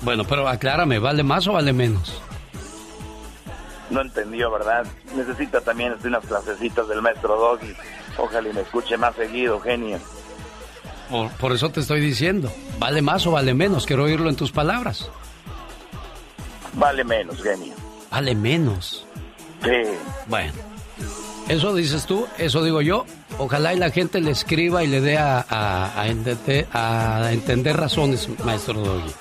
Bueno, 0.00 0.24
pero 0.24 0.48
aclárame, 0.48 0.98
¿vale 0.98 1.22
más 1.22 1.46
o 1.48 1.52
vale 1.52 1.74
menos? 1.74 2.22
No 3.90 4.00
entendió, 4.02 4.50
¿verdad? 4.50 4.86
Necesita 5.16 5.60
también 5.60 5.92
este, 5.92 6.08
unas 6.08 6.24
clasecitas 6.26 6.86
del 6.88 7.00
maestro 7.02 7.36
Doggy. 7.36 7.74
Ojalá 8.18 8.48
y 8.48 8.52
me 8.52 8.60
escuche 8.60 8.96
más 8.96 9.14
seguido, 9.16 9.60
genio. 9.60 9.98
Por, 11.10 11.30
por 11.32 11.52
eso 11.52 11.70
te 11.70 11.80
estoy 11.80 12.00
diciendo, 12.00 12.52
¿vale 12.78 13.00
más 13.00 13.26
o 13.26 13.30
vale 13.30 13.54
menos? 13.54 13.86
Quiero 13.86 14.04
oírlo 14.04 14.28
en 14.28 14.36
tus 14.36 14.52
palabras. 14.52 15.08
Vale 16.74 17.02
menos, 17.04 17.42
genio. 17.42 17.74
Vale 18.10 18.34
menos. 18.34 19.06
Sí. 19.62 19.70
Bueno, 20.26 20.52
eso 21.48 21.74
dices 21.74 22.04
tú, 22.06 22.26
eso 22.36 22.62
digo 22.62 22.82
yo. 22.82 23.06
Ojalá 23.38 23.72
y 23.72 23.78
la 23.78 23.90
gente 23.90 24.20
le 24.20 24.32
escriba 24.32 24.84
y 24.84 24.86
le 24.88 25.00
dé 25.00 25.16
a, 25.16 25.44
a- 25.48 26.00
a 26.00 26.08
entender, 26.08 26.66
a 26.72 27.30
entender 27.32 27.76
razones, 27.76 28.28
maestro 28.44 28.74
Doggy. 28.80 29.12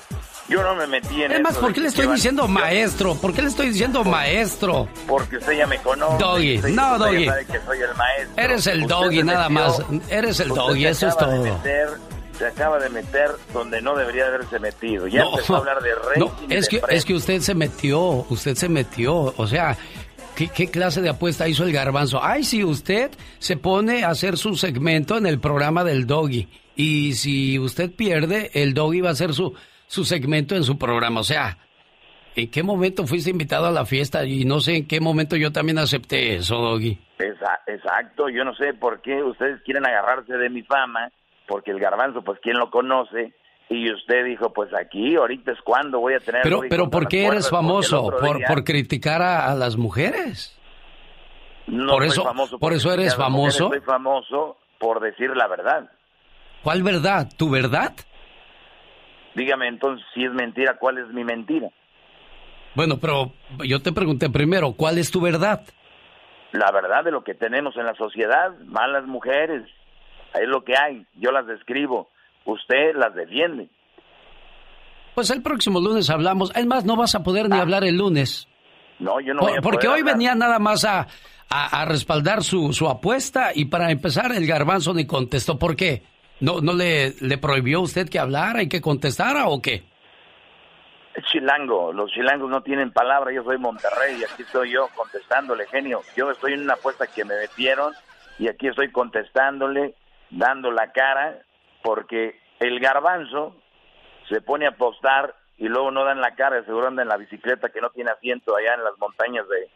Yo 0.48 0.62
no 0.62 0.74
me 0.74 0.86
metí 0.86 1.22
en 1.22 1.32
Es 1.32 1.40
más, 1.42 1.56
¿por 1.58 1.72
qué 1.74 1.80
le 1.80 1.88
estoy 1.88 2.06
diciendo 2.06 2.48
maestro? 2.48 3.14
¿Por 3.16 3.34
qué 3.34 3.42
le 3.42 3.48
estoy 3.48 3.68
diciendo 3.68 4.02
maestro? 4.04 4.88
Porque 5.06 5.36
usted 5.36 5.52
ya 5.52 5.66
me 5.66 5.78
conoce. 5.78 6.16
Doggy, 6.24 6.56
Usted- 6.56 6.68
no, 6.70 6.92
usted 6.94 7.04
Doggy. 7.06 7.24
sabe 7.26 7.44
que 7.46 7.60
soy 7.66 7.78
el 7.80 7.94
maestro. 7.96 8.44
Eres 8.44 8.66
el 8.66 8.82
Usted 8.82 8.88
doggy 8.94 9.22
nada 9.22 9.48
metió- 9.50 9.88
más. 9.90 10.10
Eres 10.10 10.40
el 10.40 10.48
doggy, 10.48 10.86
eso 10.86 11.08
es 11.08 11.14
de 11.16 11.20
todo. 11.24 11.42
meter- 11.42 11.88
se 12.38 12.46
acaba 12.46 12.78
de 12.78 12.88
meter 12.88 13.30
donde 13.52 13.82
no 13.82 13.96
debería 13.96 14.26
haberse 14.28 14.58
metido. 14.60 15.06
Ya 15.08 15.22
No, 15.24 15.30
empezó 15.30 15.56
a 15.56 15.58
hablar 15.58 15.82
de 15.82 15.90
rey. 15.94 16.18
No, 16.20 16.32
es 16.48 16.68
que, 16.68 16.80
es 16.88 17.04
que 17.04 17.14
usted 17.14 17.40
se 17.40 17.54
metió, 17.54 18.00
usted 18.30 18.54
se 18.54 18.68
metió. 18.68 19.34
O 19.36 19.46
sea, 19.48 19.76
¿qué, 20.36 20.48
qué 20.48 20.70
clase 20.70 21.02
de 21.02 21.08
apuesta 21.10 21.48
hizo 21.48 21.64
el 21.64 21.72
garbanzo? 21.72 22.22
Ay, 22.22 22.44
si 22.44 22.62
usted 22.62 23.10
se 23.40 23.56
pone 23.56 24.04
a 24.04 24.10
hacer 24.10 24.38
su 24.38 24.54
segmento 24.56 25.18
en 25.18 25.26
el 25.26 25.40
programa 25.40 25.82
del 25.84 26.06
doggy. 26.06 26.48
Y 26.76 27.14
si 27.14 27.58
usted 27.58 27.90
pierde, 27.90 28.52
el 28.54 28.72
doggy 28.72 29.00
va 29.00 29.08
a 29.08 29.12
hacer 29.12 29.34
su, 29.34 29.52
su 29.88 30.04
segmento 30.04 30.54
en 30.54 30.62
su 30.62 30.78
programa. 30.78 31.18
O 31.20 31.24
sea, 31.24 31.58
¿en 32.36 32.48
qué 32.50 32.62
momento 32.62 33.04
fuiste 33.06 33.30
invitado 33.30 33.66
a 33.66 33.72
la 33.72 33.84
fiesta? 33.84 34.24
Y 34.24 34.44
no 34.44 34.60
sé 34.60 34.76
en 34.76 34.86
qué 34.86 35.00
momento 35.00 35.34
yo 35.34 35.50
también 35.50 35.78
acepté 35.78 36.36
eso, 36.36 36.54
doggy. 36.56 36.96
Exacto, 37.66 38.28
yo 38.28 38.44
no 38.44 38.54
sé 38.54 38.74
por 38.74 39.02
qué 39.02 39.22
ustedes 39.22 39.60
quieren 39.64 39.84
agarrarse 39.86 40.32
de 40.34 40.48
mi 40.50 40.62
fama, 40.62 41.10
porque 41.46 41.70
el 41.72 41.80
garbanzo, 41.80 42.22
pues, 42.22 42.38
¿quién 42.42 42.56
lo 42.58 42.70
conoce? 42.70 43.34
Y 43.70 43.92
usted 43.92 44.24
dijo, 44.24 44.52
pues 44.52 44.70
aquí, 44.74 45.16
ahorita 45.16 45.52
es 45.52 45.58
cuando 45.62 46.00
voy 46.00 46.14
a 46.14 46.20
tener... 46.20 46.40
Pero, 46.42 46.60
pero 46.70 46.88
¿por 46.88 47.06
qué 47.08 47.26
eres 47.26 47.50
famoso? 47.50 48.08
¿Por, 48.18 48.42
por 48.46 48.64
criticar 48.64 49.20
a, 49.20 49.50
a 49.50 49.54
las 49.54 49.76
mujeres? 49.76 50.54
no 51.66 51.92
por 51.92 52.04
eso- 52.04 52.24
famoso 52.24 52.58
por 52.58 52.72
eso 52.72 52.92
eres 52.92 53.14
famoso. 53.14 53.68
Soy 53.68 53.80
famoso 53.80 54.56
por 54.78 55.00
decir 55.00 55.30
la 55.36 55.46
verdad. 55.48 55.90
¿Cuál 56.62 56.82
verdad? 56.82 57.28
¿Tu 57.36 57.50
verdad? 57.50 57.92
Dígame 59.38 59.68
entonces, 59.68 60.04
si 60.14 60.24
es 60.24 60.32
mentira, 60.32 60.76
¿cuál 60.78 60.98
es 60.98 61.06
mi 61.14 61.22
mentira? 61.24 61.68
Bueno, 62.74 62.98
pero 63.00 63.32
yo 63.64 63.80
te 63.80 63.92
pregunté 63.92 64.28
primero, 64.30 64.72
¿cuál 64.72 64.98
es 64.98 65.10
tu 65.10 65.20
verdad? 65.20 65.62
La 66.52 66.70
verdad 66.72 67.04
de 67.04 67.10
lo 67.12 67.22
que 67.22 67.34
tenemos 67.34 67.76
en 67.76 67.84
la 67.86 67.94
sociedad, 67.94 68.50
malas 68.66 69.04
mujeres, 69.06 69.62
es 70.34 70.48
lo 70.48 70.64
que 70.64 70.74
hay, 70.76 71.06
yo 71.14 71.30
las 71.30 71.46
describo, 71.46 72.08
usted 72.44 72.94
las 72.96 73.14
defiende. 73.14 73.68
Pues 75.14 75.30
el 75.30 75.42
próximo 75.42 75.80
lunes 75.80 76.10
hablamos. 76.10 76.54
Es 76.56 76.66
más, 76.66 76.84
no 76.84 76.96
vas 76.96 77.14
a 77.14 77.22
poder 77.22 77.48
ni 77.48 77.58
hablar 77.58 77.84
el 77.84 77.96
lunes. 77.96 78.48
No, 78.98 79.20
yo 79.20 79.34
no 79.34 79.40
Por- 79.40 79.50
voy 79.50 79.58
a 79.58 79.62
porque 79.62 79.86
poder 79.86 79.94
hoy 79.94 80.00
hablar. 80.00 80.14
venía 80.14 80.34
nada 80.34 80.58
más 80.58 80.84
a, 80.84 81.06
a- 81.50 81.82
a 81.82 81.84
respaldar 81.84 82.42
su, 82.44 82.72
su 82.72 82.88
apuesta 82.88 83.50
y 83.54 83.64
para 83.66 83.90
empezar 83.90 84.32
el 84.32 84.46
garbanzo 84.46 84.94
ni 84.94 85.06
contestó. 85.06 85.58
¿Por 85.58 85.74
qué? 85.76 86.02
¿No, 86.40 86.60
no 86.60 86.72
le, 86.72 87.14
le 87.20 87.38
prohibió 87.38 87.80
usted 87.80 88.08
que 88.08 88.18
hablara 88.18 88.62
y 88.62 88.68
que 88.68 88.80
contestara 88.80 89.48
o 89.48 89.60
qué? 89.60 89.82
Chilango, 91.24 91.92
los 91.92 92.10
chilangos 92.12 92.48
no 92.48 92.62
tienen 92.62 92.92
palabra, 92.92 93.32
yo 93.32 93.42
soy 93.42 93.58
Monterrey 93.58 94.20
y 94.20 94.24
aquí 94.24 94.42
estoy 94.42 94.70
yo 94.70 94.88
contestándole, 94.94 95.66
genio. 95.66 96.02
Yo 96.16 96.30
estoy 96.30 96.52
en 96.52 96.62
una 96.62 96.74
apuesta 96.74 97.06
que 97.08 97.24
me 97.24 97.36
metieron 97.36 97.92
y 98.38 98.48
aquí 98.48 98.68
estoy 98.68 98.92
contestándole, 98.92 99.94
dando 100.30 100.70
la 100.70 100.92
cara, 100.92 101.42
porque 101.82 102.38
el 102.60 102.78
garbanzo 102.78 103.56
se 104.28 104.40
pone 104.40 104.66
a 104.66 104.70
apostar 104.70 105.34
y 105.56 105.68
luego 105.68 105.90
no 105.90 106.04
dan 106.04 106.20
la 106.20 106.36
cara, 106.36 106.64
seguro 106.64 106.86
anda 106.86 107.02
en 107.02 107.08
la 107.08 107.16
bicicleta 107.16 107.70
que 107.70 107.80
no 107.80 107.90
tiene 107.90 108.12
asiento 108.12 108.54
allá 108.56 108.74
en 108.74 108.84
las 108.84 108.96
montañas 108.98 109.48
de, 109.48 109.68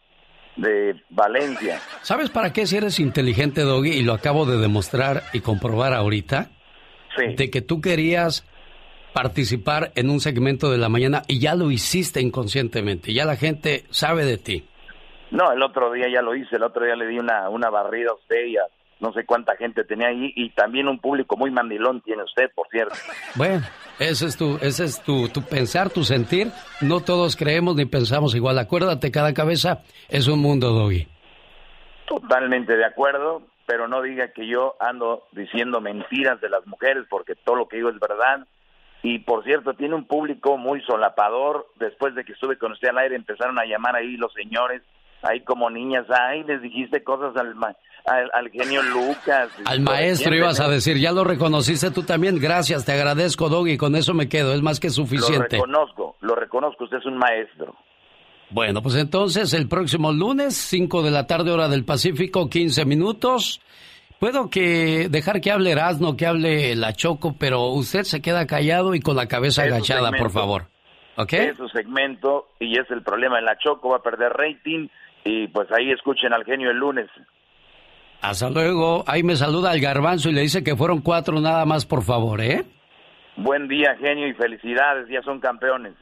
de 0.57 1.03
Valencia. 1.11 1.81
¿Sabes 2.03 2.31
para 2.31 2.53
qué 2.53 2.67
si 2.67 2.77
eres 2.77 3.01
inteligente, 3.01 3.63
Doggy? 3.63 3.91
Y 3.91 4.03
lo 4.03 4.13
acabo 4.13 4.47
de 4.47 4.59
demostrar 4.59 5.23
y 5.33 5.41
comprobar 5.41 5.95
ahorita. 5.95 6.51
De 7.37 7.51
que 7.51 7.61
tú 7.61 7.83
querías 7.83 8.47
participar 9.13 9.93
en 9.95 10.09
un 10.09 10.21
segmento 10.21 10.71
de 10.71 10.79
la 10.79 10.89
mañana 10.89 11.23
y 11.29 11.41
ya 11.41 11.55
lo 11.55 11.71
hiciste 11.71 12.21
inconscientemente. 12.21 13.13
Ya 13.13 13.27
la 13.27 13.37
gente 13.37 13.85
sabe 13.91 14.25
de 14.25 14.39
ti. 14.39 14.65
No, 15.31 15.53
el 15.53 15.63
otro 15.63 15.93
día 15.93 16.07
ya 16.13 16.23
lo 16.23 16.35
hice, 16.35 16.57
el 16.57 16.63
otro 16.63 16.85
día 16.85 16.97
le 16.97 17.07
di 17.07 17.19
una, 17.19 17.49
una 17.49 17.71
barrida 17.71 18.11
a 18.11 18.15
usted 18.15 18.47
y 18.47 18.57
a 18.57 18.63
no 19.01 19.13
sé 19.13 19.27
cuánta 19.27 19.57
gente 19.57 19.85
tenía 19.85 20.09
ahí 20.09 20.33
y 20.37 20.51
también 20.51 20.89
un 20.89 20.99
público 21.01 21.37
muy 21.37 21.51
mandilón 21.51 22.01
tiene 22.03 22.23
usted, 22.23 22.51
por 22.55 22.69
cierto. 22.69 22.95
Bueno, 23.35 23.63
ese 24.09 24.27
es 24.27 24.37
tu, 24.37 24.59
ese 24.61 24.85
es 24.85 25.03
tu, 25.03 25.29
tu 25.29 25.43
pensar, 25.43 25.91
tu 25.91 26.05
sentir. 26.05 26.49
No 26.81 27.01
todos 27.01 27.37
creemos 27.37 27.77
ni 27.77 27.85
pensamos 27.85 28.35
igual. 28.35 28.59
Acuérdate, 28.59 29.11
cada 29.11 29.35
cabeza 29.35 29.83
es 30.09 30.29
un 30.29 30.41
mundo, 30.41 30.71
Doggy. 30.71 31.07
Totalmente 32.07 32.77
de 32.77 32.85
acuerdo, 32.85 33.43
pero 33.67 33.89
no 33.89 34.03
diga 34.03 34.33
que 34.33 34.47
yo 34.47 34.77
ando 34.81 35.25
diciendo 35.33 35.81
mentiras 35.81 36.41
de 36.41 36.51
las 36.51 36.67
mujeres 36.67 37.05
porque 37.09 37.35
todo 37.35 37.57
lo 37.57 37.69
que 37.69 37.77
digo 37.77 37.91
es 37.91 37.99
verdad. 37.99 38.47
Y 39.03 39.21
por 39.21 39.45
cierto, 39.45 39.75
tiene 39.75 39.95
un 39.95 40.07
público 40.07 40.57
muy 40.57 40.81
solapador. 40.83 41.67
Después 41.77 42.15
de 42.15 42.25
que 42.25 42.33
estuve 42.33 42.59
con 42.59 42.73
usted 42.73 42.89
al 42.89 42.99
aire, 42.99 43.17
empezaron 43.17 43.59
a 43.59 43.65
llamar 43.65 43.97
ahí 43.97 44.17
los 44.17 44.33
señores, 44.33 44.83
ahí 45.23 45.41
como 45.41 45.71
niñas, 45.71 46.07
ay, 46.11 46.45
les 46.45 46.63
dijiste 46.63 47.03
cosas 47.03 47.37
al, 47.37 47.55
al, 48.07 48.31
al 48.33 48.51
genio 48.51 48.83
Lucas. 48.83 49.49
Al 49.65 49.81
maestro 49.81 50.35
ibas 50.35 50.61
a 50.61 50.69
decir, 50.69 50.99
ya 50.99 51.13
lo 51.13 51.25
reconociste 51.25 51.91
tú 51.91 52.03
también. 52.03 52.39
Gracias, 52.39 52.85
te 52.85 52.93
agradezco, 52.93 53.49
Doggy. 53.49 53.77
Con 53.77 53.97
eso 53.97 54.15
me 54.15 54.29
quedo, 54.29 54.55
es 54.55 54.63
más 54.63 54.81
que 54.81 54.89
Lo 54.89 54.95
suficiente. 54.95 55.57
reconozco, 55.57 56.17
lo 56.21 56.35
reconozco, 56.35 56.85
usted 56.85 56.99
es 56.99 57.07
un 57.07 57.19
maestro. 57.19 57.75
Bueno, 58.51 58.83
pues 58.83 58.97
entonces 58.97 59.55
el 59.55 59.67
próximo 59.69 60.13
lunes, 60.13 60.55
5 60.55 61.03
de 61.03 61.11
la 61.11 61.27
tarde, 61.27 61.51
hora 61.53 61.69
del 61.69 61.85
Pacífico, 61.85 62.51
15 62.51 62.85
minutos. 62.85 63.61
Puedo 64.19 64.51
que 64.51 65.09
dejar 65.11 65.41
que 65.41 65.51
hable 65.51 65.71
Erasmo, 65.73 66.17
que 66.17 66.27
hable 66.27 66.77
la 66.77 66.93
Choco, 66.93 67.35
pero 67.39 67.69
usted 67.71 68.03
se 68.03 68.21
queda 68.21 68.47
callado 68.47 68.95
y 68.95 69.01
con 69.01 69.17
la 69.17 69.27
cabeza 69.27 69.65
Es 69.65 69.73
agachada, 69.73 70.13
por 70.13 70.31
favor. 70.31 70.67
¿Ok? 71.17 71.33
Es 71.33 71.57
su 71.57 71.69
segmento 71.71 72.47
y 72.61 72.79
es 72.79 72.89
el 72.91 73.03
problema. 73.03 73.39
En 73.39 73.47
la 73.47 73.57
Choco 73.59 73.89
va 73.89 73.97
a 73.97 74.03
perder 74.03 74.33
rating 74.33 74.89
y 75.25 75.49
pues 75.49 75.69
ahí 75.73 75.91
escuchen 75.91 76.33
al 76.33 76.45
genio 76.45 76.71
el 76.71 76.77
lunes. 76.77 77.09
Hasta 78.23 78.49
luego. 78.49 79.05
Ahí 79.07 79.23
me 79.25 79.37
saluda 79.37 79.75
el 79.75 79.81
garbanzo 79.81 80.31
y 80.31 80.33
le 80.33 80.43
dice 80.43 80.63
que 80.63 80.77
fueron 80.77 81.01
cuatro 81.01 81.41
nada 81.41 81.67
más, 81.67 81.85
por 81.85 82.03
favor, 82.03 82.41
¿eh? 82.41 82.65
Buen 83.37 83.67
día, 83.67 83.97
genio, 84.01 84.29
y 84.29 84.35
felicidades, 84.35 85.09
ya 85.11 85.21
son 85.23 85.41
campeones. 85.41 85.95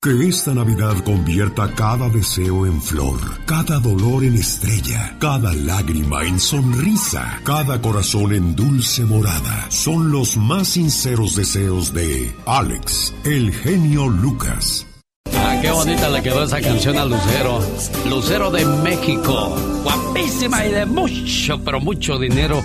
Que 0.00 0.28
esta 0.28 0.54
Navidad 0.54 0.94
convierta 1.04 1.70
cada 1.74 2.08
deseo 2.10 2.66
en 2.66 2.80
flor, 2.80 3.18
cada 3.46 3.80
dolor 3.80 4.22
en 4.22 4.34
estrella, 4.34 5.16
cada 5.18 5.52
lágrima 5.54 6.24
en 6.24 6.38
sonrisa, 6.38 7.40
cada 7.44 7.80
corazón 7.80 8.34
en 8.34 8.54
dulce 8.54 9.04
morada. 9.04 9.70
Son 9.70 10.12
los 10.12 10.36
más 10.36 10.68
sinceros 10.68 11.36
deseos 11.36 11.94
de 11.94 12.32
Alex, 12.46 13.14
el 13.24 13.50
genio 13.52 14.08
Lucas. 14.08 14.93
Ah, 15.32 15.58
qué 15.60 15.70
bonita 15.70 16.08
le 16.10 16.22
quedó 16.22 16.44
esa 16.44 16.60
canción 16.60 16.98
a 16.98 17.04
Lucero. 17.04 17.60
Lucero 18.08 18.50
de 18.50 18.64
México. 18.64 19.56
Guapísima 19.82 20.66
y 20.66 20.70
de 20.72 20.86
mucho, 20.86 21.58
pero 21.64 21.80
mucho 21.80 22.18
dinero. 22.18 22.62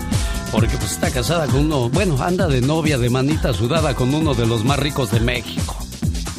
Porque 0.52 0.76
pues 0.76 0.92
está 0.92 1.10
casada 1.10 1.46
con 1.46 1.66
uno, 1.66 1.88
bueno, 1.88 2.20
anda 2.22 2.46
de 2.48 2.60
novia 2.60 2.98
de 2.98 3.08
manita 3.08 3.52
sudada 3.52 3.94
con 3.94 4.12
uno 4.14 4.34
de 4.34 4.46
los 4.46 4.64
más 4.64 4.78
ricos 4.78 5.10
de 5.10 5.20
México. 5.20 5.76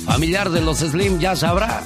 Familiar 0.06 0.50
de 0.50 0.62
los 0.62 0.80
Slim 0.80 1.20
ya 1.20 1.36
sabrá. 1.36 1.84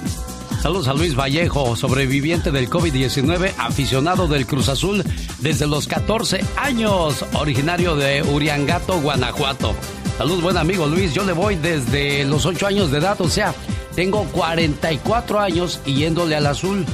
Saludos 0.62 0.88
a 0.88 0.94
Luis 0.94 1.16
Vallejo, 1.16 1.76
sobreviviente 1.76 2.52
del 2.52 2.68
COVID-19, 2.70 3.54
aficionado 3.60 4.28
del 4.28 4.48
Cruz 4.48 4.68
Azul 4.68 5.04
desde 5.40 5.68
los 5.68 5.86
14 5.88 6.44
años, 6.58 7.24
originario 7.34 7.96
de 7.96 8.24
Uriangato, 8.24 9.00
Guanajuato. 9.00 9.76
Salud, 10.18 10.42
buen 10.42 10.56
amigo 10.56 10.88
Luis, 10.88 11.14
yo 11.14 11.24
le 11.26 11.34
voy 11.34 11.56
desde 11.56 12.24
los 12.24 12.46
8 12.46 12.68
años 12.68 12.90
de 12.90 13.00
edad, 13.00 13.20
o 13.20 13.30
sea, 13.30 13.54
tengo 13.96 14.24
44 14.32 15.40
años 15.42 15.82
y 15.86 15.96
yéndole 15.96 16.36
al 16.38 16.48
azul. 16.48 16.86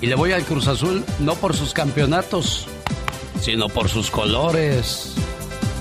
Y 0.00 0.06
le 0.06 0.14
voy 0.14 0.32
al 0.32 0.44
Cruz 0.44 0.68
Azul 0.68 1.04
no 1.18 1.34
por 1.34 1.56
sus 1.56 1.72
campeonatos, 1.72 2.66
sino 3.40 3.68
por 3.68 3.88
sus 3.88 4.10
colores. 4.10 5.14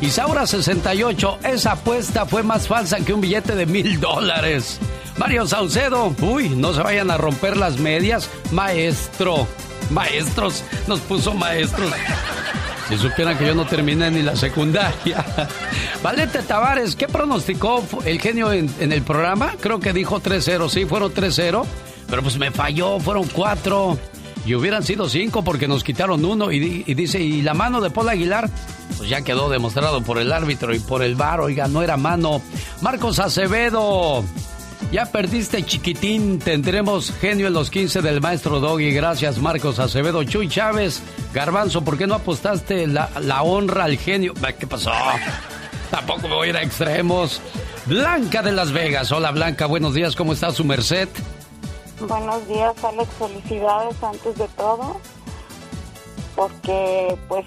Isaura 0.02 0.48
68, 0.48 1.40
esa 1.44 1.74
apuesta 1.74 2.26
fue 2.26 2.42
más 2.42 2.68
falsa 2.68 2.98
que 2.98 3.14
un 3.14 3.22
billete 3.22 3.56
de 3.56 3.66
mil 3.66 4.00
dólares. 4.00 4.80
Mario 5.18 5.46
Saucedo, 5.46 6.16
uy, 6.22 6.50
no 6.50 6.74
se 6.74 6.82
vayan 6.82 7.12
a 7.12 7.18
romper 7.18 7.56
las 7.56 7.78
medias. 7.78 8.30
Maestro, 8.52 9.48
maestros, 9.92 10.64
nos 10.88 11.00
puso 11.02 11.34
maestros. 11.34 11.92
Si 12.94 13.00
supieran 13.00 13.36
que 13.40 13.48
yo 13.48 13.56
no 13.56 13.66
terminé 13.66 14.12
ni 14.12 14.22
la 14.22 14.36
secundaria. 14.36 15.26
Valente 16.04 16.44
Tavares, 16.44 16.96
¿qué 16.96 17.08
pronosticó 17.08 17.84
el 18.06 18.22
genio 18.22 18.54
en, 18.54 18.70
el 18.80 19.02
programa? 19.02 19.56
Creo 19.60 19.80
que 19.80 19.94
dijo 19.94 20.22
3-0, 20.22 20.70
sí, 20.70 20.86
fueron 20.86 21.12
3-0, 21.12 21.66
pero 22.08 22.22
pues 22.22 22.38
me 22.38 22.52
falló, 22.52 23.00
fueron 23.00 23.28
4. 23.34 23.98
Y 24.46 24.54
hubieran 24.54 24.84
sido 24.84 25.10
5 25.10 25.44
porque 25.44 25.68
nos 25.68 25.84
quitaron 25.84 26.24
uno. 26.24 26.52
Y, 26.52 26.60
dice, 26.94 27.20
¿y 27.20 27.42
la 27.42 27.56
mano 27.56 27.82
de 27.82 27.90
Paul 27.90 28.10
Aguilar? 28.10 28.48
Pues 28.96 29.10
ya 29.10 29.24
quedó 29.24 29.50
demostrado 29.50 30.04
por 30.04 30.20
el 30.20 30.32
árbitro 30.32 30.76
y 30.76 30.80
por 30.80 31.02
el 31.02 31.16
bar. 31.16 31.42
Oiga, 31.42 31.68
no 31.68 31.82
era 31.82 31.98
mano. 31.98 32.44
Marcos 32.82 33.18
Acevedo. 33.18 34.24
Ya 34.92 35.06
perdiste 35.06 35.64
chiquitín, 35.64 36.40
tendremos 36.40 37.12
genio 37.20 37.48
en 37.48 37.54
los 37.54 37.70
15 37.70 38.02
del 38.02 38.22
maestro 38.22 38.60
Doggy. 38.60 38.92
Gracias 38.92 39.40
Marcos 39.40 39.80
Acevedo. 39.80 40.24
Chuy 40.24 40.48
Chávez, 40.48 41.02
Garbanzo, 41.34 41.84
¿por 41.84 41.98
qué 41.98 42.06
no 42.06 42.16
apostaste 42.16 42.86
la, 42.88 43.10
la 43.20 43.42
honra 43.42 43.86
al 43.86 43.98
genio? 43.98 44.34
¿Qué 44.60 44.68
pasó? 44.68 44.92
Tampoco 45.90 46.28
me 46.28 46.36
voy 46.36 46.48
a 46.48 46.50
ir 46.52 46.58
a 46.58 46.64
extremos. 46.64 47.42
Blanca 47.86 48.42
de 48.42 48.52
Las 48.52 48.72
Vegas. 48.72 49.12
Hola 49.12 49.32
Blanca, 49.32 49.66
buenos 49.66 49.94
días, 49.94 50.16
¿cómo 50.16 50.34
está 50.34 50.52
su 50.52 50.64
merced? 50.64 51.10
Buenos 52.00 52.48
días 52.48 52.74
Alex, 52.84 53.10
felicidades 53.18 54.04
antes 54.04 54.38
de 54.38 54.48
todo. 54.50 55.00
Porque 56.36 57.18
pues 57.28 57.46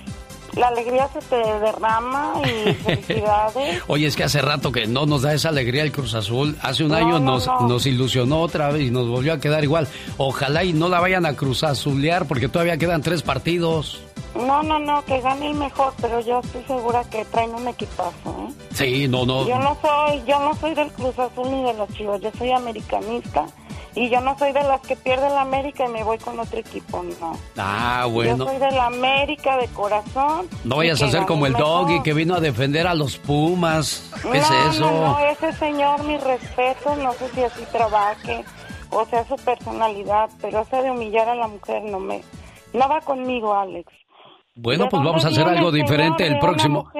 la 0.56 0.68
alegría 0.68 1.08
se 1.08 1.20
te 1.20 1.36
derrama 1.36 2.34
y 2.44 2.72
felicidades. 2.84 3.82
Oye, 3.86 4.06
es 4.06 4.16
que 4.16 4.24
hace 4.24 4.40
rato 4.42 4.72
que 4.72 4.86
no 4.86 5.06
nos 5.06 5.22
da 5.22 5.34
esa 5.34 5.50
alegría 5.50 5.82
el 5.82 5.92
Cruz 5.92 6.14
Azul. 6.14 6.56
Hace 6.62 6.84
un 6.84 6.92
año 6.92 7.18
nos, 7.20 7.46
nos 7.46 7.86
ilusionó 7.86 8.40
otra 8.40 8.70
vez 8.70 8.82
y 8.82 8.90
nos 8.90 9.08
volvió 9.08 9.34
a 9.34 9.38
quedar 9.38 9.62
igual. 9.64 9.86
Ojalá 10.16 10.64
y 10.64 10.72
no 10.72 10.88
la 10.88 11.00
vayan 11.00 11.26
a 11.26 11.34
Cruz 11.34 11.62
Azulear 11.62 12.26
porque 12.26 12.48
todavía 12.48 12.78
quedan 12.78 13.02
tres 13.02 13.22
partidos. 13.22 14.02
No, 14.34 14.62
no, 14.62 14.78
no, 14.78 15.02
que 15.04 15.20
gane 15.20 15.46
el 15.46 15.54
mejor, 15.54 15.94
pero 16.00 16.20
yo 16.20 16.40
estoy 16.40 16.62
segura 16.64 17.04
que 17.04 17.24
traen 17.26 17.54
un 17.54 17.68
equipazo, 17.68 18.36
¿eh? 18.48 18.52
Sí, 18.74 19.08
no, 19.08 19.24
no. 19.24 19.48
Yo 19.48 19.58
no 19.58 19.76
soy, 19.80 20.22
yo 20.26 20.38
no 20.40 20.54
soy 20.56 20.74
del 20.74 20.92
Cruz 20.92 21.18
Azul 21.18 21.50
ni 21.50 21.62
de 21.62 21.72
los 21.72 21.88
Chivas, 21.94 22.20
yo 22.20 22.30
soy 22.36 22.50
americanista 22.50 23.46
y 23.96 24.10
yo 24.10 24.20
no 24.20 24.38
soy 24.38 24.52
de 24.52 24.62
las 24.62 24.80
que 24.82 24.94
pierde 24.94 25.28
la 25.30 25.40
América 25.40 25.86
y 25.86 25.88
me 25.88 26.04
voy 26.04 26.18
con 26.18 26.38
otro 26.38 26.58
equipo, 26.58 27.02
no. 27.18 27.36
Ah, 27.56 28.06
bueno. 28.08 28.44
Yo 28.44 28.50
soy 28.50 28.58
de 28.58 28.70
la 28.70 28.86
América 28.86 29.56
de 29.56 29.66
corazón. 29.68 30.48
No 30.64 30.76
vayas 30.76 31.02
a 31.02 31.08
ser 31.08 31.24
como 31.24 31.46
el 31.46 31.54
Doggy 31.54 32.02
que 32.02 32.12
vino 32.12 32.34
a 32.34 32.40
defender 32.40 32.86
a 32.86 32.94
los 32.94 33.16
Pumas. 33.16 34.12
¿Qué 34.30 34.38
es 34.38 34.50
eso? 34.70 34.90
No, 34.90 35.12
no, 35.12 35.18
ese 35.18 35.52
señor, 35.54 36.04
mi 36.04 36.18
respeto, 36.18 36.94
no 36.96 37.12
sé 37.14 37.28
si 37.34 37.42
así 37.42 37.64
trabaje 37.72 38.44
o 38.90 39.04
sea 39.06 39.26
su 39.26 39.36
personalidad, 39.36 40.30
pero 40.40 40.60
ese 40.60 40.82
de 40.82 40.90
humillar 40.90 41.28
a 41.28 41.34
la 41.34 41.48
mujer 41.48 41.82
no 41.82 42.00
me... 42.00 42.22
No 42.72 42.88
va 42.88 43.00
conmigo, 43.00 43.54
Alex. 43.54 43.90
Bueno, 44.56 44.88
pues 44.88 45.02
vamos 45.04 45.22
a 45.26 45.28
hacer 45.28 45.46
algo 45.46 45.70
diferente 45.70 46.26
el 46.26 46.38
próximo. 46.38 46.90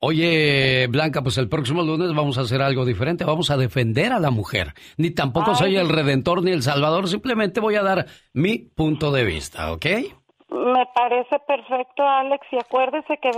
Oye, 0.00 0.86
Blanca, 0.88 1.22
pues 1.22 1.36
el 1.36 1.46
próximo 1.46 1.82
lunes 1.82 2.14
vamos 2.14 2.38
a 2.38 2.40
hacer 2.40 2.62
algo 2.62 2.86
diferente. 2.86 3.24
Vamos 3.26 3.50
a 3.50 3.58
defender 3.58 4.12
a 4.12 4.18
la 4.18 4.30
mujer. 4.30 4.72
Ni 4.96 5.10
tampoco 5.10 5.54
soy 5.54 5.76
el 5.76 5.90
redentor 5.90 6.42
ni 6.42 6.52
el 6.52 6.62
salvador. 6.62 7.08
Simplemente 7.08 7.60
voy 7.60 7.74
a 7.74 7.82
dar 7.82 8.06
mi 8.32 8.58
punto 8.58 9.12
de 9.12 9.24
vista, 9.24 9.72
¿ok? 9.72 9.84
Me 9.84 10.86
parece 10.94 11.38
perfecto, 11.46 12.02
Alex. 12.02 12.46
Y 12.50 12.56
acuérdese 12.56 13.18
que 13.20 13.30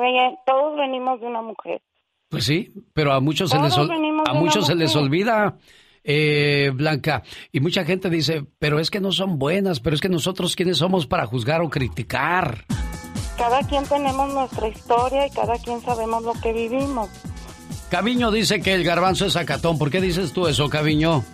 todos 0.46 0.76
venimos 0.76 1.20
de 1.20 1.26
una 1.26 1.42
mujer. 1.42 1.82
Pues 2.28 2.44
sí, 2.44 2.72
pero 2.92 3.12
a 3.12 3.18
muchos 3.18 3.50
se 3.50 3.58
les, 3.58 3.76
a 3.76 4.32
muchos 4.34 4.66
se 4.68 4.76
les 4.76 4.94
olvida. 4.94 5.56
Eh, 6.04 6.70
Blanca, 6.74 7.22
y 7.50 7.60
mucha 7.60 7.84
gente 7.84 8.10
dice, 8.10 8.44
pero 8.58 8.78
es 8.78 8.90
que 8.90 9.00
no 9.00 9.10
son 9.10 9.38
buenas, 9.38 9.80
pero 9.80 9.94
es 9.96 10.02
que 10.02 10.10
nosotros 10.10 10.54
quiénes 10.54 10.76
somos 10.76 11.06
para 11.06 11.24
juzgar 11.24 11.62
o 11.62 11.70
criticar 11.70 12.66
cada 13.36 13.62
quien 13.62 13.84
tenemos 13.84 14.32
nuestra 14.32 14.68
historia 14.68 15.26
y 15.26 15.30
cada 15.30 15.58
quien 15.58 15.82
sabemos 15.82 16.22
lo 16.22 16.32
que 16.34 16.52
vivimos. 16.52 17.08
Caviño 17.90 18.30
dice 18.30 18.60
que 18.60 18.74
el 18.74 18.84
garbanzo 18.84 19.26
es 19.26 19.36
acatón. 19.36 19.78
¿Por 19.78 19.90
qué 19.90 20.00
dices 20.00 20.32
tú 20.32 20.46
eso, 20.46 20.68
Caviño? 20.68 21.24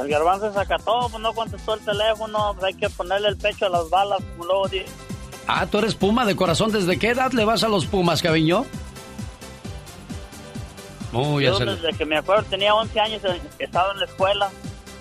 El 0.00 0.08
garbanzo 0.08 0.48
es 0.48 0.56
acatón, 0.56 1.10
pues 1.10 1.22
no 1.22 1.32
contestó 1.32 1.74
el 1.74 1.80
teléfono, 1.80 2.54
pues 2.54 2.64
hay 2.64 2.74
que 2.74 2.88
ponerle 2.88 3.28
el 3.28 3.36
pecho 3.36 3.66
a 3.66 3.68
las 3.68 3.90
balas, 3.90 4.18
como 4.32 4.44
luego 4.44 4.68
dice. 4.68 4.86
Ah, 5.46 5.66
tú 5.66 5.78
eres 5.78 5.94
Puma 5.94 6.24
de 6.24 6.36
corazón. 6.36 6.70
¿Desde 6.70 6.98
qué 6.98 7.08
edad 7.10 7.32
le 7.32 7.44
vas 7.44 7.64
a 7.64 7.68
los 7.68 7.86
Pumas, 7.86 8.22
Caviño? 8.22 8.64
Yo 11.12 11.58
desde 11.58 11.92
que 11.96 12.04
me 12.04 12.18
acuerdo 12.18 12.44
tenía 12.44 12.74
11 12.74 13.00
años, 13.00 13.24
eh, 13.24 13.40
estaba 13.58 13.92
en 13.92 14.00
la 14.00 14.04
escuela. 14.04 14.50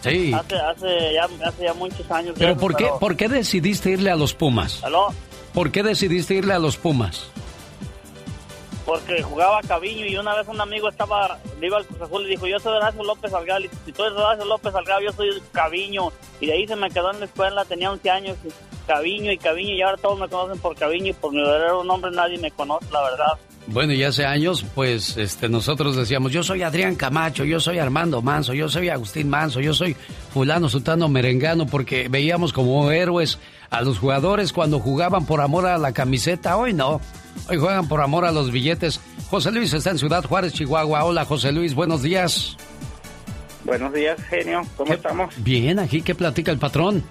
Sí. 0.02 0.34
Hace, 0.34 0.56
hace, 0.56 1.14
ya, 1.14 1.28
hace 1.45 1.64
ya 1.64 1.74
muchos 1.74 2.10
años. 2.11 2.36
¿Pero 2.38 2.57
por, 2.57 2.76
Qué, 2.76 2.90
por 2.99 3.15
qué 3.15 3.28
decidiste 3.28 3.91
irle 3.91 4.11
a 4.11 4.15
los 4.15 4.34
Pumas? 4.34 4.84
¿Aló? 4.84 5.14
¿Por 5.53 5.72
qué 5.72 5.84
decidiste 5.84 6.36
irle 6.36 6.53
a 6.53 6.60
los 6.60 6.78
Pumas? 6.78 7.30
Porque 8.86 9.22
jugaba 9.22 9.60
Caviño 9.68 10.06
y 10.06 10.15
una 10.15 10.34
vez 10.34 10.48
un 10.48 10.61
amigo 10.61 10.88
estaba, 10.88 11.38
le 11.60 11.68
iba 11.68 11.78
al 11.78 11.86
Cruz 11.86 12.02
Azul 12.03 12.26
y 12.26 12.30
dijo, 12.30 12.48
yo 12.48 12.57
soy 12.57 12.78
Horacio 12.78 13.03
López 13.03 13.32
Salgado. 13.32 13.60
Y 13.60 13.69
si 13.86 13.91
tú 13.91 14.03
eres 14.03 14.18
Horacio 14.18 14.45
López 14.45 14.72
Salgado, 14.72 15.02
yo 15.02 15.11
soy 15.11 15.41
Caviño. 15.52 16.10
Y 16.40 16.45
de 16.45 16.53
ahí 16.53 16.68
se 16.68 16.76
me 16.78 16.90
quedó 16.90 17.11
en 17.11 17.19
la 17.19 17.26
escuela, 17.26 17.65
tenía 17.65 17.91
11 17.91 18.10
años, 18.10 18.38
Caviño 18.88 19.30
y 19.32 19.38
Caviño. 19.38 19.74
Y 19.74 19.82
ahora 19.82 19.98
todos 19.98 20.18
me 20.18 20.30
conocen 20.30 20.61
por 20.61 20.74
Caviño 20.78 21.07
y 21.07 21.14
por 21.14 21.34
mi 21.34 21.40
verdadero 21.40 21.84
nombre 21.84 22.11
nadie 22.11 22.38
me 22.38 22.49
conoce, 22.52 22.86
la 22.90 23.02
verdad. 23.02 23.34
Bueno, 23.68 23.91
y 23.91 24.02
hace 24.03 24.26
años, 24.26 24.65
pues, 24.73 25.18
este, 25.18 25.49
nosotros 25.49 25.98
decíamos, 25.98 26.31
yo 26.31 26.41
soy 26.41 26.64
Adrián 26.64 26.95
Camacho, 26.95 27.44
yo 27.44 27.60
soy 27.60 27.80
Armando 27.80 28.22
Manso, 28.22 28.53
yo 28.53 28.69
soy 28.69 28.88
Agustín 28.88 29.30
Manso, 29.30 29.60
yo 29.60 29.73
soy 29.73 29.95
fulano, 30.34 30.69
sultano, 30.69 31.10
merengano, 31.10 31.68
porque 31.68 32.07
veíamos 32.07 32.53
como 32.53 32.89
héroes 32.91 33.39
a 33.69 33.81
los 33.81 33.99
jugadores 33.99 34.53
cuando 34.53 34.80
jugaban 34.80 35.26
por 35.26 35.41
amor 35.41 35.65
a 35.65 35.77
la 35.77 35.91
camiseta. 35.91 36.56
Hoy 36.56 36.73
no, 36.73 37.02
hoy 37.49 37.57
juegan 37.57 37.89
por 37.89 38.02
amor 38.02 38.23
a 38.23 38.31
los 38.31 38.52
billetes. 38.52 39.02
José 39.30 39.52
Luis 39.52 39.73
está 39.73 39.91
en 39.91 39.98
Ciudad 39.98 40.23
Juárez, 40.23 40.53
Chihuahua. 40.53 41.03
Hola, 41.03 41.26
José 41.26 41.52
Luis, 41.52 41.76
buenos 41.76 42.02
días. 42.02 42.56
Buenos 43.65 43.91
días, 43.91 44.18
genio. 44.30 44.61
¿Cómo 44.77 44.94
estamos? 44.94 45.34
Bien, 45.44 45.77
aquí, 45.80 46.02
¿qué 46.02 46.15
platica 46.15 46.53
el 46.53 46.57
patrón? 46.57 47.03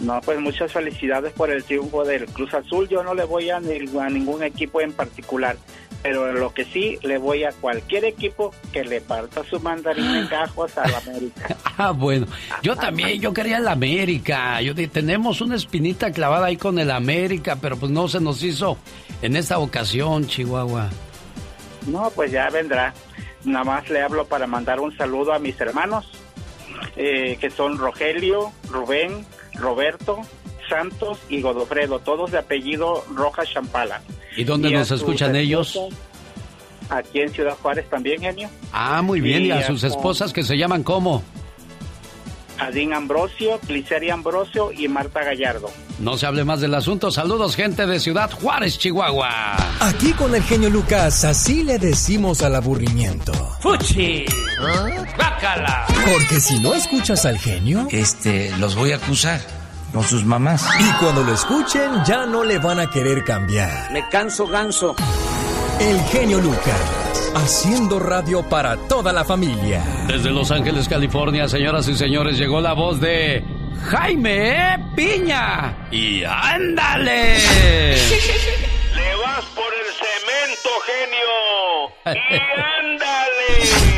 No, 0.00 0.18
pues 0.22 0.40
muchas 0.40 0.72
felicidades 0.72 1.32
por 1.34 1.50
el 1.50 1.62
triunfo 1.62 2.04
del 2.04 2.24
Cruz 2.26 2.54
Azul. 2.54 2.88
Yo 2.88 3.04
no 3.04 3.14
le 3.14 3.24
voy 3.24 3.50
a, 3.50 3.58
a, 3.58 3.60
ningún 3.60 4.42
equipo 4.42 4.80
en 4.80 4.94
particular, 4.94 5.56
pero 6.02 6.32
lo 6.32 6.54
que 6.54 6.64
sí 6.64 6.98
le 7.02 7.18
voy 7.18 7.44
a 7.44 7.52
cualquier 7.52 8.06
equipo 8.06 8.54
que 8.72 8.82
le 8.82 9.02
parta 9.02 9.44
su 9.44 9.60
mandarín 9.60 10.06
en 10.06 10.28
gajos 10.28 10.76
a 10.78 10.88
la 10.88 10.98
América. 10.98 11.54
ah, 11.76 11.90
bueno. 11.90 12.26
Yo 12.62 12.76
también, 12.76 13.20
yo 13.20 13.34
quería 13.34 13.58
el 13.58 13.68
América. 13.68 14.62
Yo 14.62 14.74
tenemos 14.88 15.42
una 15.42 15.56
espinita 15.56 16.10
clavada 16.10 16.46
ahí 16.46 16.56
con 16.56 16.78
el 16.78 16.90
América, 16.90 17.58
pero 17.60 17.76
pues 17.76 17.92
no 17.92 18.08
se 18.08 18.20
nos 18.20 18.42
hizo 18.42 18.78
en 19.20 19.36
esta 19.36 19.58
ocasión, 19.58 20.26
Chihuahua. 20.26 20.88
No, 21.86 22.10
pues 22.14 22.32
ya 22.32 22.48
vendrá. 22.48 22.94
Nada 23.44 23.64
más 23.64 23.90
le 23.90 24.00
hablo 24.00 24.26
para 24.26 24.46
mandar 24.46 24.80
un 24.80 24.96
saludo 24.96 25.34
a 25.34 25.38
mis 25.38 25.60
hermanos, 25.60 26.10
eh, 26.96 27.36
que 27.38 27.50
son 27.50 27.78
Rogelio, 27.78 28.52
Rubén, 28.70 29.26
Roberto, 29.54 30.20
Santos 30.68 31.18
y 31.28 31.40
Godofredo, 31.40 31.98
todos 31.98 32.30
de 32.30 32.38
apellido 32.38 33.04
Rojas 33.14 33.50
Champala. 33.52 34.00
¿Y 34.36 34.44
dónde 34.44 34.70
nos 34.70 34.90
escuchan 34.90 35.34
ellos? 35.36 35.78
Aquí 36.88 37.20
en 37.20 37.30
Ciudad 37.30 37.56
Juárez 37.60 37.88
también, 37.88 38.20
genio. 38.20 38.48
Ah, 38.72 39.02
muy 39.02 39.20
bien. 39.20 39.46
¿Y, 39.46 39.50
a 39.50 39.66
sus 39.66 39.84
esposas 39.84 40.32
que 40.32 40.42
se 40.42 40.56
llaman 40.56 40.82
cómo? 40.82 41.22
Adín 42.60 42.92
Ambrosio, 42.92 43.58
Cliceri 43.66 44.10
Ambrosio 44.10 44.70
y 44.72 44.86
Marta 44.88 45.24
Gallardo. 45.24 45.70
No 45.98 46.16
se 46.16 46.26
hable 46.26 46.44
más 46.44 46.60
del 46.60 46.74
asunto. 46.74 47.10
Saludos, 47.10 47.56
gente 47.56 47.86
de 47.86 47.98
Ciudad 47.98 48.30
Juárez, 48.30 48.78
Chihuahua. 48.78 49.56
Aquí 49.80 50.12
con 50.12 50.34
el 50.34 50.42
genio 50.42 50.70
Lucas, 50.70 51.24
así 51.24 51.64
le 51.64 51.78
decimos 51.78 52.42
al 52.42 52.54
aburrimiento. 52.54 53.32
¡Fuchi! 53.60 54.24
¡Bácala! 55.18 55.86
Porque 56.04 56.40
si 56.40 56.58
no 56.60 56.74
escuchas 56.74 57.24
al 57.24 57.38
genio, 57.38 57.88
este, 57.90 58.54
los 58.58 58.76
voy 58.76 58.92
a 58.92 58.96
acusar 58.96 59.40
con 59.92 60.04
sus 60.04 60.24
mamás. 60.24 60.66
Y 60.78 60.92
cuando 61.02 61.24
lo 61.24 61.34
escuchen, 61.34 61.90
ya 62.06 62.26
no 62.26 62.44
le 62.44 62.58
van 62.58 62.80
a 62.80 62.90
querer 62.90 63.24
cambiar. 63.24 63.90
Me 63.92 64.08
canso 64.08 64.46
ganso. 64.46 64.94
El 65.80 65.98
genio 66.04 66.38
Lucas, 66.40 67.32
haciendo 67.34 67.98
radio 67.98 68.46
para 68.46 68.76
toda 68.76 69.14
la 69.14 69.24
familia. 69.24 69.82
Desde 70.06 70.30
Los 70.30 70.50
Ángeles, 70.50 70.86
California, 70.86 71.48
señoras 71.48 71.88
y 71.88 71.96
señores, 71.96 72.36
llegó 72.38 72.60
la 72.60 72.74
voz 72.74 73.00
de 73.00 73.42
Jaime 73.90 74.78
Piña. 74.94 75.88
Y 75.90 76.22
ándale. 76.22 77.38
Le 77.38 79.14
vas 79.24 79.44
por 79.54 79.72
el 79.72 79.88
cemento, 79.96 80.68
genio. 80.86 82.20
Y 82.28 82.36
ándale. 82.78 83.89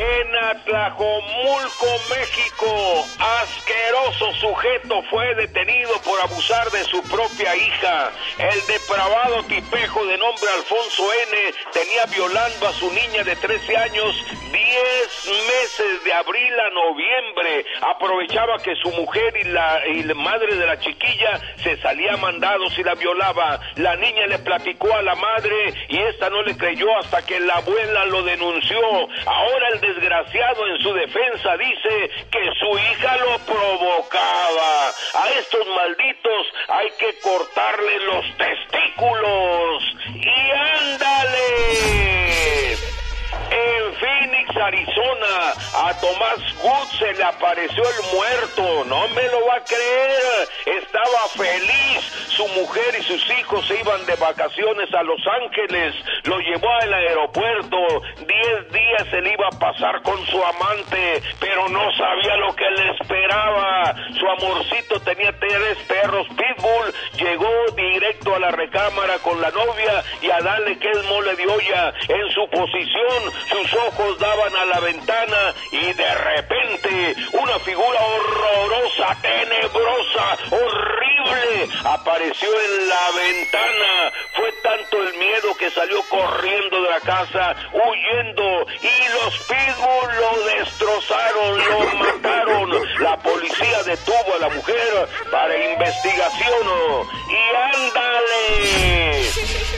En 0.00 0.64
Tlajomulco, 0.64 1.86
México. 2.08 3.04
Asqueroso 3.42 4.32
sujeto 4.40 5.02
fue 5.10 5.34
detenido 5.34 5.92
por 6.02 6.18
abusar 6.22 6.70
de 6.70 6.84
su 6.84 7.02
propia 7.02 7.54
hija. 7.54 8.10
El 8.38 8.66
depravado 8.66 9.42
tipejo 9.42 10.06
de 10.06 10.16
nombre 10.16 10.48
Alfonso 10.56 11.02
N. 11.28 11.54
tenía 11.74 12.06
violando 12.06 12.68
a 12.68 12.72
su 12.72 12.90
niña 12.92 13.24
de 13.24 13.36
13 13.36 13.76
años 13.76 14.24
10 14.50 15.26
meses 15.46 16.04
de 16.04 16.12
abril 16.14 16.60
a 16.60 16.70
noviembre. 16.70 17.66
Aprovechaba 17.82 18.56
que 18.58 18.74
su 18.76 18.90
mujer 18.92 19.36
y 19.36 19.44
la, 19.48 19.86
y 19.86 20.02
la 20.02 20.14
madre 20.14 20.54
de 20.54 20.66
la 20.66 20.78
chiquilla 20.78 21.40
se 21.62 21.76
salía 21.82 22.16
mandados 22.16 22.78
y 22.78 22.82
la 22.82 22.94
violaba. 22.94 23.60
La 23.76 23.96
niña 23.96 24.26
le 24.26 24.38
platicó 24.38 24.94
a 24.94 25.02
la 25.02 25.14
madre 25.14 25.74
y 25.88 25.98
esta 25.98 26.30
no 26.30 26.42
le 26.42 26.56
creyó 26.56 26.86
hasta 26.98 27.20
que 27.22 27.38
la 27.40 27.54
abuela 27.54 28.06
lo 28.06 28.22
denunció. 28.22 28.80
Ahora 29.26 29.68
el 29.74 29.80
desgraciado 29.94 30.66
en 30.68 30.82
su 30.82 30.92
defensa 30.92 31.56
dice 31.56 32.10
que 32.30 32.50
su 32.58 32.78
hija 32.78 33.16
lo 33.16 33.38
provocaba. 33.40 34.88
A 35.14 35.28
estos 35.38 35.66
malditos 35.66 36.46
hay 36.68 36.90
que 36.98 37.18
cortarle 37.20 37.98
los 38.06 38.24
testículos. 38.36 39.96
Y 40.14 40.50
ándale. 40.50 41.50
En 43.50 43.94
Phoenix, 43.94 44.56
Arizona, 44.56 45.52
a 45.74 45.94
Tomás 46.00 46.54
Wood 46.62 46.88
se 46.98 47.12
le 47.14 47.24
apareció 47.24 47.82
el 47.82 48.14
muerto. 48.14 48.84
No 48.86 49.08
me 49.08 49.22
lo 49.28 49.46
va 49.46 49.56
a 49.56 49.64
creer. 49.64 50.48
Estaba 50.66 51.28
feliz. 51.36 52.20
Su 52.36 52.46
mujer 52.48 52.96
y 52.98 53.02
sus 53.02 53.22
hijos 53.38 53.66
se 53.66 53.78
iban 53.80 54.06
de 54.06 54.14
vacaciones 54.16 54.92
a 54.94 55.02
Los 55.02 55.20
Ángeles. 55.42 55.94
Lo 56.24 56.38
llevó 56.38 56.70
al 56.80 56.94
aeropuerto. 56.94 57.76
Diez 58.18 58.72
días 58.72 59.08
se 59.10 59.20
le 59.20 59.32
iba 59.32 59.48
a 59.48 59.58
pasar 59.58 60.00
con 60.02 60.24
su 60.26 60.42
amante, 60.42 61.22
pero 61.38 61.68
no 61.68 61.92
sabía 61.96 62.36
lo 62.36 62.54
que 62.54 62.70
le 62.70 62.90
esperaba. 62.92 63.94
Su 64.18 64.26
amorcito 64.28 65.00
tenía 65.00 65.32
tres 65.38 65.76
perros 65.86 66.26
pitbull. 66.28 66.94
Llegó 67.18 67.50
directo 67.76 68.34
a 68.34 68.38
la 68.38 68.50
recámara 68.50 69.18
con 69.18 69.40
la 69.40 69.50
novia 69.50 70.04
y 70.22 70.30
a 70.30 70.38
darle 70.40 70.78
que 70.78 70.90
es 70.90 71.04
mole 71.04 71.34
de 71.36 71.46
olla. 71.46 71.92
En 72.08 72.30
su 72.32 72.48
posición, 72.48 73.19
sus 73.48 73.74
ojos 73.74 74.18
daban 74.18 74.56
a 74.56 74.64
la 74.66 74.80
ventana 74.80 75.54
y 75.72 75.92
de 75.92 76.14
repente 76.14 77.16
una 77.32 77.58
figura 77.60 78.00
horrorosa, 78.00 79.16
tenebrosa, 79.20 80.38
horrible 80.50 81.00
apareció 81.84 82.48
en 82.48 82.88
la 82.88 83.10
ventana. 83.16 84.12
Fue 84.34 84.52
tanto 84.62 85.02
el 85.02 85.14
miedo 85.18 85.54
que 85.58 85.70
salió 85.70 86.02
corriendo 86.08 86.82
de 86.82 86.90
la 86.90 87.00
casa, 87.00 87.56
huyendo 87.72 88.66
y 88.82 89.12
los 89.12 89.38
pitbull 89.46 90.10
lo 90.20 90.44
destrozaron, 90.44 91.58
lo 91.66 91.80
mataron. 91.98 92.70
La 93.00 93.16
policía 93.18 93.82
detuvo 93.84 94.34
a 94.34 94.38
la 94.38 94.48
mujer 94.48 95.08
para 95.30 95.72
investigación 95.72 96.66
y 97.28 97.56
ándale. 97.74 99.20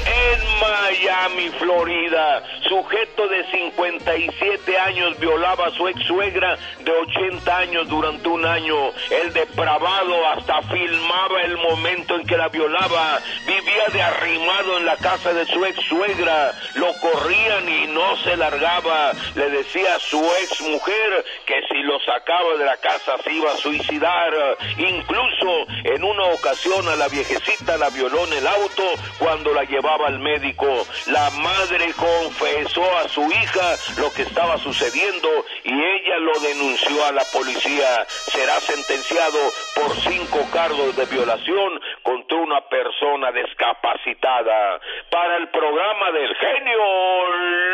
En 0.05 0.61
Miami, 0.61 1.49
Florida, 1.59 2.43
sujeto 2.69 3.29
de 3.33 3.51
57 3.51 4.79
años 4.79 5.19
violaba 5.19 5.69
a 5.69 5.71
su 5.71 5.89
ex 5.89 6.05
suegra 6.05 6.59
de 6.81 6.93
80 6.93 7.57
años 7.57 7.89
durante 7.89 8.29
un 8.29 8.45
año. 8.45 8.93
El 9.11 9.33
depravado 9.33 10.29
hasta 10.29 10.61
filmaba 10.63 11.41
el 11.43 11.57
momento 11.57 12.15
en 12.17 12.27
que 12.27 12.37
la 12.37 12.49
violaba. 12.49 13.21
Vivía 13.47 13.87
de 13.91 14.03
arrimado 14.03 14.77
en 14.77 14.85
la 14.85 14.97
casa 14.99 15.33
de 15.33 15.47
su 15.47 15.65
ex 15.65 15.81
suegra. 15.87 16.53
Lo 16.75 16.93
corrían 17.01 17.69
y 17.69 17.87
no 17.87 18.17
se 18.19 18.37
largaba. 18.37 19.13
Le 19.35 19.49
decía 19.49 19.95
a 19.95 19.99
su 19.99 20.23
ex 20.43 20.61
mujer 20.61 21.25
que 21.47 21.55
si 21.71 21.83
lo 21.83 21.99
sacaba 22.01 22.57
de 22.59 22.67
la 22.67 22.77
casa 22.77 23.17
se 23.25 23.33
iba 23.33 23.51
a 23.51 23.57
suicidar. 23.57 24.59
Incluso 24.77 25.67
en 25.85 26.05
una 26.05 26.25
ocasión 26.25 26.87
a 26.87 26.97
la 26.97 27.09
viejecita 27.09 27.79
la 27.79 27.89
violó 27.89 28.27
en 28.27 28.35
el 28.35 28.47
auto 28.47 28.83
cuando 29.19 29.55
la 29.55 29.65
llevaba 29.65 30.09
al 30.09 30.19
médico. 30.19 30.67
La 31.07 31.31
madre 31.31 31.95
confesó 31.95 32.85
a 32.99 33.09
su 33.09 33.22
hija 33.31 33.77
lo 33.99 34.13
que 34.13 34.23
estaba 34.23 34.59
sucediendo 34.59 35.29
y 35.65 35.73
ella 35.73 36.19
lo 36.19 36.33
denunció 36.41 37.05
a 37.05 37.13
la 37.13 37.23
policía. 37.33 38.05
Será 38.09 38.61
sentenciado 38.61 39.39
por 39.75 39.95
cinco 39.97 40.39
cargos 40.53 40.97
de 40.97 41.07
violación 41.07 41.81
contra 42.03 42.39
una 42.39 42.61
persona 42.69 43.33
discapacitada. 43.33 44.81
Para 45.11 45.37
el 45.37 45.49
programa 45.49 46.11
del 46.13 46.35
genio 46.37 47.27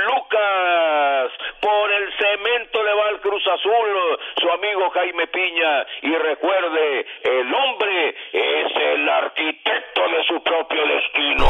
Lucas, 0.06 1.32
por 1.60 1.92
el 1.92 2.12
cemento 2.18 2.82
le 2.82 2.94
va 2.94 3.08
el 3.10 3.20
Cruz 3.20 3.42
Azul, 3.46 4.18
su 4.40 4.50
amigo 4.50 4.90
Jaime 4.90 5.26
Piña. 5.28 5.86
Y 6.02 6.14
recuerde, 6.14 7.06
el 7.22 7.54
hombre 7.54 8.16
es 8.32 8.76
el 8.76 9.08
arquitecto 9.08 10.02
de 10.08 10.24
su 10.24 10.42
propio 10.42 10.86
destino. 10.86 11.48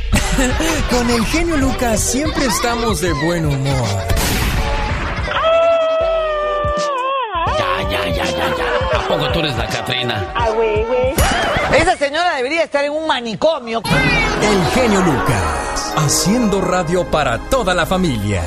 Con 0.90 1.10
el 1.10 1.24
genio 1.26 1.56
Lucas 1.56 2.00
siempre 2.00 2.44
estamos 2.46 3.00
de 3.00 3.12
buen 3.12 3.46
humor. 3.46 3.88
Ya, 7.58 7.90
ya, 7.90 8.08
ya, 8.08 8.24
ya, 8.24 8.56
ya. 8.56 8.98
¿A 8.98 9.08
poco 9.08 9.28
tú 9.32 9.38
eres 9.40 9.56
la 9.56 9.66
Catrina? 9.66 10.32
Ah, 10.34 10.50
güey, 10.50 10.84
güey. 10.84 11.14
Esa 11.80 11.96
señora 11.96 12.36
debería 12.36 12.64
estar 12.64 12.84
en 12.84 12.92
un 12.92 13.06
manicomio. 13.06 13.82
El 14.42 14.66
genio 14.72 15.00
Lucas, 15.00 15.92
haciendo 15.96 16.60
radio 16.60 17.04
para 17.10 17.38
toda 17.48 17.74
la 17.74 17.86
familia. 17.86 18.42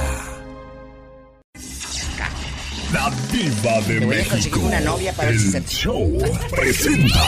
La 2.94 3.12
diva 3.32 3.72
de 3.88 4.00
Te 4.00 4.06
voy 4.06 4.16
a 4.16 4.18
México. 4.18 4.30
conseguir 4.32 4.58
una 4.66 4.80
novia 4.80 5.14
para 5.14 5.30
El 5.30 5.66
show 5.66 6.12
presenta. 6.50 7.20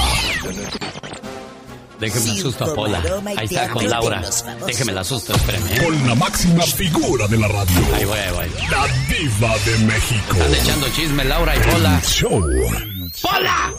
Déjeme 2.01 2.31
asusto 2.31 2.63
a 2.65 2.73
Pola. 2.73 3.03
Ahí 3.37 3.45
está 3.45 3.69
con 3.69 3.87
Laura. 3.87 4.23
Déjeme 4.65 4.91
la 4.91 5.01
asusto, 5.01 5.33
espérame. 5.35 5.67
¿eh? 5.71 5.83
Con 5.83 6.07
la 6.07 6.15
máxima 6.15 6.63
figura 6.63 7.27
de 7.27 7.37
la 7.37 7.47
radio. 7.47 7.77
Ahí 7.93 8.05
voy, 8.05 8.17
ahí 8.17 8.33
voy. 8.33 8.47
La 8.71 8.87
diva 9.07 9.57
de 9.59 9.77
México. 9.85 10.33
Están 10.33 10.55
echando 10.55 10.89
chisme 10.89 11.23
Laura 11.25 11.55
y 11.55 11.59
Pola. 11.59 12.01
Show. 12.03 12.41
¡Pola! 13.21 13.71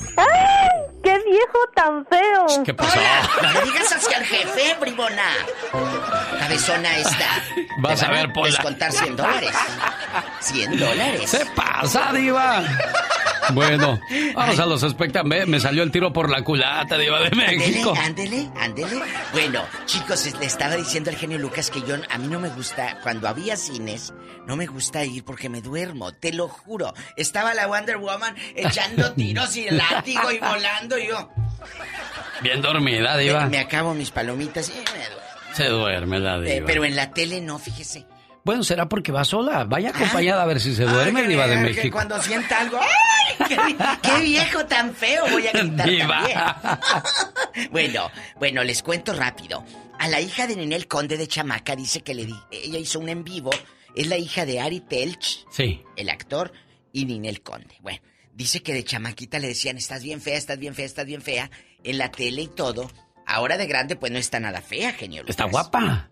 ¡Qué 1.03 1.19
viejo 1.29 1.59
tan 1.74 2.07
feo! 2.07 2.65
¿Qué 2.65 2.74
pasó? 2.74 2.99
No 3.43 3.53
le 3.53 3.61
digas 3.62 3.93
así 3.93 4.15
al 4.15 4.24
jefe, 4.24 4.77
bribona. 4.81 5.31
Cabezona 6.39 6.97
esta. 6.99 7.27
Vas 7.79 8.01
Te 8.01 8.07
a 8.07 8.11
ver, 8.11 8.33
Pola. 8.33 8.51
descontar 8.51 8.93
100 8.93 9.16
dólares. 9.16 9.51
100 10.41 10.79
dólares. 10.79 11.31
Se 11.31 11.47
pasa, 11.47 12.12
diva. 12.12 12.62
Bueno, 13.55 14.01
vamos 14.35 14.59
a 14.61 14.66
los 14.66 14.83
espectáculos. 14.85 15.47
Me 15.49 15.59
salió 15.59 15.83
el 15.83 15.91
tiro 15.91 16.12
por 16.12 16.31
la 16.31 16.43
culata, 16.45 16.97
diva 16.97 17.20
de 17.20 17.31
México. 17.37 17.93
Ándele, 18.01 18.49
ándele, 18.57 18.87
ándele. 18.97 19.03
Bueno, 19.33 19.65
chicos, 19.85 20.33
le 20.39 20.47
estaba 20.47 20.77
diciendo 20.77 21.11
al 21.11 21.16
genio 21.16 21.39
Lucas 21.39 21.69
que 21.70 21.83
yo, 21.83 21.97
a 22.09 22.19
mí 22.19 22.29
no 22.29 22.39
me 22.39 22.49
gusta, 22.51 22.99
cuando 23.03 23.27
había 23.29 23.57
cines, 23.57 24.15
no 24.47 24.55
me 24.57 24.66
gusta 24.66 25.05
ir 25.05 25.24
porque 25.24 25.49
me 25.49 25.61
duermo, 25.61 26.12
te 26.12 26.33
lo 26.33 26.47
juro. 26.49 26.95
Estaba 27.16 27.53
la 27.53 27.66
Wonder 27.66 27.97
Woman 27.99 28.37
echando 28.55 29.12
tiros 29.16 29.57
y 29.57 29.66
el 29.66 29.77
látigo 29.79 30.31
y 30.31 30.39
volando 30.39 30.91
yo. 30.98 31.31
Bien 32.43 32.60
dormida, 32.62 33.16
diva. 33.16 33.44
Me, 33.44 33.51
me 33.51 33.59
acabo 33.59 33.94
mis 33.94 34.10
palomitas 34.10 34.69
y 34.70 34.73
me 34.73 34.85
duermo. 34.85 35.23
Se 35.55 35.64
duerme 35.69 36.19
la 36.19 36.36
Eh, 36.39 36.55
diva. 36.55 36.66
pero 36.66 36.85
en 36.85 36.97
la 36.97 37.10
tele 37.12 37.40
no, 37.40 37.59
fíjese. 37.59 38.06
Bueno, 38.44 38.64
será 38.64 38.89
porque 38.89 39.12
va 39.12 39.24
sola. 39.24 39.64
Vaya 39.64 39.90
acompañada 39.90 40.43
a 40.43 40.47
ver 40.47 40.59
si 40.60 40.74
se 40.74 40.82
duerme, 40.85 41.20
Ay, 41.20 41.27
diva 41.28 41.47
de 41.47 41.56
México. 41.59 41.97
cuando 41.97 42.20
sienta 42.20 42.60
algo, 42.60 42.81
¡ay! 43.39 43.47
¡Qué, 43.48 43.56
qué 44.02 44.20
viejo 44.20 44.66
tan 44.66 44.93
feo! 44.94 45.24
Voy 45.31 45.47
a 45.47 45.52
gritar 45.52 45.89
Diva. 45.89 46.81
bueno, 47.70 48.10
bueno, 48.39 48.64
les 48.64 48.82
cuento 48.82 49.12
rápido. 49.14 49.64
A 49.98 50.09
la 50.09 50.20
hija 50.20 50.48
de 50.48 50.56
Ninel 50.56 50.89
Conde 50.89 51.16
de 51.16 51.28
Chamaca 51.28 51.77
dice 51.77 52.01
que 52.02 52.14
le 52.14 52.27
di, 52.27 52.35
ella 52.51 52.78
hizo 52.78 52.98
un 52.98 53.09
en 53.09 53.23
vivo. 53.23 53.51
Es 53.94 54.06
la 54.09 54.16
hija 54.16 54.44
de 54.47 54.59
Ari 54.60 54.81
Telch, 54.81 55.47
Sí. 55.51 55.82
el 55.97 56.09
actor, 56.09 56.52
y 56.93 57.05
Ninel 57.05 57.43
Conde. 57.43 57.77
Bueno, 57.81 58.01
dice 58.35 58.63
que 58.63 58.73
de 58.73 58.85
chamaquita 58.85 59.39
le 59.39 59.49
decían, 59.49 59.77
estás 59.77 60.03
bien 60.03 60.21
fea, 60.21 60.37
estás 60.37 60.59
bien 60.59 60.75
fea, 60.75 60.87
estás 60.87 61.07
bien 61.07 61.23
fea, 61.23 61.51
en 61.85 61.99
la 61.99 62.11
tele 62.11 62.43
y 62.43 62.49
todo. 62.49 62.91
Ahora 63.27 63.57
de 63.57 63.67
grande, 63.67 63.97
pues 63.97 64.11
no 64.13 64.19
está 64.19 64.41
nada 64.41 64.61
fea, 64.61 64.93
genio. 64.93 65.23
Está 65.27 65.45
Lucas. 65.47 65.71
guapa. 65.71 66.09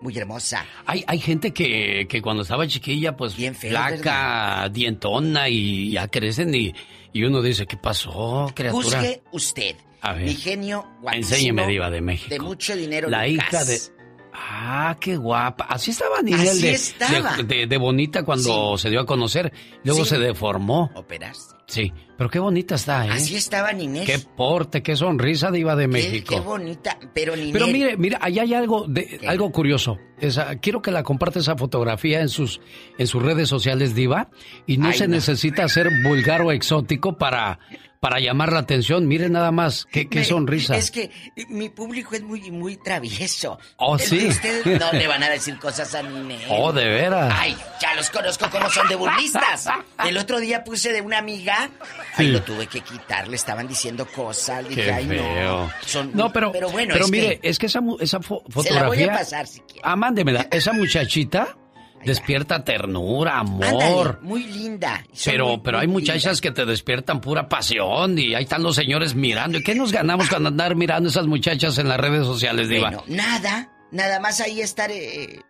Muy 0.00 0.16
hermosa. 0.16 0.64
Hay, 0.86 1.04
hay 1.08 1.18
gente 1.18 1.52
que, 1.52 2.06
que 2.08 2.22
cuando 2.22 2.42
estaba 2.42 2.66
chiquilla, 2.68 3.16
pues 3.16 3.36
Bien 3.36 3.54
fea, 3.54 3.70
flaca, 3.70 4.68
dientona 4.68 5.48
y 5.48 5.90
ya 5.92 6.06
crecen 6.06 6.54
y, 6.54 6.72
y 7.12 7.24
uno 7.24 7.42
dice, 7.42 7.66
¿qué 7.66 7.76
pasó, 7.76 8.50
criatura? 8.54 8.98
Juzgue 8.98 9.22
usted. 9.32 9.76
A 10.00 10.12
ver. 10.12 10.26
Mi 10.26 10.34
genio 10.34 10.86
guapísimo. 11.00 11.34
Enséñeme, 11.34 11.66
diva 11.66 11.90
de 11.90 12.00
México. 12.00 12.30
De 12.30 12.38
mucho 12.38 12.76
dinero. 12.76 13.08
La 13.08 13.26
Lucas. 13.26 13.48
hija 13.48 13.64
de... 13.64 13.97
Ah, 14.40 14.96
qué 15.00 15.16
guapa. 15.16 15.64
Así 15.68 15.90
estaba 15.90 16.18
Así 16.18 16.62
de, 16.62 16.70
estaba. 16.72 17.36
de- 17.36 17.42
de- 17.44 17.66
de 17.66 17.76
bonita 17.76 18.22
cuando 18.24 18.78
se 18.78 18.88
dio 18.88 19.00
a 19.00 19.06
conocer. 19.06 19.52
Luego 19.84 20.04
Sí. 20.04 20.10
se 20.10 20.18
deformó. 20.18 20.90
Operaste. 20.94 21.56
Sí, 21.66 21.92
pero 22.16 22.30
qué 22.30 22.38
bonita 22.38 22.76
está, 22.76 23.06
¿eh? 23.06 23.10
Así 23.10 23.36
estaba 23.36 23.72
Ninel. 23.72 24.06
Qué 24.06 24.18
porte, 24.18 24.82
qué 24.82 24.96
sonrisa 24.96 25.50
diva 25.50 25.76
de 25.76 25.86
México. 25.86 26.34
Qué 26.36 26.40
bonita. 26.40 26.98
Pero 27.12 27.36
Ninel. 27.36 27.52
Pero 27.52 27.66
mire, 27.66 27.96
mira, 27.98 28.18
allá 28.22 28.42
hay 28.42 28.54
algo 28.54 28.86
de 28.88 29.20
algo 29.26 29.52
curioso. 29.52 29.98
Esa- 30.18 30.56
quiero 30.56 30.80
que 30.80 30.90
la 30.92 31.02
comparte 31.02 31.40
esa 31.40 31.56
fotografía 31.56 32.20
en 32.22 32.28
sus 32.30 32.60
en 32.96 33.06
sus 33.06 33.22
redes 33.22 33.48
sociales, 33.50 33.94
diva, 33.94 34.30
y 34.66 34.78
no 34.78 34.88
Ay, 34.88 34.94
se 34.98 35.08
no. 35.08 35.16
necesita 35.16 35.68
ser 35.68 35.90
vulgar 36.02 36.40
o 36.42 36.52
exótico 36.52 37.18
para 37.18 37.58
para 38.00 38.20
llamar 38.20 38.52
la 38.52 38.60
atención. 38.60 39.06
Mire 39.08 39.28
nada 39.28 39.50
más, 39.50 39.86
qué, 39.90 40.08
qué 40.08 40.24
sonrisa. 40.24 40.76
Es 40.76 40.90
que 40.90 41.10
mi 41.48 41.68
público 41.68 42.14
es 42.14 42.22
muy, 42.22 42.50
muy 42.50 42.76
travieso. 42.76 43.58
Oh, 43.76 43.98
sí. 43.98 44.28
Ustedes 44.28 44.80
no 44.80 44.92
le 44.92 45.06
van 45.06 45.22
a 45.22 45.28
decir 45.28 45.58
cosas 45.58 45.94
a 45.94 46.02
Ninel. 46.02 46.40
Oh, 46.50 46.72
de 46.72 46.84
veras. 46.86 47.32
Ay, 47.36 47.56
ya 47.80 47.94
los 47.94 48.10
conozco 48.10 48.48
como 48.50 48.68
son 48.70 48.88
de 48.88 48.94
burlistas. 48.96 49.66
El 50.06 50.16
otro 50.18 50.38
día 50.40 50.64
puse 50.64 50.92
de 50.92 51.00
una 51.00 51.18
amiga. 51.18 51.70
Ay, 52.16 52.26
Sí. 52.26 52.32
lo 52.32 52.42
tuve 52.42 52.66
que 52.66 52.80
quitar. 52.80 53.28
Le 53.28 53.36
estaban 53.36 53.66
diciendo 53.68 54.06
cosas. 54.06 54.62
Le 54.64 54.68
dije, 54.70 54.84
Qué 54.84 54.92
ay, 54.92 55.06
feo. 55.06 55.42
no. 55.66 55.70
Son- 55.84 56.10
No, 56.14 56.32
pero, 56.32 56.52
pero 56.52 56.70
bueno, 56.70 56.92
pero 56.92 57.04
es 57.06 57.10
mire, 57.10 57.38
que 57.40 57.48
es 57.48 57.58
que 57.58 57.66
esa, 57.66 57.80
esa 58.00 58.18
fo- 58.20 58.42
se 58.62 58.72
la 58.74 58.86
voy 58.86 58.98
fotografía. 58.98 59.12
a 59.14 59.18
pasar 59.18 59.46
si 59.46 59.60
quiere. 59.60 59.80
Ah, 59.84 59.96
mándemela. 59.96 60.46
Esa 60.50 60.72
muchachita 60.72 61.56
despierta 62.04 62.64
ternura, 62.64 63.40
Ándale, 63.40 63.84
amor. 63.84 64.18
muy 64.22 64.44
linda. 64.44 65.04
Pero, 65.24 65.46
muy- 65.48 65.60
pero 65.64 65.78
muy 65.78 65.82
hay 65.86 65.88
muchachas 65.92 66.40
que 66.40 66.50
te 66.50 66.64
despiertan 66.64 67.20
pura 67.20 67.48
pasión 67.48 68.18
y 68.18 68.34
ahí 68.34 68.44
están 68.44 68.62
los 68.62 68.76
señores 68.76 69.14
mirando. 69.14 69.58
¿Y 69.58 69.62
qué 69.62 69.74
nos 69.74 69.92
ganamos 69.92 70.28
con 70.28 70.46
andar 70.46 70.74
mirando 70.76 71.08
esas 71.08 71.26
muchachas 71.26 71.78
en 71.78 71.88
las 71.88 71.98
redes 71.98 72.26
sociales, 72.26 72.68
Diva? 72.68 72.88
Bueno, 72.90 73.04
nada. 73.08 73.70
Nada 73.90 74.20
más 74.20 74.40
ahí 74.40 74.60
estar, 74.60 74.90
eh, 74.90 75.40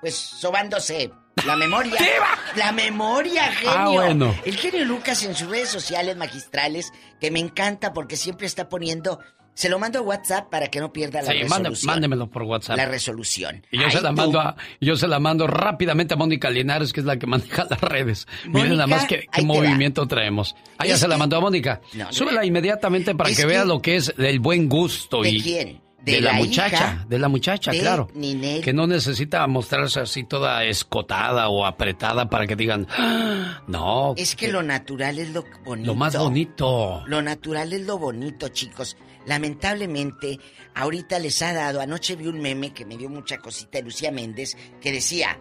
pues, 0.00 0.14
sobándose. 0.14 1.10
La 1.44 1.56
memoria. 1.56 1.94
La 2.56 2.72
memoria, 2.72 3.44
genio. 3.52 3.70
Ah, 3.76 3.88
bueno. 3.88 4.34
El 4.44 4.56
genio 4.56 4.84
Lucas 4.84 5.22
en 5.24 5.34
sus 5.34 5.48
redes 5.48 5.68
sociales 5.68 6.16
magistrales, 6.16 6.92
que 7.20 7.30
me 7.30 7.40
encanta 7.40 7.92
porque 7.92 8.16
siempre 8.16 8.46
está 8.46 8.68
poniendo. 8.68 9.18
Se 9.54 9.68
lo 9.68 9.78
mando 9.78 10.00
a 10.00 10.02
WhatsApp 10.02 10.50
para 10.50 10.66
que 10.66 10.80
no 10.80 10.92
pierda 10.92 11.22
la 11.22 11.30
Sí, 11.30 11.38
resolución. 11.42 11.86
mándemelo 11.92 12.28
por 12.28 12.42
WhatsApp. 12.42 12.76
La 12.76 12.86
resolución. 12.86 13.64
Y 13.70 13.78
yo 13.78 13.86
Ay, 13.86 13.92
se 13.92 14.00
la 14.00 14.10
tú. 14.10 14.16
mando 14.16 14.40
a, 14.40 14.56
yo 14.80 14.96
se 14.96 15.06
la 15.06 15.20
mando 15.20 15.46
rápidamente 15.46 16.14
a 16.14 16.16
Mónica 16.16 16.50
Linares, 16.50 16.92
que 16.92 17.00
es 17.00 17.06
la 17.06 17.18
que 17.18 17.26
maneja 17.26 17.64
las 17.70 17.80
redes. 17.80 18.26
Miren 18.46 18.72
nada 18.72 18.86
más 18.88 19.06
qué, 19.06 19.26
movimiento 19.44 20.06
traemos. 20.08 20.56
Ah, 20.78 20.86
ya 20.86 20.96
se 20.96 21.06
la 21.06 21.16
mandó 21.16 21.36
a 21.36 21.40
Mónica. 21.40 21.80
No, 21.94 22.04
no. 22.06 22.12
Súbela 22.12 22.44
inmediatamente 22.44 23.14
para 23.14 23.30
Es 23.30 23.36
que, 23.36 23.42
que- 23.42 23.46
vea 23.48 23.64
lo 23.64 23.80
que 23.80 23.94
es 23.96 24.12
el 24.18 24.40
buen 24.40 24.68
gusto 24.68 25.22
¿De 25.22 25.30
y 25.30 25.40
quién? 25.40 25.80
de, 26.02 26.12
¿De 26.16 26.20
la, 26.20 26.32
la 26.32 26.38
muchacha, 26.38 27.06
de 27.08 27.18
la 27.18 27.28
muchacha, 27.28 27.70
de 27.70 27.78
claro. 27.78 28.08
Ninel. 28.12 28.60
Que 28.60 28.72
no 28.74 28.86
necesita 28.86 29.46
mostrarse 29.46 30.00
así 30.00 30.24
toda 30.24 30.62
escotada 30.64 31.48
o 31.48 31.64
apretada 31.64 32.28
para 32.28 32.46
que 32.46 32.56
digan, 32.56 32.86
"Ah, 32.98 33.62
no, 33.68 34.14
Es 34.16 34.34
que 34.36 34.48
lo 34.48 34.62
natural 34.62 35.18
es 35.18 35.30
lo 35.30 35.44
bonito. 35.64 35.86
lo 35.86 35.94
más 35.94 36.14
bonito. 36.18 37.04
Lo 37.06 37.22
natural 37.22 37.72
es 37.72 37.86
lo 37.86 37.96
bonito, 37.98 38.48
chicos. 38.48 38.96
Lamentablemente, 39.26 40.38
ahorita 40.74 41.18
les 41.18 41.40
ha 41.42 41.52
dado. 41.52 41.80
Anoche 41.80 42.16
vi 42.16 42.26
un 42.26 42.40
meme 42.40 42.72
que 42.72 42.84
me 42.84 42.96
dio 42.96 43.08
mucha 43.08 43.38
cosita 43.38 43.78
de 43.78 43.84
Lucía 43.84 44.10
Méndez 44.10 44.56
que 44.80 44.92
decía: 44.92 45.38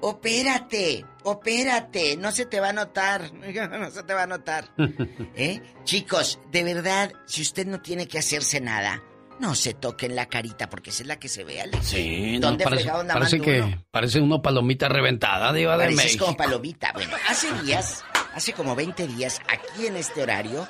Opérate, 0.00 1.04
opérate, 1.24 2.16
no 2.16 2.30
se 2.30 2.46
te 2.46 2.60
va 2.60 2.68
a 2.70 2.72
notar, 2.72 3.32
no 3.34 3.90
se 3.90 4.02
te 4.02 4.14
va 4.14 4.22
a 4.24 4.26
notar. 4.26 4.70
¿Eh? 5.34 5.60
Chicos, 5.84 6.38
de 6.50 6.64
verdad, 6.64 7.12
si 7.26 7.42
usted 7.42 7.66
no 7.66 7.80
tiene 7.80 8.06
que 8.06 8.18
hacerse 8.18 8.60
nada, 8.60 9.02
no 9.40 9.54
se 9.54 9.74
toque 9.74 10.06
en 10.06 10.16
la 10.16 10.26
carita 10.26 10.68
porque 10.68 10.90
esa 10.90 11.02
es 11.02 11.08
la 11.08 11.18
que 11.18 11.28
se 11.28 11.44
ve, 11.44 11.60
Alex. 11.60 11.86
Sí, 11.86 12.38
no, 12.38 12.48
¿Dónde 12.48 12.64
parece, 12.64 12.90
anda 12.90 13.14
parece 13.14 13.38
mando 13.38 13.52
que 13.52 13.60
uno? 13.62 13.84
parece 13.90 14.20
uno 14.20 14.42
palomita 14.42 14.88
reventada, 14.88 15.52
diva 15.52 15.76
de 15.76 15.90
México. 15.90 16.24
como 16.26 16.36
palomita. 16.36 16.92
Bueno, 16.94 17.16
hace 17.28 17.52
días, 17.62 18.04
hace 18.34 18.52
como 18.52 18.74
20 18.74 19.06
días, 19.08 19.40
aquí 19.48 19.86
en 19.86 19.96
este 19.96 20.22
horario, 20.22 20.66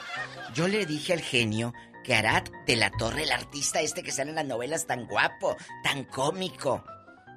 yo 0.54 0.66
le 0.68 0.84
dije 0.86 1.12
al 1.12 1.20
genio 1.20 1.74
que 2.06 2.14
Arat 2.14 2.48
de 2.68 2.76
la 2.76 2.90
Torre, 2.92 3.24
el 3.24 3.32
artista 3.32 3.80
este 3.80 4.04
que 4.04 4.12
sale 4.12 4.30
en 4.30 4.36
las 4.36 4.46
novelas 4.46 4.86
tan 4.86 5.06
guapo, 5.06 5.56
tan 5.82 6.04
cómico, 6.04 6.84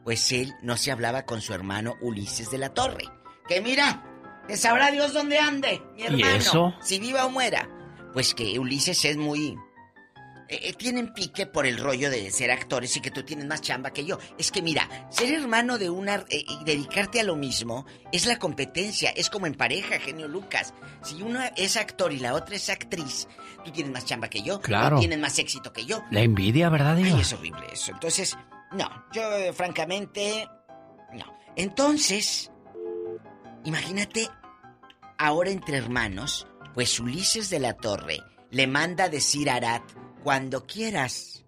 pues 0.03 0.31
él 0.31 0.53
no 0.61 0.77
se 0.77 0.91
hablaba 0.91 1.25
con 1.25 1.41
su 1.41 1.55
hermano 1.55 1.97
Ulises 2.01 2.51
de 2.51 2.59
la 2.59 2.69
Torre. 2.69 3.05
Que 3.47 3.61
mira, 3.61 4.03
que 4.47 4.55
sabrá 4.57 4.91
Dios 4.91 5.11
dónde 5.11 5.39
ande, 5.39 5.81
mi 5.95 6.03
¿Y 6.03 6.05
hermano. 6.05 6.35
eso? 6.35 6.73
Si 6.81 6.99
viva 6.99 7.25
o 7.25 7.31
muera. 7.31 7.67
Pues 8.13 8.35
que 8.35 8.59
Ulises 8.59 9.03
es 9.05 9.17
muy... 9.17 9.57
eh, 10.49 10.59
eh, 10.69 10.73
tienen 10.73 11.13
pique 11.13 11.45
por 11.45 11.65
el 11.65 11.77
rollo 11.77 12.09
de 12.09 12.29
ser 12.31 12.51
actores 12.51 12.95
y 12.97 13.01
que 13.01 13.11
tú 13.11 13.23
tienes 13.23 13.45
más 13.45 13.61
chamba 13.61 13.91
que 13.91 14.03
yo. 14.05 14.17
Es 14.37 14.51
que 14.51 14.61
mira, 14.61 15.07
ser 15.11 15.33
hermano 15.33 15.77
de 15.77 15.89
una 15.89 16.25
eh, 16.29 16.43
y 16.47 16.63
dedicarte 16.63 17.19
a 17.19 17.23
lo 17.23 17.35
mismo 17.35 17.85
es 18.11 18.25
la 18.25 18.37
competencia, 18.39 19.09
es 19.11 19.29
como 19.29 19.45
en 19.45 19.53
pareja, 19.53 19.99
genio 19.99 20.27
Lucas. 20.27 20.73
Si 21.03 21.21
uno 21.21 21.39
es 21.55 21.77
actor 21.77 22.11
y 22.11 22.19
la 22.19 22.33
otra 22.33 22.55
es 22.55 22.69
actriz, 22.69 23.27
tú 23.63 23.71
tienes 23.71 23.93
más 23.93 24.05
chamba 24.05 24.29
que 24.29 24.41
yo, 24.41 24.59
Claro. 24.59 24.95
tú 24.97 25.01
tienes 25.01 25.19
más 25.19 25.37
éxito 25.39 25.71
que 25.71 25.85
yo. 25.85 26.01
La 26.11 26.21
envidia, 26.21 26.69
¿verdad, 26.69 26.95
diva? 26.95 27.15
Ay, 27.15 27.21
es 27.21 27.33
horrible 27.33 27.65
eso. 27.71 27.91
Entonces, 27.91 28.37
no, 28.71 28.89
yo 29.13 29.21
eh, 29.33 29.53
francamente, 29.53 30.47
no. 31.13 31.25
Entonces, 31.55 32.51
imagínate, 33.65 34.29
ahora 35.17 35.49
entre 35.51 35.77
hermanos, 35.77 36.47
pues 36.73 36.99
Ulises 36.99 37.49
de 37.49 37.59
la 37.59 37.73
Torre 37.73 38.19
le 38.51 38.67
manda 38.67 39.05
a 39.05 39.09
decir 39.09 39.49
a 39.49 39.55
Arat, 39.55 39.83
cuando 40.23 40.65
quieras, 40.65 41.43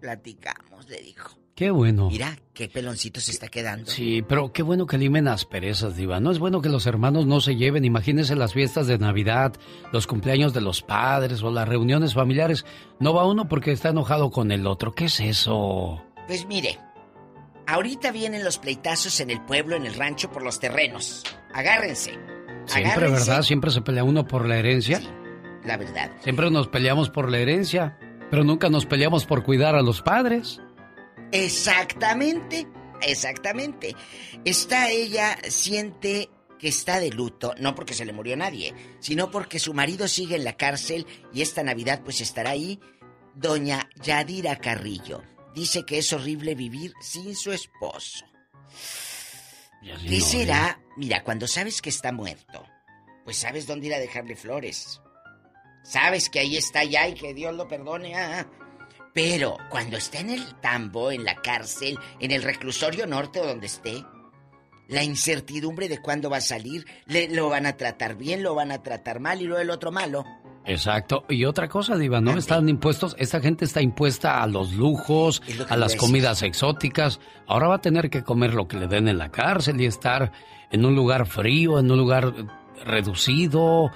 platicamos, 0.00 0.88
le 0.88 1.00
dijo. 1.02 1.38
Qué 1.54 1.70
bueno. 1.70 2.10
Mira, 2.10 2.36
qué 2.52 2.68
peloncito 2.68 3.20
se 3.20 3.30
está 3.30 3.46
quedando. 3.46 3.88
Sí, 3.88 4.22
pero 4.28 4.52
qué 4.52 4.64
bueno 4.64 4.86
que 4.86 4.98
limen 4.98 5.28
asperezas, 5.28 5.96
Diva. 5.96 6.18
No 6.18 6.32
es 6.32 6.40
bueno 6.40 6.60
que 6.60 6.68
los 6.68 6.84
hermanos 6.86 7.26
no 7.26 7.40
se 7.40 7.54
lleven. 7.54 7.84
Imagínense 7.84 8.34
las 8.34 8.52
fiestas 8.52 8.88
de 8.88 8.98
Navidad, 8.98 9.52
los 9.92 10.08
cumpleaños 10.08 10.52
de 10.52 10.60
los 10.60 10.82
padres 10.82 11.44
o 11.44 11.52
las 11.52 11.68
reuniones 11.68 12.12
familiares. 12.12 12.66
No 12.98 13.14
va 13.14 13.24
uno 13.24 13.48
porque 13.48 13.70
está 13.70 13.90
enojado 13.90 14.32
con 14.32 14.50
el 14.50 14.66
otro. 14.66 14.92
¿Qué 14.92 15.04
es 15.04 15.20
eso? 15.20 16.02
Pues 16.26 16.44
mire, 16.46 16.80
ahorita 17.68 18.10
vienen 18.10 18.42
los 18.42 18.58
pleitazos 18.58 19.20
en 19.20 19.30
el 19.30 19.40
pueblo, 19.40 19.76
en 19.76 19.86
el 19.86 19.94
rancho, 19.94 20.32
por 20.32 20.42
los 20.42 20.58
terrenos. 20.58 21.22
Agárrense. 21.52 22.18
Siempre, 22.66 22.90
Agárrense. 22.90 23.28
¿verdad? 23.30 23.42
Siempre 23.42 23.70
se 23.70 23.80
pelea 23.80 24.02
uno 24.02 24.26
por 24.26 24.48
la 24.48 24.56
herencia. 24.58 25.00
La 25.64 25.76
verdad. 25.76 26.10
Siempre 26.22 26.50
nos 26.50 26.68
peleamos 26.68 27.10
por 27.10 27.30
la 27.30 27.38
herencia, 27.38 27.98
pero 28.30 28.44
nunca 28.44 28.68
nos 28.68 28.86
peleamos 28.86 29.24
por 29.24 29.42
cuidar 29.42 29.74
a 29.74 29.82
los 29.82 30.02
padres. 30.02 30.60
Exactamente, 31.32 32.66
exactamente. 33.02 33.96
Está 34.44 34.90
ella, 34.90 35.38
siente 35.48 36.30
que 36.58 36.68
está 36.68 37.00
de 37.00 37.10
luto, 37.10 37.54
no 37.58 37.74
porque 37.74 37.94
se 37.94 38.04
le 38.04 38.12
murió 38.12 38.36
nadie, 38.36 38.74
sino 39.00 39.30
porque 39.30 39.58
su 39.58 39.74
marido 39.74 40.06
sigue 40.08 40.36
en 40.36 40.44
la 40.44 40.56
cárcel 40.56 41.06
y 41.32 41.42
esta 41.42 41.62
Navidad 41.62 42.02
pues 42.04 42.20
estará 42.20 42.50
ahí. 42.50 42.80
Doña 43.34 43.88
Yadira 44.02 44.56
Carrillo 44.56 45.22
dice 45.54 45.84
que 45.84 45.98
es 45.98 46.12
horrible 46.12 46.54
vivir 46.54 46.92
sin 47.00 47.34
su 47.34 47.52
esposo. 47.52 48.24
¿Qué 49.82 50.18
no, 50.18 50.24
será? 50.24 50.80
Mira, 50.96 51.22
cuando 51.24 51.46
sabes 51.46 51.82
que 51.82 51.90
está 51.90 52.12
muerto, 52.12 52.64
pues 53.24 53.36
sabes 53.36 53.66
dónde 53.66 53.88
ir 53.88 53.94
a 53.94 53.98
dejarle 53.98 54.36
flores. 54.36 55.00
Sabes 55.84 56.28
que 56.28 56.40
ahí 56.40 56.56
está 56.56 56.82
ya 56.82 57.06
y 57.06 57.14
que 57.14 57.34
Dios 57.34 57.54
lo 57.54 57.68
perdone. 57.68 58.16
ah, 58.16 58.40
ah. 58.40 58.64
Pero 59.12 59.58
cuando 59.70 59.96
está 59.96 60.18
en 60.18 60.30
el 60.30 60.56
tambo, 60.56 61.12
en 61.12 61.24
la 61.24 61.36
cárcel, 61.36 61.96
en 62.18 62.32
el 62.32 62.42
reclusorio 62.42 63.06
norte 63.06 63.38
o 63.38 63.46
donde 63.46 63.66
esté, 63.66 64.04
la 64.88 65.04
incertidumbre 65.04 65.88
de 65.88 66.00
cuándo 66.02 66.28
va 66.28 66.38
a 66.38 66.40
salir, 66.40 66.84
le, 67.06 67.28
lo 67.28 67.48
van 67.48 67.66
a 67.66 67.76
tratar 67.76 68.16
bien, 68.16 68.42
lo 68.42 68.56
van 68.56 68.72
a 68.72 68.82
tratar 68.82 69.20
mal 69.20 69.40
y 69.40 69.44
luego 69.44 69.62
el 69.62 69.70
otro 69.70 69.92
malo. 69.92 70.24
Exacto. 70.66 71.24
Y 71.28 71.44
otra 71.44 71.68
cosa, 71.68 71.96
Diva, 71.96 72.20
¿no? 72.20 72.36
Están 72.36 72.68
impuestos, 72.68 73.14
esta 73.18 73.40
gente 73.40 73.66
está 73.66 73.82
impuesta 73.82 74.42
a 74.42 74.46
los 74.46 74.72
lujos, 74.72 75.42
lo 75.58 75.66
a 75.68 75.76
las 75.76 75.94
comidas 75.94 76.42
exóticas. 76.42 77.20
Ahora 77.46 77.68
va 77.68 77.76
a 77.76 77.80
tener 77.80 78.10
que 78.10 78.24
comer 78.24 78.54
lo 78.54 78.66
que 78.66 78.78
le 78.78 78.88
den 78.88 79.06
en 79.06 79.18
la 79.18 79.30
cárcel 79.30 79.80
y 79.80 79.86
estar 79.86 80.32
en 80.72 80.84
un 80.84 80.96
lugar 80.96 81.26
frío, 81.26 81.78
en 81.78 81.90
un 81.90 81.98
lugar 81.98 82.32
reducido. 82.84 83.92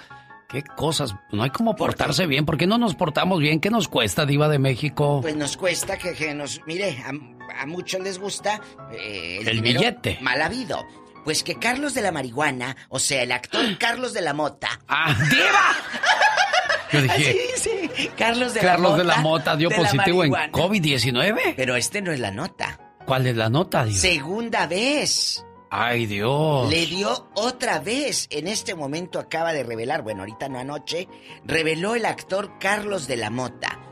¿Qué 0.48 0.62
cosas? 0.62 1.14
No 1.30 1.42
hay 1.42 1.50
como 1.50 1.76
portarse 1.76 2.26
bien. 2.26 2.46
¿Por 2.46 2.56
qué 2.56 2.66
no 2.66 2.78
nos 2.78 2.94
portamos 2.94 3.38
bien? 3.38 3.60
¿Qué 3.60 3.68
nos 3.70 3.86
cuesta, 3.88 4.24
Diva 4.24 4.48
de 4.48 4.58
México? 4.58 5.20
Pues 5.20 5.36
nos 5.36 5.56
cuesta 5.58 5.98
que, 5.98 6.14
que 6.14 6.32
nos... 6.32 6.62
Mire, 6.66 6.96
a, 7.04 7.62
a 7.62 7.66
muchos 7.66 8.00
les 8.00 8.18
gusta 8.18 8.58
eh, 8.92 9.40
el, 9.44 9.60
billete. 9.60 10.18
mal 10.22 10.40
habido. 10.40 10.86
Pues 11.24 11.42
que 11.42 11.56
Carlos 11.56 11.92
de 11.92 12.00
la 12.00 12.12
Marihuana, 12.12 12.74
o 12.88 12.98
sea, 12.98 13.22
el 13.22 13.32
actor 13.32 13.60
Carlos 13.78 14.14
de 14.14 14.22
la 14.22 14.32
Mota... 14.32 14.68
¡Ah, 14.88 15.14
Yo 16.92 17.02
dije, 17.02 17.36
Sí, 17.56 17.68
sí. 17.94 18.10
Carlos 18.16 18.54
de 18.54 18.60
Carlos 18.60 18.92
la 18.92 18.96
Mota. 18.96 19.02
de 19.02 19.04
la 19.04 19.16
Mota 19.18 19.56
dio 19.56 19.68
positivo 19.68 20.24
en 20.24 20.30
marihuana. 20.30 20.52
COVID-19. 20.52 21.54
Pero 21.56 21.76
este 21.76 22.00
no 22.00 22.12
es 22.12 22.20
la 22.20 22.30
nota. 22.30 22.80
¿Cuál 23.04 23.26
es 23.26 23.36
la 23.36 23.50
nota, 23.50 23.84
Diva? 23.84 23.98
Segunda 23.98 24.66
vez. 24.66 25.44
Ay, 25.70 26.06
Dios. 26.06 26.70
Le 26.70 26.86
dio 26.86 27.28
otra 27.34 27.78
vez. 27.78 28.26
En 28.30 28.48
este 28.48 28.74
momento 28.74 29.18
acaba 29.18 29.52
de 29.52 29.62
revelar, 29.62 30.02
bueno, 30.02 30.20
ahorita 30.20 30.48
no 30.48 30.58
anoche, 30.58 31.08
reveló 31.44 31.94
el 31.94 32.06
actor 32.06 32.58
Carlos 32.58 33.06
de 33.06 33.16
la 33.16 33.30
Mota 33.30 33.84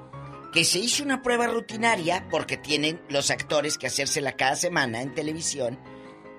que 0.57 0.65
se 0.65 0.78
hizo 0.78 1.03
una 1.03 1.23
prueba 1.23 1.48
rutinaria 1.48 2.28
porque 2.31 2.57
tienen 2.57 3.03
los 3.11 3.31
actores 3.31 3.77
que 3.77 3.89
hacérsela 3.89 4.36
cada 4.36 4.57
semana 4.57 5.03
en 5.03 5.12
televisión 5.12 5.78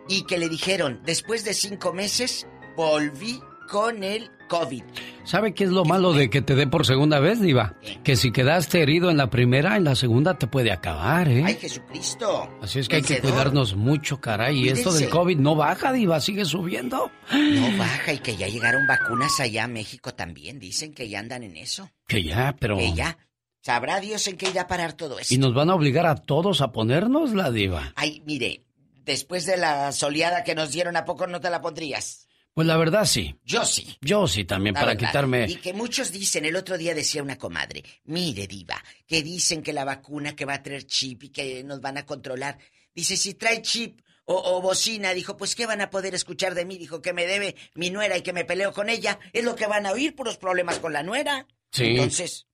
y 0.08 0.24
que 0.24 0.40
le 0.40 0.50
dijeron, 0.50 1.02
después 1.06 1.44
de 1.46 1.54
cinco 1.54 1.94
meses, 1.94 2.48
volví 2.76 3.40
con 3.68 4.04
el 4.04 4.30
COVID. 4.48 4.84
¿Sabe 5.24 5.54
qué 5.54 5.66
es 5.66 5.70
lo 5.70 5.84
malo 5.84 6.14
de 6.14 6.30
que 6.30 6.42
te 6.42 6.56
dé 6.56 6.68
por 6.68 6.86
segunda 6.86 7.20
vez, 7.20 7.42
Diva? 7.42 7.76
Que 8.04 8.16
si 8.16 8.32
quedaste 8.32 8.82
herido 8.82 9.10
en 9.12 9.18
la 9.18 9.30
primera, 9.30 9.76
en 9.76 9.84
la 9.84 9.96
segunda 9.96 10.38
te 10.38 10.48
puede 10.48 10.72
acabar, 10.72 11.28
¿eh? 11.28 11.44
¡Ay, 11.46 11.56
Jesucristo! 11.56 12.50
Así 12.62 12.80
es 12.80 12.88
que 12.88 12.98
hay 12.98 13.02
que 13.02 13.20
cuidarnos 13.20 13.76
mucho, 13.76 14.22
caray. 14.22 14.66
Y 14.66 14.70
esto 14.70 14.94
del. 14.94 15.10
COVID 15.10 15.38
no 15.38 15.56
baja, 15.56 15.92
Diva, 15.92 16.22
sigue 16.22 16.46
subiendo. 16.46 17.12
No 17.32 17.78
baja 17.78 18.14
y 18.14 18.20
que 18.20 18.38
ya 18.38 18.48
llegaron 18.48 18.88
vacunas 18.88 19.40
allá 19.40 19.66
a 19.66 19.68
México 19.68 20.14
también. 20.14 20.60
Dicen 20.60 20.94
que 20.94 21.10
ya 21.10 21.20
andan 21.20 21.44
en 21.44 21.58
eso. 21.58 21.90
Que 22.08 22.24
ya, 22.24 22.56
pero... 22.58 22.78
Que 22.78 22.94
ya. 22.94 23.18
Sabrá 23.62 24.00
Dios 24.00 24.26
en 24.28 24.38
qué 24.38 24.50
irá 24.50 24.62
a 24.62 24.68
parar 24.68 24.94
todo 24.94 25.20
esto. 25.20 25.34
Y 25.34 25.38
nos 25.38 25.54
van 25.54 25.70
a 25.70 25.76
obligar 25.76 26.06
a 26.06 26.16
todos 26.16 26.62
a 26.62 26.72
ponernos 26.72 27.34
la 27.34 27.52
Diva. 27.52 27.92
Ay, 27.98 28.24
mire, 28.26 28.64
después 29.04 29.46
de 29.46 29.58
la 29.58 29.92
soleada 29.92 30.46
que 30.46 30.56
nos 30.56 30.72
dieron, 30.72 30.96
¿a 30.96 31.04
poco 31.04 31.28
no 31.28 31.42
te 31.42 31.50
la 31.50 31.62
pondrías? 31.62 32.27
Pues 32.58 32.66
la 32.66 32.76
verdad 32.78 33.06
sí. 33.06 33.36
Yo 33.46 33.64
sí. 33.66 34.00
Yo 34.02 34.28
sí 34.28 34.44
también, 34.44 34.74
La 34.74 34.80
para 34.80 34.94
verdad. 34.96 35.08
quitarme... 35.10 35.46
Y 35.48 35.58
que 35.58 35.74
muchos 35.74 36.12
dicen, 36.12 36.44
el 36.44 36.56
otro 36.56 36.76
día 36.76 36.96
decía 36.96 37.22
una 37.22 37.38
comadre, 37.38 37.84
mire 38.06 38.48
diva, 38.48 38.84
que 39.06 39.22
dicen 39.22 39.62
que 39.62 39.74
la 39.74 39.86
vacuna 39.86 40.36
que 40.36 40.46
va 40.46 40.56
a 40.56 40.64
traer 40.64 40.88
chip 40.88 41.26
y 41.26 41.30
que 41.30 41.64
nos 41.64 41.82
van 41.82 42.00
a 42.00 42.06
controlar. 42.08 42.58
Dice, 42.96 43.16
si 43.16 43.36
trae 43.36 43.62
chip 43.62 44.02
o, 44.26 44.34
o 44.34 44.60
bocina, 44.60 45.14
dijo, 45.14 45.38
pues 45.38 45.54
¿qué 45.54 45.68
van 45.68 45.82
a 45.82 45.92
poder 45.92 46.16
escuchar 46.16 46.56
de 46.56 46.66
mí? 46.66 46.80
Dijo, 46.80 47.00
que 47.00 47.14
me 47.14 47.28
debe 47.28 47.56
mi 47.76 47.92
nuera 47.92 48.18
y 48.18 48.24
que 48.24 48.34
me 48.34 48.44
peleo 48.44 48.74
con 48.74 48.90
ella. 48.90 49.20
Es 49.34 49.44
lo 49.44 49.56
que 49.56 49.68
van 49.68 49.86
a 49.86 49.92
oír, 49.92 50.16
puros 50.16 50.38
problemas 50.38 50.80
con 50.80 50.94
la 50.94 51.04
nuera. 51.04 51.46
Sí. 51.72 51.90
Entonces, 51.90 52.47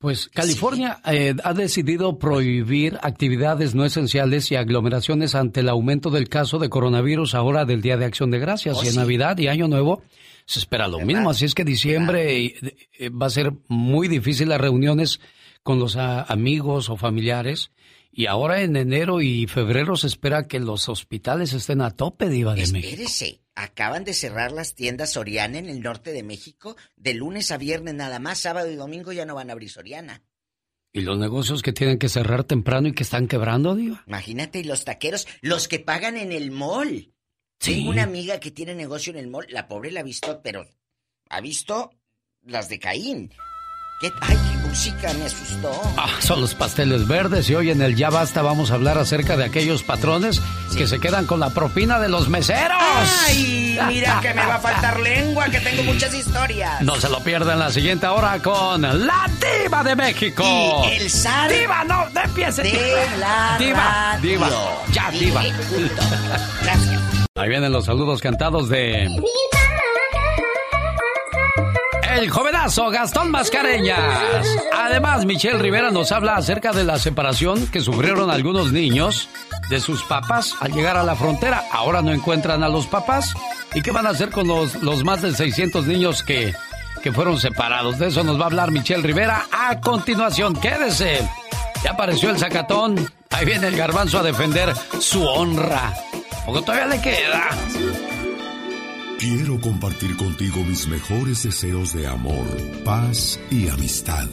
Pues 0.00 0.30
California 0.32 0.98
eh, 1.04 1.34
ha 1.44 1.52
decidido 1.52 2.18
prohibir 2.18 2.98
actividades 3.02 3.74
no 3.74 3.84
esenciales 3.84 4.50
y 4.50 4.56
aglomeraciones 4.56 5.34
ante 5.34 5.60
el 5.60 5.68
aumento 5.68 6.08
del 6.08 6.30
caso 6.30 6.58
de 6.58 6.70
coronavirus 6.70 7.34
ahora 7.34 7.66
del 7.66 7.82
Día 7.82 7.98
de 7.98 8.06
Acción 8.06 8.30
de 8.30 8.38
Gracias. 8.38 8.78
Oh, 8.78 8.82
y 8.82 8.86
en 8.86 8.92
sí. 8.94 8.98
Navidad 8.98 9.36
y 9.36 9.48
Año 9.48 9.68
Nuevo 9.68 10.02
se 10.46 10.58
espera 10.58 10.88
lo 10.88 11.00
mismo. 11.00 11.28
Así 11.28 11.44
es 11.44 11.54
que 11.54 11.64
diciembre 11.64 12.54
eh, 12.98 13.10
va 13.10 13.26
a 13.26 13.30
ser 13.30 13.52
muy 13.68 14.08
difícil 14.08 14.48
las 14.48 14.58
reuniones 14.58 15.20
con 15.62 15.78
los 15.78 15.96
ah, 15.96 16.24
amigos 16.30 16.88
o 16.88 16.96
familiares 16.96 17.70
y 18.12 18.26
ahora 18.26 18.62
en 18.62 18.76
enero 18.76 19.20
y 19.20 19.46
febrero 19.46 19.96
se 19.96 20.08
espera 20.08 20.48
que 20.48 20.58
los 20.58 20.88
hospitales 20.88 21.52
estén 21.52 21.80
a 21.80 21.90
tope, 21.90 22.28
Diva 22.28 22.54
de 22.54 22.60
México. 22.62 22.78
espérese, 22.78 23.40
acaban 23.54 24.04
de 24.04 24.14
cerrar 24.14 24.52
las 24.52 24.74
tiendas 24.74 25.12
Soriana 25.12 25.58
en 25.58 25.68
el 25.68 25.80
norte 25.80 26.12
de 26.12 26.22
México, 26.22 26.76
de 26.96 27.14
lunes 27.14 27.50
a 27.52 27.56
viernes 27.56 27.94
nada 27.94 28.18
más, 28.18 28.38
sábado 28.38 28.70
y 28.70 28.74
domingo 28.76 29.12
ya 29.12 29.26
no 29.26 29.34
van 29.34 29.50
a 29.50 29.52
abrir 29.52 29.70
Soriana. 29.70 30.22
Y 30.92 31.02
los 31.02 31.18
negocios 31.18 31.62
que 31.62 31.72
tienen 31.72 31.98
que 31.98 32.08
cerrar 32.08 32.42
temprano 32.42 32.88
y 32.88 32.92
que 32.92 33.04
están 33.04 33.28
quebrando, 33.28 33.76
Diva. 33.76 34.02
Imagínate, 34.08 34.58
y 34.58 34.64
los 34.64 34.84
taqueros, 34.84 35.28
los 35.40 35.68
que 35.68 35.78
pagan 35.78 36.16
en 36.16 36.32
el 36.32 36.50
mall. 36.50 37.14
Sí. 37.60 37.74
Tengo 37.74 37.90
una 37.90 38.02
amiga 38.02 38.40
que 38.40 38.50
tiene 38.50 38.74
negocio 38.74 39.12
en 39.12 39.18
el 39.18 39.28
mall. 39.28 39.46
La 39.50 39.68
pobre 39.68 39.92
la 39.92 40.00
ha 40.00 40.02
visto, 40.02 40.40
pero 40.42 40.66
ha 41.28 41.40
visto 41.40 41.92
las 42.42 42.68
de 42.68 42.80
Caín. 42.80 43.30
¿Qué? 44.00 44.14
Ay, 44.22 44.34
qué 44.50 44.56
música 44.66 45.12
me 45.12 45.26
asustó. 45.26 45.78
Ah, 45.98 46.08
son 46.20 46.40
los 46.40 46.54
pasteles 46.54 47.06
verdes 47.06 47.50
y 47.50 47.54
hoy 47.54 47.70
en 47.70 47.82
el 47.82 47.96
Ya 47.96 48.08
Basta 48.08 48.40
vamos 48.40 48.70
a 48.70 48.74
hablar 48.76 48.96
acerca 48.96 49.36
de 49.36 49.44
aquellos 49.44 49.82
patrones 49.82 50.40
que 50.74 50.86
se 50.86 50.98
quedan 50.98 51.26
con 51.26 51.38
la 51.38 51.50
propina 51.50 51.98
de 52.00 52.08
los 52.08 52.30
meseros. 52.30 52.78
Ay, 53.26 53.78
mira 53.88 54.18
que 54.22 54.32
me 54.32 54.46
va 54.46 54.54
a 54.54 54.58
faltar 54.58 54.98
lengua, 55.00 55.50
que 55.50 55.60
tengo 55.60 55.82
muchas 55.82 56.14
historias. 56.14 56.80
No 56.80 56.96
se 56.96 57.10
lo 57.10 57.20
pierdan 57.22 57.58
la 57.58 57.70
siguiente 57.70 58.06
hora 58.06 58.38
con 58.38 58.80
la 58.80 59.28
diva 59.62 59.84
de 59.84 59.94
México. 59.96 60.82
Y 60.90 60.94
el 60.96 61.10
zar 61.10 61.50
Diva, 61.52 61.84
no, 61.84 62.08
no 62.08 62.20
empiece. 62.22 62.62
de 62.62 63.06
la 63.18 63.56
Diva, 63.58 64.14
radio. 64.14 64.30
diva, 64.30 64.48
ya, 64.92 65.10
diva. 65.10 65.42
Gracias. 66.62 67.00
Ahí 67.34 67.48
vienen 67.50 67.70
los 67.70 67.84
saludos 67.84 68.22
cantados 68.22 68.70
de... 68.70 69.08
El 72.16 72.28
jovenazo 72.28 72.90
Gastón 72.90 73.30
Mascareñas. 73.30 74.46
Además, 74.76 75.24
Michelle 75.24 75.58
Rivera 75.58 75.90
nos 75.90 76.12
habla 76.12 76.36
acerca 76.36 76.72
de 76.72 76.84
la 76.84 76.98
separación 76.98 77.66
que 77.68 77.80
sufrieron 77.80 78.30
algunos 78.30 78.72
niños 78.72 79.28
de 79.68 79.80
sus 79.80 80.02
papás 80.02 80.54
al 80.60 80.72
llegar 80.72 80.96
a 80.96 81.04
la 81.04 81.14
frontera. 81.14 81.64
Ahora 81.70 82.02
no 82.02 82.12
encuentran 82.12 82.62
a 82.64 82.68
los 82.68 82.86
papás. 82.86 83.34
¿Y 83.74 83.82
qué 83.82 83.92
van 83.92 84.06
a 84.06 84.10
hacer 84.10 84.30
con 84.30 84.48
los, 84.48 84.82
los 84.82 85.04
más 85.04 85.22
de 85.22 85.32
600 85.32 85.86
niños 85.86 86.22
que, 86.22 86.52
que 87.02 87.12
fueron 87.12 87.38
separados? 87.38 87.98
De 87.98 88.08
eso 88.08 88.24
nos 88.24 88.38
va 88.38 88.42
a 88.42 88.46
hablar 88.46 88.70
Michelle 88.72 89.02
Rivera 89.02 89.46
a 89.52 89.80
continuación. 89.80 90.54
Quédese. 90.54 91.26
Ya 91.84 91.92
apareció 91.92 92.30
el 92.30 92.38
sacatón. 92.38 93.10
Ahí 93.30 93.46
viene 93.46 93.68
el 93.68 93.76
garbanzo 93.76 94.18
a 94.18 94.22
defender 94.22 94.74
su 94.98 95.24
honra. 95.24 95.94
Porque 96.44 96.62
todavía 96.62 96.86
le 96.86 97.00
queda. 97.00 97.48
Quiero 99.20 99.60
compartir 99.60 100.16
contigo 100.16 100.64
mis 100.64 100.88
mejores 100.88 101.42
deseos 101.42 101.92
de 101.92 102.06
amor, 102.06 102.46
paz 102.86 103.38
y 103.50 103.68
amistad. 103.68 104.26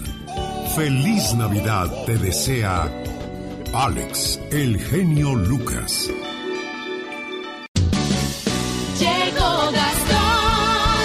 Feliz 0.77 1.33
Navidad 1.33 1.91
te 2.05 2.17
desea 2.17 2.89
Alex, 3.73 4.39
el 4.49 4.79
genio 4.79 5.35
Lucas. 5.35 6.09
Llegó 8.97 9.71
Gastón 9.73 11.03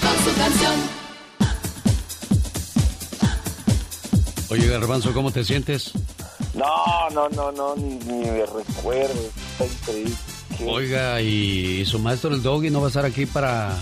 con 0.00 0.16
su 0.24 0.36
canción. 0.36 0.74
Oye, 4.50 4.66
garbanzo, 4.66 5.14
¿cómo 5.14 5.30
te 5.30 5.44
sientes? 5.44 5.92
No, 6.54 7.08
no, 7.10 7.28
no, 7.28 7.52
no, 7.52 7.76
ni, 7.76 7.94
ni 7.94 8.24
me 8.28 8.44
recuerdo. 8.44 9.20
Está 9.52 9.66
increíble. 9.66 10.29
Oiga, 10.66 11.20
y 11.20 11.84
su 11.86 11.98
maestro 11.98 12.34
el 12.34 12.42
doggy 12.42 12.70
no 12.70 12.80
va 12.80 12.86
a 12.86 12.88
estar 12.88 13.04
aquí 13.04 13.26
para, 13.26 13.76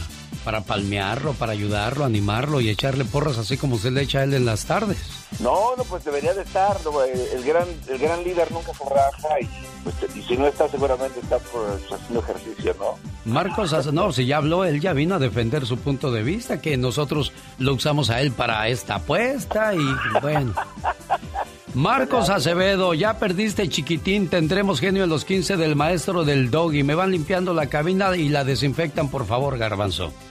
para 0.45 0.63
palmearlo, 0.63 1.35
para 1.35 1.53
ayudarlo, 1.53 2.05
animarlo 2.05 2.61
y 2.61 2.69
echarle 2.71 3.05
porras 3.05 3.39
así 3.39 3.57
como 3.57 3.77
usted 3.77 3.93
le 3.93 4.03
echa 4.03 4.21
a 4.21 4.25
él 4.25 4.35
en 4.35 4.45
las 4.47 4.65
tardes. 4.65 4.99
No, 5.41 5.77
no, 5.77 5.85
pues 5.85 6.05
debería 6.05 6.33
de 6.35 6.43
estar. 6.43 6.79
¿no? 6.85 7.03
El, 7.03 7.19
el 7.21 7.45
gran, 7.45 7.69
el 7.89 7.99
gran 7.99 8.25
líder 8.25 8.51
nunca 8.53 8.73
se 8.73 8.85
raja 8.85 9.41
y, 9.41 9.49
pues, 9.85 10.17
y 10.17 10.23
si 10.23 10.37
no 10.37 10.47
está, 10.47 10.69
seguramente 10.69 11.21
está 11.21 11.39
por, 11.39 11.67
pues, 11.79 12.01
haciendo 12.01 12.21
ejercicio, 12.21 12.75
¿no? 12.79 12.99
Marcos, 13.25 13.93
no, 13.93 14.13
si 14.13 14.27
ya 14.27 14.39
habló, 14.39 14.65
él 14.65 14.81
ya 14.81 14.93
vino 14.95 15.17
a 15.17 15.19
defender 15.19 15.67
su 15.67 15.77
punto 15.79 16.11
de 16.11 16.23
vista, 16.23 16.61
que 16.61 16.77
nosotros 16.77 17.33
lo 17.59 17.75
usamos 17.75 18.09
a 18.11 18.21
él 18.23 18.33
para 18.33 18.69
esta 18.69 18.97
apuesta 18.97 19.75
y 19.75 20.21
bueno. 20.23 20.55
Marcos 21.83 22.29
Acevedo, 22.29 22.93
ya 22.93 23.21
perdiste 23.21 23.69
chiquitín, 23.69 24.27
tendremos 24.29 24.81
genio 24.81 25.05
en 25.05 25.11
los 25.11 25.25
15 25.25 25.57
del 25.57 25.77
maestro 25.77 26.25
del 26.25 26.51
doggy. 26.51 26.83
Me 26.83 26.97
van 26.97 27.13
limpiando 27.13 27.55
la 27.55 27.67
cabina 27.69 28.17
y 28.17 28.29
la 28.31 28.43
desinfectan, 28.43 29.09
por 29.11 29.27
favor, 29.27 29.57
garbanzo. 29.59 30.13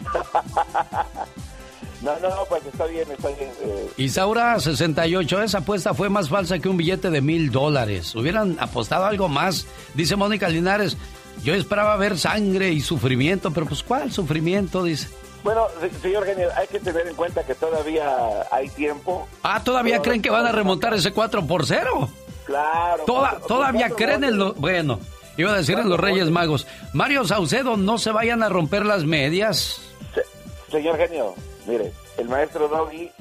No, 1.99 2.11
no, 2.19 2.29
no, 2.29 2.45
pues 2.47 2.63
está 2.63 2.85
bien, 2.85 3.05
está 3.11 3.27
bien. 3.29 3.49
eh, 3.63 3.89
Isaura 3.97 4.59
68, 4.59 5.41
esa 5.41 5.57
apuesta 5.57 5.95
fue 5.95 6.09
más 6.09 6.29
falsa 6.29 6.59
que 6.59 6.69
un 6.69 6.77
billete 6.77 7.09
de 7.09 7.21
mil 7.21 7.49
dólares. 7.51 8.13
Hubieran 8.13 8.55
apostado 8.59 9.05
algo 9.05 9.27
más. 9.27 9.65
Dice 9.95 10.15
Mónica 10.15 10.47
Linares, 10.47 10.95
yo 11.43 11.55
esperaba 11.55 11.97
ver 11.97 12.19
sangre 12.19 12.71
y 12.71 12.81
sufrimiento, 12.81 13.49
pero 13.51 13.65
pues 13.65 13.81
¿cuál 13.81 14.11
sufrimiento? 14.11 14.83
Dice. 14.83 15.07
Bueno, 15.43 15.67
se- 15.79 15.89
señor 16.01 16.25
genio, 16.25 16.49
hay 16.55 16.67
que 16.67 16.79
tener 16.79 17.07
en 17.07 17.15
cuenta 17.15 17.43
que 17.45 17.55
todavía 17.55 18.45
hay 18.51 18.67
tiempo. 18.69 19.27
Ah, 19.43 19.61
¿todavía 19.63 20.01
creen 20.01 20.21
que 20.21 20.29
van 20.29 20.45
a 20.45 20.51
remontar 20.51 20.93
ese 20.93 21.13
4 21.13 21.45
por 21.47 21.65
0? 21.65 22.09
Claro. 22.45 23.03
Toda- 23.05 23.39
todavía 23.47 23.89
creen 23.89 24.23
en 24.23 24.37
lo... 24.37 24.53
Bueno, 24.53 24.99
iba 25.37 25.51
a 25.53 25.57
decir 25.57 25.77
en 25.79 25.89
los 25.89 25.99
Reyes 25.99 26.29
Magos. 26.29 26.67
Mario 26.93 27.25
Saucedo, 27.25 27.77
no 27.77 27.97
se 27.97 28.11
vayan 28.11 28.43
a 28.43 28.49
romper 28.49 28.85
las 28.85 29.03
medias. 29.05 29.81
Se- 30.13 30.25
señor 30.71 30.97
genio, 30.97 31.33
mire, 31.65 31.91
el 32.17 32.27
maestro 32.29 32.67
Doggy 32.67 33.11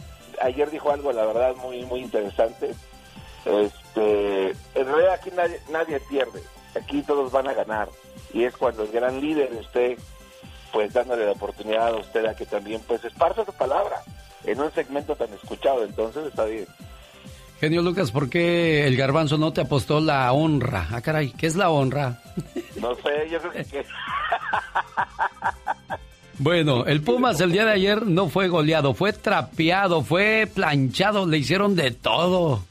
ayer 0.41 0.71
dijo 0.71 0.91
algo, 0.91 1.13
la 1.13 1.25
verdad, 1.27 1.55
muy, 1.57 1.85
muy 1.85 2.01
interesante. 2.01 2.75
Este, 3.45 4.51
en 4.75 4.87
realidad 4.87 5.15
aquí 5.15 5.31
nadie, 5.35 5.61
nadie 5.71 6.01
pierde, 6.01 6.43
aquí 6.81 7.03
todos 7.03 7.31
van 7.31 7.47
a 7.49 7.55
ganar. 7.55 7.89
Y 8.33 8.45
es 8.45 8.57
cuando 8.57 8.83
el 8.83 8.91
gran 8.91 9.21
líder 9.21 9.53
esté, 9.55 9.97
pues 10.77 10.93
dándole 10.93 11.25
la 11.25 11.33
oportunidad 11.33 11.89
a 11.89 11.97
usted 11.97 12.27
a 12.27 12.35
que 12.37 12.45
también, 12.45 12.83
pues, 12.87 13.03
esparza 13.03 13.47
su 13.47 13.53
palabra 13.55 14.03
en 14.45 14.61
un 14.61 14.71
segmento 14.73 15.17
tan 15.17 15.33
escuchado. 15.33 15.83
Entonces 15.85 16.27
está 16.27 16.45
bien. 16.45 16.67
Genio 17.59 17.81
Lucas, 17.81 18.11
¿por 18.11 18.29
qué 18.29 18.87
el 18.87 18.95
garbanzo 18.95 19.39
no 19.39 19.55
te 19.55 19.63
apostó 19.63 20.01
la 20.01 20.31
honra? 20.35 20.87
Ah, 20.93 21.01
caray, 21.01 21.31
¿qué 21.31 21.47
es 21.47 21.57
la 21.57 21.71
honra? 21.71 22.21
No 22.79 22.95
sé, 22.97 23.31
yo 23.31 23.39
creo 23.41 23.53
que... 23.53 23.65
que- 23.65 23.87
Bueno, 26.39 26.85
el 26.85 27.01
Pumas 27.01 27.41
el 27.41 27.53
día 27.53 27.65
de 27.65 27.73
ayer 27.73 28.07
no 28.07 28.29
fue 28.29 28.49
goleado, 28.49 28.93
fue 28.93 29.15
trapeado, 29.15 30.03
fue 30.03 30.47
planchado, 30.55 31.25
le 31.27 31.39
hicieron 31.39 31.75
de 31.75 31.91
todo. 31.93 32.63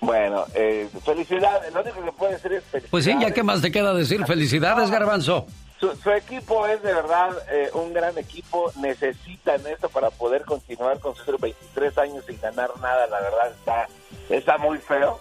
Bueno, 0.00 0.46
eh, 0.56 0.88
felicidades, 1.04 1.72
lo 1.72 1.82
único 1.82 2.04
que 2.04 2.10
puede 2.10 2.32
decir 2.32 2.52
es 2.54 2.64
felicidades. 2.64 2.90
Pues 2.90 3.04
sí, 3.04 3.14
ya 3.20 3.30
qué 3.30 3.44
más 3.44 3.62
te 3.62 3.70
queda 3.70 3.94
decir. 3.94 4.24
Felicidades, 4.26 4.90
garbanzo. 4.90 5.46
Su, 5.82 5.96
su 5.96 6.10
equipo 6.12 6.64
es 6.68 6.80
de 6.80 6.94
verdad 6.94 7.30
eh, 7.50 7.70
un 7.74 7.92
gran 7.92 8.16
equipo. 8.16 8.70
Necesitan 8.76 9.66
esto 9.66 9.88
para 9.88 10.10
poder 10.10 10.44
continuar 10.44 11.00
con 11.00 11.16
sus 11.16 11.40
23 11.40 11.98
años 11.98 12.24
sin 12.24 12.40
ganar 12.40 12.70
nada. 12.80 13.08
La 13.08 13.20
verdad 13.20 13.50
está, 13.50 13.88
está 14.30 14.58
muy 14.58 14.78
feo. 14.78 15.20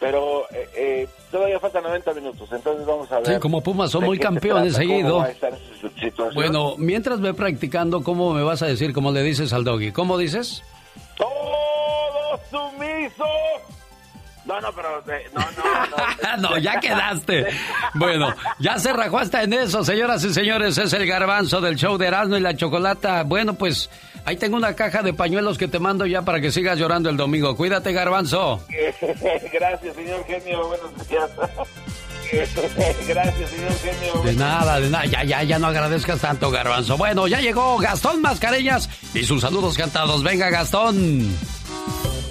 Pero 0.00 0.42
eh, 0.50 0.68
eh, 0.74 1.08
todavía 1.30 1.60
faltan 1.60 1.84
90 1.84 2.12
minutos, 2.14 2.48
entonces 2.52 2.84
vamos 2.84 3.10
a 3.12 3.20
ver. 3.20 3.26
Sí, 3.26 3.40
como 3.40 3.62
Pumas 3.62 3.92
son 3.92 4.04
muy 4.04 4.18
campeones 4.18 4.74
seguido. 4.74 5.24
Bueno, 6.34 6.74
mientras 6.76 7.20
ve 7.20 7.32
practicando, 7.32 8.02
¿cómo 8.02 8.34
me 8.34 8.42
vas 8.42 8.60
a 8.62 8.66
decir? 8.66 8.92
¿Cómo 8.92 9.12
le 9.12 9.22
dices 9.22 9.52
al 9.52 9.62
doggy? 9.62 9.92
¿Cómo 9.92 10.18
dices? 10.18 10.62
¡Todos 11.16 12.40
sumisos! 12.50 13.26
No, 14.54 14.60
no, 14.60 14.72
pero 14.72 15.02
eh, 15.12 15.28
no, 15.32 15.40
no, 15.40 16.36
no. 16.36 16.50
no, 16.50 16.58
ya 16.58 16.78
quedaste. 16.78 17.48
Bueno, 17.94 18.32
ya 18.60 18.78
se 18.78 18.92
rajó 18.92 19.18
hasta 19.18 19.42
en 19.42 19.52
eso, 19.52 19.82
señoras 19.82 20.22
y 20.22 20.32
señores. 20.32 20.78
Es 20.78 20.92
el 20.92 21.06
garbanzo 21.06 21.60
del 21.60 21.74
show 21.74 21.98
de 21.98 22.06
Erasmo 22.06 22.36
y 22.36 22.40
la 22.40 22.54
Chocolata. 22.54 23.24
Bueno, 23.24 23.54
pues 23.54 23.90
ahí 24.24 24.36
tengo 24.36 24.56
una 24.56 24.74
caja 24.76 25.02
de 25.02 25.12
pañuelos 25.12 25.58
que 25.58 25.66
te 25.66 25.80
mando 25.80 26.06
ya 26.06 26.22
para 26.22 26.40
que 26.40 26.52
sigas 26.52 26.78
llorando 26.78 27.10
el 27.10 27.16
domingo. 27.16 27.56
Cuídate, 27.56 27.92
garbanzo. 27.92 28.64
Gracias, 29.52 29.96
señor 29.96 30.24
genio. 30.24 30.68
Buenos 30.68 31.08
días. 31.08 31.30
Gracias, 33.08 33.50
señor 33.50 33.72
genio. 33.78 34.22
De 34.22 34.34
nada, 34.34 34.78
de 34.78 34.88
nada. 34.88 35.04
Ya, 35.06 35.24
ya, 35.24 35.42
ya 35.42 35.58
no 35.58 35.66
agradezcas 35.66 36.20
tanto, 36.20 36.52
garbanzo. 36.52 36.96
Bueno, 36.96 37.26
ya 37.26 37.40
llegó 37.40 37.76
Gastón 37.78 38.22
Mascareñas 38.22 38.88
y 39.14 39.24
sus 39.24 39.40
saludos 39.40 39.76
cantados. 39.76 40.22
Venga, 40.22 40.48
Gastón. 40.48 41.36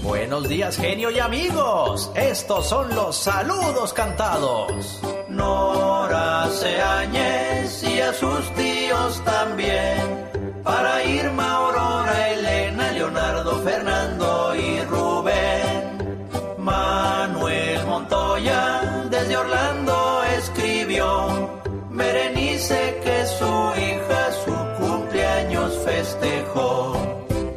Buenos 0.03 0.49
días, 0.49 0.75
genio 0.75 1.09
y 1.11 1.19
amigos. 1.19 2.11
Estos 2.13 2.67
son 2.67 2.93
los 2.93 3.15
saludos 3.15 3.93
cantados. 3.93 4.99
Nora 5.29 6.49
Seáñez 6.49 7.81
y 7.83 8.01
a 8.01 8.11
sus 8.11 8.53
tíos 8.53 9.23
también. 9.23 10.29
Para 10.61 11.05
Irma, 11.05 11.53
Aurora, 11.53 12.31
Elena, 12.31 12.91
Leonardo, 12.91 13.61
Fernando 13.63 14.53
y 14.55 14.81
Rubén. 14.81 16.27
Manuel 16.57 17.85
Montoya 17.87 19.07
desde 19.09 19.37
Orlando 19.37 20.21
escribió. 20.37 21.49
Berenice 21.91 22.99
que 23.05 23.25
su 23.25 23.71
hija 23.79 24.31
su 24.43 24.83
cumpleaños 24.83 25.79
festejó. 25.85 26.97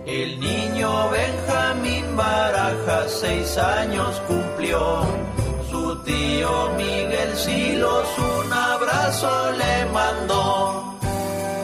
El 0.07 0.39
niño 0.39 1.11
Benjamín 1.11 1.76
Baraja 2.17 3.09
seis 3.09 3.59
años 3.59 4.21
cumplió. 4.27 4.81
Su 5.71 5.97
tío 6.03 6.71
Miguel 6.77 7.37
Silos 7.37 8.09
un 8.19 8.53
abrazo 8.53 9.53
le 9.53 9.87
mandó. 9.93 10.99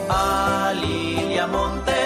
A 0.09 0.73
Lilia 0.75 1.47
Montes 1.47 2.02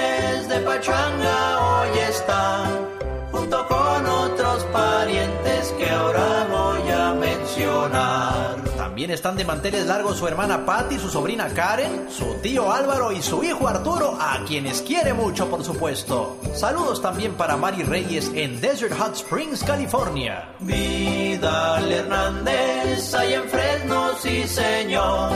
Están 9.10 9.38
de 9.38 9.46
manteles 9.46 9.88
largos 9.88 10.18
su 10.18 10.28
hermana 10.28 10.66
Patty, 10.66 11.00
su 11.00 11.10
sobrina 11.10 11.48
Karen, 11.48 12.08
su 12.12 12.36
tío 12.42 12.70
Álvaro 12.72 13.14
y 13.14 13.22
su 13.22 13.42
hijo 13.44 13.68
Arturo, 13.68 14.18
a 14.20 14.44
quienes 14.46 14.82
quiere 14.82 15.14
mucho, 15.14 15.50
por 15.50 15.64
supuesto. 15.64 16.38
Saludos 16.54 17.02
también 17.02 17.36
para 17.36 17.56
Mari 17.56 17.84
Reyes 17.84 18.30
en 18.34 18.60
Desert 18.60 18.98
Hot 18.98 19.16
Springs, 19.16 19.64
California. 19.64 20.50
Vidal 20.60 21.90
Hernández, 21.92 23.14
hay 23.14 23.36
en 23.36 23.48
Fresno, 23.50 24.10
sí 24.22 24.46
señor. 24.48 25.32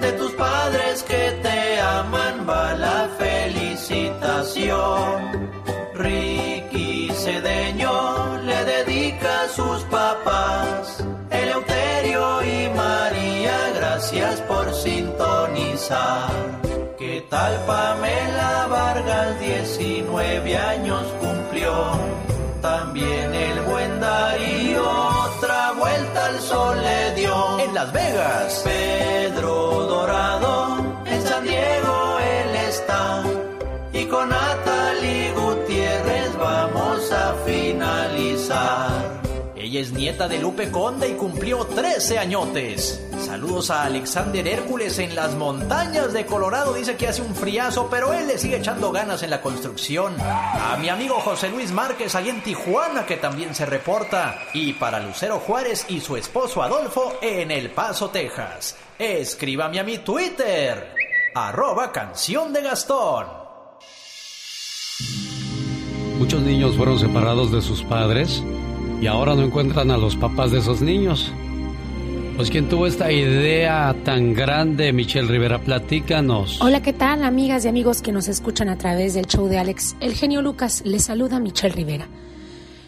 De 0.00 0.12
tus 0.12 0.32
padres 0.32 1.02
que 1.02 1.38
te 1.42 1.80
aman 1.80 2.46
va 2.48 2.74
la 2.74 3.08
felicitación. 3.18 5.50
Ricky 5.94 7.10
Cedeño 7.14 8.38
le 8.42 8.64
dedica 8.64 9.42
a 9.42 9.48
sus 9.48 9.82
papás. 9.84 10.97
Sintonizar. 15.88 16.96
¿Qué 16.98 17.24
tal 17.30 17.54
Pamela 17.66 18.66
Vargas? 18.68 19.40
19 19.40 20.56
años 20.56 21.02
cumplió. 21.20 21.72
También 22.60 23.34
el 23.34 23.60
buen 23.62 24.00
Darío, 24.00 24.82
otra 24.82 25.72
vuelta 25.72 26.26
al 26.26 26.40
sol 26.40 26.76
le 26.82 27.14
dio. 27.14 27.60
En 27.60 27.74
Las 27.74 27.92
Vegas, 27.92 28.62
Pedro 28.64 29.86
Dorado, 29.86 30.67
Es 39.78 39.92
nieta 39.92 40.26
de 40.26 40.40
Lupe 40.40 40.72
Conde 40.72 41.08
y 41.08 41.12
cumplió 41.12 41.64
13 41.64 42.18
añotes. 42.18 43.00
Saludos 43.24 43.70
a 43.70 43.84
Alexander 43.84 44.44
Hércules 44.48 44.98
en 44.98 45.14
las 45.14 45.36
montañas 45.36 46.12
de 46.12 46.26
Colorado. 46.26 46.74
Dice 46.74 46.96
que 46.96 47.06
hace 47.06 47.22
un 47.22 47.32
friazo, 47.32 47.86
pero 47.88 48.12
él 48.12 48.26
le 48.26 48.38
sigue 48.38 48.56
echando 48.56 48.90
ganas 48.90 49.22
en 49.22 49.30
la 49.30 49.40
construcción. 49.40 50.16
A 50.20 50.76
mi 50.80 50.88
amigo 50.88 51.20
José 51.20 51.48
Luis 51.50 51.70
Márquez 51.70 52.16
ahí 52.16 52.28
en 52.28 52.42
Tijuana, 52.42 53.06
que 53.06 53.18
también 53.18 53.54
se 53.54 53.66
reporta. 53.66 54.40
Y 54.52 54.72
para 54.72 54.98
Lucero 54.98 55.38
Juárez 55.38 55.86
y 55.88 56.00
su 56.00 56.16
esposo 56.16 56.60
Adolfo 56.60 57.16
en 57.22 57.52
El 57.52 57.70
Paso, 57.70 58.10
Texas. 58.10 58.76
Escríbame 58.98 59.78
a 59.78 59.84
mi 59.84 59.98
Twitter. 59.98 60.92
Arroba 61.36 61.92
canción 61.92 62.52
de 62.52 62.62
Gastón. 62.62 63.26
Muchos 66.18 66.42
niños 66.42 66.76
fueron 66.76 66.98
separados 66.98 67.52
de 67.52 67.62
sus 67.62 67.84
padres 67.84 68.42
y 69.00 69.06
ahora 69.06 69.34
no 69.34 69.42
encuentran 69.42 69.90
a 69.90 69.96
los 69.96 70.16
papás 70.16 70.50
de 70.50 70.58
esos 70.58 70.80
niños. 70.80 71.32
Pues 72.36 72.50
quien 72.50 72.68
tuvo 72.68 72.86
esta 72.86 73.10
idea 73.10 73.96
tan 74.04 74.32
grande, 74.32 74.92
Michelle 74.92 75.26
Rivera, 75.26 75.58
platícanos. 75.58 76.60
Hola, 76.60 76.80
¿qué 76.82 76.92
tal, 76.92 77.24
amigas 77.24 77.64
y 77.64 77.68
amigos 77.68 78.00
que 78.00 78.12
nos 78.12 78.28
escuchan 78.28 78.68
a 78.68 78.78
través 78.78 79.14
del 79.14 79.26
show 79.26 79.48
de 79.48 79.58
Alex? 79.58 79.96
El 79.98 80.14
genio 80.14 80.40
Lucas 80.40 80.82
les 80.84 81.04
saluda 81.04 81.40
Michelle 81.40 81.74
Rivera. 81.74 82.06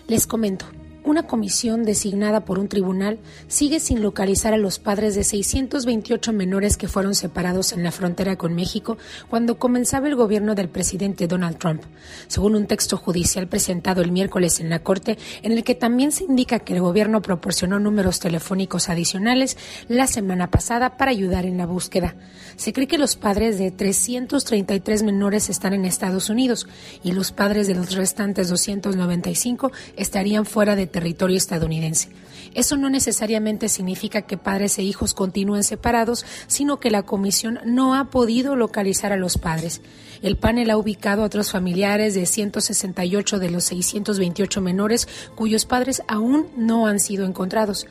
Les 0.06 0.26
comento, 0.26 0.66
una 1.04 1.26
comisión 1.26 1.84
designada 1.84 2.44
por 2.44 2.58
un 2.58 2.68
tribunal 2.68 3.18
sigue 3.48 3.80
sin 3.80 4.02
localizar 4.02 4.54
a 4.54 4.58
los 4.58 4.78
padres 4.78 5.14
de 5.14 5.24
628 5.24 6.32
menores 6.32 6.76
que 6.76 6.88
fueron 6.88 7.14
separados 7.14 7.72
en 7.72 7.82
la 7.82 7.92
frontera 7.92 8.36
con 8.36 8.54
México 8.54 8.98
cuando 9.28 9.58
comenzaba 9.58 10.08
el 10.08 10.16
gobierno 10.16 10.54
del 10.54 10.68
presidente 10.68 11.26
Donald 11.26 11.58
Trump, 11.58 11.82
según 12.28 12.54
un 12.54 12.66
texto 12.66 12.96
judicial 12.96 13.48
presentado 13.48 14.02
el 14.02 14.12
miércoles 14.12 14.60
en 14.60 14.70
la 14.70 14.80
Corte, 14.80 15.18
en 15.42 15.52
el 15.52 15.64
que 15.64 15.74
también 15.74 16.12
se 16.12 16.24
indica 16.24 16.60
que 16.60 16.74
el 16.74 16.80
gobierno 16.80 17.22
proporcionó 17.22 17.78
números 17.78 18.20
telefónicos 18.20 18.88
adicionales 18.88 19.56
la 19.88 20.06
semana 20.06 20.50
pasada 20.50 20.96
para 20.96 21.10
ayudar 21.10 21.46
en 21.46 21.58
la 21.58 21.66
búsqueda. 21.66 22.14
Se 22.60 22.74
cree 22.74 22.86
que 22.86 22.98
los 22.98 23.16
padres 23.16 23.58
de 23.58 23.70
333 23.70 25.02
menores 25.02 25.48
están 25.48 25.72
en 25.72 25.86
Estados 25.86 26.28
Unidos 26.28 26.66
y 27.02 27.12
los 27.12 27.32
padres 27.32 27.66
de 27.66 27.74
los 27.74 27.94
restantes 27.94 28.50
295 28.50 29.72
estarían 29.96 30.44
fuera 30.44 30.76
de 30.76 30.86
territorio 30.86 31.38
estadounidense. 31.38 32.10
Eso 32.52 32.76
no 32.76 32.90
necesariamente 32.90 33.70
significa 33.70 34.22
que 34.22 34.36
padres 34.36 34.78
e 34.78 34.82
hijos 34.82 35.14
continúen 35.14 35.64
separados, 35.64 36.26
sino 36.48 36.80
que 36.80 36.90
la 36.90 37.04
comisión 37.04 37.60
no 37.64 37.94
ha 37.94 38.10
podido 38.10 38.56
localizar 38.56 39.14
a 39.14 39.16
los 39.16 39.38
padres. 39.38 39.80
El 40.20 40.36
panel 40.36 40.68
ha 40.70 40.76
ubicado 40.76 41.22
a 41.22 41.26
otros 41.26 41.50
familiares 41.50 42.14
de 42.14 42.26
168 42.26 43.38
de 43.38 43.50
los 43.50 43.64
628 43.64 44.60
menores 44.60 45.08
cuyos 45.34 45.64
padres 45.64 46.02
aún 46.08 46.48
no 46.58 46.86
han 46.86 47.00
sido 47.00 47.24
encontrados. 47.24 47.86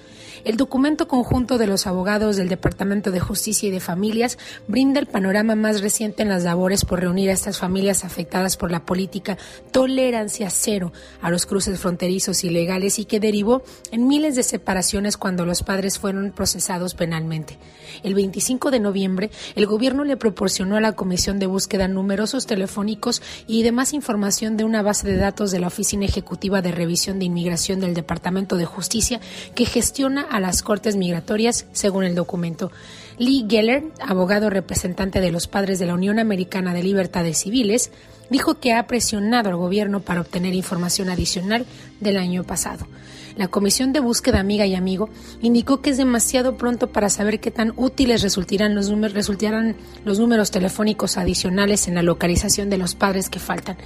El 0.45 0.55
documento 0.55 1.07
conjunto 1.07 1.57
de 1.57 1.67
los 1.67 1.87
abogados 1.87 2.37
del 2.37 2.49
Departamento 2.49 3.11
de 3.11 3.19
Justicia 3.19 3.67
y 3.67 3.71
de 3.71 3.79
Familias 3.79 4.37
brinda 4.67 4.99
el 4.99 5.05
panorama 5.05 5.55
más 5.55 5.81
reciente 5.81 6.23
en 6.23 6.29
las 6.29 6.43
labores 6.43 6.85
por 6.85 6.99
reunir 6.99 7.29
a 7.29 7.33
estas 7.33 7.57
familias 7.57 8.03
afectadas 8.03 8.57
por 8.57 8.71
la 8.71 8.85
política 8.85 9.37
tolerancia 9.71 10.49
cero 10.49 10.91
a 11.21 11.29
los 11.29 11.45
cruces 11.45 11.79
fronterizos 11.79 12.43
ilegales 12.43 12.99
y 12.99 13.05
que 13.05 13.19
derivó 13.19 13.63
en 13.91 14.07
miles 14.07 14.35
de 14.35 14.43
separaciones 14.43 15.17
cuando 15.17 15.45
los 15.45 15.63
padres 15.63 15.99
fueron 15.99 16.31
procesados 16.31 16.93
penalmente. 16.93 17.57
El 18.03 18.13
25 18.13 18.71
de 18.71 18.79
noviembre, 18.79 19.31
el 19.55 19.65
gobierno 19.65 20.03
le 20.03 20.17
proporcionó 20.17 20.77
a 20.77 20.81
la 20.81 20.93
Comisión 20.93 21.39
de 21.39 21.47
Búsqueda 21.47 21.87
numerosos 21.87 22.45
telefónicos 22.45 23.21
y 23.47 23.63
demás 23.63 23.93
información 23.93 24.57
de 24.57 24.63
una 24.63 24.81
base 24.81 25.07
de 25.07 25.17
datos 25.17 25.51
de 25.51 25.59
la 25.59 25.67
Oficina 25.67 26.05
Ejecutiva 26.05 26.61
de 26.61 26.71
Revisión 26.71 27.19
de 27.19 27.25
Inmigración 27.25 27.79
del 27.79 27.93
Departamento 27.93 28.57
de 28.57 28.65
Justicia 28.65 29.19
que 29.55 29.65
gestiona 29.65 30.21
a 30.21 30.39
las 30.39 30.61
Cortes 30.61 30.95
Migratorias, 30.95 31.65
según 31.71 32.03
el 32.03 32.15
documento. 32.15 32.71
Lee 33.19 33.45
Geller, 33.49 33.83
abogado 33.99 34.49
representante 34.49 35.19
de 35.19 35.31
los 35.31 35.47
padres 35.47 35.77
de 35.77 35.85
la 35.85 35.93
Unión 35.93 36.19
Americana 36.19 36.73
de 36.73 36.83
Libertades 36.83 37.39
Civiles, 37.39 37.91
dijo 38.29 38.61
que 38.61 38.73
ha 38.73 38.87
presionado 38.87 39.49
al 39.49 39.57
gobierno 39.57 39.99
para 39.99 40.21
obtener 40.21 40.53
información 40.53 41.09
adicional 41.09 41.65
del 41.99 42.15
año 42.15 42.45
pasado. 42.45 42.87
La 43.35 43.49
Comisión 43.49 43.91
de 43.91 43.99
Búsqueda 43.99 44.39
Amiga 44.39 44.65
y 44.65 44.75
Amigo 44.75 45.09
indicó 45.41 45.81
que 45.81 45.89
es 45.89 45.97
demasiado 45.97 46.55
pronto 46.57 46.87
para 46.87 47.09
saber 47.09 47.41
qué 47.41 47.51
tan 47.51 47.73
útiles 47.75 48.21
resultarán 48.21 48.73
los, 48.73 48.89
números, 48.89 50.51
telefónicos 50.51 51.17
adicionales 51.17 51.89
en 51.89 51.95
la 51.95 52.03
localización 52.03 52.69
de 52.69 52.77
los 52.77 52.95
padres 52.95 53.29
que 53.29 53.39
faltan, 53.39 53.77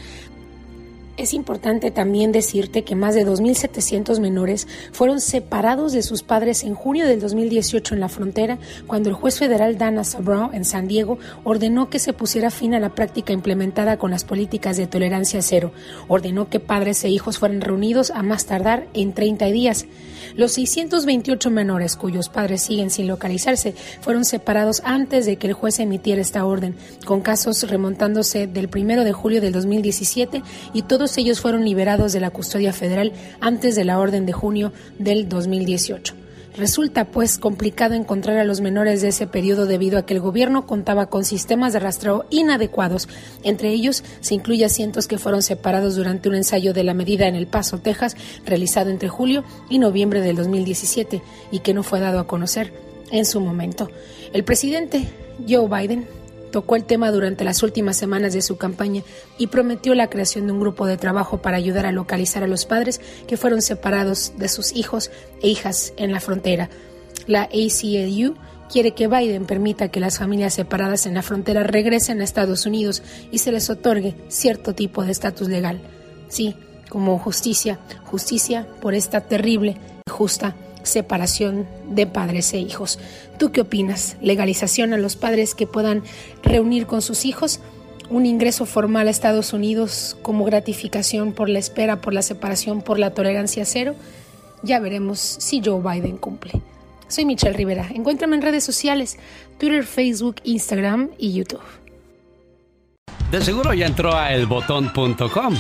es 1.16 1.34
importante 1.34 1.92
también 1.92 2.32
decirte 2.32 2.84
que 2.84 2.96
más 2.96 3.14
de 3.14 3.26
2.700 3.26 4.20
menores 4.20 4.68
fueron 4.92 5.20
separados 5.20 5.92
de 5.92 6.02
sus 6.02 6.24
padres 6.24 6.64
en 6.64 6.74
junio 6.74 7.08
del 7.08 7.20
2018 7.20 7.94
en 7.94 8.00
la 8.00 8.10
frontera, 8.10 8.58
cuando 8.88 9.10
el 9.10 9.16
juez 9.16 9.38
federal 9.38 9.78
Dana 9.78 10.04
Sabro 10.04 10.50
en 10.54 10.66
San 10.66 10.88
Diego 10.88 11.20
ordenó 11.44 11.90
que 11.90 12.00
se 12.00 12.14
pusiera 12.14 12.50
fin 12.50 12.74
a 12.74 12.80
la 12.80 12.96
práctica 12.96 13.32
implementada 13.32 13.98
con 13.98 14.12
las 14.12 14.24
políticas 14.24 14.78
de 14.78 14.88
tolerancia 14.88 15.42
cero. 15.42 15.72
Ordenó 16.08 16.50
que 16.50 16.60
padres 16.60 17.04
e 17.04 17.10
hijos 17.10 17.38
fueran 17.38 17.62
reunidos 17.62 18.10
a 18.12 18.24
más 18.24 18.46
tardar 18.46 18.88
en 18.94 19.14
30 19.14 19.46
días. 19.48 19.86
Los 20.36 20.54
628 20.54 21.52
menores 21.52 21.96
cuyos 21.96 22.30
padres 22.30 22.64
siguen 22.64 22.90
sin 22.90 23.08
localizarse 23.08 23.76
fueron 24.02 24.26
separados 24.26 24.82
antes 24.84 25.26
de 25.26 25.36
que 25.36 25.48
el 25.48 25.54
juez 25.54 25.80
emitiera 25.80 26.22
esta 26.22 26.46
orden, 26.46 26.76
con 27.06 27.22
casos 27.22 27.70
remontándose 27.70 28.48
del 28.48 28.70
1 28.74 29.04
de 29.04 29.14
julio 29.14 29.42
del 29.42 29.54
2017 29.54 30.42
y 30.74 30.82
todos 31.04 31.18
ellos 31.18 31.42
fueron 31.42 31.66
liberados 31.66 32.14
de 32.14 32.22
la 32.22 32.30
custodia 32.30 32.72
federal 32.72 33.12
antes 33.42 33.76
de 33.76 33.84
la 33.84 34.00
orden 34.00 34.26
de 34.26 34.32
junio 34.32 34.72
del 35.00 35.28
2018. 35.28 36.14
Resulta 36.56 37.04
pues 37.04 37.38
complicado 37.38 37.94
encontrar 37.94 38.38
a 38.38 38.46
los 38.46 38.62
menores 38.62 39.02
de 39.02 39.10
ese 39.10 39.28
periodo 39.28 39.66
debido 39.66 40.00
a 40.00 40.06
que 40.06 40.14
el 40.14 40.22
gobierno 40.22 40.66
contaba 40.66 41.08
con 41.08 41.26
sistemas 41.26 41.74
de 41.74 41.80
rastreo 41.80 42.24
inadecuados. 42.30 43.10
Entre 43.44 43.72
ellos 43.72 44.02
se 44.22 44.36
incluye 44.36 44.70
cientos 44.70 45.10
que 45.10 45.18
fueron 45.18 45.42
separados 45.42 45.98
durante 45.98 46.30
un 46.30 46.36
ensayo 46.36 46.74
de 46.74 46.86
la 46.86 46.94
medida 46.94 47.28
en 47.28 47.36
El 47.36 47.48
Paso, 47.48 47.80
Texas, 47.80 48.16
realizado 48.46 48.90
entre 48.90 49.10
julio 49.10 49.44
y 49.70 49.80
noviembre 49.80 50.22
del 50.22 50.38
2017 50.38 51.22
y 51.52 51.60
que 51.60 51.74
no 51.74 51.84
fue 51.84 52.00
dado 52.00 52.20
a 52.20 52.28
conocer 52.28 52.72
en 53.12 53.26
su 53.26 53.42
momento. 53.42 53.92
El 54.32 54.46
presidente 54.46 55.10
Joe 55.50 55.68
Biden 55.68 56.08
tocó 56.54 56.76
el 56.76 56.86
tema 56.86 57.12
durante 57.12 57.44
las 57.44 57.64
últimas 57.64 57.98
semanas 57.98 58.32
de 58.32 58.44
su 58.44 58.58
campaña 58.58 59.02
y 59.40 59.48
prometió 59.48 59.96
la 59.96 60.12
creación 60.12 60.46
de 60.46 60.54
un 60.54 60.60
grupo 60.60 60.86
de 60.86 60.98
trabajo 60.98 61.42
para 61.42 61.58
ayudar 61.58 61.88
a 61.88 61.92
localizar 61.92 62.44
a 62.44 62.48
los 62.48 62.66
padres 62.66 63.02
que 63.28 63.38
fueron 63.38 63.64
separados 63.64 64.34
de 64.38 64.48
sus 64.48 64.72
hijos 64.76 65.10
e 65.42 65.48
hijas 65.50 65.94
en 65.98 66.12
la 66.12 66.20
frontera. 66.20 66.70
La 67.26 67.44
ACLU 67.46 68.36
quiere 68.72 68.92
que 68.92 69.08
Biden 69.08 69.46
permita 69.46 69.90
que 69.90 70.00
las 70.00 70.20
familias 70.20 70.54
separadas 70.54 71.08
en 71.08 71.16
la 71.16 71.24
frontera 71.24 71.64
regresen 71.64 72.22
a 72.22 72.24
Estados 72.24 72.68
Unidos 72.68 73.02
y 73.32 73.40
se 73.40 73.52
les 73.52 73.72
otorgue 73.72 74.14
cierto 74.28 74.76
tipo 74.76 75.04
de 75.04 75.12
estatus 75.12 75.50
legal. 75.50 75.82
Sí, 76.30 76.56
como 76.88 77.18
justicia, 77.18 77.80
justicia 78.04 78.68
por 78.80 78.94
esta 78.94 79.22
terrible 79.22 79.78
justa 80.08 80.56
separación 80.84 81.68
de 81.90 82.06
padres 82.08 82.54
e 82.54 82.60
hijos. 82.60 83.00
¿Tú 83.40 83.52
qué 83.52 83.62
opinas? 83.62 84.18
¿Legalización 84.22 84.94
a 84.94 84.98
los 84.98 85.16
padres 85.16 85.56
que 85.56 85.68
puedan 85.68 86.04
reunir 86.44 86.86
con 86.86 87.02
sus 87.02 87.26
hijos? 87.26 87.60
¿Un 88.10 88.26
ingreso 88.26 88.66
formal 88.66 89.08
a 89.08 89.12
Estados 89.12 89.54
Unidos 89.54 90.18
como 90.22 90.46
gratificación 90.46 91.34
por 91.34 91.50
la 91.50 91.60
espera, 91.60 92.02
por 92.02 92.14
la 92.14 92.22
separación, 92.22 92.82
por 92.82 93.00
la 93.00 93.14
tolerancia 93.14 93.66
cero? 93.66 93.96
Ya 94.62 94.80
veremos 94.80 95.20
si 95.20 95.62
Joe 95.64 95.82
Biden 95.82 96.18
cumple. 96.18 96.54
Soy 97.08 97.26
Michelle 97.26 97.56
Rivera. 97.56 97.88
Encuéntrame 97.94 98.36
en 98.36 98.42
redes 98.42 98.64
sociales, 98.64 99.18
Twitter, 99.60 99.84
Facebook, 99.84 100.38
Instagram 100.44 101.10
y 101.18 101.34
YouTube. 101.34 101.62
De 103.32 103.42
seguro 103.42 103.74
ya 103.74 103.88
entró 103.88 104.16
a 104.16 104.34
elbotón.com 104.34 105.56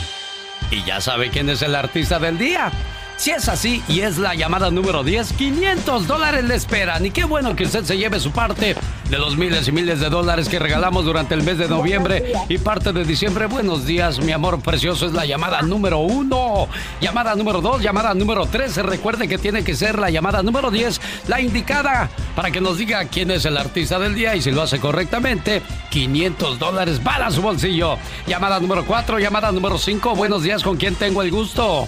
y 0.71 0.83
ya 0.83 1.01
sabe 1.01 1.29
quién 1.29 1.49
es 1.49 1.61
el 1.61 1.75
artista 1.75 2.19
del 2.19 2.37
día. 2.37 2.71
Si 3.17 3.31
es 3.31 3.47
así 3.47 3.81
y 3.87 4.01
es 4.01 4.17
la 4.17 4.35
llamada 4.35 4.69
número 4.69 5.03
10, 5.03 5.33
500 5.33 6.07
dólares 6.07 6.43
le 6.43 6.55
esperan. 6.55 7.05
Y 7.05 7.11
qué 7.11 7.23
bueno 7.23 7.55
que 7.55 7.63
usted 7.63 7.83
se 7.83 7.97
lleve 7.97 8.19
su 8.19 8.31
parte 8.31 8.75
de 9.09 9.17
los 9.17 9.37
miles 9.37 9.67
y 9.67 9.71
miles 9.71 9.99
de 9.99 10.09
dólares 10.09 10.49
que 10.49 10.59
regalamos 10.59 11.05
durante 11.05 11.35
el 11.35 11.43
mes 11.43 11.57
de 11.57 11.67
noviembre 11.67 12.33
y 12.49 12.57
parte 12.57 12.91
de 12.91 13.05
diciembre. 13.05 13.45
Buenos 13.45 13.85
días, 13.85 14.19
mi 14.19 14.31
amor 14.31 14.61
precioso. 14.61 15.05
Es 15.05 15.13
la 15.13 15.25
llamada 15.25 15.61
número 15.61 15.99
1, 15.99 16.67
llamada 16.99 17.35
número 17.35 17.61
2, 17.61 17.81
llamada 17.81 18.13
número 18.13 18.45
3. 18.45 18.77
Recuerde 18.77 19.27
que 19.27 19.37
tiene 19.37 19.63
que 19.63 19.75
ser 19.75 19.99
la 19.99 20.09
llamada 20.09 20.43
número 20.43 20.71
10, 20.71 20.99
la 21.27 21.39
indicada, 21.39 22.09
para 22.35 22.51
que 22.51 22.59
nos 22.59 22.77
diga 22.77 23.05
quién 23.05 23.31
es 23.31 23.45
el 23.45 23.57
artista 23.57 23.99
del 23.99 24.15
día 24.15 24.35
y 24.35 24.41
si 24.41 24.51
lo 24.51 24.63
hace 24.63 24.79
correctamente, 24.79 25.61
500 25.91 26.59
dólares 26.59 26.99
para 26.99 27.31
su 27.31 27.41
bolsillo. 27.41 27.97
Llamada 28.27 28.59
número 28.59 28.85
4, 28.85 29.19
llamada 29.19 29.51
número 29.51 29.77
5. 29.77 30.15
Buenos 30.15 30.43
días, 30.43 30.63
¿con 30.63 30.77
quién 30.77 30.95
tengo 30.95 31.21
el 31.21 31.31
gusto? 31.31 31.87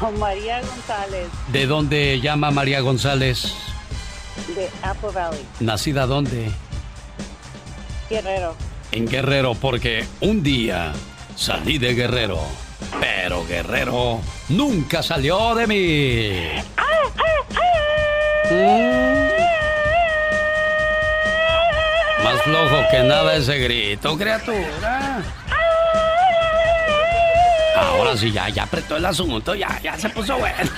Con 0.00 0.18
María 0.18 0.60
González, 0.60 1.28
¿De 1.52 1.66
dónde 1.66 2.20
llama 2.20 2.50
María 2.50 2.80
González? 2.80 3.54
de 4.54 4.68
Apple 4.82 5.10
Valley, 5.14 5.44
¿Nacida 5.60 6.06
dónde? 6.06 6.50
Guerrero. 8.10 8.54
En 8.92 9.06
Guerrero, 9.08 9.54
porque 9.54 10.06
un 10.20 10.42
día 10.42 10.92
salí 11.34 11.78
de 11.78 11.94
Guerrero, 11.94 12.40
pero 13.00 13.44
Guerrero 13.46 14.20
nunca 14.50 15.02
salió 15.02 15.54
de 15.54 15.66
mí. 15.66 16.30
Mm. 18.50 19.26
Más 22.24 22.42
flojo 22.42 22.76
que 22.90 23.02
nada 23.02 23.34
ese 23.36 23.58
grito, 23.58 24.16
criatura. 24.16 25.22
Ahora 27.76 28.16
sí, 28.16 28.32
ya, 28.32 28.48
ya 28.48 28.62
apretó 28.62 28.96
el 28.96 29.04
asunto, 29.04 29.54
ya, 29.54 29.78
ya 29.82 29.98
se 29.98 30.08
puso 30.08 30.38
bueno. 30.38 30.56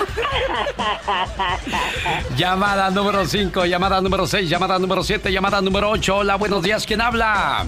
llamada 2.36 2.90
número 2.90 3.24
5, 3.24 3.66
llamada 3.66 4.00
número 4.00 4.26
6, 4.26 4.50
llamada 4.50 4.78
número 4.78 5.04
7, 5.04 5.30
llamada 5.30 5.60
número 5.60 5.90
8. 5.90 6.16
Hola, 6.16 6.36
buenos 6.36 6.62
días, 6.62 6.86
¿quién 6.86 7.00
habla? 7.00 7.66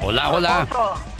Hola, 0.00 0.30
hola. 0.30 0.66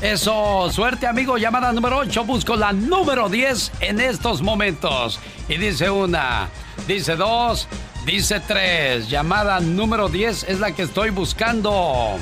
Eso, 0.00 0.68
suerte 0.72 1.06
amigo, 1.06 1.36
llamada 1.36 1.72
número 1.72 1.98
8, 1.98 2.24
busco 2.24 2.56
la 2.56 2.72
número 2.72 3.28
10 3.28 3.72
en 3.80 4.00
estos 4.00 4.42
momentos. 4.42 5.20
Y 5.48 5.58
dice 5.58 5.90
una, 5.90 6.48
dice 6.88 7.14
dos, 7.14 7.68
dice 8.04 8.40
tres. 8.40 9.08
Llamada 9.08 9.60
número 9.60 10.08
10 10.08 10.44
es 10.44 10.60
la 10.60 10.72
que 10.72 10.82
estoy 10.82 11.10
buscando. 11.10 12.16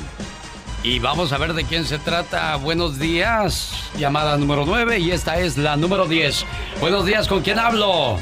Y 0.81 0.99
vamos 0.99 1.33
a 1.33 1.37
ver 1.37 1.53
de 1.53 1.65
quién 1.65 1.85
se 1.85 1.99
trata. 1.99 2.55
Buenos 2.55 2.99
días. 2.99 3.71
Llamada 3.97 4.37
número 4.37 4.65
9 4.65 4.99
y 4.99 5.11
esta 5.11 5.37
es 5.39 5.57
la 5.57 5.75
número 5.75 6.05
10. 6.07 6.45
Buenos 6.79 7.05
días, 7.05 7.27
¿con 7.27 7.41
quién 7.41 7.59
hablo? 7.59 8.17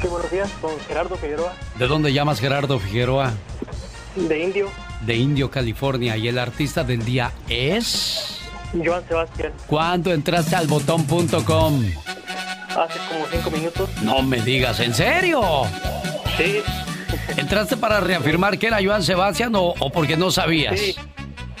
Sí, 0.00 0.06
buenos 0.06 0.30
días, 0.30 0.50
con 0.60 0.70
Gerardo 0.86 1.16
Figueroa, 1.16 1.52
¿De 1.78 1.86
dónde 1.86 2.12
llamas 2.12 2.38
Gerardo 2.40 2.78
Figueroa? 2.78 3.32
de 4.14 4.42
Indio, 4.42 4.70
De 5.02 5.14
Indio, 5.16 5.50
California. 5.50 6.16
Y 6.16 6.28
el 6.28 6.38
artista 6.38 6.84
del 6.84 7.04
día 7.04 7.32
es... 7.48 8.38
Joan 8.72 9.06
Sebastián. 9.08 9.52
¿Cuándo 9.66 10.12
entraste 10.12 10.54
al 10.56 10.66
botón.com? 10.66 11.84
Hace 12.68 12.98
como 13.08 13.26
cinco 13.32 13.50
minutos. 13.50 13.88
No 14.02 14.22
me 14.22 14.40
digas, 14.40 14.80
¿en 14.80 14.94
serio? 14.94 15.62
Sí. 16.36 16.60
¿Entraste 17.36 17.76
para 17.76 18.00
reafirmar 18.00 18.58
que 18.58 18.66
era 18.68 18.78
Joan 18.82 19.02
Sebastián 19.02 19.54
o, 19.54 19.74
o 19.78 19.90
porque 19.90 20.16
no 20.16 20.30
sabías? 20.30 20.78
Sí. 20.78 20.94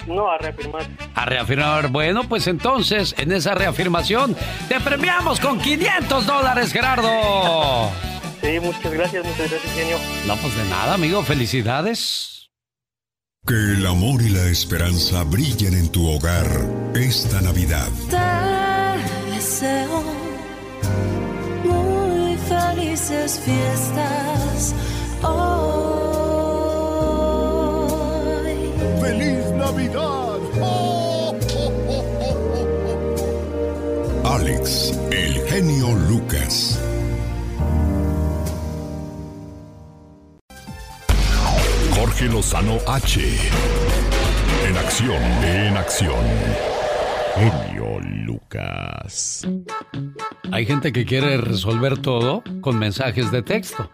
No, 0.06 0.30
a 0.30 0.38
reafirmar. 0.38 0.86
A 1.14 1.24
reafirmar. 1.24 1.88
Bueno, 1.88 2.24
pues 2.28 2.46
entonces, 2.46 3.14
en 3.18 3.32
esa 3.32 3.54
reafirmación, 3.54 4.36
te 4.68 4.80
premiamos 4.80 5.40
con 5.40 5.58
500 5.60 6.26
dólares, 6.26 6.72
Gerardo. 6.72 7.90
Sí, 8.40 8.60
muchas 8.60 8.92
gracias, 8.92 9.24
muchas 9.24 9.50
gracias, 9.50 9.72
genio. 9.74 9.98
No, 10.26 10.36
pues 10.36 10.56
de 10.56 10.64
nada, 10.64 10.94
amigo. 10.94 11.22
Felicidades. 11.22 12.50
Que 13.46 13.54
el 13.54 13.86
amor 13.86 14.22
y 14.22 14.30
la 14.30 14.44
esperanza 14.46 15.22
brillen 15.22 15.74
en 15.74 15.88
tu 15.90 16.08
hogar 16.08 16.46
esta 16.94 17.40
Navidad. 17.40 17.88
Te 18.10 19.30
deseo 19.30 20.02
muy 21.64 22.36
felices 22.38 23.40
fiestas 23.44 24.74
hoy. 25.22 26.05
Navidad! 29.66 30.38
¡Oh, 30.62 31.34
oh, 31.56 31.72
oh, 31.88 32.04
Alex, 34.36 34.94
el 35.10 35.34
genio 35.48 35.88
Lucas. 36.08 36.78
Jorge 41.96 42.26
Lozano 42.26 42.78
H. 42.86 43.20
En 44.68 44.76
acción, 44.76 45.20
en 45.42 45.76
acción. 45.76 46.75
Genio 47.36 48.00
Lucas. 48.00 49.46
Hay 50.50 50.64
gente 50.64 50.92
que 50.92 51.04
quiere 51.04 51.36
resolver 51.36 51.98
todo 51.98 52.42
con 52.62 52.78
mensajes 52.78 53.30
de 53.30 53.42
texto, 53.42 53.90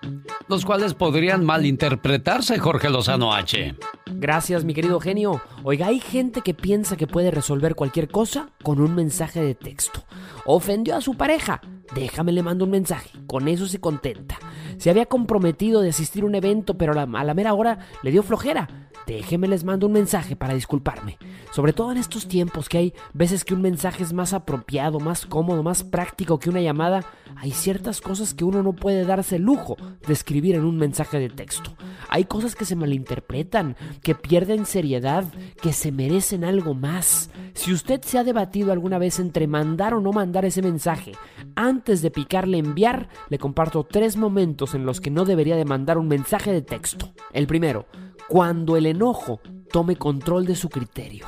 los 0.48 0.64
cuales 0.64 0.94
podrían 0.94 1.44
malinterpretarse, 1.44 2.59
Jorge 2.59 2.89
Lozano 2.89 3.35
H. 3.35 3.74
Gracias, 4.12 4.64
mi 4.64 4.74
querido 4.74 5.01
genio. 5.01 5.43
Oiga, 5.64 5.89
hay 5.89 5.98
gente 5.98 6.43
que 6.43 6.55
piensa 6.55 6.97
que 6.97 7.09
puede 7.09 7.32
resolver 7.32 7.74
cualquier 7.74 8.09
cosa 8.09 8.51
con 8.62 8.81
un 8.81 8.94
mensaje 8.94 9.43
de 9.43 9.56
texto. 9.56 10.05
Ofendió 10.47 10.97
a 10.97 11.01
su 11.01 11.16
pareja. 11.16 11.60
Déjame 11.94 12.31
le 12.32 12.44
mando 12.44 12.64
un 12.64 12.70
mensaje. 12.70 13.10
Con 13.27 13.48
eso 13.48 13.66
se 13.66 13.81
contenta. 13.81 14.39
Se 14.78 14.89
había 14.89 15.06
comprometido 15.06 15.81
de 15.81 15.90
asistir 15.90 16.23
a 16.23 16.27
un 16.27 16.35
evento, 16.36 16.78
pero 16.78 16.93
a 16.93 17.06
la, 17.06 17.19
a 17.19 17.24
la 17.24 17.35
mera 17.35 17.55
hora 17.55 17.81
le 18.02 18.12
dio 18.12 18.23
flojera. 18.23 18.91
Déjeme 19.07 19.49
les 19.49 19.65
mando 19.65 19.87
un 19.87 19.93
mensaje 19.93 20.37
para 20.37 20.55
disculparme. 20.55 21.19
Sobre 21.51 21.73
todo 21.73 21.93
en 21.93 21.99
estos 21.99 22.29
tiempos 22.29 22.69
que 22.69 22.79
hay 22.79 22.95
veces 23.12 23.45
que 23.45 23.55
un 23.55 23.62
mensaje 23.62 24.03
es 24.03 24.12
más 24.12 24.33
apropiado, 24.33 25.01
más 25.01 25.27
cómodo, 25.27 25.62
más 25.62 25.83
práctico 25.83 26.39
que 26.39 26.51
una 26.51 26.61
llamada, 26.61 27.05
hay 27.37 27.51
ciertas 27.51 28.01
cosas 28.01 28.35
que 28.35 28.45
uno 28.45 28.62
no 28.62 28.73
puede 28.74 29.05
darse 29.05 29.37
el 29.37 29.43
lujo 29.43 29.77
de 30.07 30.12
escribir 30.12 30.55
en 30.55 30.65
un 30.65 30.77
mensaje 30.77 31.19
de 31.19 31.29
texto. 31.29 31.74
Hay 32.09 32.24
cosas 32.24 32.55
que 32.55 32.65
se 32.65 32.77
malinterpretan, 32.77 33.77
que 34.03 34.15
pierden 34.15 34.66
seriedad, 34.66 35.24
que 35.61 35.73
se 35.73 35.93
merecen 35.93 36.45
algo 36.45 36.74
más. 36.74 37.31
Si 37.55 37.73
usted 37.73 38.03
se 38.03 38.19
ha 38.19 38.24
debatido 38.24 38.73
alguna 38.73 38.99
vez 38.99 39.19
entre 39.19 39.47
mandar 39.47 39.95
o 39.95 40.01
no 40.01 40.12
mandar 40.12 40.45
ese 40.45 40.62
mensaje, 40.62 41.12
antes 41.55 42.03
de 42.03 42.11
picarle 42.11 42.59
enviar, 42.59 43.09
le 43.29 43.39
comparto 43.39 43.85
tres 43.85 44.16
momentos 44.16 44.74
en 44.74 44.87
los 44.87 45.01
que 45.01 45.11
no 45.11 45.24
debería 45.24 45.57
de 45.57 45.65
mandar 45.65 45.99
un 45.99 46.09
mensaje 46.09 46.53
de 46.53 46.62
texto. 46.62 47.12
El 47.33 47.47
primero, 47.47 47.87
cuando 48.28 48.77
el 48.77 48.86
enojo 48.86 49.40
tome 49.70 49.97
control 49.97 50.47
de 50.47 50.57
su 50.57 50.69
criterio. 50.69 51.27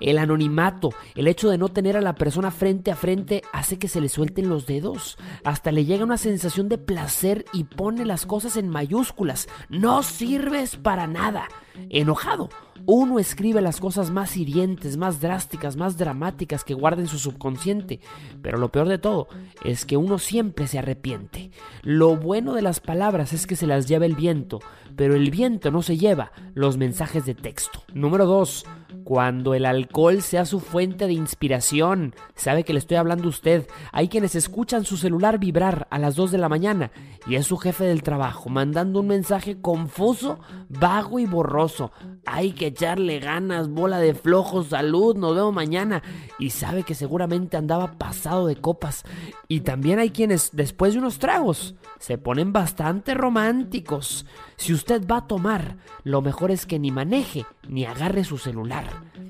El 0.00 0.18
anonimato, 0.18 0.90
el 1.14 1.28
hecho 1.28 1.50
de 1.50 1.58
no 1.58 1.68
tener 1.68 1.96
a 1.96 2.00
la 2.00 2.14
persona 2.14 2.50
frente 2.50 2.90
a 2.90 2.96
frente 2.96 3.42
hace 3.52 3.78
que 3.78 3.88
se 3.88 4.00
le 4.00 4.08
suelten 4.08 4.48
los 4.48 4.66
dedos. 4.66 5.18
Hasta 5.44 5.72
le 5.72 5.84
llega 5.84 6.04
una 6.04 6.16
sensación 6.16 6.68
de 6.68 6.78
placer 6.78 7.44
y 7.52 7.64
pone 7.64 8.04
las 8.04 8.26
cosas 8.26 8.56
en 8.56 8.68
mayúsculas. 8.68 9.48
No 9.68 10.02
sirves 10.02 10.76
para 10.76 11.06
nada. 11.06 11.48
Enojado, 11.88 12.50
uno 12.86 13.18
escribe 13.18 13.60
las 13.60 13.80
cosas 13.80 14.10
más 14.10 14.36
hirientes, 14.36 14.96
más 14.96 15.20
drásticas, 15.20 15.76
más 15.76 15.96
dramáticas 15.96 16.64
que 16.64 16.74
guarda 16.74 17.02
en 17.02 17.08
su 17.08 17.18
subconsciente. 17.18 18.00
Pero 18.42 18.58
lo 18.58 18.72
peor 18.72 18.88
de 18.88 18.98
todo 18.98 19.28
es 19.64 19.84
que 19.84 19.96
uno 19.96 20.18
siempre 20.18 20.66
se 20.66 20.78
arrepiente. 20.78 21.50
Lo 21.82 22.16
bueno 22.16 22.54
de 22.54 22.62
las 22.62 22.80
palabras 22.80 23.32
es 23.32 23.46
que 23.46 23.56
se 23.56 23.66
las 23.66 23.86
lleva 23.86 24.06
el 24.06 24.14
viento, 24.14 24.60
pero 24.96 25.14
el 25.14 25.30
viento 25.30 25.70
no 25.70 25.82
se 25.82 25.98
lleva 25.98 26.32
los 26.54 26.76
mensajes 26.76 27.26
de 27.26 27.34
texto. 27.34 27.82
Número 27.92 28.26
2. 28.26 28.64
Cuando 29.04 29.54
el 29.54 29.66
alcohol 29.66 30.22
sea 30.22 30.44
su 30.44 30.60
fuente 30.60 31.06
de 31.06 31.12
inspiración. 31.12 32.14
Sabe 32.34 32.64
que 32.64 32.72
le 32.72 32.78
estoy 32.78 32.96
hablando 32.96 33.26
a 33.26 33.30
usted. 33.30 33.66
Hay 33.92 34.08
quienes 34.08 34.34
escuchan 34.34 34.84
su 34.84 34.96
celular 34.96 35.38
vibrar 35.38 35.86
a 35.90 35.98
las 35.98 36.16
2 36.16 36.30
de 36.32 36.38
la 36.38 36.48
mañana 36.48 36.90
y 37.26 37.34
es 37.34 37.46
su 37.46 37.58
jefe 37.58 37.84
del 37.84 38.02
trabajo 38.02 38.48
mandando 38.48 39.00
un 39.00 39.08
mensaje 39.08 39.60
confuso, 39.60 40.40
vago 40.68 41.18
y 41.18 41.26
borroso. 41.26 41.92
Hay 42.26 42.52
que 42.52 42.68
echarle 42.68 43.18
ganas, 43.18 43.68
bola 43.68 43.98
de 43.98 44.14
flojos, 44.14 44.68
salud, 44.68 45.16
nos 45.16 45.34
vemos 45.34 45.52
mañana. 45.52 46.02
Y 46.38 46.50
sabe 46.50 46.82
que 46.82 46.94
seguramente 46.94 47.56
andaba 47.56 47.92
pasado 47.98 48.46
de 48.46 48.56
copas. 48.56 49.04
Y 49.48 49.60
también 49.60 49.98
hay 49.98 50.10
quienes, 50.10 50.50
después 50.52 50.94
de 50.94 51.00
unos 51.00 51.18
tragos, 51.18 51.74
se 51.98 52.18
ponen 52.18 52.52
bastante 52.52 53.14
románticos. 53.14 54.26
Si 54.60 54.74
usted 54.74 55.06
va 55.10 55.16
a 55.16 55.26
tomar, 55.26 55.78
lo 56.04 56.20
mejor 56.20 56.50
es 56.50 56.66
que 56.66 56.78
ni 56.78 56.90
maneje 56.90 57.46
ni 57.66 57.86
agarre 57.86 58.24
su 58.24 58.36
celular. 58.36 58.84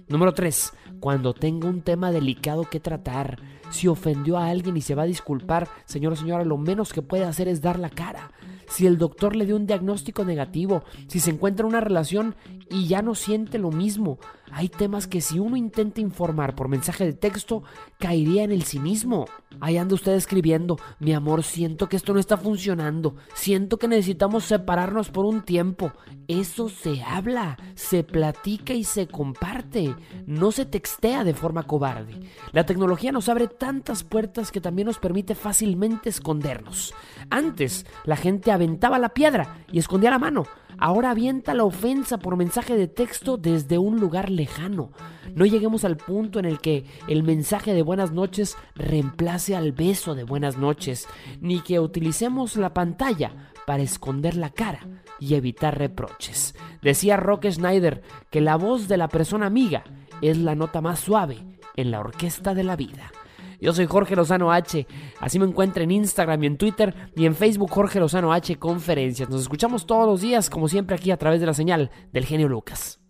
Número 0.08 0.34
3. 0.34 0.72
Cuando 0.98 1.34
tenga 1.34 1.68
un 1.68 1.82
tema 1.82 2.10
delicado 2.10 2.64
que 2.64 2.80
tratar, 2.80 3.38
si 3.70 3.86
ofendió 3.86 4.38
a 4.38 4.48
alguien 4.48 4.76
y 4.76 4.80
se 4.80 4.96
va 4.96 5.04
a 5.04 5.06
disculpar, 5.06 5.68
señor 5.84 6.14
o 6.14 6.16
señora, 6.16 6.44
lo 6.44 6.58
menos 6.58 6.92
que 6.92 7.00
puede 7.00 7.22
hacer 7.22 7.46
es 7.46 7.60
dar 7.60 7.78
la 7.78 7.90
cara. 7.90 8.32
Si 8.66 8.88
el 8.88 8.98
doctor 8.98 9.36
le 9.36 9.46
dio 9.46 9.54
un 9.54 9.68
diagnóstico 9.68 10.24
negativo, 10.24 10.82
si 11.06 11.20
se 11.20 11.30
encuentra 11.30 11.62
en 11.62 11.68
una 11.68 11.80
relación 11.80 12.34
y 12.68 12.88
ya 12.88 13.00
no 13.00 13.14
siente 13.14 13.58
lo 13.58 13.70
mismo, 13.70 14.18
hay 14.52 14.68
temas 14.68 15.06
que 15.06 15.20
si 15.20 15.38
uno 15.38 15.56
intenta 15.56 16.00
informar 16.00 16.54
por 16.54 16.68
mensaje 16.68 17.04
de 17.04 17.12
texto, 17.12 17.62
caería 17.98 18.42
en 18.42 18.52
el 18.52 18.64
cinismo. 18.64 19.26
Ahí 19.60 19.76
anda 19.76 19.94
usted 19.94 20.12
escribiendo, 20.12 20.78
mi 20.98 21.12
amor, 21.12 21.42
siento 21.42 21.88
que 21.88 21.96
esto 21.96 22.12
no 22.12 22.20
está 22.20 22.36
funcionando, 22.36 23.16
siento 23.34 23.78
que 23.78 23.88
necesitamos 23.88 24.44
separarnos 24.44 25.10
por 25.10 25.24
un 25.24 25.42
tiempo. 25.42 25.92
Eso 26.28 26.68
se 26.68 27.02
habla, 27.02 27.58
se 27.74 28.04
platica 28.04 28.72
y 28.74 28.84
se 28.84 29.08
comparte, 29.08 29.94
no 30.26 30.52
se 30.52 30.64
textea 30.64 31.24
de 31.24 31.34
forma 31.34 31.64
cobarde. 31.64 32.20
La 32.52 32.64
tecnología 32.64 33.12
nos 33.12 33.28
abre 33.28 33.48
tantas 33.48 34.04
puertas 34.04 34.52
que 34.52 34.60
también 34.60 34.86
nos 34.86 34.98
permite 34.98 35.34
fácilmente 35.34 36.08
escondernos. 36.08 36.94
Antes, 37.30 37.86
la 38.04 38.16
gente 38.16 38.52
aventaba 38.52 38.98
la 38.98 39.10
piedra 39.10 39.64
y 39.72 39.78
escondía 39.78 40.10
la 40.10 40.18
mano. 40.18 40.44
Ahora 40.82 41.10
avienta 41.10 41.52
la 41.52 41.64
ofensa 41.64 42.18
por 42.18 42.38
mensaje 42.38 42.74
de 42.74 42.88
texto 42.88 43.36
desde 43.36 43.76
un 43.76 44.00
lugar 44.00 44.30
lejano. 44.30 44.92
No 45.34 45.44
lleguemos 45.44 45.84
al 45.84 45.98
punto 45.98 46.38
en 46.38 46.46
el 46.46 46.58
que 46.58 46.86
el 47.06 47.22
mensaje 47.22 47.74
de 47.74 47.82
buenas 47.82 48.12
noches 48.12 48.56
reemplace 48.74 49.54
al 49.54 49.72
beso 49.72 50.14
de 50.14 50.24
buenas 50.24 50.56
noches, 50.56 51.06
ni 51.42 51.60
que 51.60 51.80
utilicemos 51.80 52.56
la 52.56 52.72
pantalla 52.72 53.52
para 53.66 53.82
esconder 53.82 54.36
la 54.36 54.48
cara 54.48 54.80
y 55.18 55.34
evitar 55.34 55.78
reproches. 55.78 56.54
Decía 56.80 57.18
Rock 57.18 57.50
Schneider 57.50 58.02
que 58.30 58.40
la 58.40 58.56
voz 58.56 58.88
de 58.88 58.96
la 58.96 59.08
persona 59.08 59.44
amiga 59.44 59.84
es 60.22 60.38
la 60.38 60.54
nota 60.54 60.80
más 60.80 60.98
suave 60.98 61.36
en 61.76 61.90
la 61.90 62.00
orquesta 62.00 62.54
de 62.54 62.64
la 62.64 62.76
vida. 62.76 63.12
Yo 63.60 63.72
soy 63.72 63.86
Jorge 63.86 64.16
Lozano 64.16 64.52
H. 64.52 64.86
Así 65.20 65.38
me 65.38 65.46
encuentro 65.46 65.82
en 65.82 65.90
Instagram 65.90 66.42
y 66.42 66.46
en 66.46 66.56
Twitter 66.56 66.94
y 67.14 67.26
en 67.26 67.34
Facebook 67.34 67.70
Jorge 67.70 68.00
Lozano 68.00 68.32
H 68.32 68.56
Conferencias. 68.56 69.28
Nos 69.28 69.42
escuchamos 69.42 69.86
todos 69.86 70.06
los 70.06 70.20
días, 70.20 70.48
como 70.48 70.68
siempre, 70.68 70.96
aquí 70.96 71.10
a 71.10 71.16
través 71.16 71.40
de 71.40 71.46
la 71.46 71.54
señal 71.54 71.90
del 72.12 72.24
genio 72.24 72.48
Lucas. 72.48 73.00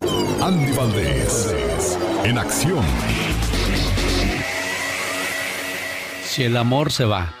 Andy 0.41 0.71
Valdés, 0.73 1.97
en 2.23 2.37
acción. 2.37 2.83
Si 6.23 6.43
el 6.43 6.57
amor 6.57 6.91
se 6.91 7.05
va. 7.05 7.33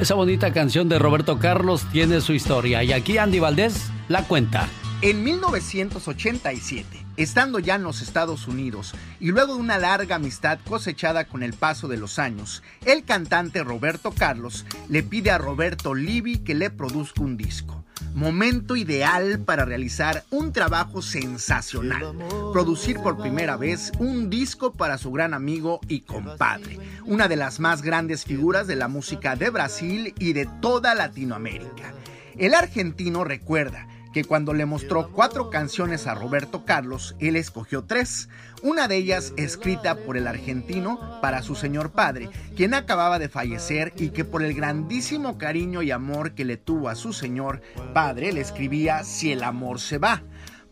Esa 0.00 0.14
bonita 0.14 0.52
canción 0.52 0.88
de 0.88 0.98
Roberto 0.98 1.38
Carlos 1.38 1.86
tiene 1.92 2.20
su 2.20 2.32
historia 2.32 2.82
y 2.82 2.92
aquí 2.92 3.18
Andy 3.18 3.38
Valdés 3.38 3.90
la 4.08 4.24
cuenta. 4.24 4.68
En 5.02 5.22
1987, 5.22 7.01
estando 7.16 7.58
ya 7.58 7.74
en 7.76 7.82
los 7.82 8.02
Estados 8.02 8.48
Unidos 8.48 8.94
y 9.20 9.28
luego 9.28 9.54
de 9.54 9.60
una 9.60 9.78
larga 9.78 10.16
amistad 10.16 10.58
cosechada 10.68 11.26
con 11.26 11.42
el 11.42 11.52
paso 11.52 11.88
de 11.88 11.96
los 11.96 12.18
años, 12.18 12.62
el 12.84 13.04
cantante 13.04 13.62
Roberto 13.62 14.12
Carlos 14.12 14.64
le 14.88 15.02
pide 15.02 15.30
a 15.30 15.38
Roberto 15.38 15.94
Livi 15.94 16.38
que 16.38 16.54
le 16.54 16.70
produzca 16.70 17.22
un 17.22 17.36
disco. 17.36 17.84
Momento 18.14 18.76
ideal 18.76 19.40
para 19.40 19.64
realizar 19.64 20.24
un 20.30 20.52
trabajo 20.52 21.00
sensacional. 21.00 22.14
Producir 22.52 22.98
por 22.98 23.18
primera 23.18 23.56
vez 23.56 23.90
un 23.98 24.28
disco 24.28 24.72
para 24.72 24.98
su 24.98 25.12
gran 25.12 25.32
amigo 25.32 25.80
y 25.88 26.00
compadre, 26.00 26.78
una 27.04 27.28
de 27.28 27.36
las 27.36 27.58
más 27.58 27.80
grandes 27.80 28.24
figuras 28.24 28.66
de 28.66 28.76
la 28.76 28.88
música 28.88 29.34
de 29.34 29.48
Brasil 29.48 30.14
y 30.18 30.34
de 30.34 30.46
toda 30.60 30.94
Latinoamérica. 30.94 31.94
El 32.36 32.54
argentino 32.54 33.24
recuerda 33.24 33.86
que 34.12 34.24
cuando 34.24 34.52
le 34.54 34.66
mostró 34.66 35.10
cuatro 35.10 35.50
canciones 35.50 36.06
a 36.06 36.14
Roberto 36.14 36.64
Carlos, 36.64 37.16
él 37.18 37.36
escogió 37.36 37.84
tres. 37.84 38.28
Una 38.62 38.88
de 38.88 38.96
ellas 38.96 39.32
escrita 39.36 39.96
por 39.96 40.16
el 40.16 40.26
argentino 40.26 41.20
para 41.20 41.42
su 41.42 41.54
señor 41.54 41.92
padre, 41.92 42.28
quien 42.56 42.74
acababa 42.74 43.18
de 43.18 43.28
fallecer 43.28 43.92
y 43.96 44.10
que 44.10 44.24
por 44.24 44.42
el 44.42 44.54
grandísimo 44.54 45.38
cariño 45.38 45.82
y 45.82 45.90
amor 45.90 46.34
que 46.34 46.44
le 46.44 46.56
tuvo 46.56 46.88
a 46.88 46.94
su 46.94 47.12
señor 47.12 47.62
padre 47.94 48.32
le 48.32 48.40
escribía 48.40 49.04
Si 49.04 49.32
el 49.32 49.42
amor 49.42 49.80
se 49.80 49.98
va 49.98 50.22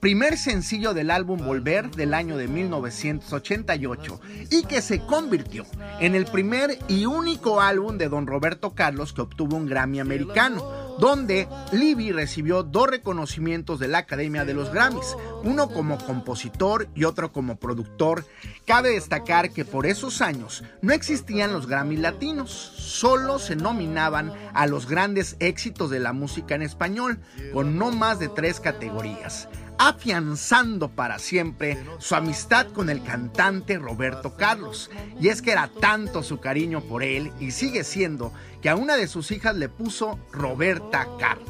primer 0.00 0.38
sencillo 0.38 0.94
del 0.94 1.10
álbum 1.10 1.44
Volver 1.44 1.90
del 1.90 2.14
año 2.14 2.38
de 2.38 2.48
1988 2.48 4.20
y 4.50 4.62
que 4.64 4.80
se 4.80 5.00
convirtió 5.00 5.66
en 6.00 6.14
el 6.14 6.24
primer 6.24 6.78
y 6.88 7.04
único 7.04 7.60
álbum 7.60 7.98
de 7.98 8.08
don 8.08 8.26
Roberto 8.26 8.74
Carlos 8.74 9.12
que 9.12 9.20
obtuvo 9.20 9.56
un 9.56 9.66
Grammy 9.66 10.00
americano, 10.00 10.79
donde 11.00 11.48
Libby 11.72 12.12
recibió 12.12 12.62
dos 12.62 12.88
reconocimientos 12.88 13.80
de 13.80 13.88
la 13.88 13.98
Academia 13.98 14.44
de 14.44 14.54
los 14.54 14.72
Grammys, 14.72 15.16
uno 15.42 15.68
como 15.68 15.98
compositor 15.98 16.88
y 16.94 17.04
otro 17.04 17.32
como 17.32 17.56
productor. 17.56 18.26
Cabe 18.66 18.90
destacar 18.90 19.50
que 19.50 19.64
por 19.64 19.86
esos 19.86 20.20
años 20.20 20.62
no 20.82 20.92
existían 20.92 21.52
los 21.52 21.66
Grammy 21.66 21.96
latinos, 21.96 22.50
solo 22.50 23.38
se 23.38 23.56
nominaban 23.56 24.32
a 24.52 24.66
los 24.66 24.86
grandes 24.86 25.36
éxitos 25.40 25.90
de 25.90 26.00
la 26.00 26.12
música 26.12 26.54
en 26.54 26.62
español, 26.62 27.18
con 27.52 27.78
no 27.78 27.90
más 27.90 28.18
de 28.18 28.28
tres 28.28 28.60
categorías 28.60 29.48
afianzando 29.80 30.90
para 30.90 31.18
siempre 31.18 31.82
su 31.98 32.14
amistad 32.14 32.66
con 32.68 32.90
el 32.90 33.02
cantante 33.02 33.78
Roberto 33.78 34.36
Carlos. 34.36 34.90
Y 35.18 35.28
es 35.28 35.40
que 35.40 35.52
era 35.52 35.68
tanto 35.80 36.22
su 36.22 36.38
cariño 36.38 36.82
por 36.82 37.02
él 37.02 37.32
y 37.40 37.52
sigue 37.52 37.82
siendo 37.82 38.30
que 38.60 38.68
a 38.68 38.76
una 38.76 38.96
de 38.96 39.08
sus 39.08 39.30
hijas 39.30 39.56
le 39.56 39.70
puso 39.70 40.18
Roberta 40.32 41.08
Carla. 41.18 41.46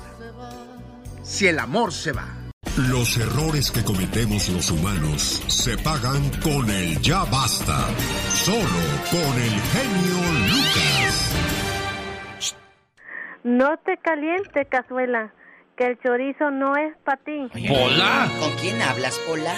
Si 1.24 1.48
el 1.48 1.58
amor 1.58 1.92
se 1.92 2.12
va. 2.12 2.28
Los 2.76 3.16
errores 3.18 3.72
que 3.72 3.82
cometemos 3.82 4.48
los 4.48 4.70
humanos 4.70 5.42
se 5.48 5.76
pagan 5.78 6.30
con 6.40 6.70
el 6.70 7.00
ya 7.00 7.24
basta. 7.24 7.88
Solo 8.32 8.80
con 9.10 9.42
el 9.42 9.60
genio 9.60 10.18
Lucas. 10.54 11.34
No 13.42 13.76
te 13.78 13.96
caliente, 13.96 14.66
cazuela, 14.66 15.32
que 15.80 15.86
el 15.86 15.98
chorizo 16.02 16.50
no 16.50 16.76
es 16.76 16.94
para 17.06 17.16
ti. 17.24 17.48
Hola. 17.70 18.30
¿Con 18.38 18.52
quién 18.58 18.82
hablas, 18.82 19.18
Pola? 19.26 19.56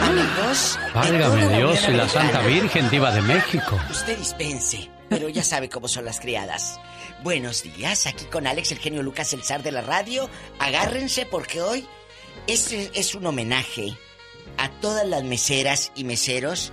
Amigos. 0.00 0.78
Válgame 0.94 1.56
Dios 1.56 1.88
y 1.88 1.92
la 1.92 2.08
Santa. 2.08 2.40
Virgen 2.42 2.88
diva 2.88 3.10
de 3.10 3.20
México. 3.22 3.76
Usted 3.90 4.16
dispense, 4.16 4.88
pero 5.08 5.28
ya 5.28 5.42
sabe 5.42 5.68
cómo 5.68 5.88
son 5.88 6.04
las 6.04 6.20
criadas. 6.20 6.78
Buenos 7.24 7.64
días, 7.64 8.06
aquí 8.06 8.26
con 8.26 8.46
Alex, 8.46 8.70
el 8.70 8.78
genio 8.78 9.02
Lucas, 9.02 9.32
el 9.32 9.42
zar 9.42 9.64
de 9.64 9.72
la 9.72 9.80
radio. 9.80 10.30
Agárrense 10.60 11.26
porque 11.26 11.60
hoy 11.60 11.84
este 12.46 12.92
es 12.94 13.16
un 13.16 13.26
homenaje 13.26 13.98
a 14.58 14.70
todas 14.80 15.04
las 15.04 15.24
meseras 15.24 15.90
y 15.96 16.04
meseros 16.04 16.72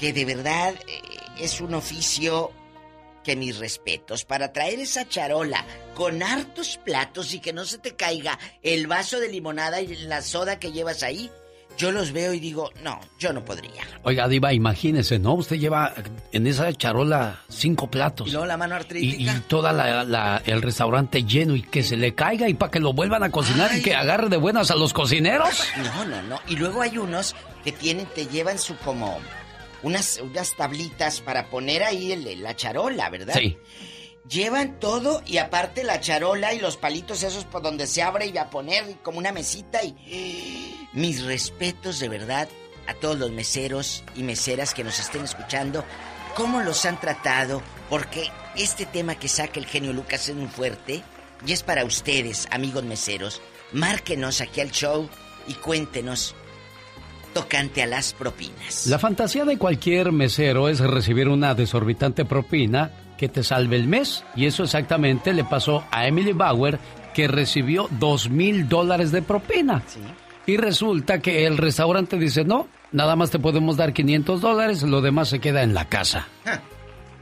que 0.00 0.12
de 0.12 0.24
verdad 0.24 0.74
eh, 0.88 1.00
es 1.38 1.60
un 1.60 1.74
oficio 1.74 2.50
que 3.22 3.36
mis 3.36 3.58
respetos 3.58 4.24
para 4.24 4.52
traer 4.52 4.80
esa 4.80 5.08
charola 5.08 5.64
con 5.94 6.22
hartos 6.22 6.78
platos 6.84 7.32
y 7.34 7.40
que 7.40 7.52
no 7.52 7.64
se 7.64 7.78
te 7.78 7.94
caiga 7.94 8.38
el 8.62 8.86
vaso 8.86 9.20
de 9.20 9.28
limonada 9.28 9.80
y 9.80 9.94
la 10.04 10.22
soda 10.22 10.58
que 10.58 10.72
llevas 10.72 11.02
ahí. 11.02 11.30
Yo 11.78 11.90
los 11.90 12.12
veo 12.12 12.34
y 12.34 12.38
digo, 12.38 12.70
no, 12.82 13.00
yo 13.18 13.32
no 13.32 13.46
podría. 13.46 13.82
Oiga, 14.02 14.28
Diva, 14.28 14.52
imagínese, 14.52 15.18
¿no? 15.18 15.32
Usted 15.32 15.56
lleva 15.56 15.94
en 16.30 16.46
esa 16.46 16.70
charola 16.74 17.40
cinco 17.48 17.90
platos. 17.90 18.28
Y 18.28 18.32
luego 18.32 18.44
la 18.44 18.58
mano 18.58 18.74
Y, 18.74 18.76
artrítica. 18.76 19.34
y 19.36 19.40
toda 19.48 19.72
la, 19.72 20.04
la- 20.04 20.42
el 20.44 20.60
restaurante 20.60 21.24
lleno 21.24 21.56
y 21.56 21.62
que 21.62 21.82
se 21.82 21.96
le 21.96 22.14
caiga 22.14 22.46
y 22.46 22.52
para 22.52 22.70
que 22.70 22.78
lo 22.78 22.92
vuelvan 22.92 23.22
a 23.22 23.30
cocinar 23.30 23.74
y 23.74 23.80
que 23.80 23.94
agarre 23.94 24.28
de 24.28 24.36
buenas 24.36 24.70
a 24.70 24.74
los 24.76 24.92
cocineros. 24.92 25.62
No, 25.82 26.04
no, 26.04 26.20
no. 26.24 26.40
Y 26.46 26.56
luego 26.56 26.82
hay 26.82 26.98
unos 26.98 27.34
que 27.64 27.72
tienen, 27.72 28.04
te 28.04 28.26
llevan 28.26 28.58
su 28.58 28.76
como 28.76 29.18
unas, 29.82 30.18
unas 30.18 30.54
tablitas 30.56 31.20
para 31.20 31.48
poner 31.50 31.82
ahí 31.82 32.12
el- 32.12 32.42
la 32.42 32.54
charola, 32.56 33.08
¿verdad? 33.10 33.34
Sí. 33.36 33.58
Llevan 34.28 34.78
todo 34.78 35.22
y 35.26 35.38
aparte 35.38 35.82
la 35.82 36.00
charola 36.00 36.54
y 36.54 36.60
los 36.60 36.76
palitos 36.76 37.22
esos 37.24 37.44
por 37.44 37.60
donde 37.62 37.86
se 37.88 38.02
abre 38.02 38.26
y 38.26 38.32
va 38.32 38.42
a 38.42 38.50
poner 38.50 38.98
como 39.02 39.18
una 39.18 39.32
mesita 39.32 39.82
y 39.84 40.86
mis 40.92 41.24
respetos 41.24 41.98
de 41.98 42.08
verdad 42.08 42.48
a 42.86 42.94
todos 42.94 43.18
los 43.18 43.30
meseros 43.32 44.04
y 44.14 44.22
meseras 44.22 44.74
que 44.74 44.84
nos 44.84 44.98
estén 45.00 45.24
escuchando, 45.24 45.84
cómo 46.36 46.60
los 46.62 46.84
han 46.84 47.00
tratado, 47.00 47.62
porque 47.90 48.30
este 48.56 48.86
tema 48.86 49.16
que 49.16 49.28
saca 49.28 49.58
el 49.58 49.66
genio 49.66 49.92
Lucas 49.92 50.28
es 50.28 50.34
muy 50.36 50.48
fuerte 50.48 51.02
y 51.44 51.52
es 51.52 51.62
para 51.64 51.84
ustedes, 51.84 52.46
amigos 52.50 52.84
meseros. 52.84 53.40
Márquenos 53.72 54.40
aquí 54.40 54.60
al 54.60 54.70
show 54.70 55.08
y 55.48 55.54
cuéntenos 55.54 56.34
tocante 57.32 57.82
a 57.82 57.86
las 57.86 58.12
propinas. 58.12 58.86
La 58.86 58.98
fantasía 58.98 59.44
de 59.44 59.58
cualquier 59.58 60.12
mesero 60.12 60.68
es 60.68 60.80
recibir 60.80 61.28
una 61.28 61.54
desorbitante 61.54 62.24
propina 62.24 62.90
que 63.18 63.28
te 63.28 63.42
salve 63.42 63.76
el 63.76 63.86
mes. 63.88 64.24
Y 64.36 64.46
eso 64.46 64.64
exactamente 64.64 65.32
le 65.32 65.44
pasó 65.44 65.84
a 65.90 66.06
Emily 66.06 66.32
Bauer, 66.32 66.78
que 67.14 67.28
recibió 67.28 67.88
dos 67.98 68.28
mil 68.30 68.68
dólares 68.68 69.12
de 69.12 69.22
propina. 69.22 69.82
Y 70.46 70.56
resulta 70.56 71.20
que 71.20 71.46
el 71.46 71.56
restaurante 71.58 72.18
dice, 72.18 72.44
no, 72.44 72.66
nada 72.90 73.14
más 73.16 73.30
te 73.30 73.38
podemos 73.38 73.76
dar 73.76 73.92
500 73.92 74.40
dólares, 74.40 74.82
lo 74.82 75.00
demás 75.00 75.28
se 75.28 75.38
queda 75.38 75.62
en 75.62 75.72
la 75.74 75.84
casa. 75.88 76.26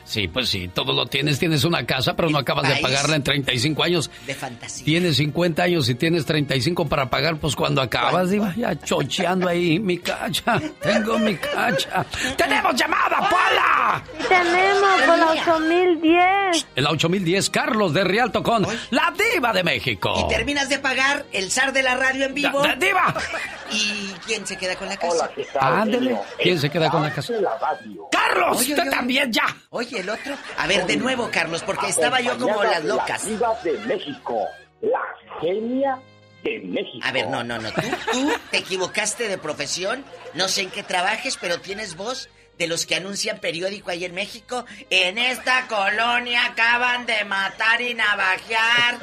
Sí, 0.04 0.28
pues 0.28 0.48
sí, 0.50 0.68
todo 0.68 0.92
lo 0.92 1.06
tienes. 1.06 1.38
Tienes 1.38 1.64
una 1.64 1.84
casa, 1.86 2.14
pero 2.14 2.28
no 2.28 2.38
acabas 2.38 2.68
de 2.68 2.76
pagarla 2.82 3.16
en 3.16 3.22
35 3.22 3.82
años. 3.82 4.10
De 4.26 4.34
fantasía. 4.34 4.84
Tienes 4.84 5.16
50 5.16 5.62
años 5.62 5.88
y 5.88 5.94
tienes 5.94 6.26
35 6.26 6.86
para 6.88 7.08
pagar, 7.08 7.38
pues 7.38 7.56
cuando 7.56 7.80
acabas, 7.80 8.30
Diva, 8.30 8.54
ya 8.56 8.78
chocheando 8.78 9.48
ahí, 9.48 9.78
mi 9.78 9.98
cacha, 9.98 10.60
tengo 10.80 11.18
mi 11.18 11.34
cacha. 11.36 12.04
¡Tenemos 12.36 12.74
llamada, 12.74 13.18
Paula! 13.30 14.02
Tenemos 14.28 15.00
por 15.06 15.18
la 15.18 15.30
8010. 15.32 16.66
El 16.76 16.86
8010, 16.86 17.50
Carlos 17.50 17.94
de 17.94 18.04
Rialto 18.04 18.42
con 18.42 18.66
la 18.90 19.12
Diva 19.32 19.52
de 19.52 19.64
México. 19.64 20.12
Y 20.26 20.28
terminas 20.34 20.68
de 20.68 20.78
pagar 20.78 21.24
el 21.32 21.50
zar 21.50 21.72
de 21.72 21.82
la 21.82 21.96
radio 21.96 22.26
en 22.26 22.34
vivo. 22.34 22.60
Da- 22.62 22.76
diva. 22.76 23.14
¿Y 23.72 24.12
quién 24.26 24.46
se 24.46 24.56
queda 24.56 24.76
con 24.76 24.88
la 24.88 24.96
casa? 24.96 25.30
Ándele, 25.58 26.16
¿quién 26.40 26.60
se 26.60 26.68
queda 26.70 26.90
con 26.90 27.02
la 27.02 27.12
casa? 27.12 27.32
¡Carlos! 28.10 28.58
Oye, 28.58 28.70
¡Usted 28.72 28.82
oye, 28.82 28.90
también 28.90 29.32
ya! 29.32 29.44
Oye, 29.70 29.93
el 29.96 30.08
otro. 30.08 30.36
A 30.58 30.66
ver, 30.66 30.86
de 30.86 30.96
nuevo, 30.96 31.30
Carlos, 31.32 31.62
porque 31.62 31.88
estaba 31.88 32.20
yo 32.20 32.38
como 32.38 32.62
las 32.62 32.84
locas. 32.84 33.24
La 33.24 33.54
de 33.62 33.78
México, 33.86 34.46
la 34.80 35.00
genia 35.40 35.98
de 36.42 36.60
México. 36.60 37.00
A 37.02 37.12
ver, 37.12 37.28
no, 37.28 37.42
no, 37.42 37.58
no. 37.58 37.70
Tú, 37.72 37.82
tú 38.12 38.32
te 38.50 38.58
equivocaste 38.58 39.28
de 39.28 39.38
profesión. 39.38 40.04
No 40.34 40.48
sé 40.48 40.62
en 40.62 40.70
qué 40.70 40.82
trabajes, 40.82 41.38
pero 41.40 41.60
tienes 41.60 41.96
voz 41.96 42.28
de 42.58 42.66
los 42.66 42.86
que 42.86 42.94
anuncian 42.94 43.38
periódico 43.38 43.90
ahí 43.90 44.04
en 44.04 44.14
México. 44.14 44.64
En 44.90 45.18
esta 45.18 45.66
colonia 45.66 46.46
acaban 46.46 47.06
de 47.06 47.24
matar 47.24 47.80
y 47.80 47.94
navajear. 47.94 48.98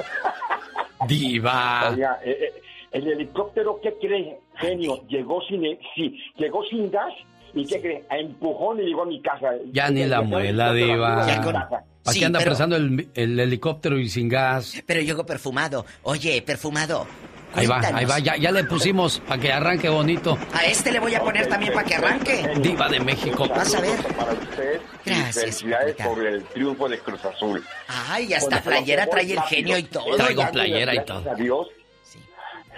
Diva. 1.08 1.90
Oiga, 1.90 2.20
eh, 2.24 2.38
eh, 2.40 2.62
el 2.92 3.08
helicóptero, 3.08 3.80
¿qué 3.82 3.94
cree, 4.00 4.40
genio? 4.56 5.04
Llegó 5.08 5.42
sin, 5.48 5.62
sí, 5.96 6.18
llegó 6.36 6.64
sin 6.66 6.92
gas 6.92 7.14
y 7.54 7.66
¿qué 7.66 7.82
cree? 7.82 8.04
A 8.10 8.18
empujón 8.18 8.80
y 8.80 8.84
llegó 8.84 9.04
a 9.04 9.06
mi 9.06 9.22
casa. 9.22 9.52
Ya 9.72 9.90
ni 9.90 10.06
la 10.06 10.22
muela, 10.22 10.74
Diva. 10.74 11.26
Ya 11.28 11.42
con- 11.42 11.54
¿Para 11.54 12.14
Sí, 12.14 12.20
qué 12.20 12.26
anda 12.26 12.40
pero- 12.40 12.52
presando 12.52 12.76
el, 12.78 13.10
el 13.14 13.40
helicóptero 13.40 14.00
y 14.00 14.10
sin 14.10 14.28
gas? 14.28 14.82
Pero 14.88 15.02
llegó 15.02 15.24
perfumado. 15.26 15.86
Oye, 16.04 16.42
perfumado. 16.42 17.06
Ahí 17.54 17.68
va, 17.68 17.76
cuéntanos. 17.80 18.00
ahí 18.00 18.06
va, 18.06 18.20
ya, 18.20 18.38
ya 18.38 18.52
le 18.52 18.64
pusimos 18.64 19.20
para 19.20 19.40
que 19.42 19.52
arranque 19.52 19.90
bonito. 19.90 20.38
A 20.54 20.66
este 20.66 20.90
le 20.92 21.00
voy 21.00 21.14
a 21.14 21.20
poner 21.20 21.48
también 21.48 21.74
para 21.74 21.86
que 21.86 21.96
arranque. 21.96 22.50
Diva 22.62 22.88
de 22.90 23.02
México. 23.02 23.46
Vas 23.50 23.76
a 23.76 23.82
ver. 23.82 24.00
Para 24.16 24.32
usted, 24.34 24.80
Gracias, 25.06 25.36
y 25.36 25.40
felicidades 25.42 25.96
por 25.98 26.26
el 26.26 26.44
triunfo 26.46 26.88
de 26.90 26.98
Cruz 27.00 27.24
Azul. 27.26 27.64
Ay, 27.88 28.34
hasta 28.34 28.48
Bueno, 28.62 28.64
playera 28.64 29.06
trae 29.06 29.34
el 29.34 29.42
genio 29.42 29.78
y 29.78 29.84
todo. 29.84 30.16
Traigo 30.16 30.42
darle 30.44 30.54
playera 30.54 30.94
y 30.94 30.96
las 30.98 31.06
gracias 31.06 31.24
todo. 31.26 31.32
a 31.34 31.36
Dios, 31.36 31.68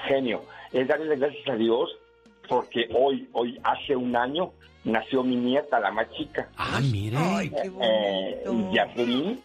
genio, 0.07 0.43
es 0.71 0.87
darle 0.87 1.05
las 1.05 1.19
gracias 1.19 1.47
a 1.47 1.55
Dios 1.55 1.89
porque 2.49 2.87
hoy, 2.93 3.29
hoy 3.33 3.59
hace 3.63 3.95
un 3.95 4.15
año 4.15 4.51
nació 4.83 5.23
mi 5.23 5.35
nieta, 5.35 5.79
la 5.79 5.91
más 5.91 6.07
chica. 6.11 6.49
Ah, 6.57 6.79
mire. 6.81 7.17
Eh, 7.81 8.43
Jacqueline 8.73 9.39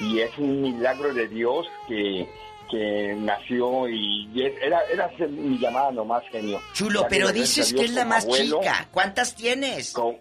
y 0.00 0.20
es 0.20 0.36
un 0.38 0.62
milagro 0.62 1.12
de 1.14 1.28
Dios 1.28 1.66
que, 1.88 2.28
que 2.70 3.14
nació 3.18 3.88
y 3.88 4.28
era, 4.60 4.80
era 4.92 5.10
mi 5.28 5.58
llamada 5.58 5.92
nomás, 5.92 6.22
genio. 6.30 6.60
Chulo, 6.72 7.06
pero 7.08 7.30
dices 7.32 7.72
que 7.72 7.84
es 7.84 7.92
la 7.92 8.04
más 8.04 8.24
abuelo, 8.24 8.60
chica. 8.60 8.88
¿Cuántas 8.90 9.34
tienes? 9.34 9.92
con 9.92 10.16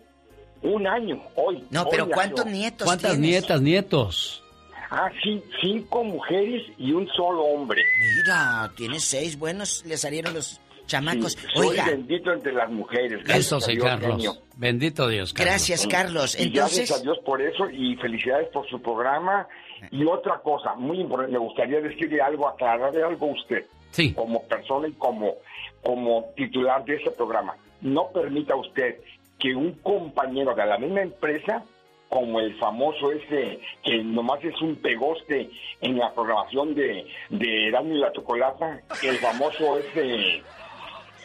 un 0.63 0.85
año, 0.85 1.21
hoy. 1.35 1.65
No, 1.71 1.81
hoy 1.83 1.87
pero 1.89 2.03
nació. 2.05 2.15
¿cuántos 2.15 2.45
nietos 2.45 2.85
¿Cuántas 2.85 3.11
tienes? 3.13 3.29
nietas, 3.29 3.61
nietos? 3.61 4.43
Ah, 4.91 5.09
sí, 5.23 5.41
cinco 5.61 6.03
mujeres 6.03 6.63
y 6.77 6.91
un 6.91 7.07
solo 7.15 7.43
hombre. 7.43 7.81
Mira, 8.17 8.69
tienes 8.75 9.05
seis 9.05 9.39
buenos, 9.39 9.83
le 9.85 9.97
salieron 9.97 10.33
los 10.33 10.59
chamacos. 10.91 11.33
Sí, 11.33 11.47
soy 11.53 11.67
Oiga, 11.69 11.85
bendito 11.85 12.33
entre 12.33 12.53
las 12.53 12.69
mujeres. 12.69 13.23
gracias 13.23 13.45
Eso 13.45 13.59
sí, 13.61 13.71
Dios, 13.73 13.85
Carlos. 13.85 14.11
genio. 14.11 14.33
Bendito 14.57 15.07
Dios, 15.07 15.33
Carlos. 15.33 15.51
Gracias, 15.53 15.87
Carlos. 15.87 16.39
Y 16.39 16.49
gracias 16.49 16.89
Entonces, 16.89 16.91
a 16.91 17.03
Dios 17.03 17.17
por 17.25 17.41
eso 17.41 17.69
y 17.69 17.95
felicidades 17.95 18.49
por 18.49 18.67
su 18.69 18.81
programa. 18.81 19.47
Y 19.89 20.05
otra 20.05 20.39
cosa, 20.39 20.75
muy 20.75 20.99
importante, 20.99 21.33
me 21.33 21.39
gustaría 21.39 21.81
decirle 21.81 22.21
algo, 22.21 22.47
aclararle 22.47 23.03
algo 23.03 23.29
a 23.29 23.31
usted. 23.31 23.65
Sí. 23.91 24.13
Como 24.13 24.43
persona 24.43 24.87
y 24.87 24.91
como, 24.93 25.33
como 25.81 26.25
titular 26.35 26.85
de 26.85 26.95
este 26.97 27.11
programa. 27.11 27.55
No 27.81 28.09
permita 28.13 28.55
usted 28.55 28.97
que 29.39 29.55
un 29.55 29.71
compañero 29.81 30.53
de 30.53 30.65
la 30.65 30.77
misma 30.77 31.01
empresa, 31.01 31.63
como 32.09 32.39
el 32.39 32.55
famoso 32.59 33.11
ese, 33.11 33.59
que 33.83 34.03
nomás 34.03 34.43
es 34.43 34.61
un 34.61 34.75
pegoste 34.75 35.49
en 35.81 35.97
la 35.97 36.13
programación 36.13 36.75
de, 36.75 37.07
de 37.29 37.67
y 37.69 37.97
la 37.97 38.11
Chocolata, 38.11 38.81
el 39.01 39.17
famoso 39.17 39.79
ese... 39.79 40.43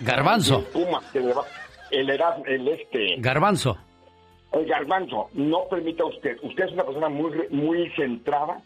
Garbanzo. 0.00 0.58
el 0.58 0.64
Puma, 0.66 1.02
que 1.12 1.20
le 1.20 1.32
va- 1.32 1.44
el, 1.90 2.10
Eras- 2.10 2.42
el 2.46 2.68
este... 2.68 3.16
Garbanzo. 3.18 3.76
El 4.52 4.64
garbanzo, 4.66 5.28
no 5.34 5.64
permita 5.68 6.04
usted. 6.04 6.36
Usted 6.42 6.64
es 6.64 6.72
una 6.72 6.84
persona 6.84 7.08
muy 7.08 7.30
re- 7.32 7.48
muy 7.50 7.90
centrada 7.96 8.60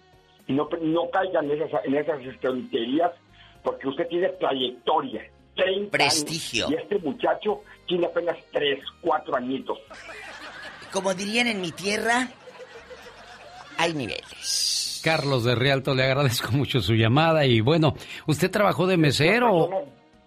y 0.46 0.52
no, 0.52 0.68
no 0.82 1.10
caiga 1.10 1.40
en 1.40 1.50
esas, 1.50 1.84
en 1.84 1.94
esas 1.96 2.18
tonterías 2.40 3.10
porque 3.62 3.88
usted 3.88 4.06
tiene 4.08 4.28
trayectoria. 4.30 5.22
30 5.56 5.90
Prestigio. 5.90 6.66
años, 6.68 6.78
y 6.80 6.82
este 6.82 6.98
muchacho 7.06 7.62
tiene 7.86 8.06
apenas 8.06 8.36
3, 8.52 8.78
4 9.02 9.36
añitos. 9.36 9.78
como 10.92 11.12
dirían 11.12 11.48
en 11.48 11.60
mi 11.60 11.72
tierra, 11.72 12.28
hay 13.78 13.92
niveles. 13.94 15.00
Carlos 15.04 15.44
de 15.44 15.54
Rialto, 15.54 15.94
le 15.94 16.04
agradezco 16.04 16.52
mucho 16.52 16.80
su 16.80 16.94
llamada 16.94 17.44
y 17.46 17.60
bueno, 17.60 17.94
¿usted 18.26 18.50
trabajó 18.50 18.86
de 18.86 18.96
mesero 18.96 19.68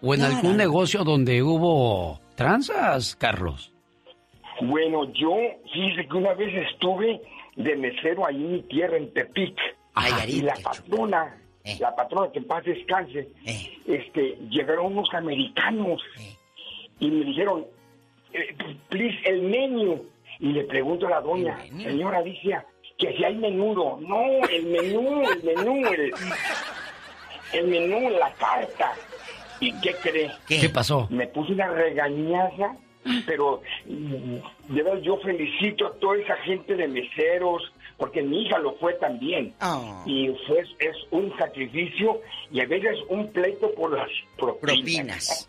o, 0.03 0.13
en 0.13 0.19
Claro. 0.19 0.35
algún 0.37 0.57
negocio 0.57 1.03
donde 1.03 1.41
hubo 1.41 2.19
tranzas, 2.35 3.15
Carlos? 3.15 3.71
Bueno, 4.61 5.11
yo 5.13 5.35
fíjese 5.73 6.07
que 6.07 6.17
una 6.17 6.33
vez 6.33 6.53
estuve 6.71 7.21
de 7.55 7.75
mesero 7.75 8.25
ahí 8.27 8.35
en 8.35 8.51
mi 8.53 8.61
tierra, 8.63 8.97
en 8.97 9.11
Tepic. 9.13 9.57
y 10.27 10.41
la 10.41 10.55
patrona, 10.63 11.37
la 11.79 11.95
patrona 11.95 12.31
que 12.31 12.39
en 12.39 12.45
paz 12.47 12.63
descanse, 12.65 13.29
este, 13.87 14.37
llegaron 14.49 14.87
unos 14.97 15.13
americanos 15.13 16.01
y 16.99 17.09
me 17.11 17.25
dijeron, 17.25 17.65
eh, 18.33 18.55
please, 18.89 19.17
el 19.25 19.41
menú. 19.43 20.05
Y 20.39 20.47
le 20.51 20.63
pregunto 20.65 21.07
a 21.07 21.11
la 21.11 21.21
doña, 21.21 21.59
señora 21.81 22.17
Alicia, 22.19 22.65
que 22.97 23.15
si 23.15 23.23
hay 23.23 23.35
menudo. 23.35 23.97
No, 24.01 24.23
el 24.49 24.65
menú, 24.65 25.21
el 25.29 25.43
menú, 25.43 25.87
el, 25.87 26.11
el 27.53 27.67
menú, 27.67 28.09
la 28.09 28.31
carta. 28.33 28.93
¿Y 29.59 29.71
qué 29.79 29.95
cree? 30.01 30.31
¿Qué 30.47 30.69
pasó? 30.69 31.07
Me 31.09 31.27
puse 31.27 31.53
una 31.53 31.67
regañaza, 31.69 32.75
pero 33.25 33.61
mm, 33.85 34.73
de 34.73 34.83
verdad 34.83 35.01
yo 35.01 35.17
felicito 35.17 35.87
a 35.87 35.93
toda 35.99 36.17
esa 36.17 36.35
gente 36.37 36.75
de 36.75 36.87
meseros, 36.87 37.61
porque 37.97 38.21
mi 38.21 38.43
hija 38.43 38.59
lo 38.59 38.75
fue 38.75 38.93
también. 38.95 39.53
Y 40.05 40.29
fue, 40.47 40.61
es 40.79 40.95
un 41.11 41.35
sacrificio 41.37 42.21
y 42.51 42.61
a 42.61 42.65
veces 42.65 42.97
un 43.09 43.31
pleito 43.31 43.73
por 43.75 43.97
las 43.97 44.09
propinas. 44.37 45.45
Propinas. 45.45 45.47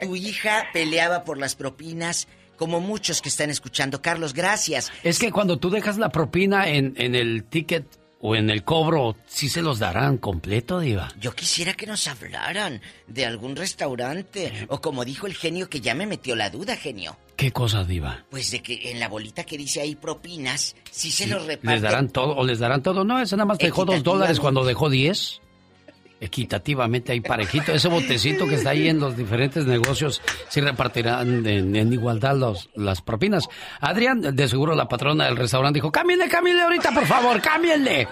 Tu 0.00 0.16
hija 0.16 0.66
peleaba 0.72 1.24
por 1.24 1.38
las 1.38 1.56
propinas, 1.56 2.28
como 2.56 2.80
muchos 2.80 3.20
que 3.20 3.28
están 3.28 3.50
escuchando. 3.50 4.00
Carlos, 4.02 4.32
gracias. 4.34 4.92
Es 5.02 5.18
que 5.18 5.32
cuando 5.32 5.58
tú 5.58 5.70
dejas 5.70 5.98
la 5.98 6.10
propina 6.10 6.68
en, 6.68 6.94
en 6.96 7.14
el 7.14 7.44
ticket 7.44 7.84
o 8.20 8.34
en 8.34 8.50
el 8.50 8.64
cobro, 8.64 9.16
¿sí 9.26 9.48
se 9.48 9.62
los 9.62 9.78
darán 9.78 10.18
completo, 10.18 10.80
Diva? 10.80 11.08
Yo 11.20 11.32
quisiera 11.34 11.74
que 11.74 11.86
nos 11.86 12.08
hablaran 12.08 12.80
de 13.06 13.26
algún 13.26 13.56
restaurante. 13.56 14.66
O 14.68 14.80
como 14.80 15.04
dijo 15.04 15.26
el 15.26 15.34
genio, 15.34 15.68
que 15.68 15.80
ya 15.80 15.94
me 15.94 16.06
metió 16.06 16.34
la 16.34 16.50
duda, 16.50 16.76
genio. 16.76 17.16
¿Qué 17.36 17.52
cosa, 17.52 17.84
Diva? 17.84 18.24
Pues 18.30 18.50
de 18.50 18.62
que 18.62 18.90
en 18.90 18.98
la 18.98 19.08
bolita 19.08 19.44
que 19.44 19.58
dice 19.58 19.80
ahí 19.80 19.94
propinas, 19.94 20.74
si 20.90 21.10
se 21.10 21.26
los 21.26 21.44
reparten. 21.44 21.70
¿Les 21.70 21.82
darán 21.82 22.08
todo 22.08 22.36
o 22.36 22.44
les 22.44 22.58
darán 22.58 22.82
todo? 22.82 23.04
No, 23.04 23.20
ese 23.20 23.36
nada 23.36 23.46
más 23.46 23.58
dejó 23.58 23.84
dos 23.84 24.02
dólares 24.02 24.40
cuando 24.40 24.64
dejó 24.64 24.88
diez. 24.88 25.40
Equitativamente 26.20 27.12
ahí 27.12 27.20
parejito. 27.20 27.72
Ese 27.72 27.88
botecito 27.88 28.46
que 28.46 28.54
está 28.54 28.70
ahí 28.70 28.88
en 28.88 28.98
los 29.00 29.16
diferentes 29.16 29.66
negocios, 29.66 30.22
sí 30.48 30.60
repartirán 30.60 31.46
en, 31.46 31.76
en 31.76 31.92
igualdad 31.92 32.36
los, 32.36 32.70
las 32.74 33.02
propinas. 33.02 33.48
Adrián, 33.80 34.34
de 34.34 34.48
seguro 34.48 34.74
la 34.74 34.88
patrona 34.88 35.26
del 35.26 35.36
restaurante 35.36 35.76
dijo, 35.76 35.92
cámbienle, 35.92 36.28
cámbienle 36.28 36.62
ahorita, 36.62 36.92
por 36.92 37.04
favor, 37.04 37.40
cámbienle. 37.42 38.08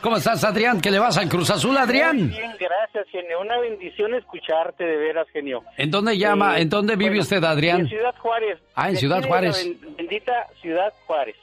¿Cómo 0.00 0.18
estás, 0.18 0.44
Adrián? 0.44 0.80
¿Que 0.80 0.92
le 0.92 1.00
vas 1.00 1.16
al 1.16 1.28
Cruz 1.28 1.50
Azul, 1.50 1.76
Adrián? 1.76 2.16
Muy 2.16 2.28
bien, 2.28 2.52
gracias, 2.60 3.06
genio. 3.10 3.40
Una 3.40 3.58
bendición 3.58 4.14
escucharte, 4.14 4.84
de 4.84 4.96
veras, 4.96 5.26
genio. 5.32 5.64
¿En 5.76 5.90
dónde 5.90 6.16
llama? 6.16 6.58
Eh, 6.58 6.62
¿En 6.62 6.68
dónde 6.68 6.94
vive 6.94 7.10
bueno, 7.10 7.22
usted, 7.22 7.42
Adrián? 7.42 7.80
En 7.80 7.88
Ciudad 7.88 8.14
Juárez. 8.18 8.58
Ah, 8.76 8.90
en 8.90 8.96
Ciudad 8.98 9.26
Juárez. 9.26 9.68
Bendita 9.96 10.46
Ciudad 10.60 10.92
Juárez. 11.06 11.34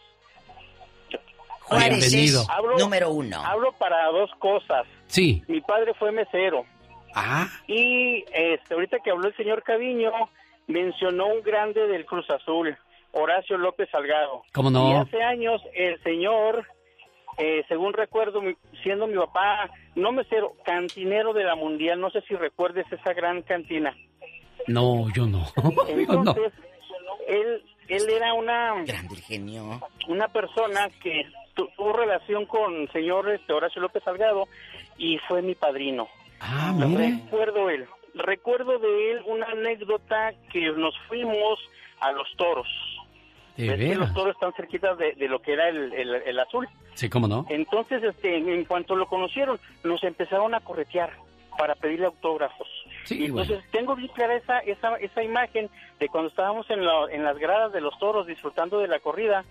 Juárez 1.63 1.99
Bienvenido. 2.11 2.41
es 2.41 2.49
Hablo- 2.49 2.77
número 2.77 3.09
uno. 3.11 3.43
Hablo 3.45 3.71
para 3.73 4.05
dos 4.07 4.29
cosas. 4.39 4.85
Sí. 5.07 5.43
Mi 5.47 5.61
padre 5.61 5.93
fue 5.95 6.11
mesero. 6.11 6.65
Ah, 7.15 7.47
Y 7.67 8.23
este, 8.33 8.73
ahorita 8.73 8.97
que 9.03 9.11
habló 9.11 9.27
el 9.27 9.35
señor 9.37 9.61
Caviño, 9.63 10.11
mencionó 10.67 11.27
un 11.27 11.41
grande 11.43 11.85
del 11.87 12.05
Cruz 12.05 12.27
Azul, 12.29 12.75
Horacio 13.11 13.57
López 13.57 13.87
Salgado. 13.91 14.43
¿Cómo 14.53 14.71
no? 14.71 14.89
Y 14.89 14.93
hace 14.95 15.21
años 15.21 15.61
el 15.75 16.01
señor, 16.01 16.65
eh, 17.37 17.63
según 17.67 17.93
recuerdo, 17.93 18.41
mi- 18.41 18.55
siendo 18.81 19.05
mi 19.05 19.15
papá, 19.15 19.69
no 19.95 20.11
mesero, 20.11 20.53
cantinero 20.65 21.33
de 21.33 21.43
la 21.43 21.55
Mundial, 21.55 21.99
no 21.99 22.09
sé 22.09 22.21
si 22.27 22.33
recuerdes 22.35 22.85
esa 22.91 23.13
gran 23.13 23.43
cantina. 23.43 23.95
no, 24.67 25.05
yo 25.13 25.25
no. 25.27 25.45
no. 25.63 25.87
Entonces, 25.87 26.51
él, 27.27 27.63
él 27.89 28.09
era 28.09 28.33
una, 28.33 28.73
Grande 28.85 29.15
el 29.15 29.21
genio. 29.21 29.79
una 30.07 30.27
persona 30.29 30.89
que 31.01 31.23
tuvo 31.53 31.93
relación 31.93 32.45
con 32.45 32.87
señor 32.91 33.29
este, 33.29 33.53
Horacio 33.53 33.81
López 33.81 34.03
Salgado 34.03 34.47
y 34.97 35.17
fue 35.27 35.41
mi 35.41 35.55
padrino. 35.55 36.07
Ah, 36.39 36.73
mire. 36.75 37.19
Recuerdo 37.25 37.69
él. 37.69 37.85
Recuerdo 38.15 38.77
de 38.79 39.11
él 39.11 39.21
una 39.25 39.47
anécdota 39.47 40.33
que 40.51 40.71
nos 40.73 40.97
fuimos 41.07 41.59
a 41.99 42.11
los 42.11 42.27
toros. 42.37 42.67
De 43.57 43.75
que 43.77 43.95
los 43.95 44.13
toros 44.13 44.33
están 44.33 44.51
cerquitas 44.53 44.97
de, 44.97 45.13
de 45.13 45.27
lo 45.27 45.39
que 45.41 45.53
era 45.53 45.69
el, 45.69 45.93
el- 45.93 46.15
el 46.25 46.39
azul. 46.39 46.67
Sí, 46.95 47.07
¿cómo 47.09 47.27
no? 47.27 47.45
Entonces, 47.49 48.03
este, 48.03 48.35
en 48.37 48.65
cuanto 48.65 48.95
lo 48.95 49.07
conocieron, 49.07 49.59
nos 49.83 50.03
empezaron 50.03 50.53
a 50.55 50.59
corretear 50.59 51.11
para 51.57 51.75
pedirle 51.75 52.07
autógrafos. 52.07 52.67
Sí, 53.03 53.25
Entonces, 53.25 53.63
tengo 53.71 53.95
bien 53.95 54.09
clara 54.09 54.35
esa, 54.35 54.59
esa, 54.59 54.95
esa 54.95 55.23
imagen 55.23 55.69
de 55.99 56.07
cuando 56.09 56.29
estábamos 56.29 56.67
en, 56.71 56.83
la- 56.83 57.07
en 57.11 57.23
las 57.23 57.37
gradas 57.37 57.71
de 57.73 57.81
los 57.81 57.97
toros 57.99 58.25
disfrutando 58.25 58.79
de 58.79 58.87
la 58.87 58.99
corrida. 58.99 59.43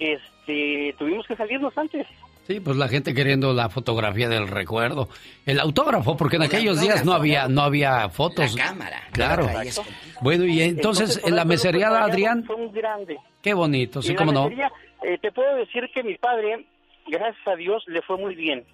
Este, 0.00 0.94
tuvimos 0.98 1.26
que 1.26 1.36
salirnos 1.36 1.76
antes. 1.78 2.06
Sí, 2.46 2.58
pues 2.58 2.76
la 2.76 2.88
gente 2.88 3.14
queriendo 3.14 3.52
la 3.52 3.68
fotografía 3.68 4.28
del 4.28 4.48
recuerdo. 4.48 5.08
El 5.46 5.60
autógrafo, 5.60 6.16
porque 6.16 6.34
en 6.36 6.42
El 6.42 6.48
aquellos 6.48 6.80
días 6.80 7.04
no 7.04 7.12
había, 7.12 7.46
no 7.46 7.62
había 7.62 8.08
fotos. 8.08 8.56
La 8.56 8.64
cámara. 8.64 9.02
Claro. 9.12 9.44
Exacto. 9.48 9.92
Bueno, 10.20 10.44
y 10.46 10.60
entonces, 10.62 11.20
en 11.24 11.36
la 11.36 11.44
Salgado 11.58 11.96
Adrián, 11.98 12.42
Fue 12.44 12.56
un 12.56 12.72
grande. 12.72 13.18
qué 13.42 13.54
bonito, 13.54 14.02
sí, 14.02 14.12
la 14.12 14.16
cómo 14.18 14.32
no. 14.32 14.44
mesería, 14.44 14.72
eh, 15.04 15.18
te 15.22 15.30
puedo 15.30 15.54
decir 15.54 15.88
que 15.94 16.02
mi 16.02 16.16
padre, 16.16 16.64
gracias 17.06 17.46
a 17.46 17.54
Dios, 17.54 17.84
le 17.86 18.02
fue 18.02 18.16
muy 18.16 18.34
bien. 18.34 18.64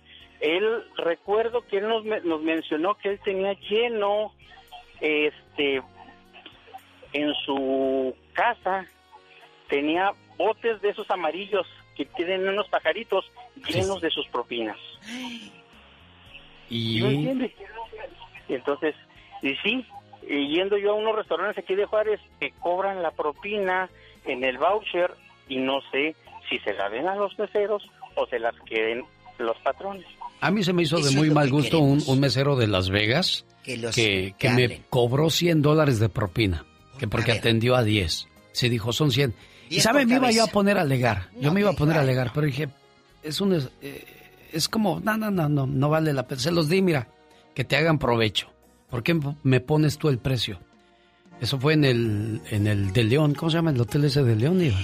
Él, 0.41 0.65
recuerdo 0.97 1.61
que 1.63 1.79
él 1.79 1.89
nos, 1.89 2.05
me- 2.05 2.21
nos 2.21 2.41
mencionó 2.43 2.95
que 2.95 3.11
él 3.11 3.21
tenía 3.25 3.53
lleno, 3.69 4.33
este, 5.01 5.83
en 7.13 7.35
su 7.45 8.15
casa, 8.33 8.87
tenía 9.69 10.13
botes 10.37 10.81
de 10.83 10.91
esos 10.91 11.11
amarillos 11.11 11.67
que 11.97 12.05
tienen 12.05 12.49
unos 12.49 12.69
pajaritos 12.69 13.25
llenos 13.69 14.01
de 14.01 14.11
sus 14.11 14.27
propinas. 14.29 14.77
Y... 16.69 17.01
¿No 17.01 17.09
entiendes? 17.09 17.53
Y 18.49 18.55
entonces, 18.55 18.95
y 19.43 19.55
sí, 19.57 19.85
y 20.29 20.49
yendo 20.49 20.77
yo 20.77 20.93
a 20.93 20.95
unos 20.95 21.17
restaurantes 21.17 21.63
aquí 21.63 21.75
de 21.75 21.87
Juárez 21.87 22.21
que 22.41 22.53
cobran 22.61 23.03
la 23.03 23.11
propina 23.11 23.89
en 24.25 24.45
el 24.45 24.59
voucher 24.59 25.13
y 25.49 25.59
no 25.59 25.81
sé 25.93 26.15
si 26.49 26.59
se 26.59 26.75
la 26.75 26.89
den 26.89 27.09
a 27.09 27.15
los 27.15 27.39
meseros 27.39 27.89
o 28.15 28.27
se 28.27 28.39
las 28.39 28.55
queden 28.61 29.05
los 29.39 29.57
patrones. 29.59 30.07
A 30.41 30.51
mí 30.51 30.63
se 30.63 30.73
me 30.73 30.83
hizo 30.83 30.99
Eso 30.99 31.09
de 31.09 31.17
muy 31.17 31.31
mal 31.31 31.47
que 31.47 31.53
gusto 31.53 31.79
un, 31.79 32.03
un 32.07 32.21
mesero 32.21 32.57
de 32.57 32.67
Las 32.67 32.91
Vegas 32.91 33.47
Que 33.65 33.77
los 33.77 33.95
que, 33.95 34.35
me 34.55 34.83
cobró 34.91 35.31
100 35.31 35.63
dólares 35.63 35.99
de 35.99 36.09
propina, 36.09 36.65
que 36.99 37.09
porque 37.09 37.33
atendió 37.33 37.75
a 37.75 37.83
10. 37.83 38.29
Se 38.53 38.69
dijo, 38.69 38.93
son 38.93 39.11
100. 39.11 39.35
Y 39.67 39.75
10 39.75 39.83
sabe, 39.83 40.01
por 40.01 40.09
me 40.09 40.17
iba 40.17 40.31
yo 40.31 40.45
a 40.45 40.47
poner 40.49 40.79
a 40.79 40.83
alegar. 40.83 41.29
Yo 41.41 41.53
me 41.53 41.61
iba 41.61 41.71
a 41.71 41.75
poner 41.75 41.97
a 41.97 42.01
alegar, 42.01 42.31
pero 42.35 42.47
dije, 42.47 42.69
es 43.23 43.41
un... 43.41 43.53
Es, 43.55 43.71
eh, 43.83 44.05
es 44.53 44.69
como, 44.69 45.01
no, 45.01 45.17
no, 45.17 45.31
no, 45.31 45.49
no, 45.49 45.67
no 45.67 45.89
vale 45.89 46.13
la 46.13 46.27
pena. 46.27 46.41
Se 46.41 46.51
los 46.51 46.69
di, 46.69 46.81
mira, 46.83 47.09
que 47.55 47.65
te 47.65 47.77
hagan 47.77 47.99
provecho. 47.99 48.51
¿Por 48.89 49.03
qué 49.03 49.19
me 49.43 49.61
pones 49.61 49.99
tú 49.99 50.09
el 50.09 50.19
precio? 50.19 50.61
Eso 51.41 51.59
fue 51.59 51.75
en 51.75 51.85
el, 51.85 52.41
en 52.51 52.67
el 52.67 52.93
de 52.93 53.05
León. 53.05 53.35
¿Cómo 53.35 53.51
se 53.51 53.57
llama 53.57 53.71
el 53.71 53.81
hotel 53.81 54.05
ese 54.05 54.23
de 54.23 54.37
León, 54.37 54.61
Iba? 54.63 54.79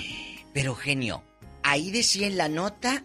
Pero 0.52 0.74
genio, 0.74 1.22
ahí 1.62 1.90
decía 1.90 2.26
en 2.26 2.36
la 2.36 2.48
nota 2.48 3.04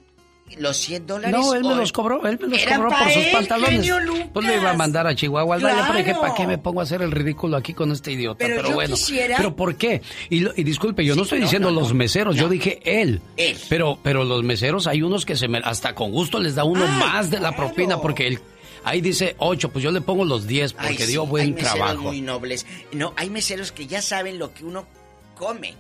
los 0.58 0.78
100 0.78 1.08
dólares. 1.08 1.36
No, 1.38 1.54
él 1.54 1.64
me 1.64 1.76
los 1.76 1.92
cobró, 1.92 2.26
él 2.26 2.40
me 2.42 2.48
los 2.48 2.66
cobró 2.66 2.90
por 2.90 3.12
sus 3.12 3.26
pantalones. 3.26 3.92
Pues 4.34 4.46
le 4.46 4.56
iba 4.56 4.72
a 4.72 4.74
mandar 4.76 5.08
a 5.08 5.16
Chihuahua 5.16 5.56
al 5.56 5.62
claro. 5.62 6.22
¿para 6.22 6.34
qué 6.34 6.48
me 6.48 6.58
pongo 6.58 6.80
a 6.80 6.84
hacer 6.84 7.02
el 7.02 7.12
ridículo 7.12 7.58
aquí 7.58 7.74
con 7.74 7.92
este 7.92 8.12
idiota? 8.12 8.46
Pero, 8.46 8.72
bueno. 8.72 8.96
Pero 9.38 9.56
¿por 9.56 9.76
qué? 9.76 10.02
Y, 10.30 10.48
y 10.60 10.64
disculpe, 10.64 11.06
yo 11.06 11.16
no 11.16 11.24
estoy 11.24 11.42
diciendo 11.42 11.72
los 11.72 11.94
meseros, 11.94 12.36
yo 12.36 12.50
dije 12.50 12.80
él. 12.84 13.22
Él. 13.36 13.58
Pero, 13.70 14.00
pero 14.02 14.24
los 14.24 14.44
meseros 14.44 14.88
hay 14.88 15.02
unos 15.02 15.26
que 15.26 15.36
se 15.36 15.48
me, 15.48 15.60
hasta 15.60 15.94
con 15.94 16.12
gusto 16.12 16.40
les 16.40 16.56
da 16.56 16.64
uno 16.64 16.88
más 16.88 17.30
de 17.30 17.40
la 17.40 17.56
propina 17.56 18.00
porque 18.00 18.28
él 18.28 18.40
Ahí 18.88 19.02
dice 19.02 19.36
8, 19.40 19.70
pues 19.70 19.84
yo 19.84 19.92
le 19.92 20.00
pongo 20.00 20.24
los 20.24 20.48
10 20.48 20.72
porque 20.72 21.06
dio 21.08 21.26
buen 21.26 21.48
hay 21.48 21.52
meseros 21.52 21.74
trabajo. 21.74 22.04
muy 22.04 22.22
nobles. 22.22 22.66
No, 22.94 23.14
hay 23.18 23.30
meseros 23.30 23.74
que 23.74 23.86
ya 23.86 24.02
saben 24.02 24.40
lo 24.40 24.54
que 24.54 24.64
uno 24.64 24.88
come. 25.36 25.76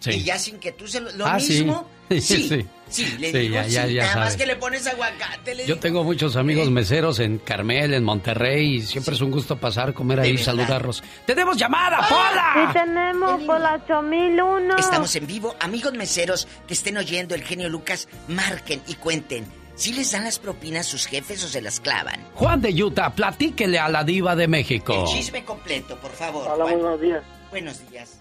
Sí. 0.00 0.10
Y 0.10 0.24
ya 0.24 0.38
sin 0.38 0.58
que 0.58 0.72
tú 0.72 0.86
se 0.86 1.00
lo, 1.00 1.10
lo 1.12 1.26
ah, 1.26 1.36
mismo. 1.36 1.88
Sí, 2.08 2.20
sí. 2.22 2.66
Sí, 2.88 3.04
sí 3.04 3.18
le 3.18 3.30
digo, 3.32 3.56
ya, 3.56 3.66
ya, 3.66 3.86
sí, 3.86 3.92
ya 3.92 4.02
nada 4.02 4.12
sabe. 4.14 4.24
más 4.24 4.36
que 4.36 4.46
le 4.46 4.56
pones 4.56 4.86
aguacate. 4.86 5.54
Le 5.54 5.62
Yo 5.64 5.74
digo. 5.74 5.80
tengo 5.80 6.04
muchos 6.04 6.36
amigos 6.36 6.70
meseros 6.70 7.18
en 7.18 7.36
Carmel, 7.36 7.92
en 7.92 8.02
Monterrey, 8.02 8.76
y 8.76 8.80
siempre 8.80 9.14
es 9.14 9.20
un 9.20 9.30
gusto 9.30 9.58
pasar, 9.58 9.92
comer 9.92 10.20
ahí, 10.20 10.38
saludarlos. 10.38 11.02
¡Tenemos 11.26 11.58
llamada, 11.58 12.08
Pola! 12.08 12.54
Sí 12.72 12.78
tenemos 12.78 13.42
por 13.42 13.60
la 13.60 13.74
8001. 13.74 14.76
Estamos 14.78 15.14
en 15.16 15.26
vivo. 15.26 15.54
Amigos 15.60 15.92
meseros 15.92 16.48
que 16.66 16.72
estén 16.72 16.96
oyendo 16.96 17.34
el 17.34 17.42
genio 17.42 17.68
Lucas, 17.68 18.08
marquen 18.28 18.80
y 18.86 18.94
cuenten. 18.94 19.44
¿Si 19.74 19.92
les 19.92 20.10
dan 20.10 20.24
las 20.24 20.38
propinas 20.38 20.86
sus 20.86 21.04
jefes 21.06 21.44
o 21.44 21.48
se 21.48 21.60
las 21.60 21.78
clavan? 21.80 22.26
Juan 22.34 22.62
de 22.62 22.70
Utah, 22.82 23.10
platíquele 23.10 23.78
a 23.78 23.90
la 23.90 24.02
diva 24.02 24.34
de 24.34 24.48
México. 24.48 24.94
El 24.94 25.04
chisme 25.06 25.44
completo, 25.44 25.96
por 26.00 26.12
favor. 26.12 26.48
Hola, 26.48 26.64
Juan. 26.64 26.80
buenos 26.80 27.00
días. 27.02 27.22
Buenos 27.50 27.90
días. 27.90 28.17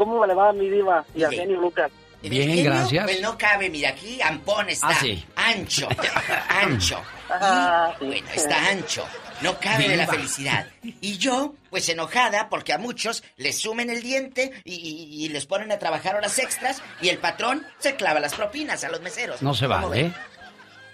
¿Cómo 0.00 0.24
le 0.24 0.32
va 0.32 0.48
a 0.48 0.52
mi 0.54 0.66
diva 0.70 1.04
y 1.14 1.18
Bien. 1.18 1.30
genio 1.30 1.60
Lucas? 1.60 1.92
¿El 2.22 2.30
Bien, 2.30 2.48
genio? 2.48 2.64
gracias. 2.72 3.04
Pues 3.04 3.20
no 3.20 3.36
cabe, 3.36 3.68
mira, 3.68 3.90
aquí 3.90 4.18
Ampón 4.22 4.68
está. 4.70 4.88
Ah, 4.88 4.94
sí. 4.94 5.22
Ancho, 5.36 5.88
ancho. 6.48 7.02
Ah, 7.28 7.92
Y, 8.00 8.06
bueno, 8.06 8.26
está 8.34 8.70
ancho. 8.70 9.04
No 9.42 9.58
cabe 9.60 9.88
de 9.88 9.96
la 9.98 10.06
felicidad. 10.06 10.66
Y 10.82 11.18
yo, 11.18 11.54
pues 11.68 11.86
enojada, 11.90 12.48
porque 12.48 12.72
a 12.72 12.78
muchos 12.78 13.22
les 13.36 13.58
sumen 13.58 13.90
el 13.90 14.02
diente 14.02 14.52
y, 14.64 14.74
y- 14.74 15.24
y 15.24 15.28
les 15.28 15.44
ponen 15.44 15.70
a 15.70 15.78
trabajar 15.78 16.16
horas 16.16 16.38
extras 16.38 16.82
y 17.02 17.10
el 17.10 17.18
patrón 17.18 17.66
se 17.78 17.94
clava 17.96 18.20
las 18.20 18.34
propinas 18.34 18.82
a 18.84 18.88
los 18.88 19.02
meseros. 19.02 19.42
No 19.42 19.52
se 19.52 19.66
¿Cómo 19.66 19.88
vale? 19.90 20.12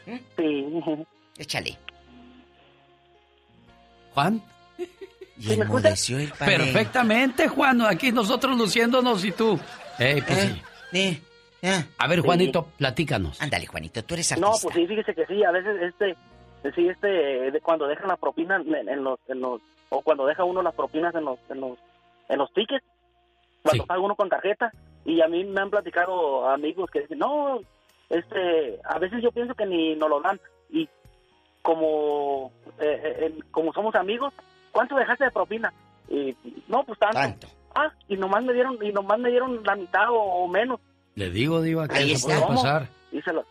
¿eh? 0.07 0.21
Sí. 0.37 0.67
Échale. 1.39 1.79
Juan. 4.15 4.43
Y 5.39 5.53
enmudeció 5.61 6.19
el 6.19 6.31
panel. 6.33 6.57
Perfectamente, 6.63 7.49
Juan. 7.49 7.83
Aquí 7.83 8.13
nosotros 8.13 8.57
luciéndonos 8.57 9.25
y 9.25 9.33
tú. 9.33 9.59
Eh, 9.99 10.23
pues 10.27 10.39
sí. 10.41 10.63
Eh, 10.93 11.21
eh. 11.63 11.85
A 11.99 12.07
ver, 12.09 12.21
Juanito, 12.21 12.69
platícanos. 12.79 13.41
Ándale, 13.43 13.67
Juanito, 13.67 14.03
tú 14.05 14.15
eres 14.15 14.39
No, 14.39 14.49
artista. 14.49 14.69
pues 14.69 14.77
sí, 14.77 14.87
fíjese 14.87 15.15
que 15.15 15.27
sí, 15.27 15.45
a 15.45 15.51
veces 15.51 15.83
este, 15.83 16.17
sí, 16.75 16.89
este, 16.89 17.09
de 17.51 17.61
cuando 17.61 17.87
dejan 17.87 18.09
la 18.09 18.17
propina 18.17 18.57
en, 18.57 18.89
en 18.89 19.05
los, 19.05 19.19
en 19.29 19.41
los, 19.41 19.61
o 19.91 20.01
cuando 20.03 20.27
deja 20.27 20.45
uno 20.45 20.63
las 20.63 20.75
propinas 20.75 21.15
en 21.15 21.25
los, 21.25 21.39
en 21.51 21.61
los, 21.61 21.79
en 22.29 22.39
los 22.39 22.53
tickets, 22.53 22.85
cuando 23.63 23.83
Sí. 23.83 23.87
paga 23.89 24.01
uno 24.01 24.15
con 24.15 24.29
tarjeta, 24.29 24.71
y 25.05 25.21
a 25.21 25.29
mí 25.29 25.45
me 25.45 25.61
han 25.61 25.71
platicado 25.71 26.49
amigos 26.49 26.91
que 26.91 27.01
dicen, 27.01 27.19
no, 27.19 27.61
este, 28.09 28.79
a 28.85 28.99
veces 28.99 29.23
yo 29.23 29.31
pienso 29.33 29.55
que 29.55 29.67
ni 29.67 29.95
nos 29.97 30.09
lo 30.09 30.21
dan, 30.21 30.41
y 30.71 30.89
como, 31.63 32.53
eh, 32.79 33.01
eh, 33.03 33.17
eh, 33.27 33.35
como 33.51 33.73
somos 33.73 33.95
amigos, 33.97 34.33
¿cuánto 34.77 34.95
dejaste 34.95 35.25
de 35.25 35.31
propina? 35.31 35.73
Y, 36.11 36.37
no, 36.69 36.85
pues 36.85 36.99
tanto. 36.99 37.17
Tanto. 37.17 37.49
Ah, 37.75 37.91
y 38.09 38.17
nomás 38.17 38.45
me 38.45 38.53
dieron, 38.53 38.77
y 38.83 38.93
nomás 38.93 39.19
me 39.19 39.31
dieron 39.31 39.63
la 39.65 39.75
mitad 39.75 40.11
o, 40.11 40.21
o 40.21 40.49
menos, 40.49 40.79
Le 41.15 41.31
digo, 41.31 41.63
Diva, 41.63 41.89
que 41.89 42.13
eso 42.13 42.27
puede 42.27 42.41
pasar. 42.43 42.89
y 43.11 43.23
se 43.23 43.33
lo, 43.33 43.43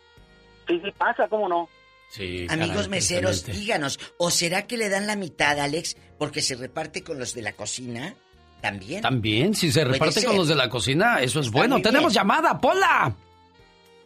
sí, 0.68 0.80
sí 0.84 0.91
pasa, 0.95 1.27
¿cómo 1.27 1.49
no? 1.49 1.68
Sí, 2.10 2.45
Amigos 2.49 2.76
caray, 2.76 2.89
meseros, 2.89 3.45
díganos, 3.45 3.99
¿o 4.18 4.30
será 4.30 4.68
que 4.68 4.77
le 4.77 4.89
dan 4.89 5.07
la 5.07 5.15
mitad, 5.15 5.60
Alex, 5.60 5.97
porque 6.19 6.41
se 6.43 6.56
reparte 6.56 7.03
con 7.03 7.18
los 7.18 7.34
de 7.34 7.41
la 7.41 7.53
cocina? 7.53 8.14
¿También? 8.61 9.02
También, 9.02 9.56
si 9.56 9.72
se 9.72 9.84
reparte 9.84 10.23
con 10.23 10.38
los 10.38 10.47
de 10.47 10.56
la 10.56 10.69
cocina, 10.69 11.19
eso 11.22 11.39
es 11.39 11.47
Está 11.47 11.57
bueno. 11.57 11.81
Tenemos 11.81 12.14
bien. 12.14 12.22
llamada, 12.22 12.60
Pola. 12.61 13.15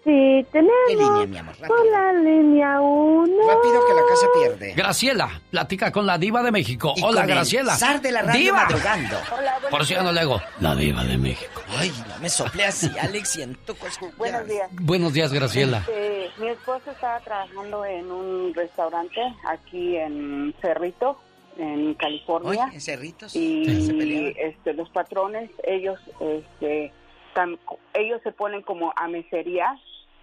Sí, 0.04 0.46
¿Qué 0.52 0.62
línea, 0.62 0.76
tenemos 0.88 1.28
mi 1.28 1.38
amor? 1.38 1.56
por 1.58 1.70
Rápido. 1.78 1.92
la 1.92 2.14
línea 2.14 2.82
1. 2.82 3.48
Rápido 3.48 3.86
que 3.86 3.94
la 3.94 4.02
casa 4.08 4.28
pierde. 4.34 4.74
Graciela, 4.74 5.42
platica 5.52 5.92
con 5.92 6.06
la 6.06 6.18
diva 6.18 6.42
de 6.42 6.52
México. 6.52 6.94
Y 6.96 7.04
Hola, 7.04 7.22
con 7.22 7.30
el 7.30 7.36
Graciela. 7.36 7.76
zar 7.76 8.02
de 8.02 8.12
la 8.14 8.22
radio 8.22 8.40
¡Diva! 8.40 8.64
madrugando. 8.64 9.18
Por 9.70 9.86
si 9.86 9.94
ya 9.96 10.02
no 10.04 10.12
le 10.14 10.22
hago. 10.22 10.42
La 10.62 10.74
diva 10.76 11.04
de 11.04 11.18
México. 11.18 11.62
Ay, 11.78 11.92
no 12.08 12.18
me 12.22 12.30
sople 12.30 12.64
así, 12.66 12.90
Alex, 13.02 13.30
siento 13.30 13.76
cosas. 13.76 14.16
Buenos 14.18 14.48
días. 14.48 14.70
Buenos 14.72 15.12
días, 15.14 15.34
Graciela. 15.34 15.80
Este, 15.80 16.30
mi 16.40 16.48
esposo 16.48 16.92
estaba 16.92 17.20
trabajando 17.20 17.84
en 17.84 18.10
un 18.10 18.54
restaurante 18.56 19.20
aquí 19.50 19.98
en 19.98 20.56
Cerrito, 20.62 21.20
en 21.58 21.94
California. 21.96 22.50
Oye, 22.50 22.74
en 22.76 22.82
Cerritos. 22.82 23.36
y 23.36 23.66
se 23.86 23.94
peleaban. 23.94 24.34
este, 24.38 24.74
los 24.74 24.90
patrones 24.92 25.50
ellos 25.66 26.00
este 26.22 26.94
tam- 27.34 27.58
ellos 27.94 28.22
se 28.24 28.32
ponen 28.32 28.62
como 28.62 28.94
a 28.96 29.08
mesería 29.08 29.78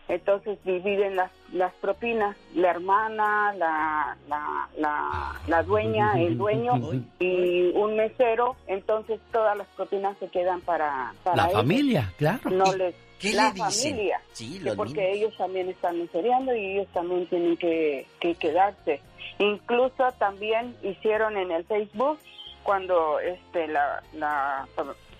entonces 0.08 0.56
dividen 0.64 1.16
las, 1.16 1.32
las 1.52 1.72
propinas 1.74 2.36
la 2.54 2.70
hermana 2.70 3.52
la, 3.54 4.16
la, 4.28 4.68
la, 4.78 5.40
la 5.48 5.62
dueña 5.64 6.12
el 6.20 6.38
dueño 6.38 6.74
y 7.18 7.68
un 7.74 7.96
mesero 7.96 8.54
entonces 8.68 9.20
todas 9.32 9.56
las 9.58 9.66
propinas 9.68 10.16
se 10.18 10.28
quedan 10.28 10.60
para, 10.60 11.12
para 11.24 11.36
La 11.36 11.42
ellos. 11.44 11.56
familia, 11.60 12.12
claro. 12.18 12.50
no 12.50 12.72
les 12.76 12.94
¿Qué 13.18 13.32
la 13.32 13.48
le 13.48 13.54
dicen? 13.64 13.92
familia 13.92 14.20
Sí, 14.32 14.60
porque 14.76 15.00
mismos. 15.00 15.16
ellos 15.16 15.36
también 15.38 15.68
están 15.70 15.98
mesereando 15.98 16.54
y 16.54 16.72
ellos 16.76 16.88
también 16.92 17.26
tienen 17.28 17.56
que, 17.56 18.06
que 18.20 18.34
quedarse. 18.34 19.00
Incluso 19.38 20.12
también 20.18 20.76
hicieron 20.82 21.36
en 21.38 21.50
el 21.50 21.64
Facebook 21.64 22.18
cuando 22.62 23.18
este 23.20 23.68
la, 23.68 24.02
la 24.12 24.68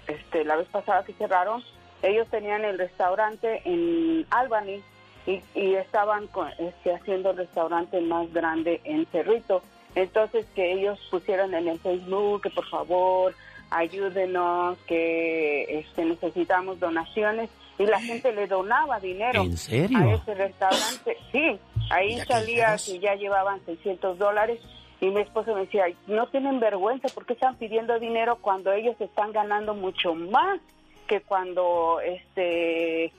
este 0.07 0.45
la 0.45 0.57
vez 0.57 0.69
pasada 0.69 1.05
que 1.05 1.15
cerraron, 1.15 1.63
ellos 2.07 2.29
tenían 2.29 2.65
el 2.65 2.79
restaurante 2.79 3.63
en 3.65 4.27
Albany 4.31 4.83
y, 5.27 5.41
y 5.55 5.75
estaban 5.75 6.27
con- 6.29 6.51
este, 6.59 6.95
haciendo 6.95 7.31
el 7.31 7.37
restaurante 7.39 8.01
más 8.01 8.33
grande 8.33 8.81
en 8.85 9.07
Cerrito. 9.07 9.63
Entonces 9.95 10.47
que 10.55 10.73
ellos 10.73 10.99
pusieron 11.11 11.55
en 11.55 11.69
el 11.69 11.79
Facebook 11.81 12.43
que 12.43 12.51
por 12.51 12.67
favor 12.69 13.35
ayúdenos, 13.71 14.79
que 14.87 15.79
este, 15.81 16.05
necesitamos 16.05 16.79
donaciones 16.81 17.51
y 17.79 17.87
la 17.87 18.01
gente 18.01 18.33
le 18.33 18.47
donaba 18.47 19.01
dinero 19.01 19.43
¿En 19.43 19.57
serio? 19.57 19.99
a 19.99 20.15
ese 20.15 20.35
restaurante. 20.35 21.17
Sí, 21.33 21.59
ahí 21.91 22.19
salía 22.21 22.77
que 22.85 22.99
ya 22.99 23.15
llevaban 23.15 23.61
600 23.67 24.19
dólares 24.19 24.61
y 25.01 25.07
mi 25.11 25.21
esposo 25.21 25.55
me 25.55 25.61
decía, 25.63 25.85
no 26.07 26.27
tienen 26.29 26.59
vergüenza, 26.61 27.09
¿por 27.09 27.27
qué 27.27 27.35
están 27.35 27.57
pidiendo 27.57 27.99
dinero 27.99 28.37
cuando 28.41 28.73
ellos 28.73 28.97
están 29.01 29.33
ganando 29.33 29.75
mucho 29.75 30.15
más 30.15 30.59
que 31.07 31.21
cuando 31.23 32.01
este 32.01 33.13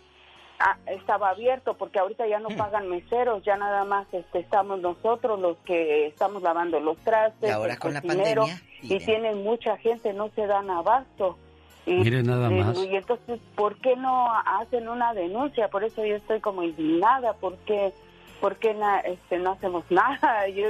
ah, 0.59 0.77
estaba 0.87 1.29
abierto? 1.29 1.75
Porque 1.75 1.99
ahorita 1.99 2.27
ya 2.27 2.39
no 2.39 2.49
pagan 2.49 2.89
meseros, 2.89 3.43
ya 3.43 3.57
nada 3.57 3.83
más 3.85 4.07
este, 4.13 4.39
estamos 4.39 4.79
nosotros 4.81 5.39
los 5.39 5.57
que 5.59 6.07
estamos 6.07 6.41
lavando 6.43 6.79
los 6.79 6.97
trastes, 6.99 7.49
Y 7.49 7.51
ahora 7.51 7.73
el 7.73 7.79
con 7.79 7.93
la 7.93 8.01
pandemia, 8.01 8.61
y 8.81 8.97
tienen 8.99 9.43
mucha 9.43 9.77
gente, 9.77 10.13
no 10.13 10.29
se 10.35 10.45
dan 10.47 10.69
abasto. 10.69 11.37
Y, 11.85 11.95
Mire 11.99 12.21
nada 12.21 12.51
y- 12.51 12.55
más. 12.55 12.77
Y 12.83 12.95
entonces, 12.95 13.39
¿por 13.55 13.77
qué 13.77 13.95
no 13.95 14.27
hacen 14.45 14.89
una 14.89 15.13
denuncia? 15.13 15.69
Por 15.69 15.83
eso 15.85 16.03
yo 16.05 16.15
estoy 16.17 16.41
como 16.41 16.61
indignada, 16.63 17.33
¿por 17.33 17.55
qué, 17.59 17.93
por 18.41 18.57
qué 18.57 18.73
na- 18.73 18.99
este, 18.99 19.37
no 19.39 19.51
hacemos 19.51 19.85
nada? 19.89 20.47
Yo 20.49 20.69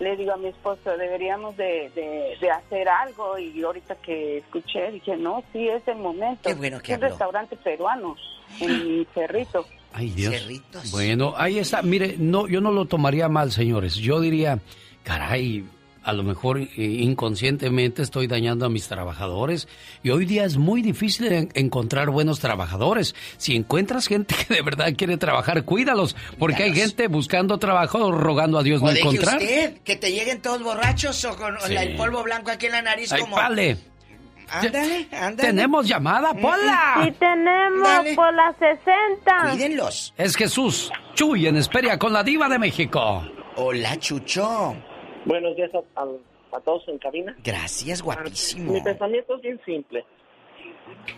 le 0.00 0.16
digo 0.16 0.32
a 0.32 0.36
mi 0.36 0.48
esposo, 0.48 0.96
deberíamos 0.96 1.56
de, 1.56 1.90
de, 1.94 2.36
de 2.40 2.50
hacer 2.50 2.88
algo 2.88 3.38
y 3.38 3.62
ahorita 3.62 3.94
que 3.96 4.38
escuché 4.38 4.90
dije, 4.90 5.16
no, 5.16 5.42
sí, 5.52 5.68
es 5.68 5.86
el 5.86 5.98
momento. 5.98 6.48
Qué 6.48 6.54
bueno 6.54 6.80
que 6.80 6.92
es 6.92 6.98
un 6.98 7.04
habló. 7.04 7.08
restaurante 7.10 7.56
peruano 7.56 8.16
en 8.60 9.06
Cerrito. 9.14 9.64
Ay, 9.92 10.10
Dios. 10.10 10.34
Cerritos. 10.34 10.90
Bueno, 10.90 11.34
ahí 11.36 11.58
está. 11.58 11.82
Mire, 11.82 12.16
no, 12.18 12.46
yo 12.48 12.60
no 12.60 12.70
lo 12.72 12.86
tomaría 12.86 13.28
mal, 13.28 13.52
señores. 13.52 13.94
Yo 13.96 14.20
diría, 14.20 14.58
caray, 15.02 15.64
a 16.02 16.12
lo 16.12 16.22
mejor 16.22 16.58
eh, 16.60 16.68
inconscientemente 16.76 18.02
estoy 18.02 18.26
dañando 18.26 18.66
a 18.66 18.68
mis 18.70 18.88
trabajadores. 18.88 19.68
Y 20.02 20.10
hoy 20.10 20.24
día 20.24 20.44
es 20.44 20.56
muy 20.56 20.82
difícil 20.82 21.32
en- 21.32 21.48
encontrar 21.54 22.10
buenos 22.10 22.40
trabajadores. 22.40 23.14
Si 23.36 23.54
encuentras 23.54 24.06
gente 24.06 24.34
que 24.48 24.54
de 24.54 24.62
verdad 24.62 24.92
quiere 24.96 25.16
trabajar, 25.16 25.64
cuídalos. 25.64 26.16
Porque 26.38 26.62
hay 26.64 26.74
gente 26.74 27.08
buscando 27.08 27.58
trabajo, 27.58 28.10
rogando 28.12 28.58
a 28.58 28.62
Dios 28.62 28.80
O 28.80 28.86
no 28.86 28.90
deje 28.92 29.00
encontrar. 29.02 29.36
usted 29.42 29.78
que 29.84 29.96
te 29.96 30.10
lleguen 30.12 30.40
todos 30.40 30.62
borrachos 30.62 31.24
o 31.24 31.36
con 31.36 31.54
Sí. 31.66 31.74
el 31.76 31.96
polvo 31.96 32.22
blanco 32.22 32.50
aquí 32.50 32.66
en 32.66 32.72
la 32.72 32.82
nariz 32.82 33.12
Ay, 33.12 33.20
como... 33.20 33.36
vale. 33.36 33.76
Ándale, 34.52 35.06
ándale. 35.12 35.48
Tenemos 35.48 35.86
llamada, 35.86 36.34
Pola. 36.34 37.02
Sí 37.04 37.12
tenemos 37.20 37.88
por 38.16 38.34
las 38.34 38.56
60. 38.58 39.50
Cuídenlos. 39.52 40.12
Es 40.18 40.34
Jesús 40.34 40.90
Chuy 41.14 41.46
en 41.46 41.56
Esperia 41.56 41.96
con 41.98 42.12
la 42.12 42.24
diva 42.24 42.48
de 42.48 42.58
México. 42.58 43.22
Hola, 43.54 43.96
Chucho. 43.98 44.74
Buenos 45.24 45.56
días 45.56 45.70
a, 45.74 46.00
a- 46.02 46.56
a 46.56 46.60
todos 46.60 46.86
en 46.88 46.98
cabina. 46.98 47.36
Gracias, 47.44 48.02
guapísimo. 48.02 48.72
Mi 48.72 48.80
pensamiento 48.80 49.36
es 49.36 49.42
bien 49.42 49.60
simple. 49.64 50.04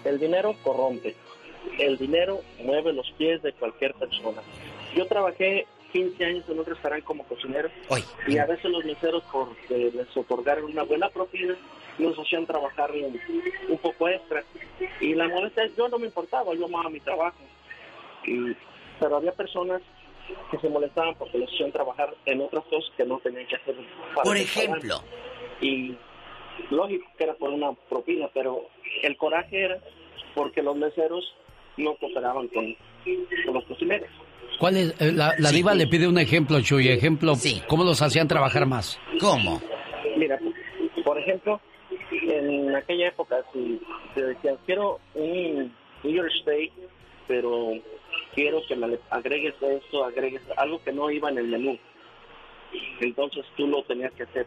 El 0.05 0.19
dinero 0.19 0.55
corrompe. 0.63 1.15
El 1.79 1.97
dinero 1.97 2.41
mueve 2.63 2.93
los 2.93 3.11
pies 3.13 3.41
de 3.43 3.53
cualquier 3.55 3.95
persona. 3.95 4.43
Yo 4.95 5.07
trabajé 5.07 5.67
15 5.93 6.25
años 6.25 6.45
en 6.49 6.59
un 6.59 6.65
restaurante 6.67 7.05
como 7.05 7.25
cocinero 7.25 7.71
y 8.27 8.37
a 8.39 8.47
veces 8.47 8.65
los 8.71 8.85
meseros, 8.85 9.23
porque 9.33 9.91
les 9.95 10.15
otorgaron 10.17 10.65
una 10.65 10.83
buena 10.83 11.09
propina, 11.09 11.55
nos 11.99 12.19
hacían 12.19 12.47
trabajar 12.47 12.91
un, 12.91 13.19
un 13.69 13.79
poco 13.79 14.09
extra. 14.09 14.43
Y 15.01 15.15
la 15.15 15.29
molestia, 15.29 15.67
yo 15.77 15.89
no 15.89 15.99
me 15.99 16.07
importaba, 16.07 16.53
yo 16.55 16.67
amaba 16.67 16.91
mi 16.91 17.01
trabajo. 17.01 17.39
Y- 18.27 18.55
pero 19.01 19.17
había 19.17 19.33
personas 19.33 19.81
que 20.51 20.59
se 20.59 20.69
molestaban 20.69 21.15
porque 21.17 21.39
les 21.39 21.49
hacían 21.51 21.73
trabajar 21.73 22.15
en 22.27 22.41
otras 22.41 22.65
cosas 22.65 22.91
que 22.97 23.05
no 23.05 23.19
tenían 23.19 23.47
que 23.47 23.57
hacer. 23.57 23.75
para 24.15 24.23
Por 24.25 24.37
ejemplo. 24.37 24.97
Y 25.61 25.95
lógico 26.71 27.07
que 27.17 27.25
era 27.25 27.35
por 27.35 27.51
una 27.51 27.73
propina, 27.89 28.29
pero 28.35 28.67
el 29.03 29.17
coraje 29.17 29.65
era 29.65 29.79
porque 30.35 30.63
los 30.63 30.77
meseros 30.77 31.25
no 31.77 31.95
cooperaban 31.97 32.49
con, 32.49 32.75
con 33.47 33.55
los 33.55 33.65
cocineros. 33.65 34.09
¿Cuál 34.59 34.77
es? 34.77 35.01
eh, 35.01 35.13
La, 35.13 35.35
la 35.39 35.51
diva 35.51 35.75
le 35.75 35.87
pide 35.87 36.07
un 36.07 36.19
ejemplo, 36.19 36.61
Chuy. 36.61 36.89
Ejemplo, 36.89 37.35
¿cómo 37.69 37.85
los 37.85 38.01
hacían 38.03 38.29
trabajar 38.29 38.67
más? 38.67 38.99
¿Cómo? 39.21 39.61
Mira, 40.17 40.39
por 41.05 41.19
ejemplo, 41.19 41.61
en 42.11 42.75
aquella 42.77 43.09
época, 43.09 43.43
si 43.53 43.81
te 44.15 44.23
decían, 44.25 44.57
quiero 44.67 45.01
un 45.15 45.73
New 46.05 46.15
York 46.15 46.31
Steak, 46.43 46.71
pero 47.27 47.71
quiero 48.35 48.65
que 48.67 48.77
me 48.77 48.89
le 48.89 49.01
agregues 49.11 49.55
esto, 49.61 50.05
agregues 50.05 50.43
algo 50.57 50.83
que 50.83 50.93
no 50.93 51.11
iba 51.11 51.31
en 51.31 51.39
el 51.39 51.47
menú. 51.49 51.79
Entonces 53.01 53.45
tú 53.57 53.67
lo 53.67 53.83
tenías 53.85 54.13
que 54.13 54.25
hacer 54.25 54.47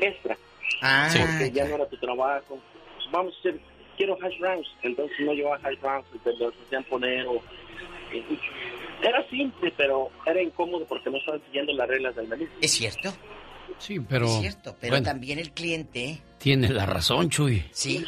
extra. 0.00 0.36
Ah, 0.82 1.08
porque 1.12 1.50
ya 1.50 1.66
no 1.66 1.76
era 1.76 1.88
tu 1.88 1.96
trabajo. 1.96 2.58
Pues 2.96 3.10
vamos 3.10 3.34
a 3.34 3.38
hacer, 3.38 3.60
quiero 3.96 4.16
hash 4.20 4.38
browns. 4.38 4.66
Entonces 4.82 5.16
no 5.20 5.32
llevaba 5.32 5.60
hash 5.62 5.80
browns, 5.80 6.06
te 6.24 6.36
los 6.36 6.54
hacían 6.66 6.84
poner. 6.84 7.26
O, 7.26 7.42
era 9.02 9.28
simple, 9.28 9.72
pero 9.76 10.10
era 10.26 10.42
incómodo 10.42 10.84
porque 10.86 11.10
no 11.10 11.18
estaban 11.18 11.42
siguiendo 11.46 11.72
las 11.72 11.88
reglas 11.88 12.16
del 12.16 12.28
menú. 12.28 12.46
¿Es 12.60 12.72
cierto? 12.72 13.12
Sí, 13.78 14.00
pero. 14.00 14.26
Es 14.26 14.40
cierto, 14.40 14.76
pero 14.80 14.92
bueno, 14.92 15.06
también 15.06 15.38
el 15.38 15.52
cliente. 15.52 16.18
tiene 16.38 16.68
la 16.68 16.86
razón, 16.86 17.30
Chuy. 17.30 17.64
Sí. 17.70 18.04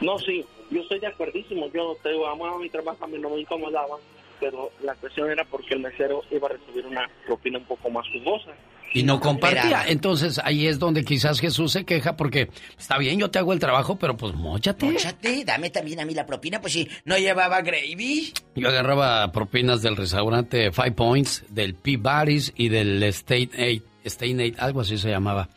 No, 0.00 0.18
sí, 0.18 0.44
yo 0.70 0.80
estoy 0.82 1.00
de 1.00 1.08
acuerdísimo. 1.08 1.68
Yo 1.72 1.96
te 2.02 2.10
digo, 2.10 2.26
amaba 2.26 2.58
mi 2.58 2.68
trabajo, 2.68 3.04
a 3.04 3.08
mí 3.08 3.18
no 3.18 3.30
me 3.30 3.40
incomodaba, 3.40 3.96
pero 4.38 4.70
la 4.82 4.94
cuestión 4.94 5.30
era 5.30 5.44
porque 5.44 5.74
el 5.74 5.80
mesero 5.80 6.22
iba 6.30 6.48
a 6.48 6.52
recibir 6.52 6.86
una 6.86 7.08
propina 7.26 7.58
un 7.58 7.64
poco 7.64 7.90
más 7.90 8.06
jugosa. 8.08 8.50
Y 8.92 9.04
no 9.04 9.20
compartía. 9.20 9.84
Entonces 9.86 10.40
ahí 10.42 10.66
es 10.66 10.78
donde 10.80 11.04
quizás 11.04 11.38
Jesús 11.38 11.72
se 11.72 11.84
queja 11.84 12.16
porque 12.16 12.48
está 12.76 12.98
bien, 12.98 13.20
yo 13.20 13.30
te 13.30 13.38
hago 13.38 13.52
el 13.52 13.60
trabajo, 13.60 13.96
pero 13.96 14.16
pues 14.16 14.34
móchate. 14.34 14.86
Móchate, 14.86 15.44
dame 15.44 15.70
también 15.70 16.00
a 16.00 16.04
mí 16.04 16.12
la 16.12 16.26
propina, 16.26 16.60
pues 16.60 16.72
si 16.72 16.88
no 17.04 17.16
llevaba 17.16 17.60
gravy. 17.62 18.32
Yo 18.56 18.68
agarraba 18.68 19.30
propinas 19.30 19.82
del 19.82 19.96
restaurante 19.96 20.72
Five 20.72 20.92
Points, 20.92 21.44
del 21.50 21.74
P-Barry's 21.74 22.52
y 22.56 22.68
del 22.68 23.00
State 23.04 23.50
Aid, 23.56 23.82
State 24.04 24.42
Aid, 24.42 24.54
algo 24.58 24.80
así 24.80 24.98
se 24.98 25.08
llamaba. 25.08 25.48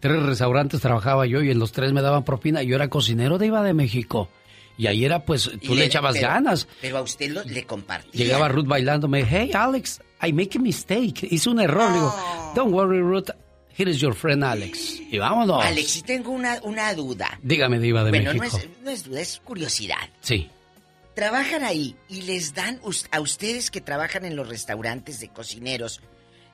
Tres 0.00 0.22
restaurantes 0.22 0.80
trabajaba 0.80 1.26
yo 1.26 1.42
y 1.42 1.50
en 1.50 1.58
los 1.58 1.72
tres 1.72 1.92
me 1.92 2.02
daban 2.02 2.24
propina. 2.24 2.62
Yo 2.62 2.74
era 2.74 2.88
cocinero 2.88 3.38
de 3.38 3.46
Iba 3.46 3.62
de 3.62 3.72
México. 3.72 4.28
Y 4.78 4.86
ahí 4.86 5.04
era, 5.04 5.24
pues, 5.24 5.50
tú 5.64 5.74
le, 5.74 5.84
echabas 5.84 6.14
pero- 6.14 6.28
ganas. 6.28 6.66
Pero 6.80 6.98
a 6.98 7.02
usted 7.02 7.30
lo- 7.30 7.44
le 7.44 7.64
compartía. 7.64 8.10
Llegaba 8.24 8.48
Ruth 8.48 8.66
bailándome, 8.66 9.24
hey 9.28 9.50
Alex, 9.54 10.00
I 10.22 10.32
make 10.32 10.56
a 10.56 10.60
mistake. 10.60 11.28
Hice 11.30 11.50
un 11.50 11.60
error. 11.60 11.88
Le 11.90 11.94
digo, 11.98 12.14
don't 12.54 12.72
worry 12.72 13.00
Ruth, 13.00 13.28
here 13.76 13.90
is 13.90 13.98
your 13.98 14.14
friend 14.14 14.42
Alex. 14.44 14.98
Y 15.10 15.18
vámonos. 15.18 15.62
Alex, 15.64 15.90
sí 15.90 16.02
tengo 16.02 16.30
una, 16.30 16.58
una 16.62 16.92
duda. 16.94 17.38
Dígame, 17.42 17.78
Diva 17.78 18.02
de 18.04 18.10
bueno, 18.10 18.32
no 18.32 18.40
México. 18.40 18.58
es, 18.58 18.68
no 18.82 18.90
es 18.90 19.04
duda, 19.04 19.20
es 19.20 19.40
curiosidad. 19.44 20.08
Sí. 20.20 20.48
Trabajan 21.14 21.62
ahí 21.62 21.94
y 22.08 22.22
les 22.22 22.54
dan 22.54 22.80
a 23.10 23.20
ustedes 23.20 23.70
que 23.70 23.82
trabajan 23.82 24.24
en 24.24 24.34
los 24.34 24.48
restaurantes 24.48 25.20
de 25.20 25.28
cocineros, 25.28 26.00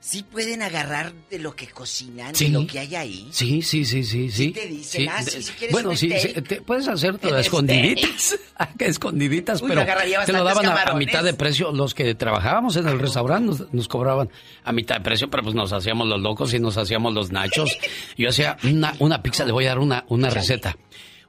¿sí 0.01 0.23
pueden 0.23 0.62
agarrar 0.62 1.12
de 1.31 1.39
lo 1.39 1.55
que 1.55 1.66
cocinan, 1.66 2.35
Sí. 2.35 2.47
de 2.47 2.51
lo 2.51 2.66
que 2.66 2.79
hay 2.79 2.95
ahí? 2.95 3.29
Sí, 3.33 3.62
sí, 3.62 3.85
sí, 3.85 4.05
sí, 4.05 4.31
sí. 4.31 4.53
te 4.53 4.66
dicen, 4.66 5.09
ah, 5.09 5.23
sí, 5.23 5.43
si 5.43 5.53
quieres 5.53 5.73
bueno, 5.73 5.91
un 5.91 5.97
sí, 5.97 6.09
steak. 6.09 6.35
sí, 6.35 6.43
te 6.43 6.61
puedes 6.62 6.89
hacer 6.89 7.19
todo 7.19 7.33
Un 7.33 7.39
escondiditas, 7.41 8.39
escondiditas, 8.79 9.62
Uy, 9.62 9.69
pero 9.69 9.85
te 10.25 10.33
lo 10.33 10.45
daban 10.45 10.66
a, 10.66 10.95
mitad 10.95 11.23
de 11.25 11.35
precio. 11.35 11.73
Los 11.73 11.95
que 11.95 12.15
trabajábamos 12.15 12.77
en 12.77 12.89
el 12.89 12.99
restaurante 12.99 13.47
nos, 13.47 13.73
nos 13.73 13.89
cobraban 13.89 14.31
a 14.65 14.73
mitad 14.73 14.97
de 14.97 15.03
precio, 15.03 15.29
pero 15.31 15.43
pues 15.43 15.55
nos 15.55 15.73
hacíamos 15.73 16.07
los 16.07 16.20
locos 16.20 16.53
y 16.55 16.61
nos 16.61 16.77
hacíamos 16.77 17.12
los 17.15 17.31
nachos. 17.31 17.79
Yo 18.16 18.29
hacía 18.29 18.57
una, 18.65 18.95
una 18.99 19.23
pizza, 19.23 19.45
le 19.45 19.53
voy 19.53 19.66
a 19.66 19.69
dar 19.70 19.79
una, 19.79 20.05
una 20.09 20.31
receta. 20.31 20.77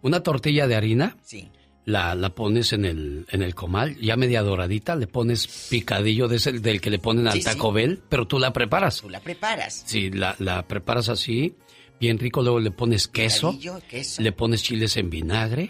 Una 0.01 0.21
tortilla 0.21 0.67
de 0.67 0.75
harina, 0.75 1.17
Sí. 1.25 1.49
La, 1.89 2.15
la 2.15 2.29
pones 2.29 2.71
en 2.73 2.85
el, 2.85 3.25
en 3.29 3.41
el 3.41 3.55
comal, 3.55 3.97
ya 3.99 4.15
media 4.15 4.41
doradita, 4.43 4.95
le 4.95 5.07
pones 5.07 5.67
picadillo 5.69 6.27
de 6.27 6.37
ese, 6.37 6.51
del 6.53 6.79
que 6.81 6.89
le 6.89 6.99
ponen 6.99 7.27
al 7.27 7.33
Sí, 7.33 7.41
sí. 7.41 7.45
Taco 7.45 7.71
Bell, 7.71 7.99
pero 8.07 8.27
tú 8.27 8.39
la 8.39 8.53
preparas. 8.53 9.01
Tú 9.01 9.09
la 9.09 9.19
preparas. 9.19 9.83
Sí, 9.85 10.09
la, 10.11 10.35
la 10.39 10.67
preparas 10.67 11.09
así, 11.09 11.55
bien 11.99 12.17
rico, 12.19 12.41
luego 12.41 12.59
le 12.59 12.71
pones 12.71 13.07
queso, 13.07 13.57
queso. 13.89 14.21
le 14.21 14.31
pones 14.31 14.63
chiles 14.63 14.95
en 14.97 15.09
vinagre 15.09 15.69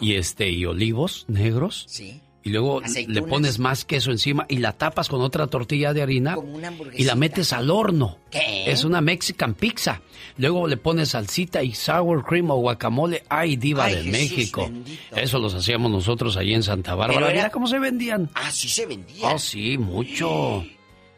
y 0.00 0.14
este 0.14 0.50
y 0.50 0.64
olivos 0.66 1.24
negros. 1.28 1.84
Sí. 1.88 2.20
Y 2.44 2.50
luego 2.50 2.82
Aceitunas. 2.84 3.22
le 3.22 3.28
pones 3.28 3.58
más 3.58 3.86
queso 3.86 4.10
encima 4.10 4.44
y 4.50 4.58
la 4.58 4.72
tapas 4.72 5.08
con 5.08 5.22
otra 5.22 5.46
tortilla 5.46 5.94
de 5.94 6.02
harina 6.02 6.34
Como 6.34 6.54
una 6.56 6.70
y 6.94 7.04
la 7.04 7.14
metes 7.14 7.54
al 7.54 7.70
horno. 7.70 8.18
¿Qué? 8.30 8.70
Es 8.70 8.84
una 8.84 9.00
Mexican 9.00 9.54
pizza. 9.54 10.02
Luego 10.36 10.68
le 10.68 10.76
pones 10.76 11.10
salsita 11.10 11.62
y 11.62 11.72
sour 11.74 12.22
cream 12.24 12.50
o 12.50 12.56
guacamole. 12.56 13.22
Ay, 13.30 13.56
diva 13.56 13.84
Ay, 13.86 13.94
de 13.94 14.02
Jesús 14.02 14.12
México. 14.12 14.62
bendito. 14.64 15.16
Eso 15.16 15.38
los 15.38 15.54
hacíamos 15.54 15.90
nosotros 15.90 16.36
allí 16.36 16.52
en 16.52 16.62
Santa 16.62 16.94
Bárbara. 16.94 17.26
Era- 17.28 17.34
Mira 17.34 17.50
cómo 17.50 17.66
se 17.66 17.78
vendían. 17.78 18.28
Ah, 18.34 18.50
sí 18.50 18.68
se 18.68 18.84
vendía. 18.84 19.26
Oh, 19.32 19.38
sí, 19.38 19.78
mucho. 19.78 20.64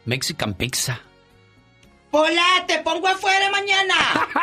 Mexican 0.05 0.53
pizza. 0.53 1.01
Pola, 2.17 2.65
te 2.65 2.79
pongo 2.79 3.07
afuera 3.07 3.51
mañana. 3.51 3.93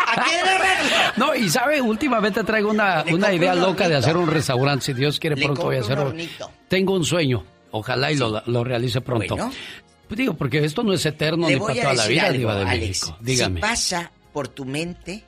Aquí 0.06 0.30
de 0.30 1.16
No, 1.16 1.34
y 1.34 1.48
sabe, 1.48 1.80
últimamente 1.80 2.44
traigo 2.44 2.70
una, 2.70 3.04
una 3.10 3.32
idea 3.32 3.52
loca 3.56 3.88
de 3.88 3.96
hacer 3.96 4.16
un 4.16 4.28
restaurante. 4.28 4.84
Si 4.84 4.92
Dios 4.92 5.18
quiere, 5.18 5.36
pronto 5.36 5.62
voy 5.62 5.78
a 5.78 5.80
hacerlo. 5.80 6.14
Tengo 6.68 6.94
un 6.94 7.04
sueño. 7.04 7.42
Ojalá 7.72 8.12
y 8.12 8.16
lo, 8.16 8.44
lo, 8.46 8.62
realice 8.62 9.00
pronto. 9.00 9.36
Pues 10.06 10.16
digo, 10.16 10.34
porque 10.34 10.64
esto 10.64 10.84
no 10.84 10.92
es 10.92 11.04
eterno 11.04 11.48
ni 11.48 11.56
para 11.58 11.74
toda 11.74 11.94
la 11.94 12.06
vida, 12.06 12.30
de 12.30 12.64
México. 12.64 13.16
Dígame. 13.18 13.56
Si 13.56 13.60
pasa 13.60 14.12
por 14.32 14.46
tu 14.46 14.64
mente, 14.64 15.24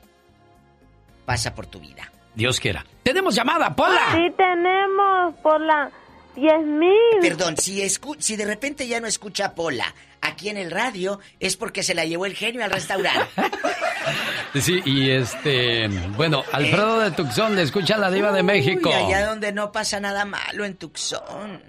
pasa 1.25 1.53
por 1.53 1.65
tu 1.65 1.81
vida. 1.81 2.09
Dios 2.33 2.61
quiera. 2.61 2.85
¡Tenemos 3.03 3.35
llamada, 3.35 3.75
Pola! 3.75 4.13
Sí, 4.13 4.33
tenemos, 4.37 5.35
Pola. 5.43 5.91
10 6.37 6.65
mil. 6.65 6.91
Perdón, 7.19 7.57
si, 7.57 7.81
escu 7.81 8.15
si 8.19 8.35
de 8.35 8.45
repente 8.45 8.87
ya 8.87 9.01
no 9.01 9.07
escucha 9.07 9.55
Pola 9.55 9.93
aquí 10.21 10.49
en 10.49 10.57
el 10.57 10.69
radio, 10.69 11.19
es 11.39 11.57
porque 11.57 11.81
se 11.81 11.95
la 11.95 12.05
llevó 12.05 12.25
el 12.25 12.35
genio 12.35 12.63
al 12.63 12.71
restaurante. 12.71 13.27
Sí, 14.53 14.81
y 14.85 15.11
este. 15.11 15.89
Bueno, 16.15 16.39
¿Eh? 16.39 16.49
Alfredo 16.53 16.99
de 17.01 17.11
Tucson 17.11 17.55
le 17.55 17.63
escucha 17.63 17.95
a 17.95 17.97
la 17.97 18.09
Diva 18.09 18.31
de 18.31 18.41
México. 18.41 18.89
Allá 18.91 19.27
donde 19.27 19.51
no 19.51 19.71
pasa 19.73 19.99
nada 19.99 20.23
malo 20.23 20.63
en 20.63 20.77
Tucson. 20.77 21.61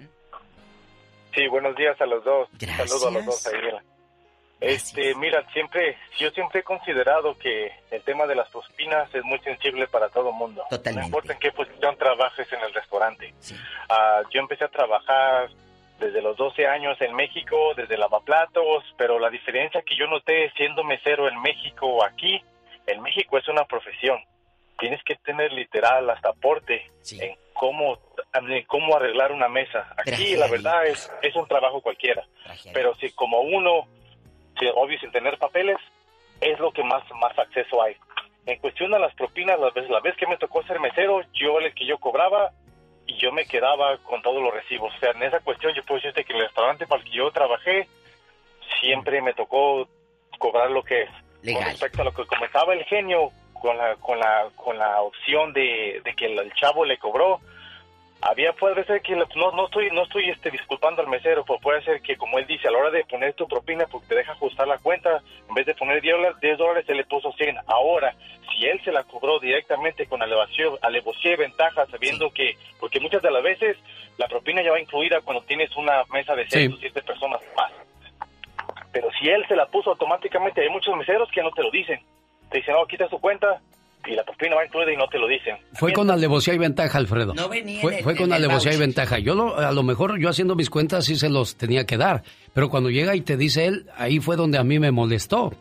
Sí, 1.34 1.48
buenos 1.48 1.76
días 1.76 2.00
a 2.00 2.06
los 2.06 2.24
dos. 2.24 2.48
Gracias. 2.58 2.88
Saludos 2.88 3.06
a 3.06 3.10
los 3.10 3.26
dos 3.26 3.46
ahí 3.48 3.60
este, 4.60 5.14
mira, 5.14 5.44
siempre, 5.52 5.96
yo 6.18 6.30
siempre 6.30 6.60
he 6.60 6.64
considerado 6.64 7.38
que 7.38 7.70
el 7.90 8.02
tema 8.02 8.26
de 8.26 8.34
las 8.34 8.48
propinas 8.48 9.12
es 9.14 9.24
muy 9.24 9.38
sensible 9.40 9.86
para 9.86 10.08
todo 10.08 10.32
mundo. 10.32 10.64
Totalmente. 10.68 11.00
No 11.00 11.06
importa 11.06 11.32
en 11.32 11.38
qué 11.38 11.52
posición 11.52 11.96
trabajes 11.96 12.52
en 12.52 12.60
el 12.60 12.74
restaurante. 12.74 13.34
Ah, 13.88 14.22
yo 14.32 14.40
empecé 14.40 14.64
a 14.64 14.68
trabajar 14.68 15.48
desde 16.00 16.22
los 16.22 16.36
12 16.36 16.66
años 16.66 17.00
en 17.00 17.14
México, 17.14 17.74
desde 17.76 17.96
lavaplatos, 17.96 18.84
pero 18.96 19.18
la 19.18 19.30
diferencia 19.30 19.82
que 19.82 19.96
yo 19.96 20.06
noté 20.06 20.50
siendo 20.56 20.84
mesero 20.84 21.28
en 21.28 21.40
México 21.40 21.86
o 21.86 22.04
aquí, 22.04 22.42
en 22.86 23.02
México 23.02 23.38
es 23.38 23.46
una 23.48 23.64
profesión. 23.64 24.18
Tienes 24.78 25.02
que 25.04 25.16
tener 25.16 25.52
literal 25.52 26.08
hasta 26.10 26.30
aporte 26.30 26.90
en 27.12 27.36
cómo, 27.52 27.98
en 28.32 28.64
cómo 28.64 28.96
arreglar 28.96 29.32
una 29.32 29.48
mesa. 29.48 29.92
Aquí 29.96 30.36
la 30.36 30.46
verdad 30.46 30.86
es, 30.86 31.10
es 31.22 31.34
un 31.34 31.48
trabajo 31.48 31.80
cualquiera. 31.80 32.24
Pero 32.72 32.94
si 32.94 33.10
como 33.10 33.40
uno, 33.40 33.88
obvio 34.74 34.98
sin 34.98 35.10
tener 35.10 35.38
papeles, 35.38 35.76
es 36.40 36.58
lo 36.58 36.72
que 36.72 36.82
más, 36.82 37.02
más 37.20 37.38
acceso 37.38 37.82
hay. 37.82 37.96
En 38.46 38.58
cuestión 38.60 38.90
de 38.90 38.98
las 38.98 39.14
propinas, 39.14 39.58
la 39.60 39.70
vez, 39.70 39.88
la 39.90 40.00
vez 40.00 40.16
que 40.16 40.26
me 40.26 40.38
tocó 40.38 40.62
ser 40.62 40.80
mesero, 40.80 41.20
yo 41.34 41.58
el 41.58 41.74
que 41.74 41.86
yo 41.86 41.98
cobraba 41.98 42.50
y 43.06 43.16
yo 43.18 43.32
me 43.32 43.46
quedaba 43.46 43.98
con 43.98 44.22
todos 44.22 44.42
los 44.42 44.52
recibos. 44.52 44.94
O 44.94 44.98
sea, 44.98 45.10
en 45.10 45.22
esa 45.22 45.40
cuestión 45.40 45.74
yo 45.74 45.82
puedo 45.84 46.00
decirte 46.00 46.24
que 46.24 46.32
el 46.32 46.42
restaurante 46.42 46.86
para 46.86 47.02
el 47.02 47.10
que 47.10 47.16
yo 47.16 47.30
trabajé 47.30 47.88
siempre 48.80 49.20
me 49.20 49.34
tocó 49.34 49.88
cobrar 50.38 50.70
lo 50.70 50.82
que 50.82 51.02
es. 51.02 51.10
Legal. 51.42 51.62
Con 51.62 51.70
respecto 51.70 52.02
a 52.02 52.04
lo 52.04 52.12
que 52.12 52.26
comentaba 52.26 52.74
el 52.74 52.84
genio, 52.84 53.30
con 53.54 53.76
la, 53.76 53.96
con 53.96 54.18
la, 54.18 54.48
con 54.56 54.78
la 54.78 55.02
opción 55.02 55.52
de, 55.52 56.00
de 56.04 56.14
que 56.14 56.26
el 56.26 56.52
chavo 56.54 56.84
le 56.84 56.98
cobró, 56.98 57.40
había 58.20 58.52
puede 58.52 58.84
ser 58.84 59.00
que 59.00 59.14
no, 59.14 59.26
no 59.52 59.66
estoy 59.66 59.90
no 59.92 60.02
estoy 60.02 60.28
este 60.28 60.50
disculpando 60.50 61.02
al 61.02 61.08
mesero 61.08 61.44
pero 61.46 61.60
puede 61.60 61.82
ser 61.82 62.02
que 62.02 62.16
como 62.16 62.38
él 62.38 62.46
dice 62.46 62.68
a 62.68 62.70
la 62.72 62.78
hora 62.78 62.90
de 62.90 63.04
poner 63.04 63.34
tu 63.34 63.46
propina 63.46 63.86
porque 63.86 64.08
te 64.08 64.14
deja 64.16 64.32
ajustar 64.32 64.66
la 64.66 64.78
cuenta 64.78 65.22
en 65.48 65.54
vez 65.54 65.66
de 65.66 65.74
poner 65.74 66.00
10 66.02 66.16
dólares, 66.16 66.36
10 66.40 66.58
dólares 66.58 66.84
él 66.88 66.96
le 66.96 67.04
puso 67.04 67.32
100 67.32 67.56
ahora 67.66 68.14
si 68.52 68.66
él 68.66 68.80
se 68.84 68.90
la 68.90 69.04
cobró 69.04 69.38
directamente 69.38 70.06
con 70.06 70.20
alevosía 70.20 70.66
alevosía 70.82 71.32
y 71.34 71.36
ventaja 71.36 71.86
sabiendo 71.86 72.30
que 72.30 72.56
porque 72.80 72.98
muchas 73.00 73.22
de 73.22 73.30
las 73.30 73.42
veces 73.42 73.76
la 74.18 74.26
propina 74.26 74.62
ya 74.62 74.72
va 74.72 74.80
incluida 74.80 75.20
cuando 75.20 75.44
tienes 75.44 75.74
una 75.76 76.02
mesa 76.12 76.34
de 76.34 76.48
6 76.48 76.68
Sí. 76.70 76.74
o 76.74 76.76
7 76.76 77.02
personas 77.02 77.40
más. 77.56 77.70
Pero 78.92 79.08
si 79.12 79.28
él 79.28 79.46
se 79.46 79.54
la 79.54 79.66
puso 79.66 79.90
automáticamente 79.90 80.60
hay 80.60 80.68
muchos 80.70 80.96
meseros 80.96 81.30
que 81.30 81.42
no 81.42 81.52
te 81.52 81.62
lo 81.62 81.70
dicen. 81.70 82.00
Te 82.50 82.58
dicen 82.58 82.74
no 82.74 82.84
quita 82.86 83.08
su 83.08 83.20
cuenta 83.20 83.60
y 84.06 84.14
la 84.14 84.24
propina 84.24 84.56
va 84.56 84.64
incluida 84.64 84.92
y 84.92 84.96
no 84.96 85.06
te 85.08 85.18
lo 85.18 85.26
dicen 85.28 85.56
Fue 85.74 85.92
con 85.92 86.10
alevosía 86.10 86.54
y 86.54 86.58
ventaja, 86.58 86.96
Alfredo. 86.98 87.34
No 87.34 87.48
venía 87.48 87.80
Fue, 87.80 88.02
fue 88.02 88.16
con 88.16 88.32
alevosía 88.32 88.72
y 88.72 88.78
ventaja. 88.78 89.18
Yo 89.18 89.34
lo- 89.34 89.56
a 89.58 89.72
lo 89.72 89.82
mejor 89.82 90.18
yo 90.18 90.28
haciendo 90.28 90.54
mis 90.54 90.70
cuentas 90.70 91.04
sí 91.04 91.16
se 91.16 91.28
los 91.28 91.56
tenía 91.56 91.84
que 91.86 91.96
dar, 91.96 92.22
pero 92.54 92.68
cuando 92.70 92.90
llega 92.90 93.14
y 93.16 93.20
te 93.20 93.36
dice 93.36 93.66
él, 93.66 93.86
ahí 93.96 94.20
fue 94.20 94.36
donde 94.36 94.58
a 94.58 94.64
mí 94.64 94.78
me 94.78 94.90
molestó. 94.90 95.52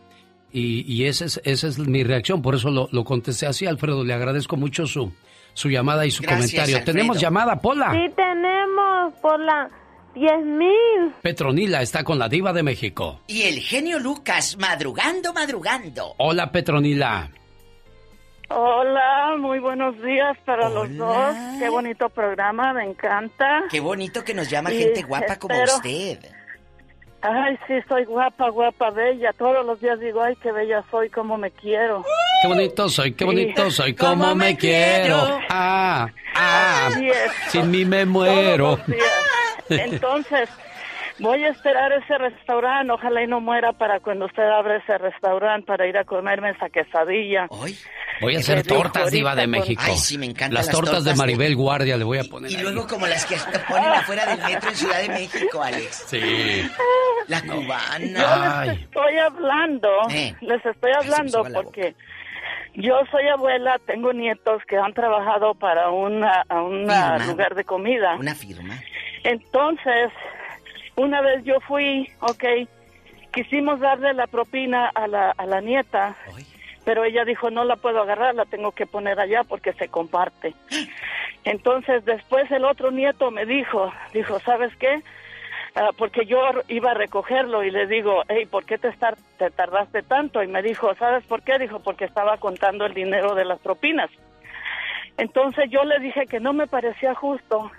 Y, 0.51 0.81
y 0.91 1.05
esa, 1.05 1.25
es, 1.25 1.41
esa 1.43 1.67
es 1.67 1.77
mi 1.77 2.03
reacción, 2.05 2.41
por 2.41 2.55
eso 2.55 2.69
lo, 2.71 2.87
lo 2.91 3.03
contesté 3.03 3.47
así, 3.47 3.65
Alfredo. 3.65 4.03
Le 4.05 4.13
agradezco 4.13 4.55
mucho 4.55 4.87
su, 4.87 5.11
su 5.53 5.69
llamada 5.69 6.05
y 6.05 6.11
su 6.11 6.23
Gracias, 6.23 6.39
comentario. 6.51 6.77
Alfredo. 6.77 6.93
Tenemos 6.97 7.19
llamada, 7.19 7.59
Pola. 7.59 7.91
Sí 7.91 8.13
tenemos 8.15 9.13
por 9.21 9.39
la 9.41 9.69
10 10.15 10.45
mil. 10.45 11.11
Petronila 11.21 11.81
está 11.81 12.03
con 12.05 12.17
la 12.17 12.29
diva 12.29 12.53
de 12.53 12.63
México. 12.63 13.19
Y 13.27 13.41
el 13.43 13.59
genio 13.59 13.99
Lucas, 13.99 14.57
madrugando, 14.57 15.33
madrugando. 15.33 16.13
Hola, 16.17 16.49
Petronila. 16.51 17.29
Hola, 18.49 19.35
muy 19.37 19.59
buenos 19.59 20.01
días 20.01 20.37
para 20.45 20.69
los 20.69 20.95
dos. 20.95 21.35
Qué 21.59 21.67
bonito 21.69 22.07
programa, 22.09 22.71
me 22.73 22.85
encanta. 22.85 23.63
Qué 23.69 23.79
bonito 23.81 24.23
que 24.23 24.33
nos 24.33 24.49
llama 24.49 24.69
Sí, 24.69 24.79
gente 24.79 25.03
guapa 25.03 25.37
como 25.37 25.53
espero- 25.55 25.75
usted. 25.75 26.19
Ay, 27.21 27.57
sí, 27.67 27.73
soy 27.89 28.05
guapa, 28.05 28.49
guapa, 28.49 28.91
bella. 28.91 29.33
Todos 29.33 29.65
los 29.65 29.81
días 29.81 29.99
digo, 29.99 30.21
ay, 30.21 30.35
qué 30.37 30.51
bella 30.51 30.83
soy, 30.91 31.09
cómo 31.09 31.35
me 31.37 31.51
quiero. 31.51 32.05
Qué 32.41 32.47
bonito 32.47 32.87
soy, 32.89 33.13
qué 33.13 33.25
bonito 33.25 33.69
soy, 33.71 33.93
¿Cómo 33.95 34.23
como 34.23 34.35
me 34.35 34.55
quiero. 34.55 35.19
quiero? 35.25 35.39
Ah, 35.49 36.07
ah, 36.35 36.89
sin 37.49 37.69
mí 37.71 37.83
me 37.85 38.05
muero. 38.05 38.77
Todos 38.77 38.87
los 38.87 38.97
días. 38.97 39.81
Entonces, 39.93 40.49
voy 41.19 41.43
a 41.43 41.49
esperar 41.49 41.91
ese 41.93 42.17
restaurante. 42.17 42.91
Ojalá 42.91 43.23
y 43.23 43.27
no 43.27 43.39
muera 43.41 43.73
para 43.73 43.99
cuando 43.99 44.25
usted 44.25 44.43
abra 44.43 44.77
ese 44.77 44.97
restaurante 44.97 45.65
para 45.65 45.87
ir 45.87 45.97
a 45.97 46.03
comerme 46.03 46.51
esa 46.51 46.69
quesadilla. 46.69 47.47
Voy 48.21 48.35
a 48.35 48.39
hacer 48.39 48.65
tortas, 48.65 49.11
diva 49.11 49.35
de 49.35 49.45
México. 49.47 49.81
Ay, 49.85 49.95
sí, 49.97 50.17
me 50.17 50.25
encantan 50.25 50.55
Las 50.55 50.65
las 50.67 50.75
tortas 50.75 51.03
de 51.03 51.11
tortas 51.11 51.15
de- 51.17 51.21
Maribel 51.21 51.55
Guardia 51.55 51.97
le 51.97 52.03
voy 52.03 52.17
a 52.17 52.23
poner. 52.23 52.51
Y 52.51 52.57
luego 52.57 52.87
como 52.87 53.05
las 53.07 53.25
que 53.25 53.35
ponen 53.67 53.89
afuera 53.89 54.25
del 54.25 54.39
metro 54.43 54.69
en 54.69 54.75
Ciudad 54.75 55.01
de 55.01 55.09
México, 55.09 55.61
Alex. 55.61 56.05
Sí. 56.07 56.69
La 57.27 57.41
Yo 57.45 57.53
cubana. 57.53 58.65
les 58.65 58.79
estoy 58.81 59.17
hablando, 59.17 59.89
Eh. 60.09 60.33
les 60.41 60.65
estoy 60.65 60.91
hablando 60.99 61.43
porque 61.53 61.93
yo 62.73 62.93
soy 63.11 63.27
abuela, 63.27 63.79
tengo 63.85 64.13
nietos 64.13 64.61
que 64.67 64.77
han 64.77 64.93
trabajado 64.93 65.53
para 65.55 65.89
una, 65.89 66.43
a 66.49 66.61
un 66.61 66.83
lugar 67.27 67.53
de 67.55 67.63
comida. 67.65 68.15
Una 68.15 68.33
firma. 68.35 68.75
Entonces, 69.23 70.09
una 70.97 71.21
vez 71.21 71.43
yo 71.43 71.59
fui, 71.61 72.09
ok, 72.19 72.43
quisimos 73.31 73.79
darle 73.79 74.13
la 74.13 74.27
propina 74.27 74.89
a 74.93 75.07
la, 75.07 75.31
a 75.31 75.45
la 75.45 75.61
nieta, 75.61 76.15
pero 76.83 77.03
ella 77.03 77.23
dijo, 77.23 77.49
no 77.51 77.63
la 77.63 77.75
puedo 77.75 78.01
agarrar, 78.01 78.33
la 78.35 78.45
tengo 78.45 78.71
que 78.71 78.87
poner 78.87 79.19
allá 79.19 79.43
porque 79.43 79.73
se 79.73 79.89
comparte. 79.89 80.53
Entonces, 81.43 82.03
después 82.03 82.49
el 82.51 82.65
otro 82.65 82.91
nieto 82.91 83.29
me 83.29 83.45
dijo, 83.45 83.93
dijo, 84.11 84.39
¿sabes 84.39 84.75
qué? 84.77 85.01
Ah, 85.75 85.91
porque 85.95 86.25
yo 86.25 86.41
iba 86.67 86.91
a 86.91 86.95
recogerlo 86.95 87.63
y 87.63 87.69
le 87.69 87.85
digo, 87.85 88.23
hey, 88.27 88.47
¿por 88.47 88.65
qué 88.65 88.79
te, 88.79 88.87
estar, 88.87 89.15
te 89.37 89.51
tardaste 89.51 90.01
tanto? 90.01 90.41
Y 90.41 90.47
me 90.47 90.63
dijo, 90.63 90.95
¿sabes 90.95 91.23
por 91.25 91.43
qué? 91.43 91.59
Dijo, 91.59 91.79
porque 91.79 92.05
estaba 92.05 92.37
contando 92.37 92.87
el 92.87 92.95
dinero 92.95 93.35
de 93.35 93.45
las 93.45 93.59
propinas. 93.59 94.09
Entonces 95.17 95.69
yo 95.69 95.83
le 95.83 95.99
dije 95.99 96.25
que 96.25 96.39
no 96.39 96.53
me 96.53 96.65
parecía 96.65 97.13
justo 97.13 97.69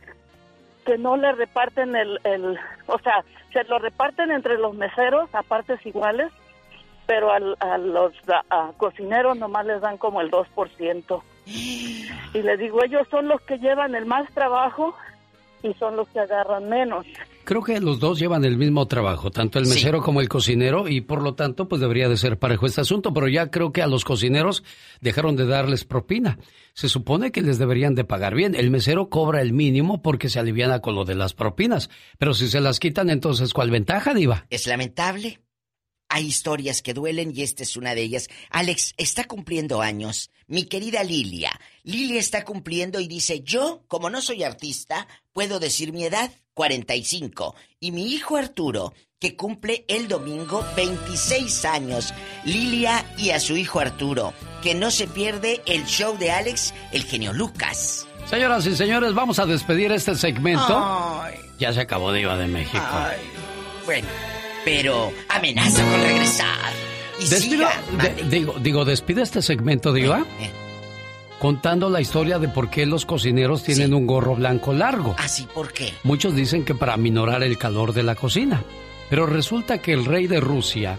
que 0.88 0.96
no 0.96 1.18
le 1.18 1.32
reparten 1.32 1.94
el, 1.94 2.18
el 2.24 2.58
o 2.86 2.98
sea, 3.00 3.22
se 3.52 3.62
lo 3.64 3.78
reparten 3.78 4.30
entre 4.30 4.56
los 4.56 4.74
meseros 4.74 5.28
a 5.34 5.42
partes 5.42 5.84
iguales, 5.84 6.32
pero 7.06 7.30
al- 7.30 7.58
a 7.60 7.76
los 7.76 8.14
a- 8.48 8.70
cocineros 8.78 9.36
nomás 9.36 9.66
les 9.66 9.82
dan 9.82 9.98
como 9.98 10.22
el 10.22 10.30
2%. 10.30 11.22
Y 11.44 12.06
le 12.32 12.56
digo, 12.56 12.82
ellos 12.82 13.06
son 13.10 13.28
los 13.28 13.42
que 13.42 13.58
llevan 13.58 13.94
el 13.94 14.06
más 14.06 14.32
trabajo 14.32 14.94
y 15.62 15.74
son 15.74 15.94
los 15.96 16.08
que 16.08 16.20
agarran 16.20 16.70
menos. 16.70 17.04
Creo 17.48 17.62
que 17.62 17.80
los 17.80 17.98
dos 17.98 18.18
llevan 18.18 18.44
el 18.44 18.58
mismo 18.58 18.86
trabajo, 18.88 19.30
tanto 19.30 19.58
el 19.58 19.64
mesero 19.64 20.02
como 20.02 20.20
el 20.20 20.28
cocinero, 20.28 20.86
y 20.86 21.00
por 21.00 21.22
lo 21.22 21.34
tanto, 21.34 21.66
pues 21.66 21.80
debería 21.80 22.06
de 22.06 22.18
ser 22.18 22.38
parejo 22.38 22.66
este 22.66 22.82
asunto, 22.82 23.14
pero 23.14 23.26
ya 23.26 23.50
creo 23.50 23.72
que 23.72 23.80
a 23.80 23.86
los 23.86 24.04
cocineros 24.04 24.64
dejaron 25.00 25.34
de 25.34 25.46
darles 25.46 25.84
propina. 25.86 26.38
Se 26.74 26.90
supone 26.90 27.32
que 27.32 27.40
les 27.40 27.56
deberían 27.56 27.94
de 27.94 28.04
pagar 28.04 28.34
bien. 28.34 28.54
El 28.54 28.70
mesero 28.70 29.08
cobra 29.08 29.40
el 29.40 29.54
mínimo 29.54 30.02
porque 30.02 30.28
se 30.28 30.38
aliviana 30.38 30.80
con 30.80 30.94
lo 30.94 31.06
de 31.06 31.14
las 31.14 31.32
propinas, 31.32 31.88
pero 32.18 32.34
si 32.34 32.48
se 32.48 32.60
las 32.60 32.78
quitan, 32.80 33.08
entonces, 33.08 33.54
¿cuál 33.54 33.70
ventaja, 33.70 34.12
Diva? 34.12 34.44
Es 34.50 34.66
lamentable. 34.66 35.40
Hay 36.10 36.26
historias 36.26 36.82
que 36.82 36.92
duelen 36.92 37.32
y 37.34 37.44
esta 37.44 37.62
es 37.62 37.78
una 37.78 37.94
de 37.94 38.02
ellas. 38.02 38.28
Alex 38.50 38.92
está 38.98 39.24
cumpliendo 39.24 39.80
años. 39.80 40.30
Mi 40.48 40.64
querida 40.64 41.02
Lilia. 41.02 41.58
Lilia 41.82 42.20
está 42.20 42.44
cumpliendo 42.44 43.00
y 43.00 43.08
dice, 43.08 43.40
yo, 43.40 43.84
como 43.88 44.10
no 44.10 44.20
soy 44.20 44.42
artista, 44.42 45.08
puedo 45.32 45.60
decir 45.60 45.92
mi 45.94 46.04
edad, 46.04 46.30
45. 46.62 47.54
Y 47.78 47.92
mi 47.92 48.12
hijo 48.12 48.36
Arturo, 48.36 48.92
que 49.20 49.36
cumple 49.36 49.84
el 49.86 50.08
domingo 50.08 50.64
26 50.74 51.64
años. 51.64 52.12
Lilia 52.44 53.04
y 53.16 53.30
a 53.30 53.38
su 53.38 53.56
hijo 53.56 53.78
Arturo, 53.78 54.34
que 54.60 54.74
no 54.74 54.90
se 54.90 55.06
pierde 55.06 55.62
el 55.66 55.84
show 55.86 56.18
de 56.18 56.32
Alex, 56.32 56.74
el 56.90 57.04
genio 57.04 57.32
Lucas. 57.32 58.08
Señoras 58.28 58.66
y 58.66 58.74
señores, 58.74 59.14
vamos 59.14 59.38
a 59.38 59.46
despedir 59.46 59.92
este 59.92 60.16
segmento. 60.16 60.76
Ay. 60.76 61.36
Ya 61.60 61.72
se 61.72 61.80
acabó 61.80 62.12
Diva 62.12 62.36
de 62.36 62.48
México. 62.48 62.84
Bueno, 63.84 64.08
pero 64.64 65.12
amenaza 65.28 65.82
con 65.88 66.00
regresar. 66.02 66.72
Y 67.20 67.28
Despido, 67.28 67.68
siga. 67.68 68.04
de- 68.14 68.24
digo, 68.24 68.54
digo, 68.60 68.84
despide 68.84 69.22
este 69.22 69.42
segmento, 69.42 69.92
Diva, 69.92 70.24
Eh, 70.40 70.50
contando 71.38 71.88
la 71.90 72.00
historia 72.00 72.38
de 72.38 72.48
por 72.48 72.70
qué 72.70 72.86
los 72.86 73.06
cocineros 73.06 73.62
tienen 73.62 73.94
un 73.94 74.06
gorro 74.06 74.34
blanco 74.34 74.72
largo. 74.72 75.14
¿Así 75.18 75.46
por 75.54 75.72
qué? 75.72 75.92
Muchos 76.02 76.34
dicen 76.34 76.64
que 76.64 76.74
para 76.74 76.96
minorar 76.96 77.42
el 77.42 77.58
calor 77.58 77.92
de 77.92 78.02
la 78.02 78.14
cocina. 78.14 78.62
Pero 79.10 79.26
resulta 79.26 79.78
que 79.78 79.92
el 79.92 80.04
rey 80.04 80.26
de 80.26 80.40
Rusia 80.40 80.98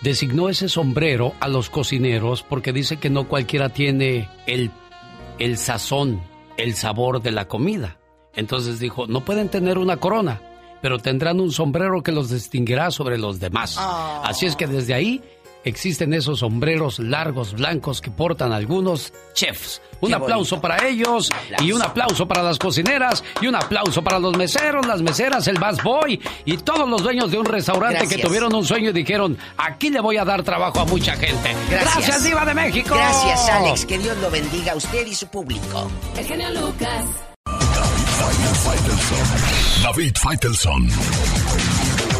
designó 0.00 0.48
ese 0.48 0.68
sombrero 0.68 1.34
a 1.40 1.48
los 1.48 1.70
cocineros 1.70 2.42
porque 2.42 2.72
dice 2.72 2.98
que 2.98 3.10
no 3.10 3.28
cualquiera 3.28 3.68
tiene 3.68 4.28
el, 4.46 4.70
el 5.38 5.58
sazón, 5.58 6.22
el 6.56 6.74
sabor 6.74 7.22
de 7.22 7.32
la 7.32 7.46
comida. 7.48 7.98
Entonces 8.34 8.78
dijo, 8.78 9.06
no 9.06 9.24
pueden 9.24 9.48
tener 9.48 9.78
una 9.78 9.98
corona, 9.98 10.40
pero 10.82 10.98
tendrán 10.98 11.40
un 11.40 11.52
sombrero 11.52 12.02
que 12.02 12.12
los 12.12 12.30
distinguirá 12.30 12.90
sobre 12.90 13.18
los 13.18 13.40
demás. 13.40 13.76
Así 13.78 14.46
es 14.46 14.56
que 14.56 14.66
desde 14.66 14.94
ahí 14.94 15.22
existen 15.64 16.14
esos 16.14 16.40
sombreros 16.40 16.98
largos, 16.98 17.54
blancos 17.54 18.00
que 18.00 18.10
portan 18.10 18.52
algunos 18.52 19.12
chefs. 19.32 19.80
Un 20.00 20.10
Qué 20.10 20.14
aplauso 20.16 20.60
para 20.60 20.86
ellos 20.86 21.30
y 21.60 21.72
un 21.72 21.80
aplauso 21.82 22.28
para 22.28 22.42
las 22.42 22.58
cocineras 22.58 23.24
y 23.40 23.46
un 23.46 23.54
aplauso 23.54 24.02
para 24.02 24.18
los 24.18 24.36
meseros, 24.36 24.86
las 24.86 25.00
meseras, 25.00 25.46
el 25.48 25.58
boy 25.82 26.20
y 26.44 26.56
todos 26.58 26.88
los 26.88 27.02
dueños 27.02 27.30
de 27.30 27.38
un 27.38 27.46
restaurante 27.46 28.00
que 28.00 28.04
Gracias. 28.04 28.22
tuvieron 28.22 28.54
un 28.54 28.64
sueño 28.64 28.90
y 28.90 28.92
dijeron, 28.92 29.38
aquí 29.56 29.90
le 29.90 30.00
voy 30.00 30.18
a 30.18 30.24
dar 30.24 30.42
trabajo 30.42 30.80
a 30.80 30.84
mucha 30.84 31.16
gente. 31.16 31.54
Gracias. 31.70 32.22
Diva 32.24 32.44
de 32.44 32.54
México. 32.54 32.94
Gracias, 32.94 33.48
Alex. 33.48 33.86
Que 33.86 33.98
Dios 33.98 34.16
lo 34.18 34.30
bendiga 34.30 34.72
a 34.72 34.76
usted 34.76 35.06
y 35.06 35.14
su 35.14 35.26
público. 35.28 35.90
El 36.16 36.24
genio 36.26 36.50
Lucas. 36.50 37.04
David 39.82 40.14
Faitelson. 40.16 40.88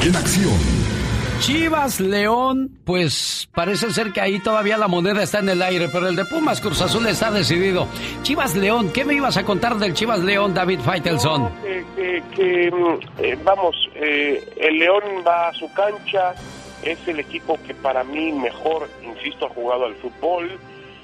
En 0.03 0.17
acción. 0.17 1.04
Chivas 1.41 2.01
León, 2.01 2.79
pues 2.85 3.49
parece 3.55 3.91
ser 3.91 4.13
que 4.13 4.21
ahí 4.21 4.41
todavía 4.41 4.77
la 4.79 4.89
moneda 4.89 5.23
está 5.23 5.41
en 5.41 5.49
el 5.51 5.63
aire, 5.63 5.89
pero 5.93 6.09
el 6.09 6.17
de 6.17 6.25
Pumas 6.25 6.61
Cruz 6.61 6.81
Azul 6.81 7.07
está 7.07 7.31
decidido. 7.31 7.87
Chivas 8.23 8.55
León, 8.55 8.91
¿qué 8.93 9.05
me 9.05 9.15
ibas 9.15 9.37
a 9.37 9.45
contar 9.45 9.77
del 9.77 9.95
Chivas 9.95 10.21
León, 10.21 10.55
David 10.55 10.81
mm, 10.81 10.93
eh, 13.19 13.39
vamos, 13.45 13.77
eh, 13.95 14.49
el 14.57 14.79
León 14.79 15.03
va 15.27 15.49
a 15.49 15.53
su 15.55 15.73
cancha, 15.73 16.35
es 16.83 16.99
el 17.07 17.21
equipo 17.21 17.59
que 17.67 17.75
para 17.75 18.05
mí 18.05 18.33
mejor, 18.33 18.89
insisto, 19.03 19.47
ha 19.47 19.51
jugado 19.51 19.87
al 19.87 19.95
fútbol, 19.97 20.59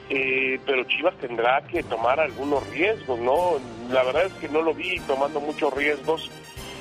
eh, 0.08 0.58
pero 0.66 0.84
Chivas 0.84 1.14
tendrá 1.20 1.60
que 1.62 1.82
tomar 1.82 2.18
algunos 2.18 2.66
riesgos, 2.70 3.18
¿no? 3.20 3.58
La 3.92 4.02
verdad 4.04 4.26
es 4.26 4.32
que 4.34 4.48
no 4.48 4.62
lo 4.62 4.74
vi 4.74 4.98
tomando 5.00 5.40
muchos 5.40 5.72
riesgos 5.74 6.30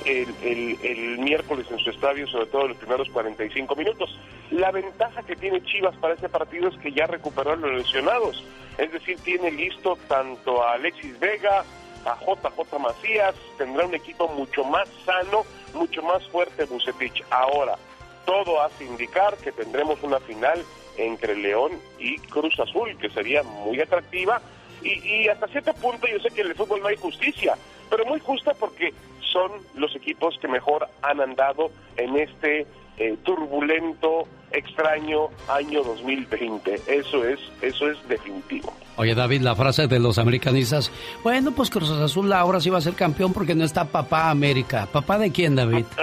el, 0.04 1.18
miércoles 1.18 1.66
en 1.70 1.78
su 1.78 1.90
estadio, 1.90 2.26
sobre 2.26 2.46
todo 2.46 2.62
en 2.62 2.68
los 2.68 2.76
primeros 2.76 3.08
45 3.10 3.76
minutos. 3.76 4.18
La 4.50 4.70
ventaja 4.70 5.22
que 5.22 5.36
tiene 5.36 5.62
Chivas 5.62 5.96
para 5.96 6.14
este 6.14 6.28
partido 6.28 6.68
es 6.68 6.76
que 6.78 6.92
ya 6.92 7.06
recuperó 7.06 7.52
a 7.52 7.56
los 7.56 7.72
lesionados, 7.72 8.44
es 8.78 8.92
decir, 8.92 9.18
tiene 9.20 9.50
listo 9.50 9.96
tanto 10.08 10.62
a 10.62 10.74
Alexis 10.74 11.18
Vega, 11.18 11.64
a 12.04 12.16
JJ 12.18 12.78
Macías, 12.78 13.34
tendrá 13.58 13.86
un 13.86 13.94
equipo 13.94 14.28
mucho 14.28 14.64
más 14.64 14.88
sano, 15.04 15.44
mucho 15.74 16.02
más 16.02 16.26
fuerte 16.28 16.64
Bucetich. 16.64 17.22
Ahora, 17.30 17.76
todo 18.24 18.62
hace 18.62 18.84
indicar 18.84 19.36
que 19.36 19.52
tendremos 19.52 20.02
una 20.02 20.20
final 20.20 20.64
entre 20.96 21.36
León 21.36 21.72
y 21.98 22.18
Cruz 22.18 22.58
Azul, 22.58 22.96
que 22.98 23.10
sería 23.10 23.42
muy 23.42 23.80
atractiva. 23.80 24.40
Y, 24.82 25.28
hasta 25.28 25.46
cierto 25.48 25.74
punto 25.74 26.06
yo 26.06 26.18
sé 26.20 26.30
que 26.30 26.40
en 26.40 26.48
el 26.48 26.54
fútbol 26.54 26.80
no 26.80 26.88
hay 26.88 26.96
justicia, 26.96 27.56
pero 27.90 28.06
muy 28.06 28.18
justa 28.20 28.54
porque 28.54 28.94
son 29.32 29.52
los 29.74 29.94
equipos 29.96 30.36
que 30.40 30.48
mejor 30.48 30.88
han 31.02 31.20
andado 31.20 31.70
en 31.96 32.16
este 32.16 32.66
eh, 32.98 33.16
turbulento, 33.22 34.24
extraño 34.52 35.28
año 35.48 35.82
2020. 35.82 36.82
Eso 36.86 37.24
es, 37.24 37.40
eso 37.62 37.90
es 37.90 37.96
definitivo. 38.08 38.72
Oye 38.96 39.14
David, 39.14 39.40
la 39.40 39.54
frase 39.54 39.86
de 39.86 39.98
los 39.98 40.18
americanistas, 40.18 40.92
bueno, 41.22 41.52
pues 41.52 41.70
Cruz 41.70 41.90
Azul 41.90 42.32
ahora 42.32 42.60
sí 42.60 42.68
va 42.68 42.78
a 42.78 42.82
ser 42.82 42.94
campeón 42.94 43.32
porque 43.32 43.54
no 43.54 43.64
está 43.64 43.86
papá 43.86 44.30
América. 44.30 44.86
¿Papá 44.92 45.18
de 45.18 45.32
quién, 45.32 45.56
David? 45.56 45.84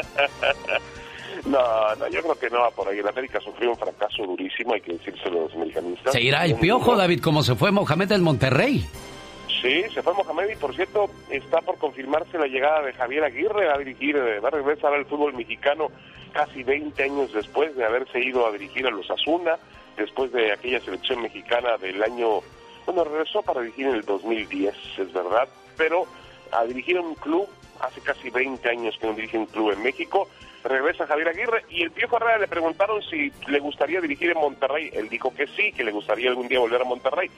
No, 1.47 1.95
no, 1.95 2.09
yo 2.09 2.21
creo 2.21 2.35
que 2.37 2.49
no 2.49 2.59
va 2.59 2.71
por 2.71 2.89
ahí. 2.89 2.99
El 2.99 3.07
América 3.07 3.39
sufrió 3.39 3.69
un 3.69 3.77
fracaso 3.77 4.23
durísimo, 4.23 4.73
hay 4.73 4.81
que 4.81 4.93
decírselo 4.93 5.39
a 5.39 5.43
los 5.43 5.53
americanistas. 5.53 6.11
Se 6.11 6.21
irá 6.21 6.43
el 6.43 6.55
piojo, 6.55 6.97
David, 6.97 7.21
como 7.21 7.41
se 7.41 7.55
fue 7.55 7.71
Mohamed 7.71 8.09
del 8.09 8.21
Monterrey. 8.21 8.85
Sí, 9.61 9.83
se 9.93 10.03
fue 10.03 10.13
Mohamed 10.13 10.49
y 10.49 10.55
por 10.55 10.75
cierto 10.75 11.09
está 11.29 11.61
por 11.61 11.77
confirmarse 11.77 12.37
la 12.37 12.47
llegada 12.47 12.83
de 12.83 12.93
Javier 12.93 13.23
Aguirre 13.23 13.69
a 13.69 13.77
dirigir, 13.77 14.15
eh, 14.15 14.39
va 14.39 14.49
a 14.49 14.51
regresar 14.51 14.93
al 14.93 15.05
fútbol 15.05 15.33
mexicano 15.33 15.87
casi 16.31 16.63
20 16.63 17.01
años 17.03 17.33
después 17.33 17.75
de 17.75 17.85
haberse 17.85 18.19
ido 18.19 18.45
a 18.45 18.51
dirigir 18.51 18.85
a 18.85 18.91
los 18.91 19.09
Asuna, 19.09 19.57
después 19.95 20.31
de 20.31 20.51
aquella 20.51 20.79
selección 20.81 21.21
mexicana 21.21 21.77
del 21.77 22.03
año, 22.03 22.41
bueno, 22.85 23.03
regresó 23.03 23.41
para 23.41 23.61
dirigir 23.61 23.87
en 23.87 23.95
el 23.95 24.03
2010, 24.03 24.75
es 24.99 25.13
verdad, 25.13 25.47
pero 25.75 26.05
a 26.51 26.63
dirigir 26.65 26.99
un 26.99 27.15
club, 27.15 27.47
hace 27.79 28.01
casi 28.01 28.29
20 28.29 28.69
años 28.69 28.95
que 28.99 29.07
no 29.07 29.13
dirige 29.13 29.37
un 29.37 29.47
club 29.47 29.71
en 29.71 29.81
México, 29.81 30.27
regresa 30.63 31.07
Javier 31.07 31.29
Aguirre 31.29 31.65
y 31.69 31.83
el 31.83 31.91
Piojo 31.91 32.17
Herrera 32.17 32.39
le 32.39 32.47
preguntaron 32.47 33.01
si 33.03 33.31
le 33.47 33.59
gustaría 33.59 34.01
dirigir 34.01 34.31
en 34.31 34.37
Monterrey. 34.37 34.89
Él 34.93 35.09
dijo 35.09 35.33
que 35.33 35.47
sí, 35.47 35.71
que 35.71 35.83
le 35.83 35.91
gustaría 35.91 36.29
algún 36.29 36.47
día 36.47 36.59
volver 36.59 36.81
a 36.81 36.85
Monterrey. 36.85 37.29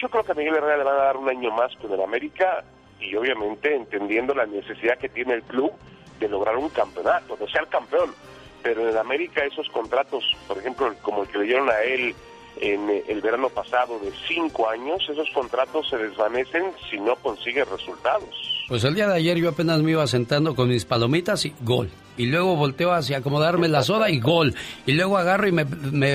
Yo 0.00 0.08
creo 0.08 0.24
que 0.24 0.34
Miguel 0.34 0.56
Herrera 0.56 0.78
le 0.78 0.84
van 0.84 0.96
a 0.96 1.04
dar 1.04 1.16
un 1.16 1.28
año 1.28 1.50
más 1.50 1.74
con 1.76 1.92
el 1.92 2.00
América 2.00 2.64
y 3.00 3.14
obviamente 3.14 3.74
entendiendo 3.74 4.34
la 4.34 4.46
necesidad 4.46 4.98
que 4.98 5.08
tiene 5.08 5.34
el 5.34 5.42
club 5.42 5.72
de 6.20 6.28
lograr 6.28 6.56
un 6.56 6.68
campeonato, 6.70 7.36
de 7.36 7.50
ser 7.50 7.66
campeón. 7.68 8.14
Pero 8.62 8.88
en 8.88 8.96
América 8.96 9.44
esos 9.44 9.68
contratos, 9.70 10.24
por 10.46 10.58
ejemplo, 10.58 10.92
como 11.02 11.22
el 11.22 11.28
que 11.28 11.38
le 11.38 11.44
dieron 11.44 11.68
a 11.68 11.80
él 11.82 12.14
en 12.60 13.02
el 13.08 13.20
verano 13.20 13.48
pasado 13.48 13.98
de 13.98 14.12
cinco 14.28 14.68
años, 14.68 15.02
esos 15.08 15.28
contratos 15.30 15.88
se 15.88 15.96
desvanecen 15.96 16.72
si 16.90 16.98
no 17.00 17.16
consigue 17.16 17.64
resultados. 17.64 18.28
Pues 18.68 18.84
el 18.84 18.94
día 18.94 19.08
de 19.08 19.16
ayer 19.16 19.36
yo 19.36 19.48
apenas 19.48 19.82
me 19.82 19.92
iba 19.92 20.06
sentando 20.06 20.54
con 20.54 20.68
mis 20.68 20.84
palomitas 20.84 21.44
y 21.44 21.54
gol 21.60 21.90
y 22.22 22.26
luego 22.26 22.54
volteo 22.54 22.92
hacia 22.92 23.18
acomodarme 23.18 23.66
la 23.66 23.82
soda 23.82 24.08
y 24.08 24.20
gol. 24.20 24.54
Y 24.86 24.92
luego 24.92 25.18
agarro 25.18 25.48
y 25.48 25.52
me, 25.52 25.64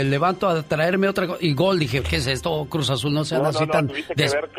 levanto 0.06 0.48
a 0.48 0.64
traerme 0.64 1.10
otra 1.10 1.27
cosa 1.27 1.40
y 1.42 1.53
gol. 1.53 1.80
Dije, 1.80 2.02
¿qué 2.02 2.16
es 2.16 2.27
esto? 2.27 2.66
Cruz 2.69 2.90
Azul 2.90 3.14
no 3.14 3.26
se 3.26 3.38
no, 3.38 3.48
así 3.48 3.68
tan... 3.68 3.90
Tuviste 3.90 4.16
que, 4.16 4.24
ver, 4.24 4.50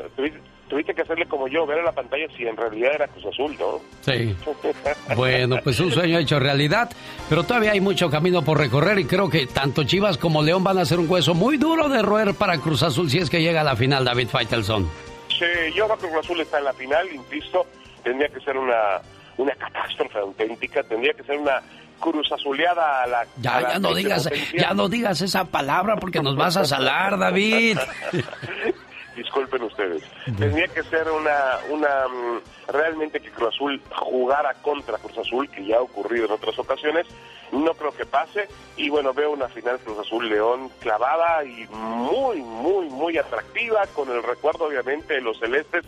tuviste, 0.68 0.94
que 0.94 1.00
hacerle 1.00 1.24
como 1.24 1.48
yo, 1.48 1.64
ver 1.66 1.78
en 1.78 1.86
la 1.86 1.92
pantalla 1.92 2.26
si 2.36 2.46
en 2.46 2.54
realidad 2.54 2.92
era 2.96 3.08
Cruz 3.08 3.24
Azul, 3.32 3.56
¿no? 3.58 3.80
Sí. 4.02 4.36
bueno, 5.16 5.56
pues 5.64 5.80
un 5.80 5.90
sueño 5.90 6.18
hecho 6.18 6.38
realidad, 6.38 6.90
pero 7.30 7.44
todavía 7.44 7.72
hay 7.72 7.80
mucho 7.80 8.10
camino 8.10 8.44
por 8.44 8.58
recorrer 8.58 8.98
y 8.98 9.06
creo 9.06 9.30
que 9.30 9.46
tanto 9.46 9.84
Chivas 9.84 10.18
como 10.18 10.42
León 10.42 10.62
van 10.62 10.76
a 10.76 10.84
ser 10.84 10.98
un 10.98 11.08
hueso 11.08 11.32
muy 11.32 11.56
duro 11.56 11.88
de 11.88 12.02
roer 12.02 12.34
para 12.34 12.58
Cruz 12.58 12.82
Azul 12.82 13.08
si 13.08 13.20
es 13.20 13.30
que 13.30 13.40
llega 13.40 13.62
a 13.62 13.64
la 13.64 13.74
final, 13.74 14.04
David 14.04 14.28
Faitelson. 14.28 14.86
Sí, 15.30 15.46
yo 15.74 15.86
creo 15.86 15.96
que 15.96 16.08
Cruz 16.08 16.24
Azul 16.26 16.40
está 16.42 16.58
en 16.58 16.64
la 16.64 16.74
final, 16.74 17.08
insisto, 17.10 17.66
tendría 18.02 18.28
que 18.28 18.40
ser 18.40 18.58
una 18.58 19.00
una 19.38 19.54
catástrofe 19.54 20.18
auténtica, 20.18 20.82
tendría 20.82 21.14
que 21.14 21.22
ser 21.22 21.38
una 21.38 21.62
cruz 21.98 22.30
azuleada 22.30 23.02
a 23.02 23.06
la... 23.06 23.26
Ya, 23.40 23.60
ya 23.60 23.78
no 23.78 23.94
digas, 23.94 24.28
ya 24.54 24.74
no 24.74 24.88
digas 24.88 25.20
esa 25.20 25.44
palabra 25.44 25.96
porque 25.96 26.20
nos 26.20 26.36
vas 26.36 26.56
a 26.56 26.64
salar, 26.64 27.18
David. 27.18 27.78
Disculpen 29.16 29.62
ustedes. 29.62 30.04
Tendría 30.38 30.68
que 30.68 30.82
ser 30.84 31.10
una, 31.10 31.58
una, 31.70 32.06
mm, 32.06 32.70
realmente 32.72 33.18
que 33.18 33.30
Cruz 33.30 33.52
Azul 33.52 33.82
jugara 33.90 34.54
contra 34.62 34.96
Cruz 34.98 35.18
Azul, 35.18 35.50
que 35.50 35.64
ya 35.64 35.78
ha 35.78 35.80
ocurrido 35.80 36.26
en 36.26 36.32
otras 36.32 36.56
ocasiones. 36.56 37.06
No 37.50 37.74
creo 37.74 37.90
que 37.90 38.06
pase. 38.06 38.48
Y 38.76 38.90
bueno, 38.90 39.12
veo 39.12 39.32
una 39.32 39.48
final 39.48 39.80
Cruz 39.80 39.98
Azul 39.98 40.28
León 40.28 40.70
clavada 40.78 41.44
y 41.44 41.66
muy, 41.66 42.36
muy, 42.42 42.88
muy 42.90 43.18
atractiva, 43.18 43.86
con 43.88 44.08
el 44.08 44.22
recuerdo 44.22 44.66
obviamente 44.66 45.14
de 45.14 45.20
los 45.20 45.36
celestes 45.40 45.84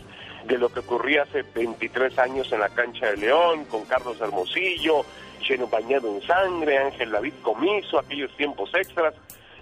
de 0.47 0.59
lo 0.59 0.69
que 0.69 0.81
ocurría 0.81 1.23
hace 1.23 1.43
23 1.55 2.19
años 2.19 2.53
en 2.53 2.61
la 2.61 2.69
cancha 2.69 3.07
de 3.07 3.17
León, 3.17 3.65
con 3.67 3.85
Carlos 3.85 4.21
Hermosillo, 4.21 5.05
lleno 5.49 5.67
bañado 5.67 6.15
en 6.15 6.23
sangre, 6.23 6.79
Ángel 6.79 7.11
David 7.11 7.35
Comiso, 7.43 7.99
aquellos 7.99 8.35
tiempos 8.37 8.71
extras. 8.75 9.15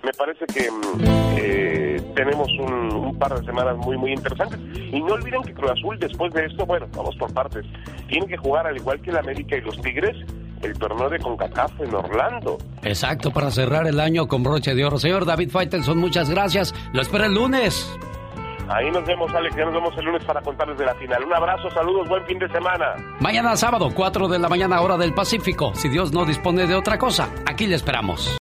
Me 0.03 0.13
parece 0.13 0.47
que 0.47 0.71
mm, 0.71 1.37
eh, 1.37 2.03
tenemos 2.15 2.49
un, 2.59 3.17
par 3.19 3.39
de 3.39 3.45
semanas 3.45 3.77
muy, 3.77 3.97
muy 3.97 4.13
interesantes. 4.13 4.61
Y 4.93 5.01
no 5.01 5.15
olviden 5.15 5.43
que 5.43 5.53
Cruz 5.53 5.73
Azul, 5.73 5.99
después 5.99 6.33
de 6.33 6.47
esto, 6.47 6.65
bueno, 6.67 6.87
vamos 6.95 7.17
por 7.17 7.33
partes, 7.35 7.67
tiene 8.09 8.27
que 8.27 8.37
jugar 8.37 8.67
al 8.67 8.77
igual 8.77 9.01
que 9.01 9.11
el 9.11 9.17
América 9.17 9.57
y 9.57 9.61
los 9.61 9.81
Tigres, 9.81 10.17
el 10.63 10.79
torneo 10.79 11.09
de 11.09 11.19
CONCACAF 11.19 11.81
en 11.81 11.95
Orlando. 11.95 12.59
Exacto, 12.83 13.33
para 13.33 13.51
cerrar 13.51 13.87
el 13.87 13.99
año 13.99 14.29
con 14.29 14.43
broche 14.43 14.75
de 14.75 14.85
oro. 14.85 14.99
Señor 14.99 15.27
David 15.27 15.51
Faitelson, 15.51 15.99
muchas 15.99 16.31
gracias. 16.31 16.75
Lo 16.93 17.03
espero 17.03 17.25
el 17.25 17.35
lunes. 17.35 17.89
Ahí 18.69 18.91
nos 18.91 19.05
vemos, 19.05 19.33
Alex. 19.35 19.57
Ya 19.57 19.65
nos 19.65 19.75
vemos 19.75 19.97
el 19.97 20.05
lunes 20.05 20.25
para 20.25 20.41
contarles 20.41 20.79
de 20.79 20.85
la 20.85 20.95
final. 20.95 21.25
Un 21.25 21.35
abrazo, 21.35 21.71
saludos, 21.71 22.09
buen 22.09 22.25
fin 22.27 22.39
de 22.39 22.49
semana. 22.49 22.95
Mañana 23.21 23.57
sábado, 23.57 23.91
4 23.95 24.29
de 24.29 24.39
la 24.39 24.49
mañana, 24.49 24.81
hora 24.81 24.97
del 24.97 25.15
Pacífico. 25.15 25.75
Si 25.75 25.89
Dios 25.89 26.13
no 26.13 26.25
dispone 26.25 26.67
de 26.67 26.75
otra 26.75 26.99
cosa, 26.99 27.29
aquí 27.47 27.67
le 27.67 27.77
esperamos. 27.77 28.29